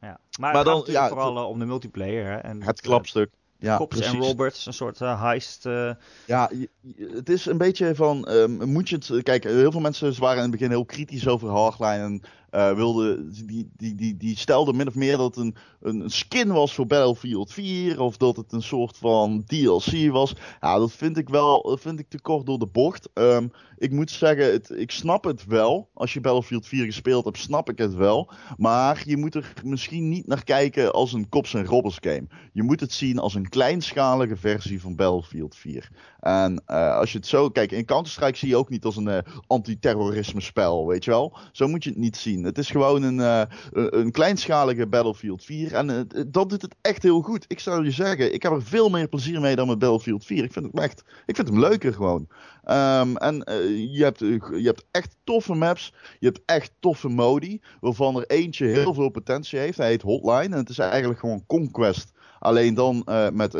Ja. 0.00 0.20
Maar, 0.40 0.52
maar 0.52 0.64
dan, 0.64 0.82
ja, 0.86 1.08
vooral 1.08 1.36
het, 1.36 1.46
om 1.46 1.58
de 1.58 1.64
multiplayer. 1.64 2.26
Hè? 2.26 2.36
En 2.36 2.62
het 2.62 2.80
klapstuk. 2.80 3.30
Ja, 3.58 3.76
Cops 3.76 4.00
en 4.00 4.16
Roberts, 4.16 4.66
een 4.66 4.72
soort 4.72 5.00
uh, 5.00 5.22
heist. 5.22 5.66
Uh... 5.66 5.90
Ja, 6.26 6.50
het 6.96 7.28
is 7.28 7.46
een 7.46 7.58
beetje 7.58 7.94
van, 7.94 8.30
um, 8.30 8.70
moet 8.72 8.88
je 8.88 8.96
het, 8.96 9.22
kijk, 9.22 9.44
heel 9.44 9.72
veel 9.72 9.80
mensen 9.80 10.20
waren 10.20 10.36
in 10.36 10.42
het 10.42 10.50
begin 10.50 10.70
heel 10.70 10.84
kritisch 10.84 11.28
over 11.28 11.48
Hardline 11.48 12.02
en 12.02 12.22
uh, 12.50 12.72
wilde, 12.72 13.28
die, 13.46 13.70
die, 13.76 13.94
die, 13.94 14.16
die 14.16 14.36
stelde 14.36 14.72
min 14.72 14.88
of 14.88 14.94
meer 14.94 15.16
dat 15.16 15.34
het 15.34 15.44
een, 15.44 15.56
een 15.80 16.10
skin 16.10 16.52
was 16.52 16.74
voor 16.74 16.86
Battlefield 16.86 17.52
4 17.52 18.00
of 18.00 18.16
dat 18.16 18.36
het 18.36 18.52
een 18.52 18.62
soort 18.62 18.96
van 18.96 19.44
DLC 19.46 20.10
was. 20.10 20.34
Ja, 20.60 20.78
dat 20.78 20.92
vind 20.92 21.16
ik 21.16 21.28
wel, 21.28 21.78
vind 21.80 21.98
ik 21.98 22.08
te 22.08 22.20
kort 22.20 22.46
door 22.46 22.58
de 22.58 22.66
bocht. 22.66 23.08
Um, 23.14 23.50
ik 23.78 23.90
moet 23.90 24.10
zeggen, 24.10 24.52
het, 24.52 24.70
ik 24.70 24.90
snap 24.90 25.24
het 25.24 25.46
wel. 25.46 25.88
Als 25.94 26.12
je 26.12 26.20
Battlefield 26.20 26.66
4 26.66 26.84
gespeeld 26.84 27.24
hebt, 27.24 27.38
snap 27.38 27.70
ik 27.70 27.78
het 27.78 27.94
wel. 27.94 28.30
Maar 28.56 29.02
je 29.06 29.16
moet 29.16 29.34
er 29.34 29.52
misschien 29.64 30.08
niet 30.08 30.26
naar 30.26 30.44
kijken 30.44 30.92
als 30.92 31.12
een 31.12 31.28
Cops 31.28 31.54
en 31.54 31.66
Robbers 31.66 31.98
game. 32.00 32.26
Je 32.52 32.62
moet 32.62 32.80
het 32.80 32.92
zien 32.92 33.18
als 33.18 33.34
een 33.34 33.48
kleinschalige 33.48 34.36
versie 34.36 34.80
van 34.80 34.96
Battlefield 34.96 35.56
4. 35.56 35.90
En 36.20 36.62
uh, 36.66 36.96
als 36.96 37.12
je 37.12 37.18
het 37.18 37.26
zo, 37.26 37.50
kijk, 37.50 37.72
in 37.72 37.84
Counter-Strike 37.84 38.38
zie 38.38 38.48
je 38.48 38.56
ook 38.56 38.68
niet 38.68 38.84
als 38.84 38.96
een 38.96 39.08
uh, 39.08 39.18
antiterrorisme 39.46 40.40
spel, 40.40 40.86
weet 40.86 41.04
je 41.04 41.10
wel. 41.10 41.36
Zo 41.52 41.68
moet 41.68 41.84
je 41.84 41.90
het 41.90 41.98
niet 41.98 42.16
zien. 42.16 42.37
Het 42.44 42.58
is 42.58 42.70
gewoon 42.70 43.02
een, 43.02 43.18
uh, 43.18 43.42
een 43.72 44.10
kleinschalige 44.10 44.86
Battlefield 44.86 45.44
4. 45.44 45.74
En 45.74 46.08
dat 46.26 46.50
doet 46.50 46.62
het 46.62 46.74
echt 46.80 47.02
heel 47.02 47.20
goed. 47.20 47.44
Ik 47.48 47.60
zou 47.60 47.84
je 47.84 47.90
zeggen, 47.90 48.34
ik 48.34 48.42
heb 48.42 48.52
er 48.52 48.62
veel 48.62 48.88
meer 48.88 49.08
plezier 49.08 49.40
mee 49.40 49.56
dan 49.56 49.68
met 49.68 49.78
Battlefield 49.78 50.24
4. 50.24 50.44
Ik 50.44 50.52
vind 50.52 50.66
het 50.66 50.82
echt, 50.82 51.04
ik 51.26 51.36
vind 51.36 51.48
hem 51.48 51.60
leuker 51.60 51.92
gewoon. 51.92 52.28
Um, 52.64 53.16
en 53.16 53.50
uh, 53.50 53.94
je, 53.96 54.04
hebt, 54.04 54.18
je 54.18 54.62
hebt 54.62 54.84
echt 54.90 55.16
toffe 55.24 55.54
maps. 55.54 55.94
Je 56.18 56.26
hebt 56.26 56.40
echt 56.46 56.72
toffe 56.80 57.08
modi. 57.08 57.60
Waarvan 57.80 58.16
er 58.16 58.26
eentje 58.26 58.66
heel 58.66 58.94
veel 58.94 59.08
potentie 59.08 59.58
heeft. 59.58 59.78
Hij 59.78 59.88
heet 59.88 60.02
Hotline. 60.02 60.54
En 60.54 60.60
het 60.60 60.68
is 60.68 60.78
eigenlijk 60.78 61.20
gewoon 61.20 61.46
Conquest 61.46 62.12
Alleen 62.38 62.74
dan 62.74 63.06
met, 63.32 63.54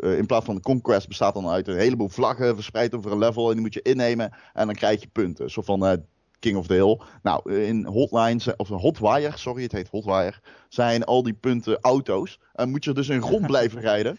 in 0.00 0.26
plaats 0.26 0.44
van 0.44 0.54
de 0.54 0.60
conquest 0.60 1.08
bestaat 1.08 1.34
dan 1.34 1.48
uit 1.48 1.68
een 1.68 1.76
heleboel 1.76 2.08
vlaggen 2.08 2.54
verspreid 2.54 2.94
over 2.94 3.12
een 3.12 3.18
level. 3.18 3.46
En 3.48 3.52
die 3.52 3.62
moet 3.62 3.74
je 3.74 3.82
innemen 3.82 4.32
en 4.52 4.66
dan 4.66 4.74
krijg 4.74 5.00
je 5.00 5.08
punten. 5.12 5.50
Zo 5.50 5.62
van 5.62 6.04
King 6.44 6.56
of 6.56 6.66
the 6.66 6.74
Hill. 6.74 7.00
Nou, 7.22 7.52
in 7.52 7.84
Hotline, 7.84 8.40
of 8.56 8.68
Hotwire, 8.68 9.32
sorry, 9.34 9.62
het 9.62 9.72
heet 9.72 9.88
Hotwire, 9.88 10.34
zijn 10.68 11.04
al 11.04 11.22
die 11.22 11.32
punten 11.32 11.78
auto's. 11.80 12.38
En 12.52 12.70
moet 12.70 12.84
je 12.84 12.92
dus 12.92 13.08
in 13.08 13.20
rond 13.20 13.46
blijven 13.52 13.80
rijden. 13.80 14.18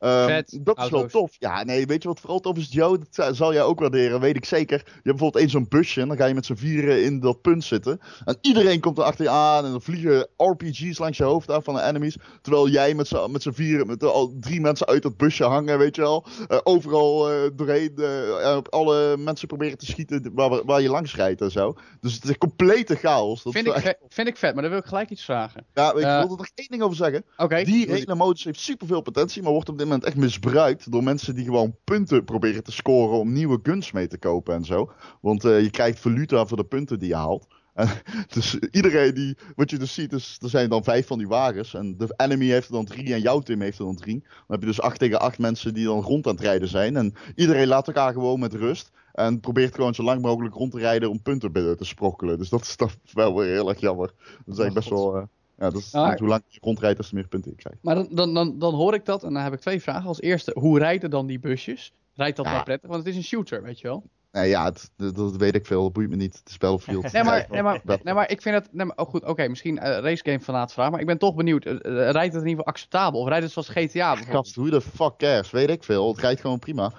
Um, 0.00 0.42
dat 0.62 0.78
is 0.78 0.88
wel 0.90 1.06
tof. 1.06 1.36
Ja, 1.38 1.64
nee, 1.64 1.86
weet 1.86 2.02
je 2.02 2.08
wat 2.08 2.20
vooral 2.20 2.40
tof 2.40 2.56
is, 2.56 2.68
Joe? 2.70 2.98
Dat 3.10 3.36
zal 3.36 3.52
jij 3.52 3.62
ook 3.62 3.80
waarderen, 3.80 4.20
weet 4.20 4.36
ik 4.36 4.44
zeker. 4.44 4.78
Je 4.78 4.92
hebt 4.92 5.02
bijvoorbeeld 5.02 5.42
één 5.42 5.50
zo'n 5.50 5.66
busje 5.68 6.00
en 6.00 6.08
dan 6.08 6.16
ga 6.16 6.26
je 6.26 6.34
met 6.34 6.46
z'n 6.46 6.54
vieren 6.54 7.04
in 7.04 7.20
dat 7.20 7.40
punt 7.40 7.64
zitten. 7.64 8.00
En 8.24 8.38
iedereen 8.40 8.80
komt 8.80 8.98
er 8.98 9.04
achter 9.04 9.24
je 9.24 9.30
aan 9.30 9.64
en 9.64 9.70
dan 9.70 9.82
vliegen 9.82 10.28
RPG's 10.36 10.98
langs 10.98 11.18
je 11.18 11.24
hoofd 11.24 11.50
af 11.50 11.64
van 11.64 11.74
de 11.74 11.82
enemies. 11.82 12.16
Terwijl 12.42 12.68
jij 12.68 12.94
met 12.94 13.08
z'n, 13.08 13.30
met 13.30 13.46
vieren, 13.50 13.86
met 13.86 14.04
al 14.04 14.36
drie 14.40 14.60
mensen 14.60 14.86
uit 14.86 15.02
dat 15.02 15.16
busje 15.16 15.44
hangen, 15.44 15.78
weet 15.78 15.96
je 15.96 16.02
wel. 16.02 16.26
Uh, 16.48 16.58
overal 16.62 17.32
uh, 17.32 17.50
doorheen, 17.54 17.92
uh, 17.96 18.58
alle 18.68 19.16
mensen 19.16 19.48
proberen 19.48 19.78
te 19.78 19.86
schieten 19.86 20.30
waar, 20.34 20.64
waar 20.64 20.80
je 20.80 20.88
langs 20.88 21.14
rijdt 21.14 21.40
en 21.40 21.50
zo. 21.50 21.74
Dus 22.00 22.14
het 22.14 22.24
is 22.24 22.30
een 22.30 22.38
complete 22.38 22.96
chaos. 22.96 23.42
Dat 23.42 23.52
vind, 23.52 23.66
ik, 23.66 23.72
vet, 23.72 23.98
vind 24.08 24.28
ik 24.28 24.36
vet, 24.36 24.52
maar 24.52 24.62
dan 24.62 24.70
wil 24.70 24.80
ik 24.80 24.86
gelijk 24.86 25.10
iets 25.10 25.24
vragen. 25.24 25.66
Ja, 25.74 25.88
ik 25.88 25.94
wil 25.94 26.04
er 26.04 26.28
nog 26.28 26.50
één 26.54 26.68
ding 26.68 26.82
over 26.82 26.96
zeggen. 26.96 27.24
Okay. 27.36 27.64
Die 27.64 27.90
hele 27.90 28.14
modus 28.14 28.44
heeft 28.44 28.60
superveel 28.60 29.00
potentie, 29.00 29.42
maar 29.42 29.52
wordt 29.52 29.68
op 29.68 29.78
dit 29.78 29.88
moment 29.90 30.08
echt 30.08 30.16
misbruikt 30.16 30.92
door 30.92 31.02
mensen 31.02 31.34
die 31.34 31.44
gewoon 31.44 31.76
punten 31.84 32.24
proberen 32.24 32.64
te 32.64 32.72
scoren 32.72 33.18
om 33.18 33.32
nieuwe 33.32 33.58
guns 33.62 33.92
mee 33.92 34.06
te 34.06 34.18
kopen 34.18 34.54
en 34.54 34.64
zo. 34.64 34.92
Want 35.20 35.44
uh, 35.44 35.60
je 35.60 35.70
krijgt 35.70 36.00
valuta 36.00 36.46
voor 36.46 36.56
de 36.56 36.64
punten 36.64 36.98
die 36.98 37.08
je 37.08 37.14
haalt. 37.14 37.46
En, 37.74 37.88
dus 38.34 38.54
iedereen 38.54 39.14
die, 39.14 39.36
wat 39.56 39.70
je 39.70 39.78
dus 39.78 39.94
ziet, 39.94 40.12
is, 40.12 40.38
er 40.42 40.48
zijn 40.48 40.68
dan 40.68 40.84
vijf 40.84 41.06
van 41.06 41.18
die 41.18 41.28
wagens. 41.28 41.74
En 41.74 41.96
de 41.96 42.14
enemy 42.16 42.46
heeft 42.46 42.66
er 42.66 42.72
dan 42.72 42.84
drie 42.84 43.12
en 43.14 43.20
jouw 43.20 43.40
team 43.40 43.60
heeft 43.60 43.78
er 43.78 43.84
dan 43.84 43.96
drie. 43.96 44.20
Dan 44.20 44.44
heb 44.46 44.60
je 44.60 44.66
dus 44.66 44.80
acht 44.80 44.98
tegen 44.98 45.20
acht 45.20 45.38
mensen 45.38 45.74
die 45.74 45.84
dan 45.84 46.00
rond 46.00 46.26
aan 46.26 46.34
het 46.34 46.42
rijden 46.42 46.68
zijn. 46.68 46.96
En 46.96 47.14
iedereen 47.34 47.66
laat 47.66 47.86
elkaar 47.86 48.12
gewoon 48.12 48.40
met 48.40 48.54
rust. 48.54 48.90
En 49.12 49.40
probeert 49.40 49.74
gewoon 49.74 49.94
zo 49.94 50.02
lang 50.02 50.22
mogelijk 50.22 50.54
rond 50.54 50.72
te 50.72 50.78
rijden 50.78 51.10
om 51.10 51.22
punten 51.22 51.52
binnen 51.52 51.76
te 51.76 51.84
sprokkelen. 51.84 52.38
Dus 52.38 52.48
dat 52.48 52.60
is 52.60 52.76
toch 52.76 52.96
wel 53.12 53.36
weer 53.36 53.52
heel 53.52 53.68
erg 53.68 53.80
jammer. 53.80 54.06
Dat 54.06 54.54
is 54.54 54.58
eigenlijk 54.58 54.74
best 54.74 54.88
wel... 54.88 55.16
Uh, 55.16 55.22
ja, 55.60 55.70
dat 55.70 55.80
is 55.80 55.92
hoe 55.92 56.28
lang 56.28 56.42
je 56.48 56.58
rondrijdt, 56.60 56.96
des 56.96 57.08
te 57.08 57.14
meer 57.14 57.28
punten 57.28 57.50
je 57.50 57.56
krijgt. 57.56 57.78
Maar 57.82 57.94
dan, 57.94 58.08
dan, 58.10 58.34
dan, 58.34 58.58
dan 58.58 58.74
hoor 58.74 58.94
ik 58.94 59.04
dat 59.04 59.24
en 59.24 59.32
dan 59.32 59.42
heb 59.42 59.52
ik 59.52 59.60
twee 59.60 59.82
vragen. 59.82 60.08
Als 60.08 60.20
eerste, 60.20 60.52
hoe 60.54 60.78
rijden 60.78 61.10
dan 61.10 61.26
die 61.26 61.38
busjes? 61.38 61.92
Rijdt 62.14 62.36
dat 62.36 62.46
ja. 62.46 62.52
wel 62.52 62.62
prettig? 62.62 62.88
Want 62.88 63.04
het 63.04 63.12
is 63.12 63.16
een 63.16 63.28
shooter, 63.28 63.62
weet 63.62 63.80
je 63.80 63.88
wel? 63.88 64.04
Nee, 64.32 64.48
ja, 64.48 64.64
het, 64.64 64.90
dat, 64.96 65.36
weet 65.36 65.54
ik 65.54 65.66
veel. 65.66 65.82
Dat 65.82 65.92
boeit 65.92 66.08
me 66.08 66.16
niet. 66.16 66.38
Het 66.38 66.48
is 66.48 66.58
Battlefield. 66.58 67.12
nee, 67.12 67.24
maar, 67.24 67.46
nee, 67.50 67.62
maar, 67.62 67.80
nee, 68.02 68.14
maar 68.14 68.30
ik 68.30 68.42
vind 68.42 68.54
het... 68.54 68.68
Nee, 68.72 68.86
maar, 68.86 68.96
oh 68.96 69.08
goed, 69.08 69.24
oké, 69.24 69.48
misschien 69.48 69.76
uh, 69.76 69.82
racegame 69.82 70.40
laat 70.46 70.72
vraag. 70.72 70.90
Maar 70.90 71.00
ik 71.00 71.06
ben 71.06 71.18
toch 71.18 71.34
benieuwd. 71.34 71.66
Uh, 71.66 71.72
rijdt 71.82 72.14
het 72.14 72.42
in 72.42 72.48
ieder 72.48 72.48
geval 72.48 72.66
acceptabel? 72.66 73.20
Of 73.20 73.28
rijdt 73.28 73.42
het 73.42 73.52
zoals 73.52 73.68
GTA 73.68 74.16
Gast, 74.16 74.54
hoe 74.54 74.70
de 74.70 74.80
fuck 74.80 75.16
cares? 75.16 75.50
Weet 75.50 75.70
ik 75.70 75.84
veel. 75.84 76.08
Het 76.08 76.18
rijdt 76.18 76.40
gewoon 76.40 76.58
prima. 76.58 76.92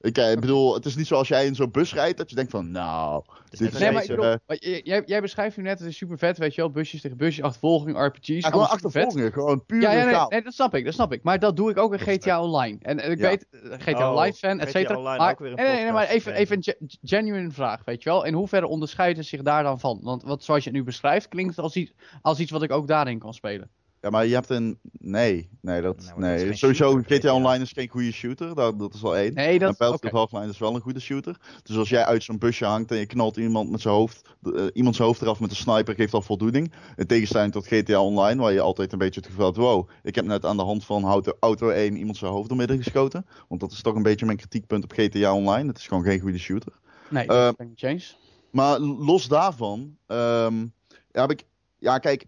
Ik, 0.00 0.18
ik 0.18 0.24
eh, 0.24 0.40
bedoel, 0.40 0.74
het 0.74 0.84
is 0.84 0.96
niet 0.96 1.06
zoals 1.06 1.28
jij 1.28 1.46
in 1.46 1.54
zo'n 1.54 1.70
bus 1.70 1.94
rijdt 1.94 2.18
dat 2.18 2.30
je 2.30 2.36
denkt 2.36 2.50
van, 2.50 2.70
nou... 2.70 3.22
Dit 3.50 3.60
is 3.60 3.78
nee, 3.78 3.92
maar 3.92 4.02
ik 4.02 4.08
bedoel, 4.08 4.36
jij, 4.82 5.02
jij 5.06 5.20
beschrijft 5.20 5.56
nu 5.56 5.62
net, 5.62 5.78
het 5.78 5.88
is 5.88 5.96
super 5.96 6.18
vet, 6.18 6.38
weet 6.38 6.54
je 6.54 6.60
wel, 6.60 6.70
busjes 6.70 7.00
tegen 7.00 7.16
busjes, 7.16 7.44
achtervolging, 7.44 8.06
RPG's. 8.06 8.26
Ja, 8.26 8.50
gewoon 8.50 8.68
achtervolgingen, 8.68 9.32
gewoon 9.32 9.64
puur 9.66 9.80
ja, 9.80 9.92
ja, 9.92 10.04
nee, 10.04 10.26
nee, 10.28 10.42
dat 10.42 10.52
snap 10.54 10.74
ik, 10.74 10.84
dat 10.84 10.94
snap 10.94 11.12
ik. 11.12 11.22
Maar 11.22 11.38
dat 11.38 11.56
doe 11.56 11.70
ik 11.70 11.78
ook 11.78 11.92
in 11.92 11.98
GTA 11.98 12.42
Online. 12.42 12.78
En, 12.82 13.00
en 13.00 13.10
ik 13.10 13.18
ja. 13.18 13.28
weet, 13.28 13.46
eh, 13.50 13.78
GTA 13.78 14.08
oh, 14.08 14.16
Online 14.16 14.34
fan, 14.34 14.60
et 14.60 14.70
cetera. 14.70 14.98
Maar, 14.98 15.36
nee, 15.40 15.54
nee, 15.54 15.82
nee, 15.82 15.92
maar 15.92 16.08
even, 16.08 16.32
even 16.32 16.56
een 16.56 16.90
genuine 17.02 17.50
vraag, 17.50 17.84
weet 17.84 18.02
je 18.02 18.08
wel. 18.08 18.24
In 18.24 18.34
hoeverre 18.34 18.66
onderscheidt 18.66 19.18
het 19.18 19.26
zich 19.26 19.42
daar 19.42 19.62
dan 19.62 19.80
van? 19.80 20.00
Want 20.02 20.22
wat, 20.22 20.44
zoals 20.44 20.64
je 20.64 20.70
het 20.70 20.78
nu 20.78 20.84
beschrijft, 20.84 21.28
klinkt 21.28 21.56
het 21.56 21.64
als 21.64 21.76
iets, 21.76 21.92
als 22.22 22.38
iets 22.38 22.50
wat 22.50 22.62
ik 22.62 22.72
ook 22.72 22.86
daarin 22.86 23.18
kan 23.18 23.34
spelen. 23.34 23.70
Ja, 24.00 24.10
maar 24.10 24.26
je 24.26 24.34
hebt 24.34 24.50
een. 24.50 24.78
Nee, 24.92 25.48
nee, 25.60 25.82
dat. 25.82 26.12
nee, 26.16 26.54
sowieso 26.54 27.00
GTA 27.06 27.34
Online 27.34 27.62
is 27.62 27.72
geen 27.72 27.88
goede 27.88 28.12
shooter. 28.12 28.54
Dat, 28.54 28.78
dat 28.78 28.94
is 28.94 29.00
wel 29.00 29.16
één. 29.16 29.34
Nee, 29.34 29.58
dat 29.58 29.68
en 29.68 29.74
Battlefield 29.78 30.12
okay. 30.12 30.20
Hardline 30.20 30.52
is 30.52 30.58
wel 30.58 30.74
een 30.74 30.80
goede 30.80 31.00
shooter. 31.00 31.36
Dus 31.62 31.76
als 31.76 31.88
jij 31.88 32.04
uit 32.04 32.22
zo'n 32.22 32.38
busje 32.38 32.64
hangt 32.64 32.90
en 32.90 32.96
je 32.96 33.06
knalt 33.06 33.36
iemand 33.36 33.70
met 33.70 33.80
zijn 33.80 33.94
hoofd. 33.94 34.28
Uh, 34.42 34.66
iemand 34.72 34.96
zijn 34.96 35.08
hoofd 35.08 35.22
eraf 35.22 35.40
met 35.40 35.50
een 35.50 35.56
sniper, 35.56 35.94
geeft 35.94 36.14
al 36.14 36.22
voldoening. 36.22 36.72
In 36.96 37.06
tegenstelling 37.06 37.52
tot 37.52 37.66
GTA 37.66 38.00
Online, 38.00 38.42
waar 38.42 38.52
je 38.52 38.60
altijd 38.60 38.92
een 38.92 38.98
beetje 38.98 39.20
het 39.20 39.28
gevoel 39.28 39.44
hebt: 39.44 39.56
wow, 39.56 39.88
ik 40.02 40.14
heb 40.14 40.24
net 40.24 40.44
aan 40.44 40.56
de 40.56 40.62
hand 40.62 40.84
van 40.84 41.04
auto, 41.04 41.32
auto 41.40 41.68
1 41.68 41.96
iemand 41.96 42.16
zijn 42.16 42.32
hoofd 42.32 42.48
doormidden 42.48 42.82
geschoten. 42.82 43.26
Want 43.48 43.60
dat 43.60 43.72
is 43.72 43.82
toch 43.82 43.94
een 43.94 44.02
beetje 44.02 44.26
mijn 44.26 44.38
kritiekpunt 44.38 44.84
op 44.84 44.92
GTA 44.92 45.34
Online. 45.34 45.68
Het 45.68 45.78
is 45.78 45.86
gewoon 45.86 46.04
geen 46.04 46.20
goede 46.20 46.38
shooter. 46.38 46.72
Nee, 47.08 47.26
dat 47.26 47.36
uh, 47.36 47.56
ben 47.56 47.70
ik 47.70 47.82
eens. 47.82 48.18
Maar 48.50 48.78
los 48.80 49.28
daarvan, 49.28 49.96
um, 50.06 50.72
ja, 51.12 51.20
heb 51.20 51.30
ik. 51.30 51.44
Ja, 51.78 51.98
kijk, 51.98 52.26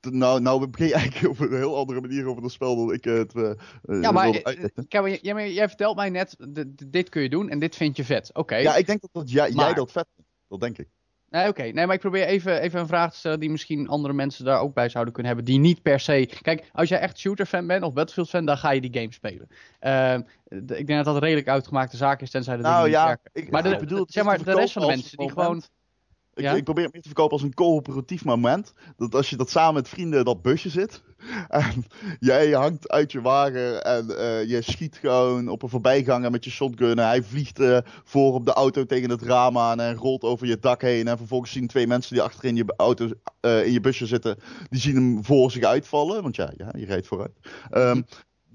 nou, 0.00 0.40
nou 0.40 0.66
begin 0.66 0.86
je 0.86 0.94
eigenlijk 0.94 1.32
op 1.32 1.40
een 1.40 1.56
heel 1.56 1.76
andere 1.76 2.00
manier 2.00 2.26
over 2.26 2.42
het 2.42 2.52
spel 2.52 2.76
dan 2.76 2.94
ik 2.94 3.04
het. 3.04 3.34
Uh, 3.34 3.52
ja, 4.02 4.10
maar, 4.10 4.30
jij, 4.88 5.52
jij, 5.52 5.68
vertelt 5.68 5.96
mij 5.96 6.10
net: 6.10 6.36
dit 6.86 7.08
kun 7.08 7.22
je 7.22 7.28
doen 7.28 7.48
en 7.48 7.58
dit 7.58 7.76
vind 7.76 7.96
je 7.96 8.04
vet. 8.04 8.34
Oké. 8.34 8.56
Ja, 8.56 8.76
ik 8.76 8.86
denk 8.86 9.00
dat, 9.00 9.10
dat 9.12 9.30
jij, 9.30 9.50
jij 9.50 9.74
dat 9.74 9.92
vet 9.92 10.06
vindt. 10.14 10.30
Dat 10.48 10.60
denk 10.60 10.78
ik. 10.78 10.88
Nee, 11.32 11.48
oké. 11.48 11.62
Nee, 11.62 11.86
maar 11.86 11.94
ik 11.94 12.00
probeer 12.00 12.26
even, 12.26 12.60
even 12.60 12.80
een 12.80 12.86
vraag 12.86 13.12
te 13.12 13.18
stellen 13.18 13.40
die 13.40 13.50
misschien 13.50 13.88
andere 13.88 14.14
mensen 14.14 14.44
daar 14.44 14.60
ook 14.60 14.74
bij 14.74 14.88
zouden 14.88 15.12
kunnen 15.12 15.32
hebben. 15.34 15.52
Die 15.52 15.60
niet 15.60 15.82
per 15.82 16.00
se. 16.00 16.28
Kijk, 16.42 16.70
als 16.72 16.88
jij 16.88 16.98
echt 16.98 17.18
shooter-fan 17.18 17.66
bent 17.66 17.84
of 17.84 17.92
Battlefield-fan, 17.92 18.44
dan 18.44 18.58
ga 18.58 18.70
je 18.70 18.80
die 18.80 18.94
game 18.94 19.12
spelen. 19.12 19.48
Uh, 19.80 20.14
ik 20.54 20.66
denk 20.66 20.88
dat 20.88 21.04
dat 21.04 21.14
een 21.14 21.20
redelijk 21.20 21.48
uitgemaakte 21.48 21.96
zaak 21.96 22.20
is, 22.20 22.30
tenzij 22.30 22.56
de 22.56 22.62
nou, 22.62 22.84
dingen 22.84 22.98
ja, 22.98 23.08
niet 23.08 23.18
werken. 23.32 23.52
maar 23.52 23.62
de, 23.62 23.76
bedoel, 23.76 24.04
zeg 24.08 24.24
maar, 24.24 24.44
de 24.44 24.54
rest 24.54 24.72
van 24.72 24.82
de 24.82 24.88
mensen 24.88 25.18
die 25.18 25.30
gewoon. 25.30 25.62
Ik, 26.34 26.52
ik, 26.52 26.64
probeer 26.64 26.84
het 26.84 26.92
meer 26.92 27.02
te 27.02 27.08
verkopen 27.08 27.32
als 27.32 27.42
een 27.42 27.54
coöperatief 27.54 28.24
moment. 28.24 28.72
Dat 28.96 29.14
als 29.14 29.30
je 29.30 29.36
dat 29.36 29.50
samen 29.50 29.74
met 29.74 29.88
vrienden 29.88 30.18
in 30.18 30.24
dat 30.24 30.42
busje 30.42 30.68
zit. 30.68 31.02
En 31.48 31.84
jij 32.20 32.50
hangt 32.50 32.88
uit 32.88 33.12
je 33.12 33.20
wagen 33.20 33.84
en 33.84 34.06
uh, 34.10 34.44
je 34.48 34.62
schiet 34.62 34.96
gewoon 34.96 35.48
op 35.48 35.62
een 35.62 35.68
voorbijganger 35.68 36.30
met 36.30 36.44
je 36.44 36.50
shotgun. 36.50 36.98
En 36.98 37.06
hij 37.06 37.22
vliegt 37.22 37.60
uh, 37.60 37.78
voor 38.04 38.34
op 38.34 38.44
de 38.44 38.52
auto 38.52 38.84
tegen 38.84 39.10
het 39.10 39.22
raam 39.22 39.58
aan 39.58 39.80
en 39.80 39.94
rolt 39.94 40.22
over 40.22 40.46
je 40.46 40.58
dak 40.58 40.82
heen. 40.82 41.08
En 41.08 41.16
vervolgens 41.16 41.52
zien 41.52 41.66
twee 41.66 41.86
mensen 41.86 42.14
die 42.14 42.22
achter 42.22 42.44
in 42.44 42.56
je, 42.56 42.74
auto, 42.76 43.08
uh, 43.40 43.66
in 43.66 43.72
je 43.72 43.80
busje 43.80 44.06
zitten, 44.06 44.38
die 44.70 44.80
zien 44.80 44.94
hem 44.94 45.24
voor 45.24 45.50
zich 45.50 45.64
uitvallen. 45.64 46.22
Want 46.22 46.36
ja, 46.36 46.52
ja 46.56 46.72
je 46.76 46.86
rijdt 46.86 47.06
vooruit. 47.06 47.38
Um, 47.72 48.06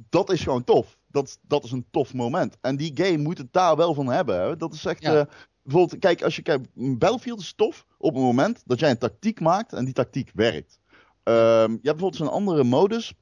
dat 0.10 0.32
is 0.32 0.42
gewoon 0.42 0.64
tof. 0.64 0.98
Dat, 1.08 1.40
dat 1.42 1.64
is 1.64 1.72
een 1.72 1.86
tof 1.92 2.14
moment. 2.14 2.58
En 2.62 2.76
die 2.78 2.92
game 2.94 3.18
moet 3.18 3.38
het 3.38 3.54
daar 3.54 3.76
wel 3.76 3.94
van 3.94 4.08
hebben. 4.08 4.42
Hè? 4.42 4.58
Dat 4.58 4.74
is 4.74 4.86
echt. 4.86 5.02
Ja 5.02 5.28
bijvoorbeeld, 5.68 6.02
kijk, 6.02 6.24
als 6.24 6.36
je 6.36 6.42
kijkt, 6.42 6.68
Battlefield 6.74 7.40
is 7.40 7.54
tof 7.54 7.86
op 7.98 8.14
het 8.14 8.24
moment 8.24 8.62
dat 8.66 8.80
jij 8.80 8.90
een 8.90 8.98
tactiek 8.98 9.40
maakt 9.40 9.74
en 9.74 9.86
die 9.86 9.94
tactiek 9.94 10.32
werkt. 10.34 10.80
Um, 11.24 11.34
je 11.34 11.68
hebt 11.68 11.82
bijvoorbeeld 11.82 12.16
zo'n 12.16 12.32
andere 12.32 12.64
modus, 12.64 13.14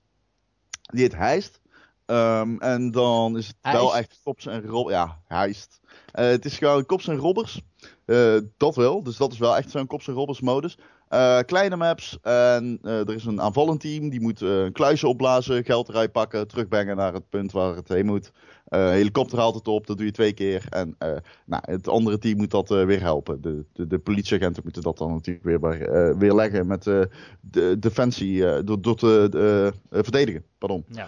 die 0.81 1.01
heet 1.01 1.15
Heist. 1.15 1.61
Um, 2.05 2.61
en 2.61 2.91
dan 2.91 3.37
is 3.37 3.47
het 3.47 3.73
wel 3.73 3.97
echt 3.97 4.19
kops 4.23 4.45
en 4.45 4.65
robbers. 4.65 4.95
Ja, 4.95 5.21
Heist. 5.27 5.79
Uh, 5.85 6.25
het 6.25 6.45
is 6.45 6.57
gewoon 6.57 6.85
kops 6.85 7.07
en 7.07 7.15
robbers. 7.15 7.61
Uh, 8.05 8.39
dat 8.57 8.75
wel, 8.75 9.03
dus 9.03 9.17
dat 9.17 9.31
is 9.31 9.37
wel 9.37 9.57
echt 9.57 9.71
zo'n 9.71 9.87
kops 9.87 10.07
en 10.07 10.13
robbers 10.13 10.41
modus. 10.41 10.77
Uh, 11.09 11.39
kleine 11.39 11.75
maps 11.75 12.17
en 12.21 12.79
er 12.81 13.13
is 13.13 13.25
een 13.25 13.41
aanvallend 13.41 13.79
team 13.79 14.09
die 14.09 14.21
moet 14.21 14.41
een 14.41 14.71
kluisje 14.71 15.07
opblazen, 15.07 15.63
geld 15.63 15.89
eruit 15.89 16.11
pakken, 16.11 16.47
terugbrengen 16.47 16.95
naar 16.95 17.13
het 17.13 17.29
punt 17.29 17.51
waar 17.51 17.75
het 17.75 17.87
heen 17.87 18.05
moet. 18.05 18.31
Uh, 18.69 18.89
helikopter 18.89 19.39
haalt 19.39 19.55
het 19.55 19.67
op, 19.67 19.87
dat 19.87 19.97
doe 19.97 20.05
je 20.05 20.11
twee 20.11 20.33
keer. 20.33 20.65
En 20.69 20.95
uh, 20.99 21.15
nou, 21.45 21.63
het 21.65 21.87
andere 21.87 22.17
team 22.17 22.37
moet 22.37 22.51
dat 22.51 22.71
uh, 22.71 22.85
weer 22.85 23.01
helpen. 23.01 23.41
De, 23.41 23.65
de, 23.73 23.87
de, 23.87 23.99
politieagenten 23.99 24.63
moeten 24.63 24.81
dat 24.81 24.97
dan 24.97 25.11
natuurlijk 25.11 25.45
weer, 25.45 25.59
bij, 25.59 26.15
weer 26.17 26.33
leggen 26.33 26.67
met 26.67 26.83
de 26.83 27.79
defensie, 27.79 28.63
door, 28.63 28.81
door 28.81 28.95
te 28.95 29.73
verdedigen. 29.91 30.43
Pardon. 30.57 30.85
Ja. 30.87 31.07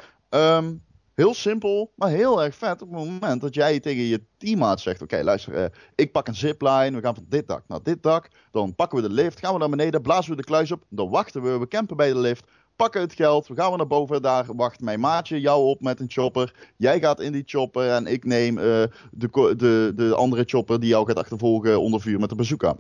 Um, 0.58 0.82
heel 1.18 1.34
simpel, 1.34 1.91
maar 1.95 2.09
heel 2.09 2.43
erg 2.43 2.55
vet 2.55 2.82
op 2.82 2.89
het 2.91 3.09
moment 3.09 3.41
dat 3.41 3.53
jij 3.53 3.80
tegen 3.80 4.03
je 4.03 4.22
teammaat 4.38 4.80
zegt: 4.80 5.01
Oké, 5.01 5.13
okay, 5.13 5.26
luister, 5.26 5.72
ik 5.95 6.11
pak 6.11 6.28
een 6.28 6.36
zipline, 6.36 6.91
we 6.91 7.01
gaan 7.01 7.15
van 7.15 7.26
dit 7.30 7.47
dak 7.47 7.63
naar 7.68 7.84
dit 7.84 8.03
dak. 8.03 8.30
Dan 8.51 8.76
pakken 8.76 9.01
we 9.01 9.07
de 9.07 9.13
lift, 9.13 9.39
gaan 9.39 9.53
we 9.53 9.59
naar 9.59 9.70
beneden, 9.70 10.01
blazen 10.01 10.32
we 10.32 10.38
de 10.38 10.43
kluis 10.43 10.72
op. 10.72 10.84
Dan 10.89 11.09
wachten 11.09 11.41
we, 11.41 11.57
we 11.57 11.68
campen 11.68 11.97
bij 11.97 12.13
de 12.13 12.20
lift 12.20 12.45
pakken 12.78 13.01
het 13.01 13.13
geld, 13.13 13.47
we 13.47 13.55
gaan 13.55 13.72
we 13.72 13.78
naar 13.78 13.88
boven, 13.88 14.22
daar 14.22 14.45
wacht 14.55 14.82
mijn 14.82 14.99
maatje 14.99 15.39
jou 15.39 15.65
op 15.65 15.82
met 15.82 15.99
een 15.99 16.11
chopper. 16.11 16.53
Jij 16.76 16.99
gaat 16.99 17.20
in 17.20 17.32
die 17.32 17.43
chopper 17.45 17.89
en 17.89 18.05
ik 18.07 18.26
neem 18.26 18.57
uh, 18.57 18.63
de, 19.11 19.53
de, 19.57 19.91
de 19.95 20.15
andere 20.15 20.43
chopper 20.45 20.80
die 20.80 20.89
jou 20.89 21.05
gaat 21.05 21.18
achtervolgen 21.18 21.82
onder 21.82 22.01
vuur 22.01 22.20
met 22.20 22.30
de 22.30 22.36
bazooka. 22.36 22.76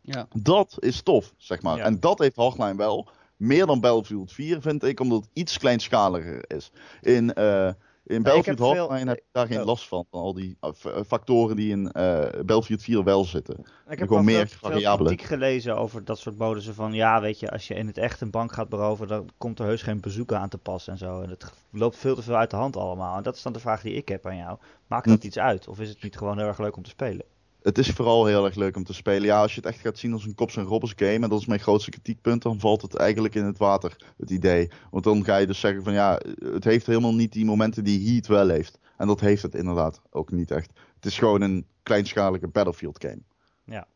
Ja. 0.00 0.26
Dat 0.42 0.76
is 0.78 1.02
tof, 1.02 1.34
zeg 1.36 1.62
maar. 1.62 1.78
En 1.78 2.00
dat 2.00 2.18
heeft 2.18 2.36
Hardline 2.36 2.76
wel. 2.76 3.08
Meer 3.40 3.66
dan 3.66 3.80
Battlefield 3.80 4.32
4 4.32 4.60
vind 4.60 4.84
ik, 4.84 5.00
omdat 5.00 5.20
het 5.20 5.30
iets 5.32 5.58
kleinschaliger 5.58 6.44
is. 6.46 6.72
In... 7.00 7.32
Uh, 7.38 7.70
in 8.04 8.22
Battlefield 8.22 8.90
heb 8.90 9.16
je 9.16 9.22
daar 9.32 9.46
geen 9.46 9.64
last 9.64 9.88
van. 9.88 10.04
Van 10.10 10.20
al 10.20 10.34
die 10.34 10.56
uh, 10.60 11.00
factoren 11.06 11.56
die 11.56 11.70
in 11.70 11.90
uh, 11.96 12.20
Battlefield 12.20 12.82
4 12.82 13.04
wel 13.04 13.24
zitten. 13.24 13.58
Ik 13.88 13.98
heb 13.98 14.08
gewoon 14.08 14.24
meer 14.24 14.48
variabelen. 14.48 15.12
Ik 15.12 15.22
gelezen 15.22 15.76
over 15.76 16.04
dat 16.04 16.18
soort 16.18 16.38
modussen 16.38 16.74
van... 16.74 16.92
Ja, 16.92 17.20
weet 17.20 17.40
je, 17.40 17.50
als 17.50 17.68
je 17.68 17.74
in 17.74 17.86
het 17.86 17.98
echt 17.98 18.20
een 18.20 18.30
bank 18.30 18.52
gaat 18.52 18.68
beroven... 18.68 19.08
dan 19.08 19.28
komt 19.38 19.58
er 19.58 19.64
heus 19.64 19.82
geen 19.82 20.00
bezoeken 20.00 20.38
aan 20.38 20.48
te 20.48 20.58
passen 20.58 20.92
en 20.92 20.98
zo. 20.98 21.20
En 21.20 21.30
het 21.30 21.52
loopt 21.70 21.96
veel 21.96 22.14
te 22.14 22.22
veel 22.22 22.36
uit 22.36 22.50
de 22.50 22.56
hand 22.56 22.76
allemaal. 22.76 23.16
En 23.16 23.22
dat 23.22 23.36
is 23.36 23.42
dan 23.42 23.52
de 23.52 23.60
vraag 23.60 23.82
die 23.82 23.94
ik 23.94 24.08
heb 24.08 24.26
aan 24.26 24.36
jou. 24.36 24.58
Maakt 24.86 25.08
dat 25.08 25.20
hm. 25.20 25.26
iets 25.26 25.38
uit? 25.38 25.68
Of 25.68 25.80
is 25.80 25.88
het 25.88 26.02
niet 26.02 26.16
gewoon 26.16 26.38
heel 26.38 26.46
erg 26.46 26.58
leuk 26.58 26.76
om 26.76 26.82
te 26.82 26.90
spelen? 26.90 27.24
Het 27.62 27.78
is 27.78 27.90
vooral 27.90 28.26
heel 28.26 28.44
erg 28.44 28.54
leuk 28.54 28.76
om 28.76 28.84
te 28.84 28.92
spelen. 28.92 29.22
Ja, 29.22 29.40
als 29.40 29.54
je 29.54 29.60
het 29.60 29.68
echt 29.68 29.80
gaat 29.80 29.98
zien 29.98 30.12
als 30.12 30.24
een 30.24 30.34
Cops 30.34 30.56
en 30.56 30.64
Robbers 30.64 30.92
game, 30.96 31.12
en 31.12 31.28
dat 31.28 31.40
is 31.40 31.46
mijn 31.46 31.60
grootste 31.60 31.90
kritiekpunt, 31.90 32.42
dan 32.42 32.60
valt 32.60 32.82
het 32.82 32.94
eigenlijk 32.94 33.34
in 33.34 33.44
het 33.44 33.58
water, 33.58 33.96
het 34.16 34.30
idee. 34.30 34.70
Want 34.90 35.04
dan 35.04 35.24
ga 35.24 35.36
je 35.36 35.46
dus 35.46 35.60
zeggen 35.60 35.82
van 35.82 35.92
ja, 35.92 36.20
het 36.44 36.64
heeft 36.64 36.86
helemaal 36.86 37.14
niet 37.14 37.32
die 37.32 37.44
momenten 37.44 37.84
die 37.84 38.10
Heat 38.12 38.26
wel 38.26 38.48
heeft. 38.48 38.78
En 38.96 39.06
dat 39.06 39.20
heeft 39.20 39.42
het 39.42 39.54
inderdaad 39.54 40.00
ook 40.10 40.30
niet 40.30 40.50
echt. 40.50 40.70
Het 40.94 41.06
is 41.06 41.18
gewoon 41.18 41.40
een 41.40 41.66
kleinschalige 41.82 42.48
Battlefield 42.48 43.04
game. 43.04 43.22
Ja, 43.64 43.86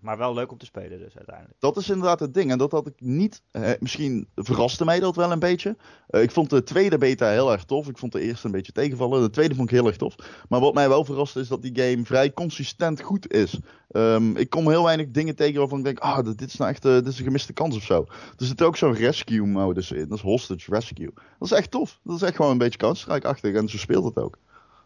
maar 0.00 0.18
wel 0.18 0.34
leuk 0.34 0.52
om 0.52 0.58
te 0.58 0.64
spelen 0.64 0.98
dus 0.98 1.16
uiteindelijk. 1.16 1.60
Dat 1.60 1.76
is 1.76 1.88
inderdaad 1.88 2.20
het 2.20 2.34
ding. 2.34 2.50
En 2.50 2.58
dat 2.58 2.72
had 2.72 2.86
ik 2.86 2.94
niet. 2.98 3.42
Eh, 3.50 3.70
misschien 3.80 4.28
verraste 4.34 4.84
mij 4.84 5.00
dat 5.00 5.16
wel 5.16 5.32
een 5.32 5.38
beetje. 5.38 5.76
Eh, 6.06 6.22
ik 6.22 6.30
vond 6.30 6.50
de 6.50 6.62
tweede 6.62 6.98
beta 6.98 7.28
heel 7.28 7.52
erg 7.52 7.64
tof. 7.64 7.88
Ik 7.88 7.98
vond 7.98 8.12
de 8.12 8.20
eerste 8.20 8.46
een 8.46 8.52
beetje 8.52 8.72
tegenvallen. 8.72 9.22
De 9.22 9.30
tweede 9.30 9.54
vond 9.54 9.70
ik 9.70 9.76
heel 9.76 9.86
erg 9.86 9.96
tof. 9.96 10.14
Maar 10.48 10.60
wat 10.60 10.74
mij 10.74 10.88
wel 10.88 11.04
verraste 11.04 11.40
is 11.40 11.48
dat 11.48 11.62
die 11.62 11.80
game 11.82 12.04
vrij 12.04 12.32
consistent 12.32 13.00
goed 13.00 13.32
is. 13.32 13.58
Ehm, 13.90 14.36
ik 14.36 14.50
kom 14.50 14.68
heel 14.68 14.84
weinig 14.84 15.10
dingen 15.10 15.36
tegen 15.36 15.58
waarvan 15.58 15.78
ik 15.78 15.84
denk: 15.84 15.98
ah, 15.98 16.24
dit 16.24 16.42
is 16.42 16.56
nou 16.56 16.70
echt 16.70 16.84
uh, 16.84 16.92
dit 16.92 17.06
een 17.06 17.24
gemiste 17.24 17.52
kans 17.52 17.76
of 17.76 17.82
zo. 17.82 18.04
Er 18.36 18.46
zit 18.46 18.62
ook 18.62 18.76
zo'n 18.76 18.94
rescue 18.94 19.46
modus 19.46 19.90
in. 19.90 20.08
Dat 20.08 20.18
is 20.18 20.24
hostage 20.24 20.70
rescue. 20.70 21.10
Dat 21.38 21.50
is 21.50 21.52
echt 21.52 21.70
tof. 21.70 22.00
Dat 22.04 22.16
is 22.16 22.22
echt 22.22 22.36
gewoon 22.36 22.50
een 22.50 22.58
beetje 22.58 22.78
Counter-Strike-achtig. 22.78 23.54
En 23.54 23.68
zo 23.68 23.76
speelt 23.76 24.04
het 24.04 24.18
ook. 24.18 24.38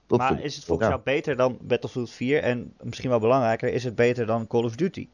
Dat 0.07 0.19
maar 0.19 0.41
is 0.41 0.57
het 0.57 0.65
volgens 0.65 0.89
jou 0.89 1.01
beter 1.05 1.37
dan 1.37 1.59
Battlefield 1.61 2.11
4? 2.11 2.43
En 2.43 2.75
misschien 2.81 3.11
wel 3.11 3.19
belangrijker, 3.19 3.73
is 3.73 3.85
het 3.85 3.95
beter 3.95 4.27
dan 4.27 4.47
Call 4.47 4.65
of 4.65 4.77
Duty? 4.77 5.09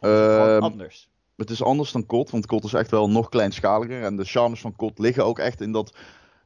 Of 0.00 0.08
het 0.08 0.38
Ehm, 0.48 0.62
anders. 0.62 1.08
Het 1.36 1.50
is 1.50 1.62
anders 1.62 1.92
dan 1.92 2.06
COD, 2.06 2.30
want 2.30 2.46
COD 2.46 2.64
is 2.64 2.72
echt 2.72 2.90
wel 2.90 3.10
nog 3.10 3.28
kleinschaliger. 3.28 4.02
En 4.02 4.16
de 4.16 4.24
charmes 4.24 4.60
van 4.60 4.76
COD 4.76 4.98
liggen 4.98 5.24
ook 5.24 5.38
echt 5.38 5.60
in, 5.60 5.72
dat, 5.72 5.94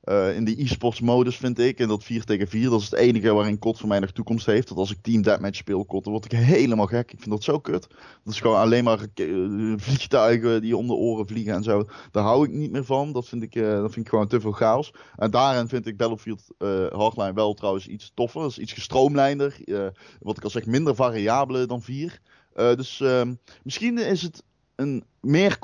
eh, 0.05 0.37
in 0.37 0.45
die 0.45 0.63
e-sports 0.63 1.01
modus, 1.01 1.37
vind 1.37 1.59
ik. 1.59 1.79
In 1.79 1.89
dat 1.89 2.05
4 2.05 2.25
tegen 2.25 2.49
4. 2.49 2.71
Dat 2.71 2.81
is 2.81 2.91
het 2.91 2.99
enige 2.99 3.33
waarin 3.33 3.59
COD 3.59 3.79
voor 3.79 3.89
mij 3.89 3.99
nog 3.99 4.11
toekomst 4.11 4.47
heeft. 4.47 4.69
Dat 4.69 4.79
als 4.79 4.91
ik 4.91 4.99
Team 5.03 5.23
Deathmatch 5.23 5.57
speel, 5.57 5.87
COD, 5.87 6.05
dan 6.05 6.13
word 6.13 6.25
ik 6.25 6.39
helemaal 6.39 6.87
gek. 6.87 7.13
Ik 7.13 7.19
vind 7.19 7.31
dat 7.31 7.45
zo 7.45 7.59
kut. 7.59 7.87
Dat 8.25 8.33
is 8.33 8.41
gewoon 8.41 8.59
alleen 8.59 8.85
maar 8.85 9.07
eh, 9.15 9.27
vliegtuigen 9.77 10.61
die 10.61 10.77
om 10.77 10.87
de 10.87 10.93
oren 10.93 11.27
vliegen 11.27 11.55
en 11.55 11.63
zo. 11.63 11.89
Daar 12.11 12.25
hou 12.25 12.45
ik 12.45 12.53
niet 12.53 12.71
meer 12.71 12.85
van. 12.85 13.13
Dat 13.13 13.29
vind 13.29 13.43
ik, 13.43 13.55
eh, 13.55 13.63
dat 13.63 13.93
vind 13.93 14.07
ik 14.07 14.09
gewoon 14.09 14.29
te 14.29 14.41
veel 14.41 14.53
chaos. 14.53 14.93
En 15.17 15.31
daarin 15.31 15.69
vind 15.69 15.87
ik 15.87 15.97
Battlefield 15.97 16.43
Hardline 16.93 17.33
wel 17.33 17.55
trouwens 17.55 17.87
iets 17.87 18.13
toffer. 18.15 18.41
Dat 18.41 18.51
is 18.51 18.59
iets 18.59 18.73
gestroomlijnder. 18.73 19.57
wat 20.21 20.37
ik 20.37 20.45
al 20.45 20.51
zeg, 20.51 20.67
minder 20.67 20.95
variabelen 20.95 21.69
dan 21.69 21.83
4. 21.83 22.21
Eh, 22.55 22.75
dus 22.75 23.01
ehm, 23.01 23.35
misschien 23.63 23.99
is 23.99 24.23
het 24.23 24.43
een 24.75 25.05
meer, 25.21 25.59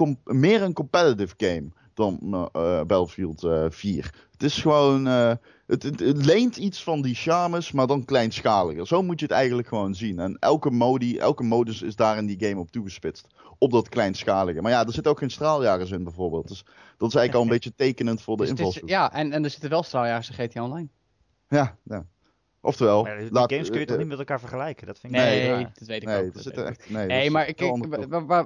een 0.62 0.72
competitive 0.72 1.34
game 1.36 1.68
dan 1.94 2.18
Battlefield 2.86 3.44
eh 3.44 3.66
4. 3.68 4.28
Het 4.40 4.50
is 4.50 4.60
gewoon. 4.60 5.06
eh, 5.06 5.32
het, 5.66 5.82
het, 5.82 6.00
het 6.00 6.24
leent 6.26 6.56
iets 6.56 6.82
van 6.82 7.02
die 7.02 7.14
charmes, 7.14 7.72
maar 7.72 7.86
dan 7.86 8.04
kleinschaliger. 8.04 8.86
Zo 8.86 9.02
moet 9.02 9.18
je 9.20 9.26
het 9.26 9.34
eigenlijk 9.34 9.68
gewoon 9.68 9.94
zien. 9.94 10.18
En 10.18 10.36
elke, 10.38 10.70
modi, 10.70 11.18
elke 11.18 11.42
modus 11.42 11.82
is 11.82 11.96
daar 11.96 12.16
in 12.18 12.26
die 12.26 12.48
game 12.48 12.60
op 12.60 12.70
toegespitst. 12.70 13.26
Op 13.58 13.70
dat 13.70 13.88
kleinschalige. 13.88 14.60
Maar 14.62 14.70
ja, 14.70 14.86
er 14.86 14.92
zitten 14.92 15.12
ook 15.12 15.18
geen 15.18 15.30
straaljagers 15.30 15.90
in 15.90 16.04
bijvoorbeeld. 16.04 16.48
Dus 16.48 16.64
dat 16.96 17.08
is 17.08 17.14
eigenlijk 17.14 17.34
al 17.34 17.42
een 17.42 17.48
beetje 17.58 17.74
tekenend 17.74 18.22
voor 18.22 18.36
de 18.36 18.42
Dus 18.42 18.50
invalshoek. 18.50 18.88
ja, 18.88 19.12
en, 19.12 19.32
en 19.32 19.44
er 19.44 19.50
zitten 19.50 19.70
wel 19.70 19.82
straaljagers 19.82 20.28
in 20.30 20.34
GTA 20.34 20.64
Online. 20.64 20.88
Ja, 21.48 21.76
ja. 21.84 22.06
Oftewel. 22.62 23.02
Maar 23.02 23.22
laat- 23.30 23.52
games 23.52 23.70
kun 23.70 23.80
je 23.80 23.84
toch 23.86 23.94
eh, 23.94 24.00
niet 24.00 24.10
met 24.10 24.18
elkaar 24.18 24.40
vergelijken? 24.40 24.86
Dat 24.86 24.98
vind 24.98 25.12
ik 25.14 25.18
Nee, 25.18 25.48
dat 25.78 25.86
weet 25.86 26.02
ik 26.02 26.08
Nee, 26.08 26.16
ook. 26.26 26.34
er 26.34 26.54
dat 26.54 26.64
echt. 26.66 26.90
Nee, 26.90 27.24
is 27.24 27.30
maar 27.30 27.48
ik, 27.48 27.60
ik, 27.60 27.84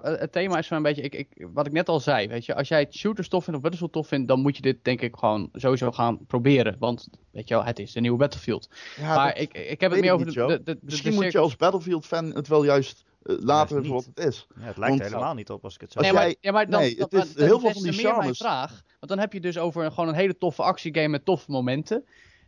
het 0.03 0.33
thema 0.33 0.59
is 0.59 0.67
zo'n 0.67 0.83
beetje, 0.83 1.03
ik, 1.03 1.15
ik, 1.15 1.49
wat 1.53 1.67
ik 1.67 1.73
net 1.73 1.89
al 1.89 2.01
zei, 2.01 2.29
weet 2.29 2.45
je, 2.47 2.55
als 2.55 2.69
jij 2.69 2.87
shooters 2.91 3.29
tof 3.29 3.45
vindt 3.45 3.57
of 3.57 3.63
Battlefield 3.63 3.93
tof 3.93 4.09
vindt, 4.09 4.29
dan 4.29 4.41
moet 4.41 4.57
je 4.57 4.63
dit 4.63 4.85
denk 4.85 5.01
ik 5.01 5.17
gewoon 5.17 5.49
sowieso 5.53 5.93
gaan 5.93 6.27
proberen, 6.27 6.77
want 6.79 7.09
weet 7.31 7.49
je 7.49 7.55
wel, 7.55 7.65
het 7.65 7.79
is 7.79 7.93
de 7.93 8.01
nieuwe 8.01 8.19
Battlefield. 8.19 8.69
Ja, 8.97 9.15
maar 9.15 9.37
ik, 9.39 9.53
ik 9.55 9.81
heb 9.81 9.91
het 9.91 10.01
meer 10.01 10.13
over 10.13 10.27
niet, 10.27 10.35
de, 10.35 10.79
Misschien 10.83 11.11
de 11.11 11.17
moet 11.17 11.33
je 11.33 11.39
als 11.39 11.57
Battlefield-fan 11.57 12.25
het 12.35 12.49
wel 12.49 12.65
juist 12.65 13.05
laten 13.23 13.75
Juist 13.75 13.89
voor 13.89 13.97
wat 13.97 14.11
het 14.15 14.27
is. 14.27 14.47
Ja, 14.57 14.63
het 14.65 14.77
lijkt 14.77 14.99
er 14.99 15.05
helemaal 15.05 15.35
niet 15.35 15.51
op 15.51 15.65
als 15.65 15.75
ik 15.75 15.81
het 15.81 15.93
zo 15.93 15.99
Als 15.99 16.07
Nee, 16.07 16.17
maar, 16.17 16.27
jij- 16.27 16.37
ja, 16.41 16.53
maar 16.53 16.71
dan, 16.71 16.81
nee, 16.81 16.97
dan, 16.97 17.09
het 17.11 17.25
is 17.29 17.35
dan- 17.35 17.45
heel 17.47 17.61
veel 17.61 17.71
van 17.73 17.83
die 17.83 17.93
meer 17.93 18.03
mijn 18.03 18.15
charmes. 18.15 18.39
vraag. 18.39 18.71
Want 18.99 19.09
dan 19.13 19.19
heb 19.19 19.33
je 19.33 19.41
dus 19.41 19.59
over 19.59 19.91
gewoon 19.93 20.09
een 20.09 20.15
hele 20.15 20.39
toffe 20.39 20.63
actiegame 20.63 21.09
met 21.09 21.25
toffe 21.25 21.51
momenten. 21.51 22.05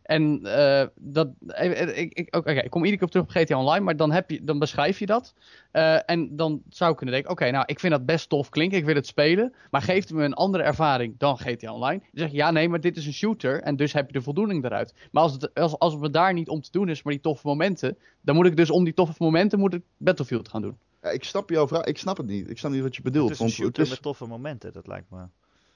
En 0.07 0.39
eh, 0.43 0.87
dat, 0.95 1.29
eh, 1.47 1.81
eh, 1.81 1.97
ik, 1.97 2.13
ik, 2.13 2.35
oké, 2.35 2.51
ik 2.51 2.69
kom 2.69 2.83
iedere 2.83 2.97
keer 2.97 3.05
op 3.05 3.11
terug 3.11 3.25
op 3.25 3.31
GTA 3.31 3.59
Online, 3.59 3.85
maar 3.85 3.95
dan, 3.95 4.11
heb 4.11 4.29
je, 4.29 4.43
dan 4.43 4.59
beschrijf 4.59 4.99
je 4.99 5.05
dat. 5.05 5.33
Eh, 5.71 6.09
en 6.09 6.35
dan 6.35 6.61
zou 6.69 6.91
ik 6.91 6.97
kunnen 6.97 7.15
denken, 7.15 7.31
oké, 7.31 7.51
nou, 7.51 7.63
ik 7.65 7.79
vind 7.79 7.93
dat 7.93 8.05
best 8.05 8.29
tof 8.29 8.49
klinken, 8.49 8.77
ik 8.77 8.85
wil 8.85 8.95
het 8.95 9.07
spelen. 9.07 9.53
Maar 9.71 9.81
geeft 9.81 10.09
het 10.09 10.17
me 10.17 10.23
een 10.23 10.33
andere 10.33 10.63
ervaring 10.63 11.15
dan 11.17 11.37
GTA 11.37 11.73
Online? 11.73 11.99
Dan 11.99 12.09
zeg 12.11 12.31
je, 12.31 12.35
ja, 12.35 12.51
nee, 12.51 12.69
maar 12.69 12.79
dit 12.79 12.97
is 12.97 13.05
een 13.05 13.13
shooter 13.13 13.61
en 13.61 13.75
dus 13.75 13.93
heb 13.93 14.07
je 14.07 14.13
de 14.13 14.21
voldoening 14.21 14.65
eruit. 14.65 14.93
Maar 15.11 15.23
als 15.23 15.33
het, 15.33 15.53
als, 15.53 15.79
als 15.79 15.93
het 15.93 16.01
me 16.01 16.09
daar 16.09 16.33
niet 16.33 16.49
om 16.49 16.61
te 16.61 16.71
doen 16.71 16.89
is, 16.89 17.03
maar 17.03 17.13
die 17.13 17.21
toffe 17.21 17.47
momenten, 17.47 17.97
dan 18.21 18.35
moet 18.35 18.45
ik 18.45 18.55
dus 18.55 18.69
om 18.69 18.83
die 18.83 18.93
toffe 18.93 19.23
momenten 19.23 19.59
moet 19.59 19.73
ik 19.73 19.81
Battlefield 19.97 20.49
gaan 20.49 20.61
doen. 20.61 20.77
Ja, 21.01 21.09
ik 21.09 21.23
snap 21.23 21.49
jouw 21.49 21.67
vraag. 21.67 21.83
Ik 21.83 21.97
snap 21.97 22.17
het 22.17 22.25
niet. 22.25 22.49
Ik 22.49 22.57
snap 22.57 22.71
niet 22.71 22.81
wat 22.81 22.95
je 22.95 23.01
bedoelt. 23.01 23.29
Het 23.29 23.39
is 23.39 23.45
een 23.45 23.51
shooter 23.51 23.81
het 23.81 23.85
is, 23.85 23.89
met 23.89 24.01
toffe 24.01 24.25
momenten, 24.25 24.73
dat 24.73 24.87
lijkt 24.87 25.09
me. 25.09 25.25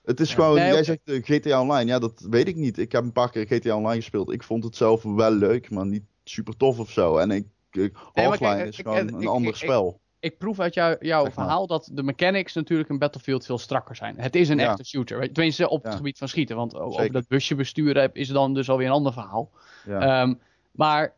Het 0.04 0.20
is 0.20 0.30
Ja. 0.30 0.36
gewoon. 0.36 0.56
Nee, 0.56 0.72
jij 0.72 0.84
zegt 0.84 1.00
eh, 1.04 1.24
GTA 1.24 1.62
Online. 1.62 1.90
Ja, 1.92 2.00
dat 2.00 2.26
weet 2.30 2.48
ik 2.48 2.56
niet. 2.56 2.78
Ik 2.78 2.92
heb 2.92 3.04
een 3.04 3.12
paar 3.12 3.32
keer 3.32 3.46
GTA 3.46 3.76
Online 3.76 3.96
gespeeld. 4.02 4.32
Ik 4.32 4.44
vond 4.44 4.64
het 4.64 4.76
zelf 4.76 5.04
wel 5.04 5.32
leuk, 5.32 5.70
maar 5.70 5.86
niet 5.86 6.04
super 6.24 6.58
tof 6.58 6.80
of 6.80 6.92
zo. 6.92 7.18
En 7.18 7.32
ik. 7.32 7.46
ik 7.72 7.94
kijk, 8.14 8.68
is 8.68 8.78
ik- 8.78 8.86
gewoon 8.86 9.08
ik- 9.08 9.14
een 9.14 9.22
ik- 9.22 9.28
ander 9.28 9.50
ik- 9.52 9.56
spel. 9.58 10.00
ik 10.20 10.38
proef 10.38 10.60
uit 10.60 10.74
jou, 10.74 10.96
jouw 11.00 11.24
Zeg 11.26 11.36
maar. 11.36 11.46
verhaal 11.46 11.68
dat 11.68 11.90
de 11.94 12.04
mechanics 12.04 12.54
natuurlijk 12.54 12.90
in 12.90 12.98
Battlefield 13.00 13.46
veel 13.46 13.58
strakker 13.58 13.96
zijn. 13.96 14.16
Het 14.20 14.36
is 14.36 14.50
een 14.50 14.58
Ja. 14.58 14.70
echte 14.70 14.84
shooter. 14.86 15.32
Tenminste 15.32 15.70
op 15.70 15.84
het 15.84 15.96
gebied 15.96 16.18
van 16.18 16.28
schieten. 16.28 16.56
Want 16.56 16.76
over 16.76 17.12
dat 17.12 17.28
busje 17.28 17.56
besturen 17.56 18.10
is 18.14 18.28
dan 18.28 18.54
dus 18.54 18.70
alweer 18.70 18.88
een 18.88 18.94
ander 18.94 19.14
verhaal. 19.14 19.50
Ja. 19.86 20.22
Ehm, 20.22 20.34
maar 20.72 21.14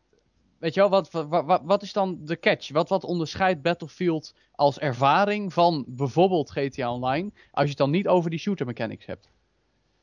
weet 0.64 0.74
je 0.74 0.80
wel, 0.80 0.90
wat, 0.90 1.10
wat, 1.28 1.60
wat, 1.64 1.82
is 1.82 1.92
dan 1.92 2.18
de 2.20 2.38
catch? 2.38 2.70
Wat, 2.72 2.88
wat 2.88 3.04
onderscheidt 3.04 3.62
Battlefield 3.62 4.34
als 4.52 4.78
ervaring 4.78 5.52
van 5.52 5.84
bijvoorbeeld 5.88 6.50
GTA 6.50 6.92
Online? 6.92 7.30
Als 7.50 7.64
je 7.64 7.68
het 7.70 7.78
dan 7.78 7.90
niet 7.90 8.08
over 8.08 8.30
die 8.30 8.38
shooter 8.38 8.66
mechanics 8.66 9.06
hebt. 9.06 9.28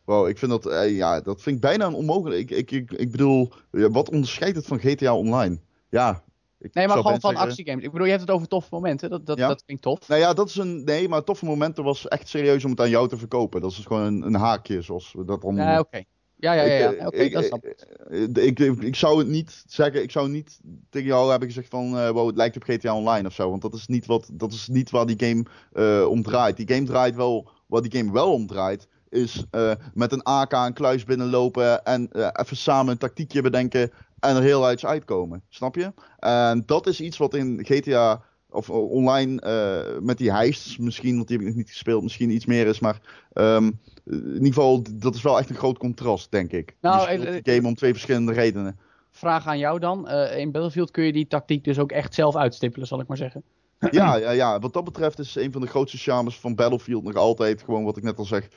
Wow, 0.04 0.28
ik 0.28 0.38
vind 0.38 0.52
dat. 0.52 0.66
eh, 0.66 0.96
ja, 0.98 1.22
dat 1.22 1.42
vind 1.42 1.56
ik 1.56 1.62
bijna 1.62 1.86
een 1.86 1.94
onmogelijk. 1.94 2.40
Ik, 2.40 2.52
ik, 2.52 2.72
ik, 2.72 2.92
ik 2.92 3.12
bedoel, 3.12 3.52
wat 3.72 4.10
onderscheidt 4.10 4.56
het 4.56 4.66
van 4.66 4.80
GTA 4.80 5.16
Online? 5.16 5.60
Ja. 5.90 6.24
Ik 6.60 6.74
Nee, 6.74 6.88
maar 6.88 6.98
gewoon 6.98 7.20
van 7.20 7.32
zeggen- 7.32 7.50
actiegames. 7.50 7.84
Ik 7.84 7.92
bedoel, 7.92 8.06
je 8.06 8.12
hebt 8.12 8.26
het 8.26 8.36
over 8.36 8.48
toffe 8.48 8.70
momenten. 8.72 9.10
Dat, 9.10 9.26
dat, 9.26 9.38
Ja. 9.38 9.48
dat 9.48 9.64
klinkt 9.66 9.84
tof. 9.84 10.08
Nou 10.08 10.22
ja, 10.22 10.34
dat 10.34 10.48
is 10.48 10.56
een. 10.56 10.84
Nee, 10.84 11.10
maar 11.10 11.24
toffe 11.24 11.46
momenten 11.46 11.84
was 11.84 12.08
echt 12.08 12.28
serieus 12.28 12.64
om 12.66 12.72
het 12.72 12.80
aan 12.80 12.90
jou 12.90 13.08
te 13.08 13.18
verkopen. 13.18 13.62
Dat 13.62 13.72
is 13.72 13.86
gewoon 13.86 14.02
een, 14.04 14.22
een 14.22 14.36
haakje, 14.36 14.82
zoals 14.82 15.14
we 15.14 15.26
dat 15.26 15.42
dan 15.42 15.56
Ja, 15.56 15.64
noemen. 15.64 15.80
oké. 15.80 16.04
Ja, 16.42 16.54
ja, 16.54 16.64
ja. 16.64 16.78
ja. 16.78 16.94
Eh, 16.94 17.06
Oké, 17.08 17.30
dat 17.30 17.44
snap 17.44 17.66
ik. 17.66 17.80
eh, 18.10 18.46
ik, 18.46 18.60
ik, 18.60 18.82
ik 18.82 18.96
zou 18.96 19.18
het 19.20 19.28
niet 19.28 19.64
zeggen, 19.68 20.04
ik 20.04 20.12
zou 20.12 20.30
niet 20.30 20.60
tegen 20.90 21.08
jou 21.08 21.30
hebben 21.30 21.48
gezegd 21.48 21.70
van, 21.70 22.12
wow, 22.12 22.28
het 22.28 22.36
lijkt 22.36 22.56
op 22.56 22.64
GTA 22.64 22.96
Online 22.96 23.28
of 23.28 23.34
zo. 23.34 23.50
Want 23.50 23.62
dat 23.62 23.74
is 23.74 23.88
niet, 23.88 24.06
wat, 24.06 24.30
dat 24.34 24.52
is 24.54 24.68
niet 24.68 24.90
waar 24.90 25.06
die 25.06 25.28
game 25.28 25.46
eh 25.74 26.10
om 26.10 26.24
draait. 26.24 26.58
Die 26.58 26.68
game 26.74 26.86
draait 26.86 27.16
wel, 27.16 27.50
waar 27.66 27.82
die 27.82 27.98
game 28.00 28.12
wel 28.12 28.34
om 28.34 28.48
draait, 28.48 28.88
is 29.10 29.46
met 29.94 30.12
een 30.12 30.24
AK 30.24 30.52
een 30.54 30.74
kluis 30.74 31.04
binnenlopen 31.04 31.84
en 31.84 32.10
even 32.40 32.58
samen 32.58 32.92
een 32.92 32.98
tactiekje 32.98 33.42
bedenken 33.42 33.92
en 34.20 34.36
er 34.36 34.42
heel 34.42 34.72
iets 34.72 34.86
uitkomen. 34.86 35.44
Snap 35.50 35.76
je? 35.76 35.94
En 36.20 36.64
dat 36.66 36.88
is 36.88 37.02
iets 37.02 37.18
wat 37.18 37.34
in 37.34 37.60
GTA 37.64 38.24
of 38.52 38.70
eh, 38.70 38.92
online 38.92 39.42
eh, 39.42 40.00
met 40.02 40.18
die 40.18 40.32
heists 40.32 40.78
misschien, 40.78 41.16
want 41.16 41.28
die 41.28 41.38
heb 41.38 41.46
ik 41.46 41.52
nog 41.52 41.62
niet 41.62 41.72
gespeeld, 41.72 42.04
misschien 42.04 42.30
iets 42.30 42.46
meer 42.46 42.68
is. 42.68 42.80
Maar 42.80 43.02
ehm, 43.34 43.72
in 44.06 44.34
ieder 44.34 44.48
geval, 44.48 44.84
dat 44.92 45.16
is 45.16 45.22
wel 45.22 45.40
echt 45.40 45.50
een 45.50 45.56
groot 45.56 45.78
contrast, 45.78 46.32
denk 46.32 46.52
ik. 46.52 46.76
Nou, 46.82 47.18
die 47.42 47.54
game 47.56 47.68
om 47.68 47.76
twee 47.76 47.92
verschillende 47.92 48.34
redenen. 48.34 48.80
Vraag 49.12 49.48
aan 49.48 49.58
jou 49.58 49.80
dan. 49.80 50.10
In 50.10 50.52
Battlefield 50.52 50.92
kun 50.92 51.04
je 51.04 51.14
die 51.14 51.28
tactiek 51.28 51.64
dus 51.64 51.80
ook 51.80 51.92
echt 51.92 52.14
zelf 52.14 52.36
uitstippelen, 52.36 52.88
zal 52.88 53.00
ik 53.00 53.08
maar 53.08 53.18
zeggen. 53.18 53.44
Ja, 53.92 54.16
ja, 54.16 54.32
ja, 54.32 54.60
wat 54.60 54.74
dat 54.74 54.84
betreft 54.84 55.20
is 55.20 55.36
een 55.36 55.52
van 55.52 55.62
de 55.62 55.68
grootste 55.68 55.98
charmes 55.98 56.40
van 56.40 56.56
Battlefield 56.56 57.04
nog 57.04 57.16
altijd 57.16 57.64
gewoon 57.64 57.84
wat 57.84 57.98
ik 57.98 58.04
net 58.04 58.18
al 58.18 58.26
zeg. 58.26 58.48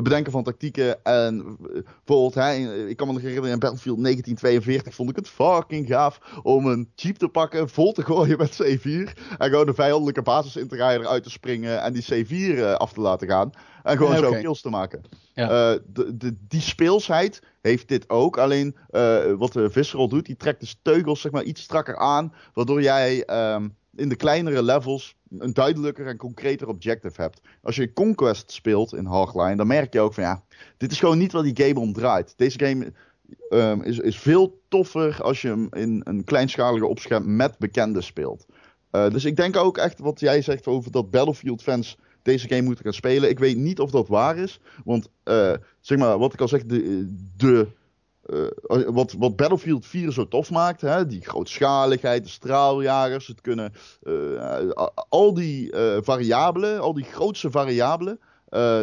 Het 0.00 0.08
bedenken 0.08 0.32
van 0.32 0.44
tactieken 0.44 1.04
en 1.04 1.38
eh, 1.40 1.82
bijvoorbeeld, 2.04 2.34
hè, 2.34 2.86
ik 2.88 2.96
kan 2.96 3.06
me 3.06 3.12
nog 3.12 3.22
herinneren 3.22 3.52
in 3.52 3.58
Battlefield 3.58 4.02
1942 4.02 4.94
vond 4.94 5.10
ik 5.10 5.16
het 5.16 5.28
fucking 5.28 5.86
gaaf 5.86 6.20
om 6.42 6.66
een 6.66 6.90
jeep 6.94 7.16
te 7.16 7.28
pakken, 7.28 7.68
vol 7.68 7.92
te 7.92 8.02
gooien 8.02 8.38
met 8.38 8.62
C4 8.62 9.12
en 9.38 9.50
gewoon 9.50 9.66
de 9.66 9.74
vijandelijke 9.74 10.22
basis 10.22 10.56
in 10.56 10.68
te 10.68 10.76
rijden, 10.76 11.06
eruit 11.06 11.22
te 11.22 11.30
springen 11.30 11.82
en 11.82 11.92
die 11.92 12.24
C4 12.24 12.58
eh, 12.58 12.74
af 12.74 12.92
te 12.92 13.00
laten 13.00 13.28
gaan 13.28 13.50
en 13.82 13.96
gewoon 13.96 14.16
zo 14.16 14.30
kills 14.30 14.60
te 14.60 14.70
maken. 14.70 15.02
Ja. 15.34 15.72
Eh, 15.72 15.78
de, 15.86 16.16
de, 16.16 16.36
die 16.48 16.60
speelsheid 16.60 17.42
heeft 17.60 17.88
dit 17.88 18.08
ook, 18.10 18.38
alleen 18.38 18.76
eh, 18.88 19.32
wat 19.32 19.52
de 19.52 19.70
Visceral 19.70 20.08
doet, 20.08 20.26
die 20.26 20.36
trekt 20.36 20.60
de 20.60 20.74
teugels 20.82 21.20
zeg 21.20 21.32
maar 21.32 21.42
iets 21.42 21.62
strakker 21.62 21.96
aan, 21.96 22.34
waardoor 22.54 22.82
jij 22.82 23.24
ehm, 23.24 23.68
in 24.00 24.08
de 24.08 24.16
kleinere 24.16 24.62
levels 24.62 25.16
een 25.38 25.52
duidelijker 25.52 26.06
en 26.06 26.16
concreter 26.16 26.68
objective 26.68 27.20
hebt. 27.20 27.40
Als 27.62 27.76
je 27.76 27.92
Conquest 27.92 28.52
speelt 28.52 28.94
in 28.94 29.04
Hardline, 29.04 29.56
dan 29.56 29.66
merk 29.66 29.92
je 29.92 30.00
ook 30.00 30.14
van 30.14 30.22
ja, 30.22 30.44
dit 30.76 30.92
is 30.92 30.98
gewoon 30.98 31.18
niet 31.18 31.32
wat 31.32 31.44
die 31.44 31.66
game 31.66 31.80
om 31.80 31.92
draait. 31.92 32.34
Deze 32.36 32.58
game 32.58 32.92
ehm, 33.48 33.80
is, 33.80 33.98
is 33.98 34.18
veel 34.18 34.60
toffer 34.68 35.22
als 35.22 35.42
je 35.42 35.48
hem 35.48 35.68
in 35.70 36.00
een 36.04 36.24
kleinschalige 36.24 36.86
opscherm 36.86 37.36
met 37.36 37.58
bekenden 37.58 38.02
speelt. 38.02 38.46
Eh, 38.90 39.10
dus 39.10 39.24
ik 39.24 39.36
denk 39.36 39.56
ook 39.56 39.78
echt 39.78 39.98
wat 39.98 40.20
jij 40.20 40.42
zegt 40.42 40.66
over 40.66 40.90
dat 40.90 41.10
Battlefield 41.10 41.62
fans 41.62 41.98
deze 42.22 42.48
game 42.48 42.62
moeten 42.62 42.84
gaan 42.84 42.92
spelen. 42.92 43.30
Ik 43.30 43.38
weet 43.38 43.56
niet 43.56 43.80
of 43.80 43.90
dat 43.90 44.08
waar 44.08 44.36
is, 44.36 44.60
want 44.84 45.08
eh, 45.22 45.52
zeg 45.80 45.98
maar 45.98 46.18
wat 46.18 46.32
ik 46.32 46.40
al 46.40 46.48
zeg, 46.48 46.64
de, 46.64 47.06
de 47.36 47.68
eh, 48.22 48.46
wat, 48.86 49.12
wat 49.12 49.36
Battlefield 49.36 49.86
4 49.86 50.12
zo 50.12 50.28
tof 50.28 50.50
maakt, 50.50 50.80
hè, 50.80 51.06
die 51.06 51.20
grootschaligheid, 51.20 52.24
de 52.24 52.30
straaljagers, 52.30 53.26
het 53.26 53.40
kunnen, 53.40 53.72
uh, 54.02 54.70
al 55.08 55.34
die 55.34 55.72
uh, 55.72 55.96
variabelen, 56.00 56.80
al 56.80 56.94
die 56.94 57.04
grootste 57.04 57.50
variabelen, 57.50 58.20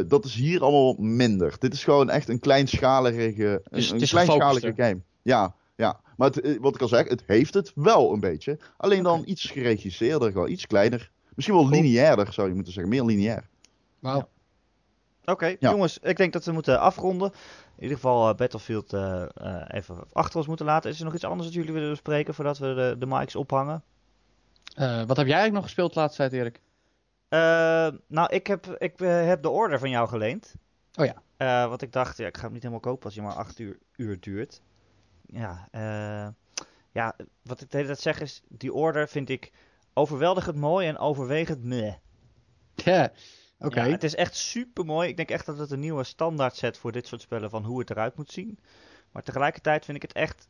dat 0.08 0.26
is 0.26 0.36
hier 0.36 0.62
allemaal 0.62 0.96
minder. 0.98 1.56
Dit 1.60 1.74
is 1.74 1.84
gewoon 1.84 2.10
echt 2.10 2.30
een 2.30 2.40
kleinschalige, 2.40 3.62
Dus 3.70 3.92
een, 3.92 4.00
kleinschalige 4.00 4.74
game. 4.76 5.00
Ja, 5.22 5.56
ja. 5.76 6.00
Maar 6.18 6.30
het, 6.30 6.58
wat 6.62 6.76
ik 6.76 6.82
al 6.82 6.88
zeg, 6.88 7.08
het 7.08 7.24
heeft 7.26 7.54
het 7.54 7.72
wel 7.76 8.14
een 8.14 8.20
beetje. 8.20 8.58
Alleen 8.78 9.04
dan 9.04 9.24
iets 9.26 9.46
geregisseerder, 9.46 10.32
gewoon 10.32 10.50
iets 10.50 10.68
kleiner. 10.68 11.12
Misschien 11.36 11.58
wel 11.58 11.70
lineairder, 11.70 12.34
zou 12.34 12.48
je 12.48 12.54
moeten 12.54 12.74
zeggen. 12.74 12.92
Meer 12.92 13.04
lineair. 13.04 13.48
Wauw. 14.00 14.30
Oké, 15.26 15.46
Ja. 15.46 15.72
jongens, 15.72 16.00
ik 16.02 16.18
denk 16.18 16.34
dat 16.34 16.46
we 16.46 16.52
moeten 16.52 16.80
afronden. 16.80 17.32
In 17.78 17.84
ieder 17.84 17.98
geval 17.98 18.30
eh, 18.30 18.36
Battlefield 18.36 18.94
eh, 18.94 19.24
eh, 19.24 19.64
even 19.68 19.98
achter 20.12 20.38
ons 20.38 20.48
moeten 20.48 20.66
laten. 20.66 20.90
Is 20.90 21.00
er 21.00 21.06
nog 21.06 21.14
iets 21.14 21.24
anders 21.24 21.46
dat 21.46 21.54
jullie 21.56 21.74
willen 21.74 21.90
bespreken 21.90 22.34
voordat 22.34 22.58
we 22.58 22.74
de, 22.74 22.96
de 23.00 23.06
mics 23.06 23.36
ophangen? 23.36 23.84
Wat 24.76 25.18
heb 25.18 25.28
jij 25.28 25.36
eigenlijk 25.36 25.54
nog 25.54 25.64
gespeeld 25.64 25.94
de 25.94 26.00
laatste 26.00 26.30
tijd, 26.30 26.34
Erik? 26.34 26.62
Nou, 28.08 28.34
ik 28.34 28.48
heb, 28.48 28.76
ik 28.78 29.00
heb 29.00 29.42
de 29.42 29.50
order 29.50 29.80
van 29.80 29.90
jou 29.90 30.08
geleend. 30.08 30.56
Oh 30.96 31.06
ja. 31.38 31.68
Want 31.68 31.82
ik 31.82 31.92
dacht, 31.92 32.18
ja, 32.18 32.28
ik 32.28 32.38
ga 32.38 32.44
hem 32.44 32.52
niet 32.52 32.62
helemaal 32.62 32.84
kopen 32.84 33.06
als 33.06 33.16
hij 33.16 33.24
maar 33.24 33.34
acht 33.34 33.60
uur, 33.60 33.78
uur 33.96 34.20
duurt. 34.20 34.62
Ja, 35.26 35.68
ja, 36.92 37.16
wat 37.42 37.62
ik 37.62 37.72
de 37.72 37.78
hele 37.78 37.90
tijd 37.90 38.00
zeg 38.00 38.20
is, 38.20 38.42
die 38.48 38.74
order 38.74 39.08
vind 39.08 39.30
ik 39.30 39.52
overweldigend 39.94 40.56
mooi 40.56 40.88
en 40.88 40.98
overwegend 40.98 41.64
meh. 41.64 41.94
Ja, 42.76 43.12
Ja, 43.60 43.88
het 43.88 44.04
is 44.04 44.16
echt 44.16 44.36
super 44.36 44.86
mooi. 44.86 45.10
Ik 45.10 45.18
denk 45.18 45.30
echt 45.30 45.46
dat 45.46 45.58
het 45.58 45.72
een 45.72 45.80
nieuwe 45.80 46.04
standaard 46.04 46.56
zet 46.56 46.78
voor 46.78 46.92
dit 46.92 47.08
soort 47.08 47.22
spellen 47.22 47.50
van 47.50 47.64
hoe 47.64 47.80
het 47.80 47.90
eruit 47.90 48.18
moet 48.18 48.32
zien. 48.32 48.60
Maar 49.12 49.24
tegelijkertijd 49.24 49.86
vind 49.86 49.98
ik 49.98 50.04
het 50.04 50.14
echt 50.14 50.48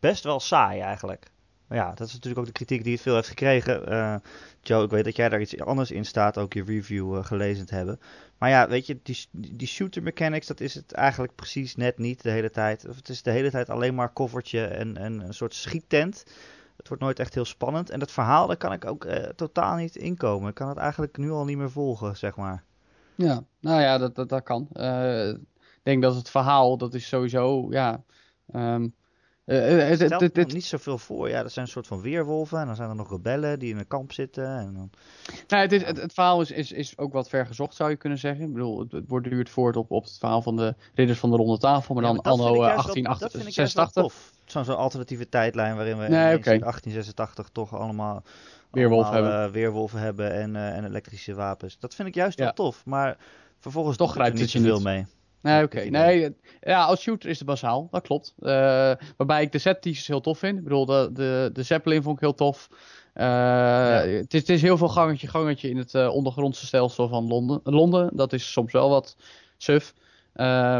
best 0.00 0.24
wel 0.24 0.40
saai 0.40 0.80
eigenlijk. 0.80 1.30
Maar 1.66 1.78
ja, 1.78 1.94
dat 1.94 2.06
is 2.06 2.12
natuurlijk 2.12 2.40
ook 2.40 2.46
de 2.46 2.52
kritiek 2.52 2.84
die 2.84 2.92
het 2.92 3.02
veel 3.02 3.14
heeft 3.14 3.28
gekregen. 3.28 3.86
Eh, 3.86 4.14
Joe, 4.60 4.84
ik 4.84 4.90
weet 4.90 5.04
dat 5.04 5.16
jij 5.16 5.28
daar 5.28 5.40
iets 5.40 5.60
anders 5.60 5.90
in 5.90 6.04
staat, 6.04 6.38
ook 6.38 6.52
je 6.52 6.64
review 6.64 7.16
eh, 7.16 7.24
gelezen 7.24 7.66
te 7.66 7.74
hebben. 7.74 8.00
Maar 8.38 8.50
ja, 8.50 8.68
weet 8.68 8.86
je, 8.86 8.98
die, 9.02 9.26
die 9.30 9.68
shooter 9.68 10.02
mechanics, 10.02 10.46
dat 10.46 10.60
is 10.60 10.74
het 10.74 10.92
eigenlijk 10.92 11.34
precies 11.34 11.76
net 11.76 11.98
niet 11.98 12.22
de 12.22 12.30
hele 12.30 12.50
tijd. 12.50 12.88
Of 12.88 12.96
het 12.96 13.08
is 13.08 13.22
de 13.22 13.30
hele 13.30 13.50
tijd 13.50 13.70
alleen 13.70 13.94
maar 13.94 14.08
koffertje 14.08 14.64
en, 14.64 14.96
en 14.96 15.20
een 15.20 15.34
soort 15.34 15.54
schiettent. 15.54 16.24
Het 16.80 16.88
wordt 16.88 17.02
nooit 17.02 17.18
echt 17.18 17.34
heel 17.34 17.44
spannend. 17.44 17.90
En 17.90 17.98
dat 17.98 18.10
verhaal, 18.10 18.46
daar 18.46 18.56
kan 18.56 18.72
ik 18.72 18.84
ook 18.84 19.04
eh, 19.04 19.28
totaal 19.28 19.76
niet 19.76 19.96
inkomen. 19.96 20.48
Ik 20.48 20.54
kan 20.54 20.68
het 20.68 20.78
eigenlijk 20.78 21.16
nu 21.16 21.30
al 21.30 21.44
niet 21.44 21.56
meer 21.56 21.70
volgen, 21.70 22.16
zeg 22.16 22.36
maar. 22.36 22.64
Ja, 23.14 23.44
nou 23.60 23.80
ja, 23.80 23.98
dat, 23.98 24.28
dat, 24.28 24.42
kan. 24.42 24.68
Eh, 24.72 25.28
ik 25.28 25.80
denk 25.82 26.02
dat 26.02 26.14
het 26.14 26.30
verhaal, 26.30 26.76
dat 26.76 26.94
is 26.94 27.08
sowieso, 27.08 27.66
ja... 27.70 28.04
ehm, 28.52 28.88
eh, 29.44 29.82
eh, 29.82 29.88
het- 29.88 30.00
het- 30.00 30.12
Stelt 30.30 30.52
niet 30.52 30.64
zoveel 30.64 30.98
voor. 30.98 31.28
Ja, 31.28 31.42
er 31.42 31.50
zijn 31.50 31.64
een 31.64 31.70
soort 31.70 31.86
van 31.86 32.00
weerwolven. 32.00 32.58
En 32.60 32.66
dan 32.66 32.76
zijn 32.76 32.88
er 32.88 32.94
nog 32.94 33.10
rebellen 33.10 33.58
die 33.58 33.70
in 33.70 33.78
een 33.78 33.86
kamp 33.86 34.12
zitten. 34.12 34.44
En 34.58 34.72
dan... 34.74 34.90
Nou, 35.48 35.62
het, 35.62 35.72
is, 35.72 35.84
het, 35.84 35.96
het 35.96 36.12
verhaal 36.12 36.40
is, 36.40 36.50
is, 36.50 36.72
is 36.72 36.98
ook 36.98 37.12
wat 37.12 37.28
ver 37.28 37.46
gezocht, 37.46 37.74
zou 37.74 37.90
je 37.90 37.96
kunnen 37.96 38.18
zeggen. 38.18 38.44
Ik 38.46 38.52
bedoel, 38.52 38.78
het, 38.80 38.92
het 38.92 39.06
borduurt 39.06 39.50
voort 39.50 39.76
op, 39.76 39.90
op 39.90 40.04
het 40.04 40.16
verhaal 40.18 40.42
van 40.42 40.56
de 40.56 40.74
ridders 40.94 41.18
van 41.18 41.30
de 41.30 41.36
ronde 41.36 41.58
tafel, 41.58 41.94
maar 41.94 42.02
Ja, 42.04 42.08
dan 42.12 42.20
maar 42.22 42.32
dat 42.32 42.40
anno 42.46 42.54
ik 42.54 42.60
eh, 42.60 42.66
juist 42.66 42.94
wel- 42.94 43.18
dat 43.18 43.30
vind 43.30 43.46
ik 43.46 43.52
juist 43.54 43.74
wel 43.74 43.84
1886. 43.84 44.02
tof. 44.02 44.32
Zo'n 44.44 44.64
zo'n 44.64 44.76
alternatieve 44.76 45.28
tijdlijn 45.28 45.76
waarin 45.76 45.94
we 45.98 46.00
Nee, 46.08 46.08
in 46.10 46.40
1886 46.60 47.48
toch 47.52 47.74
allemaal, 47.74 48.22
Weerwolven 48.70 49.10
allemaal, 49.12 49.30
hebben. 49.30 49.46
eh, 49.48 49.52
weerwolven 49.52 50.00
hebben 50.00 50.32
en, 50.32 50.56
eh, 50.56 50.76
en 50.76 50.84
elektrische 50.84 51.34
wapens. 51.34 51.78
Dat 51.78 51.94
vind 51.94 52.08
ik 52.08 52.14
juist 52.14 52.38
wel 52.38 52.46
Ja. 52.46 52.52
tof. 52.52 52.82
Maar 52.84 53.16
vervolgens 53.58 53.96
Toch 53.96 54.12
grijpt 54.12 54.32
niet 54.34 54.42
het 54.42 54.52
je 54.52 54.58
niet. 54.72 54.82
mee. 54.82 55.06
Nee, 55.42 55.64
oké. 55.64 55.80
Nee, 55.80 56.34
ja, 56.60 56.84
als 56.84 57.00
shooter 57.00 57.30
is 57.30 57.38
het 57.38 57.46
bazaal, 57.46 57.88
dat 57.90 58.02
klopt. 58.02 58.34
Eh, 58.38 58.92
waarbij 59.16 59.42
ik 59.42 59.52
de 59.52 59.58
set 59.58 59.80
pieces 59.80 60.06
heel 60.06 60.20
tof 60.20 60.38
vind. 60.38 60.58
Ik 60.58 60.64
bedoel, 60.64 60.86
de, 60.86 61.10
de, 61.12 61.50
de 61.52 61.62
Zeppelin 61.62 62.02
vond 62.02 62.16
ik 62.16 62.22
heel 62.22 62.34
tof. 62.34 62.68
Eh, 63.12 64.00
het, 64.00 64.34
is, 64.34 64.40
het 64.40 64.48
is 64.48 64.62
heel 64.62 64.76
veel 64.76 64.88
gangetje, 64.88 65.26
gangetje 65.26 65.68
in 65.68 65.76
het 65.76 65.94
eh, 65.94 66.14
ondergrondse 66.14 66.66
stelsel 66.66 67.08
van 67.08 67.26
Londen. 67.26 67.60
Londen. 67.64 68.16
Dat 68.16 68.32
is 68.32 68.52
soms 68.52 68.72
wel 68.72 68.88
wat 68.88 69.16
suf. 69.56 69.94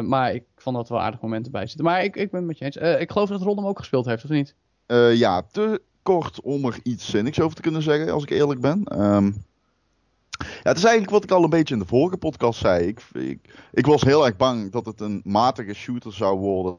Maar 0.03 0.35
ik 0.35 0.45
vond 0.57 0.77
dat 0.77 0.89
wel 0.89 1.01
aardige 1.01 1.25
momenten 1.25 1.53
bij 1.53 1.67
zitten. 1.67 1.85
Maar 1.85 2.05
ik, 2.05 2.17
ik 2.17 2.31
ben 2.31 2.41
het 2.41 2.49
met 2.49 2.59
je 2.59 2.65
eens. 2.65 3.01
Ik 3.01 3.11
geloof 3.11 3.29
dat 3.29 3.43
Ron 3.43 3.57
hem 3.57 3.67
ook 3.67 3.79
gespeeld 3.79 4.07
heeft, 4.07 4.25
of 4.25 4.31
niet? 4.31 4.55
Ja, 5.17 5.43
te 5.43 5.83
kort 6.03 6.41
om 6.41 6.65
er 6.65 6.79
iets 6.83 7.11
zinnigs 7.11 7.41
over 7.41 7.57
te 7.57 7.63
kunnen 7.63 7.83
zeggen, 7.83 8.13
als 8.13 8.23
ik 8.23 8.31
eerlijk 8.31 8.61
ben. 8.61 8.85
Ehm, 8.85 9.31
ja, 10.63 10.69
het 10.69 10.77
is 10.77 10.83
eigenlijk 10.85 11.13
wat 11.13 11.25
ik 11.25 11.31
al 11.31 11.45
een 11.45 11.51
beetje 11.51 11.75
in 11.75 11.81
de 11.81 11.87
vorige 11.87 12.17
podcast 12.17 12.61
zei. 12.61 12.87
Ik, 12.87 13.03
ik, 13.13 13.55
ik 13.73 13.87
was 13.87 14.03
heel 14.03 14.27
erg 14.27 14.37
bang 14.37 14.73
dat 14.73 14.87
het 14.87 15.01
een 15.01 15.21
matige 15.25 15.75
shooter 15.75 16.13
zou 16.13 16.39
worden. 16.39 16.77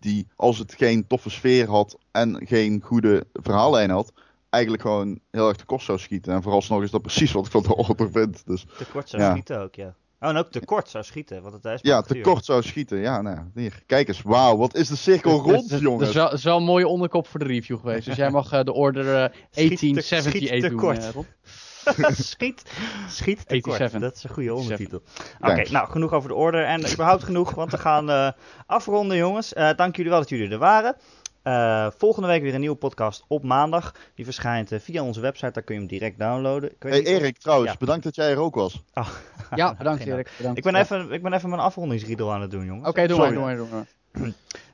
Die, 0.00 0.26
als 0.36 0.58
het 0.58 0.74
geen 0.74 1.06
toffe 1.06 1.30
sfeer 1.30 1.68
had 1.68 1.98
en 2.10 2.46
geen 2.46 2.80
goede 2.84 3.26
verhaallijn 3.32 3.90
had, 3.90 4.12
eigenlijk 4.50 4.82
gewoon 4.82 5.18
heel 5.30 5.48
erg 5.48 5.56
te 5.56 5.64
kost 5.64 5.86
zou 5.86 5.98
schieten. 5.98 6.32
En 6.34 6.42
vooralsnog 6.42 6.82
is 6.82 6.90
dat 6.90 7.02
precies 7.02 7.32
wat 7.32 7.44
ik 7.46 7.50
van 7.50 7.62
de 7.62 7.76
order 7.76 8.10
vind. 8.10 8.42
Dus 8.46 8.64
Te 8.78 8.84
kort 8.92 9.08
zou 9.08 9.22
Ja. 9.22 9.30
schieten 9.30 9.60
ook, 9.60 9.74
ja. 9.74 9.94
Oh, 10.20 10.28
en 10.28 10.36
ook 10.36 10.50
te 10.50 10.64
kort 10.64 10.88
zou 10.88 11.04
schieten, 11.04 11.42
want 11.42 11.54
het 11.54 11.64
is 11.64 11.78
ja, 11.82 11.94
maar 11.94 12.02
te 12.02 12.16
uur. 12.16 12.22
kort 12.22 12.44
zou 12.44 12.62
schieten. 12.62 12.98
Ja, 12.98 13.22
nou, 13.22 13.38
hier. 13.54 13.82
Kijk 13.86 14.08
eens, 14.08 14.22
wauw, 14.22 14.56
wat 14.56 14.74
is 14.74 14.88
de 14.88 14.96
cirkel 14.96 15.38
rond, 15.40 15.68
jongens. 15.80 15.98
Dat 16.00 16.08
is 16.08 16.14
wel, 16.14 16.32
is 16.32 16.44
wel 16.44 16.56
een 16.56 16.62
mooie 16.64 16.88
onderkop 16.88 17.26
voor 17.26 17.40
de 17.40 17.46
review 17.46 17.78
geweest. 17.80 18.06
Dus 18.06 18.16
jij 18.16 18.30
mag 18.30 18.52
eh, 18.52 18.62
de 18.64 18.72
order 18.72 19.14
eh, 19.14 19.22
Schiet 19.50 19.78
te- 19.78 19.86
1878 19.86 20.30
schiet 20.30 20.60
te 20.60 20.68
doen, 20.68 21.24
eh. 21.24 21.30
schiet, 22.12 22.62
schiet 23.08 23.48
te 23.48 23.60
kort. 23.60 23.76
87. 23.76 24.00
Dat 24.00 24.14
is 24.16 24.24
een 24.24 24.30
goede 24.30 24.54
ondertitel. 24.54 25.02
Oké, 25.40 25.70
nou 25.70 25.88
genoeg 25.88 26.12
over 26.12 26.28
de 26.28 26.34
order 26.34 26.64
en 26.64 26.92
überhaupt 26.92 27.24
genoeg, 27.24 27.54
want 27.54 27.70
we 27.70 27.78
gaan 27.78 28.10
eh, 28.10 28.30
afronden 28.66 29.16
jongens. 29.16 29.52
Eh, 29.52 29.70
dank 29.76 29.96
jullie 29.96 30.10
wel 30.10 30.20
dat 30.20 30.28
jullie 30.28 30.50
er 30.50 30.58
waren. 30.58 30.96
Eh, 31.42 31.86
volgende 31.98 32.28
week 32.28 32.42
weer 32.42 32.54
een 32.54 32.60
nieuwe 32.60 32.76
podcast 32.76 33.24
op 33.28 33.42
maandag. 33.44 33.94
Die 34.14 34.24
verschijnt 34.24 34.70
via 34.74 35.02
onze 35.02 35.20
website, 35.20 35.50
daar 35.52 35.62
kun 35.62 35.74
je 35.74 35.80
hem 35.80 35.90
direct 35.90 36.18
downloaden. 36.18 36.70
Ik 36.70 36.82
weet 36.82 36.92
Hey, 36.92 37.14
of- 37.14 37.20
Erik, 37.20 37.38
trouwens, 37.38 37.70
Ja. 37.72 37.76
bedankt 37.78 38.04
dat 38.04 38.14
jij 38.14 38.30
er 38.30 38.38
ook 38.38 38.54
was. 38.54 38.82
Ja, 39.54 39.74
bedankt 39.78 40.04
Erik. 40.06 40.30
Bedankt. 40.36 40.58
Ik 40.58 40.64
ben, 40.64 40.74
even, 40.74 41.12
ik 41.12 41.22
ben 41.22 41.32
even 41.32 41.48
mijn 41.48 41.60
afrondingsriedel 41.60 42.32
aan 42.32 42.40
het 42.40 42.50
doen, 42.50 42.64
jongens. 42.64 42.88
Oké, 42.88 43.06
doe 43.06 43.16
maar, 43.18 43.26
Sorry. 43.26 43.32
doe 43.40 43.44
maar, 43.44 43.56
doe 43.56 43.66
maar. 43.72 43.86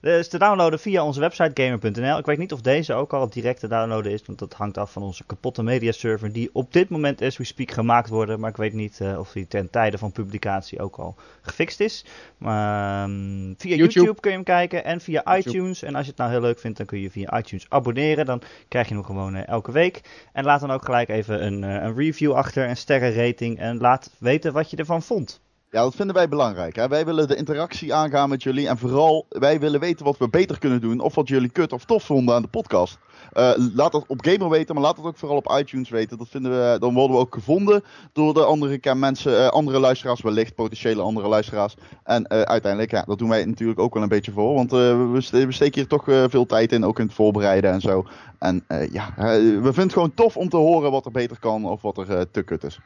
Dus 0.01 0.29
te 0.29 0.39
downloaden 0.39 0.79
via 0.79 1.05
onze 1.05 1.21
website 1.21 1.63
gamer.nl. 1.63 2.19
Ik 2.19 2.27
weet 2.27 2.39
niet 2.39 2.53
of 2.53 2.61
deze 2.61 2.95
ook 2.95 3.13
al 3.13 3.31
direct 3.31 3.61
te 3.61 3.69
downloaden 3.69 4.13
is, 4.13 4.23
want 4.27 4.39
dat 4.39 4.53
hangt 4.55 4.79
af 4.79 4.93
van 4.93 5.03
onze 5.03 5.25
kapotte 5.25 5.63
mediaserver 5.63 6.33
die 6.33 6.51
op 6.53 6.73
dit 6.73 6.89
moment 6.89 7.23
as 7.23 7.37
we 7.37 7.45
speak 7.45 7.71
gemaakt 7.71 8.09
worden. 8.09 8.41
Maar 8.41 8.51
ik 8.51 8.57
weet 8.57 8.73
niet 8.73 9.01
eh, 9.01 9.19
of 9.19 9.33
die 9.33 9.47
ten 9.47 9.71
tijde 9.71 9.99
van 9.99 10.13
publicatie 10.13 10.81
ook 10.81 10.97
al 10.97 11.17
gefixt 11.41 11.81
is. 11.81 12.05
Maar, 12.39 13.05
ehm, 13.05 13.55
via 13.57 13.75
YouTube. 13.75 13.93
YouTube. 13.93 14.21
kun 14.21 14.31
je 14.31 14.37
hem 14.37 14.45
kijken 14.45 14.85
en 14.85 15.01
via 15.01 15.23
YouTube. 15.25 15.49
iTunes. 15.49 15.83
En 15.83 15.95
als 15.95 16.05
je 16.05 16.11
het 16.11 16.19
nou 16.19 16.31
heel 16.31 16.41
leuk 16.41 16.59
vindt, 16.59 16.77
dan 16.77 16.87
kun 16.87 16.99
je 16.99 17.11
via 17.11 17.39
iTunes 17.39 17.67
abonneren. 17.69 18.27
Dan 18.27 18.43
krijg 18.69 18.89
je 18.89 18.95
hem 18.95 19.05
gewoon 19.05 19.35
eh, 19.35 19.49
elke 19.49 19.73
week. 19.73 20.01
En 20.33 20.45
laat 20.45 20.61
dan 20.61 20.71
ook 20.71 20.85
gelijk 20.85 21.09
even 21.09 21.47
een, 21.47 21.65
eh, 21.65 21.83
een 21.83 21.95
review 21.95 22.33
achter, 22.33 22.69
een 22.69 22.77
sterrenrating. 22.77 23.59
En 23.59 23.79
laat 23.79 24.11
weten 24.19 24.53
wat 24.53 24.71
je 24.71 24.77
ervan 24.77 25.03
vond. 25.03 25.41
Ja, 25.73 25.83
dat 25.83 25.95
vinden 25.95 26.15
wij 26.15 26.29
belangrijk. 26.29 26.77
Hè? 26.77 26.89
Wij 26.89 27.05
willen 27.05 27.29
de 27.29 27.37
interactie 27.37 27.95
aangaan 27.95 28.29
met 28.29 28.43
jullie. 28.43 28.69
En 28.69 28.79
vooral, 28.79 29.27
wij 29.29 29.61
willen 29.61 29.81
weten 29.81 30.05
wat 30.05 30.19
we 30.19 30.29
beter 30.29 30.59
kunnen 30.59 30.81
doen. 30.81 31.01
Of 31.01 31.15
wat 31.15 31.29
jullie 31.29 31.49
kut 31.49 31.73
of 31.73 31.85
tof 31.85 32.05
vonden 32.05 32.35
aan 32.35 32.43
de 32.43 32.49
podcast. 32.49 32.99
Eh, 33.33 33.51
laat 33.75 33.93
dat 33.93 34.05
op 34.07 34.25
Gamer 34.25 34.49
weten, 34.49 34.75
maar 34.75 34.85
laat 34.85 34.97
het 34.97 35.07
ook 35.07 35.17
vooral 35.17 35.37
op 35.37 35.55
iTunes 35.59 35.89
weten. 35.91 36.19
Dat 36.19 36.29
vinden 36.29 36.51
we, 36.51 36.79
dan 36.79 36.95
worden 36.95 37.17
we 37.17 37.23
ook 37.23 37.35
gevonden 37.35 37.83
door 38.13 38.35
de 38.35 38.45
andere 38.45 38.95
mensen, 38.95 39.39
eh, 39.39 39.49
andere 39.49 39.79
luisteraars, 39.79 40.21
wellicht 40.21 40.55
potentiële 40.55 41.03
andere 41.03 41.29
luisteraars. 41.29 41.77
En 42.05 42.27
eh, 42.27 42.41
uiteindelijk, 42.41 42.91
ja, 42.91 43.03
dat 43.07 43.19
doen 43.19 43.29
wij 43.29 43.45
natuurlijk 43.45 43.81
ook 43.81 43.95
wel 43.95 44.03
een 44.03 44.09
beetje 44.09 44.33
voor. 44.33 44.55
Want 44.55 44.71
we, 44.71 45.17
ste- 45.19 45.47
we 45.47 45.53
steken 45.53 45.81
hier 45.81 45.89
toch 45.89 46.05
veel 46.31 46.47
tijd 46.47 46.73
in, 46.73 46.85
ook 46.85 46.99
in 46.99 47.07
het 47.07 47.15
voorbereiden 47.15 47.73
en 47.73 47.81
zo. 47.81 48.07
En 48.39 48.65
ja, 48.91 49.13
we 49.17 49.61
vinden 49.63 49.83
het 49.83 49.93
gewoon 49.93 50.15
tof 50.15 50.37
om 50.37 50.49
te 50.49 50.57
horen 50.57 50.91
wat 50.91 51.05
er 51.05 51.13
beter 51.13 51.39
kan 51.39 51.65
of 51.65 51.83
wat 51.83 51.99
er 51.99 52.31
te 52.31 52.43
kut 52.43 52.65
is. 52.65 52.79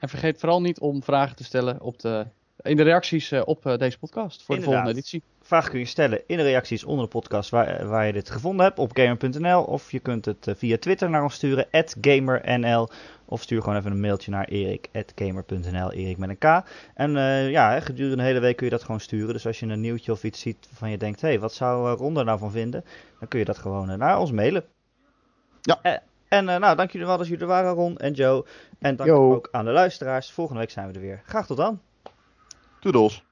En 0.00 0.08
vergeet 0.08 0.40
vooral 0.40 0.60
niet 0.60 0.80
om 0.80 1.02
vragen 1.02 1.36
te 1.36 1.44
stellen 1.44 1.80
op 1.80 2.00
de, 2.00 2.26
in 2.62 2.76
de 2.76 2.82
reacties 2.82 3.30
eh, 3.30 3.42
op 3.44 3.66
eh, 3.66 3.78
deze 3.78 3.98
podcast 3.98 4.42
voor 4.42 4.56
de 4.56 4.62
volgende 4.62 4.90
editie. 4.90 5.22
Vraag 5.42 5.68
kun 5.68 5.78
je 5.78 5.84
stellen 5.84 6.22
in 6.26 6.36
de 6.36 6.42
reacties 6.42 6.84
onder 6.84 7.04
de 7.04 7.10
podcast 7.10 7.50
waar, 7.50 7.88
waar 7.88 8.06
je 8.06 8.12
dit 8.12 8.30
gevonden 8.30 8.66
hebt 8.66 8.78
op 8.78 8.90
gamer.nl. 8.96 9.62
Of 9.62 9.92
je 9.92 9.98
kunt 9.98 10.24
het 10.24 10.46
eh, 10.46 10.54
via 10.56 10.78
Twitter 10.78 11.10
naar 11.10 11.22
ons 11.22 11.34
sturen, 11.34 11.66
@gamernl. 12.00 12.88
Of 13.24 13.42
stuur 13.42 13.62
gewoon 13.62 13.78
even 13.78 13.90
een 13.90 14.00
mailtje 14.00 14.30
naar 14.30 14.44
erik.gamer.nl, 14.44 15.92
Erik 15.92 16.18
met 16.18 16.28
een 16.28 16.38
K. 16.38 16.64
En 16.94 17.16
eh, 17.16 17.50
ja, 17.50 17.72
hè, 17.72 17.80
gedurende 17.80 18.16
de 18.16 18.22
hele 18.22 18.40
week 18.40 18.56
kun 18.56 18.66
je 18.66 18.72
dat 18.72 18.82
gewoon 18.82 19.00
sturen. 19.00 19.32
Dus 19.32 19.46
als 19.46 19.60
je 19.60 19.66
een 19.66 19.80
nieuwtje 19.80 20.12
of 20.12 20.24
iets 20.24 20.40
ziet 20.40 20.66
waarvan 20.68 20.90
je 20.90 20.98
denkt, 20.98 21.20
hé, 21.20 21.28
hey, 21.28 21.40
wat 21.40 21.54
zou 21.54 21.96
Ron 21.96 22.18
er 22.18 22.24
nou 22.24 22.38
van 22.38 22.50
vinden? 22.50 22.84
Dan 23.18 23.28
kun 23.28 23.38
je 23.38 23.44
dat 23.44 23.58
gewoon 23.58 23.98
naar 23.98 24.18
ons 24.18 24.32
mailen. 24.32 24.64
Ja. 25.60 26.02
En 26.30 26.48
eh, 26.48 26.56
nou, 26.56 26.76
dank 26.76 26.90
jullie 26.90 27.06
wel 27.06 27.16
dat 27.18 27.26
jullie 27.26 27.42
er 27.42 27.48
waren, 27.48 27.72
Ron 27.72 27.96
en 27.96 28.12
Joe. 28.12 28.44
En 28.78 28.96
dank 28.96 29.08
Yo. 29.08 29.34
ook 29.34 29.48
aan 29.50 29.64
de 29.64 29.70
luisteraars. 29.70 30.32
Volgende 30.32 30.60
week 30.60 30.70
zijn 30.70 30.86
we 30.88 30.94
er 30.94 31.00
weer. 31.00 31.22
Graag 31.24 31.46
tot 31.46 31.56
dan. 31.56 31.80
Toedels. 32.80 33.24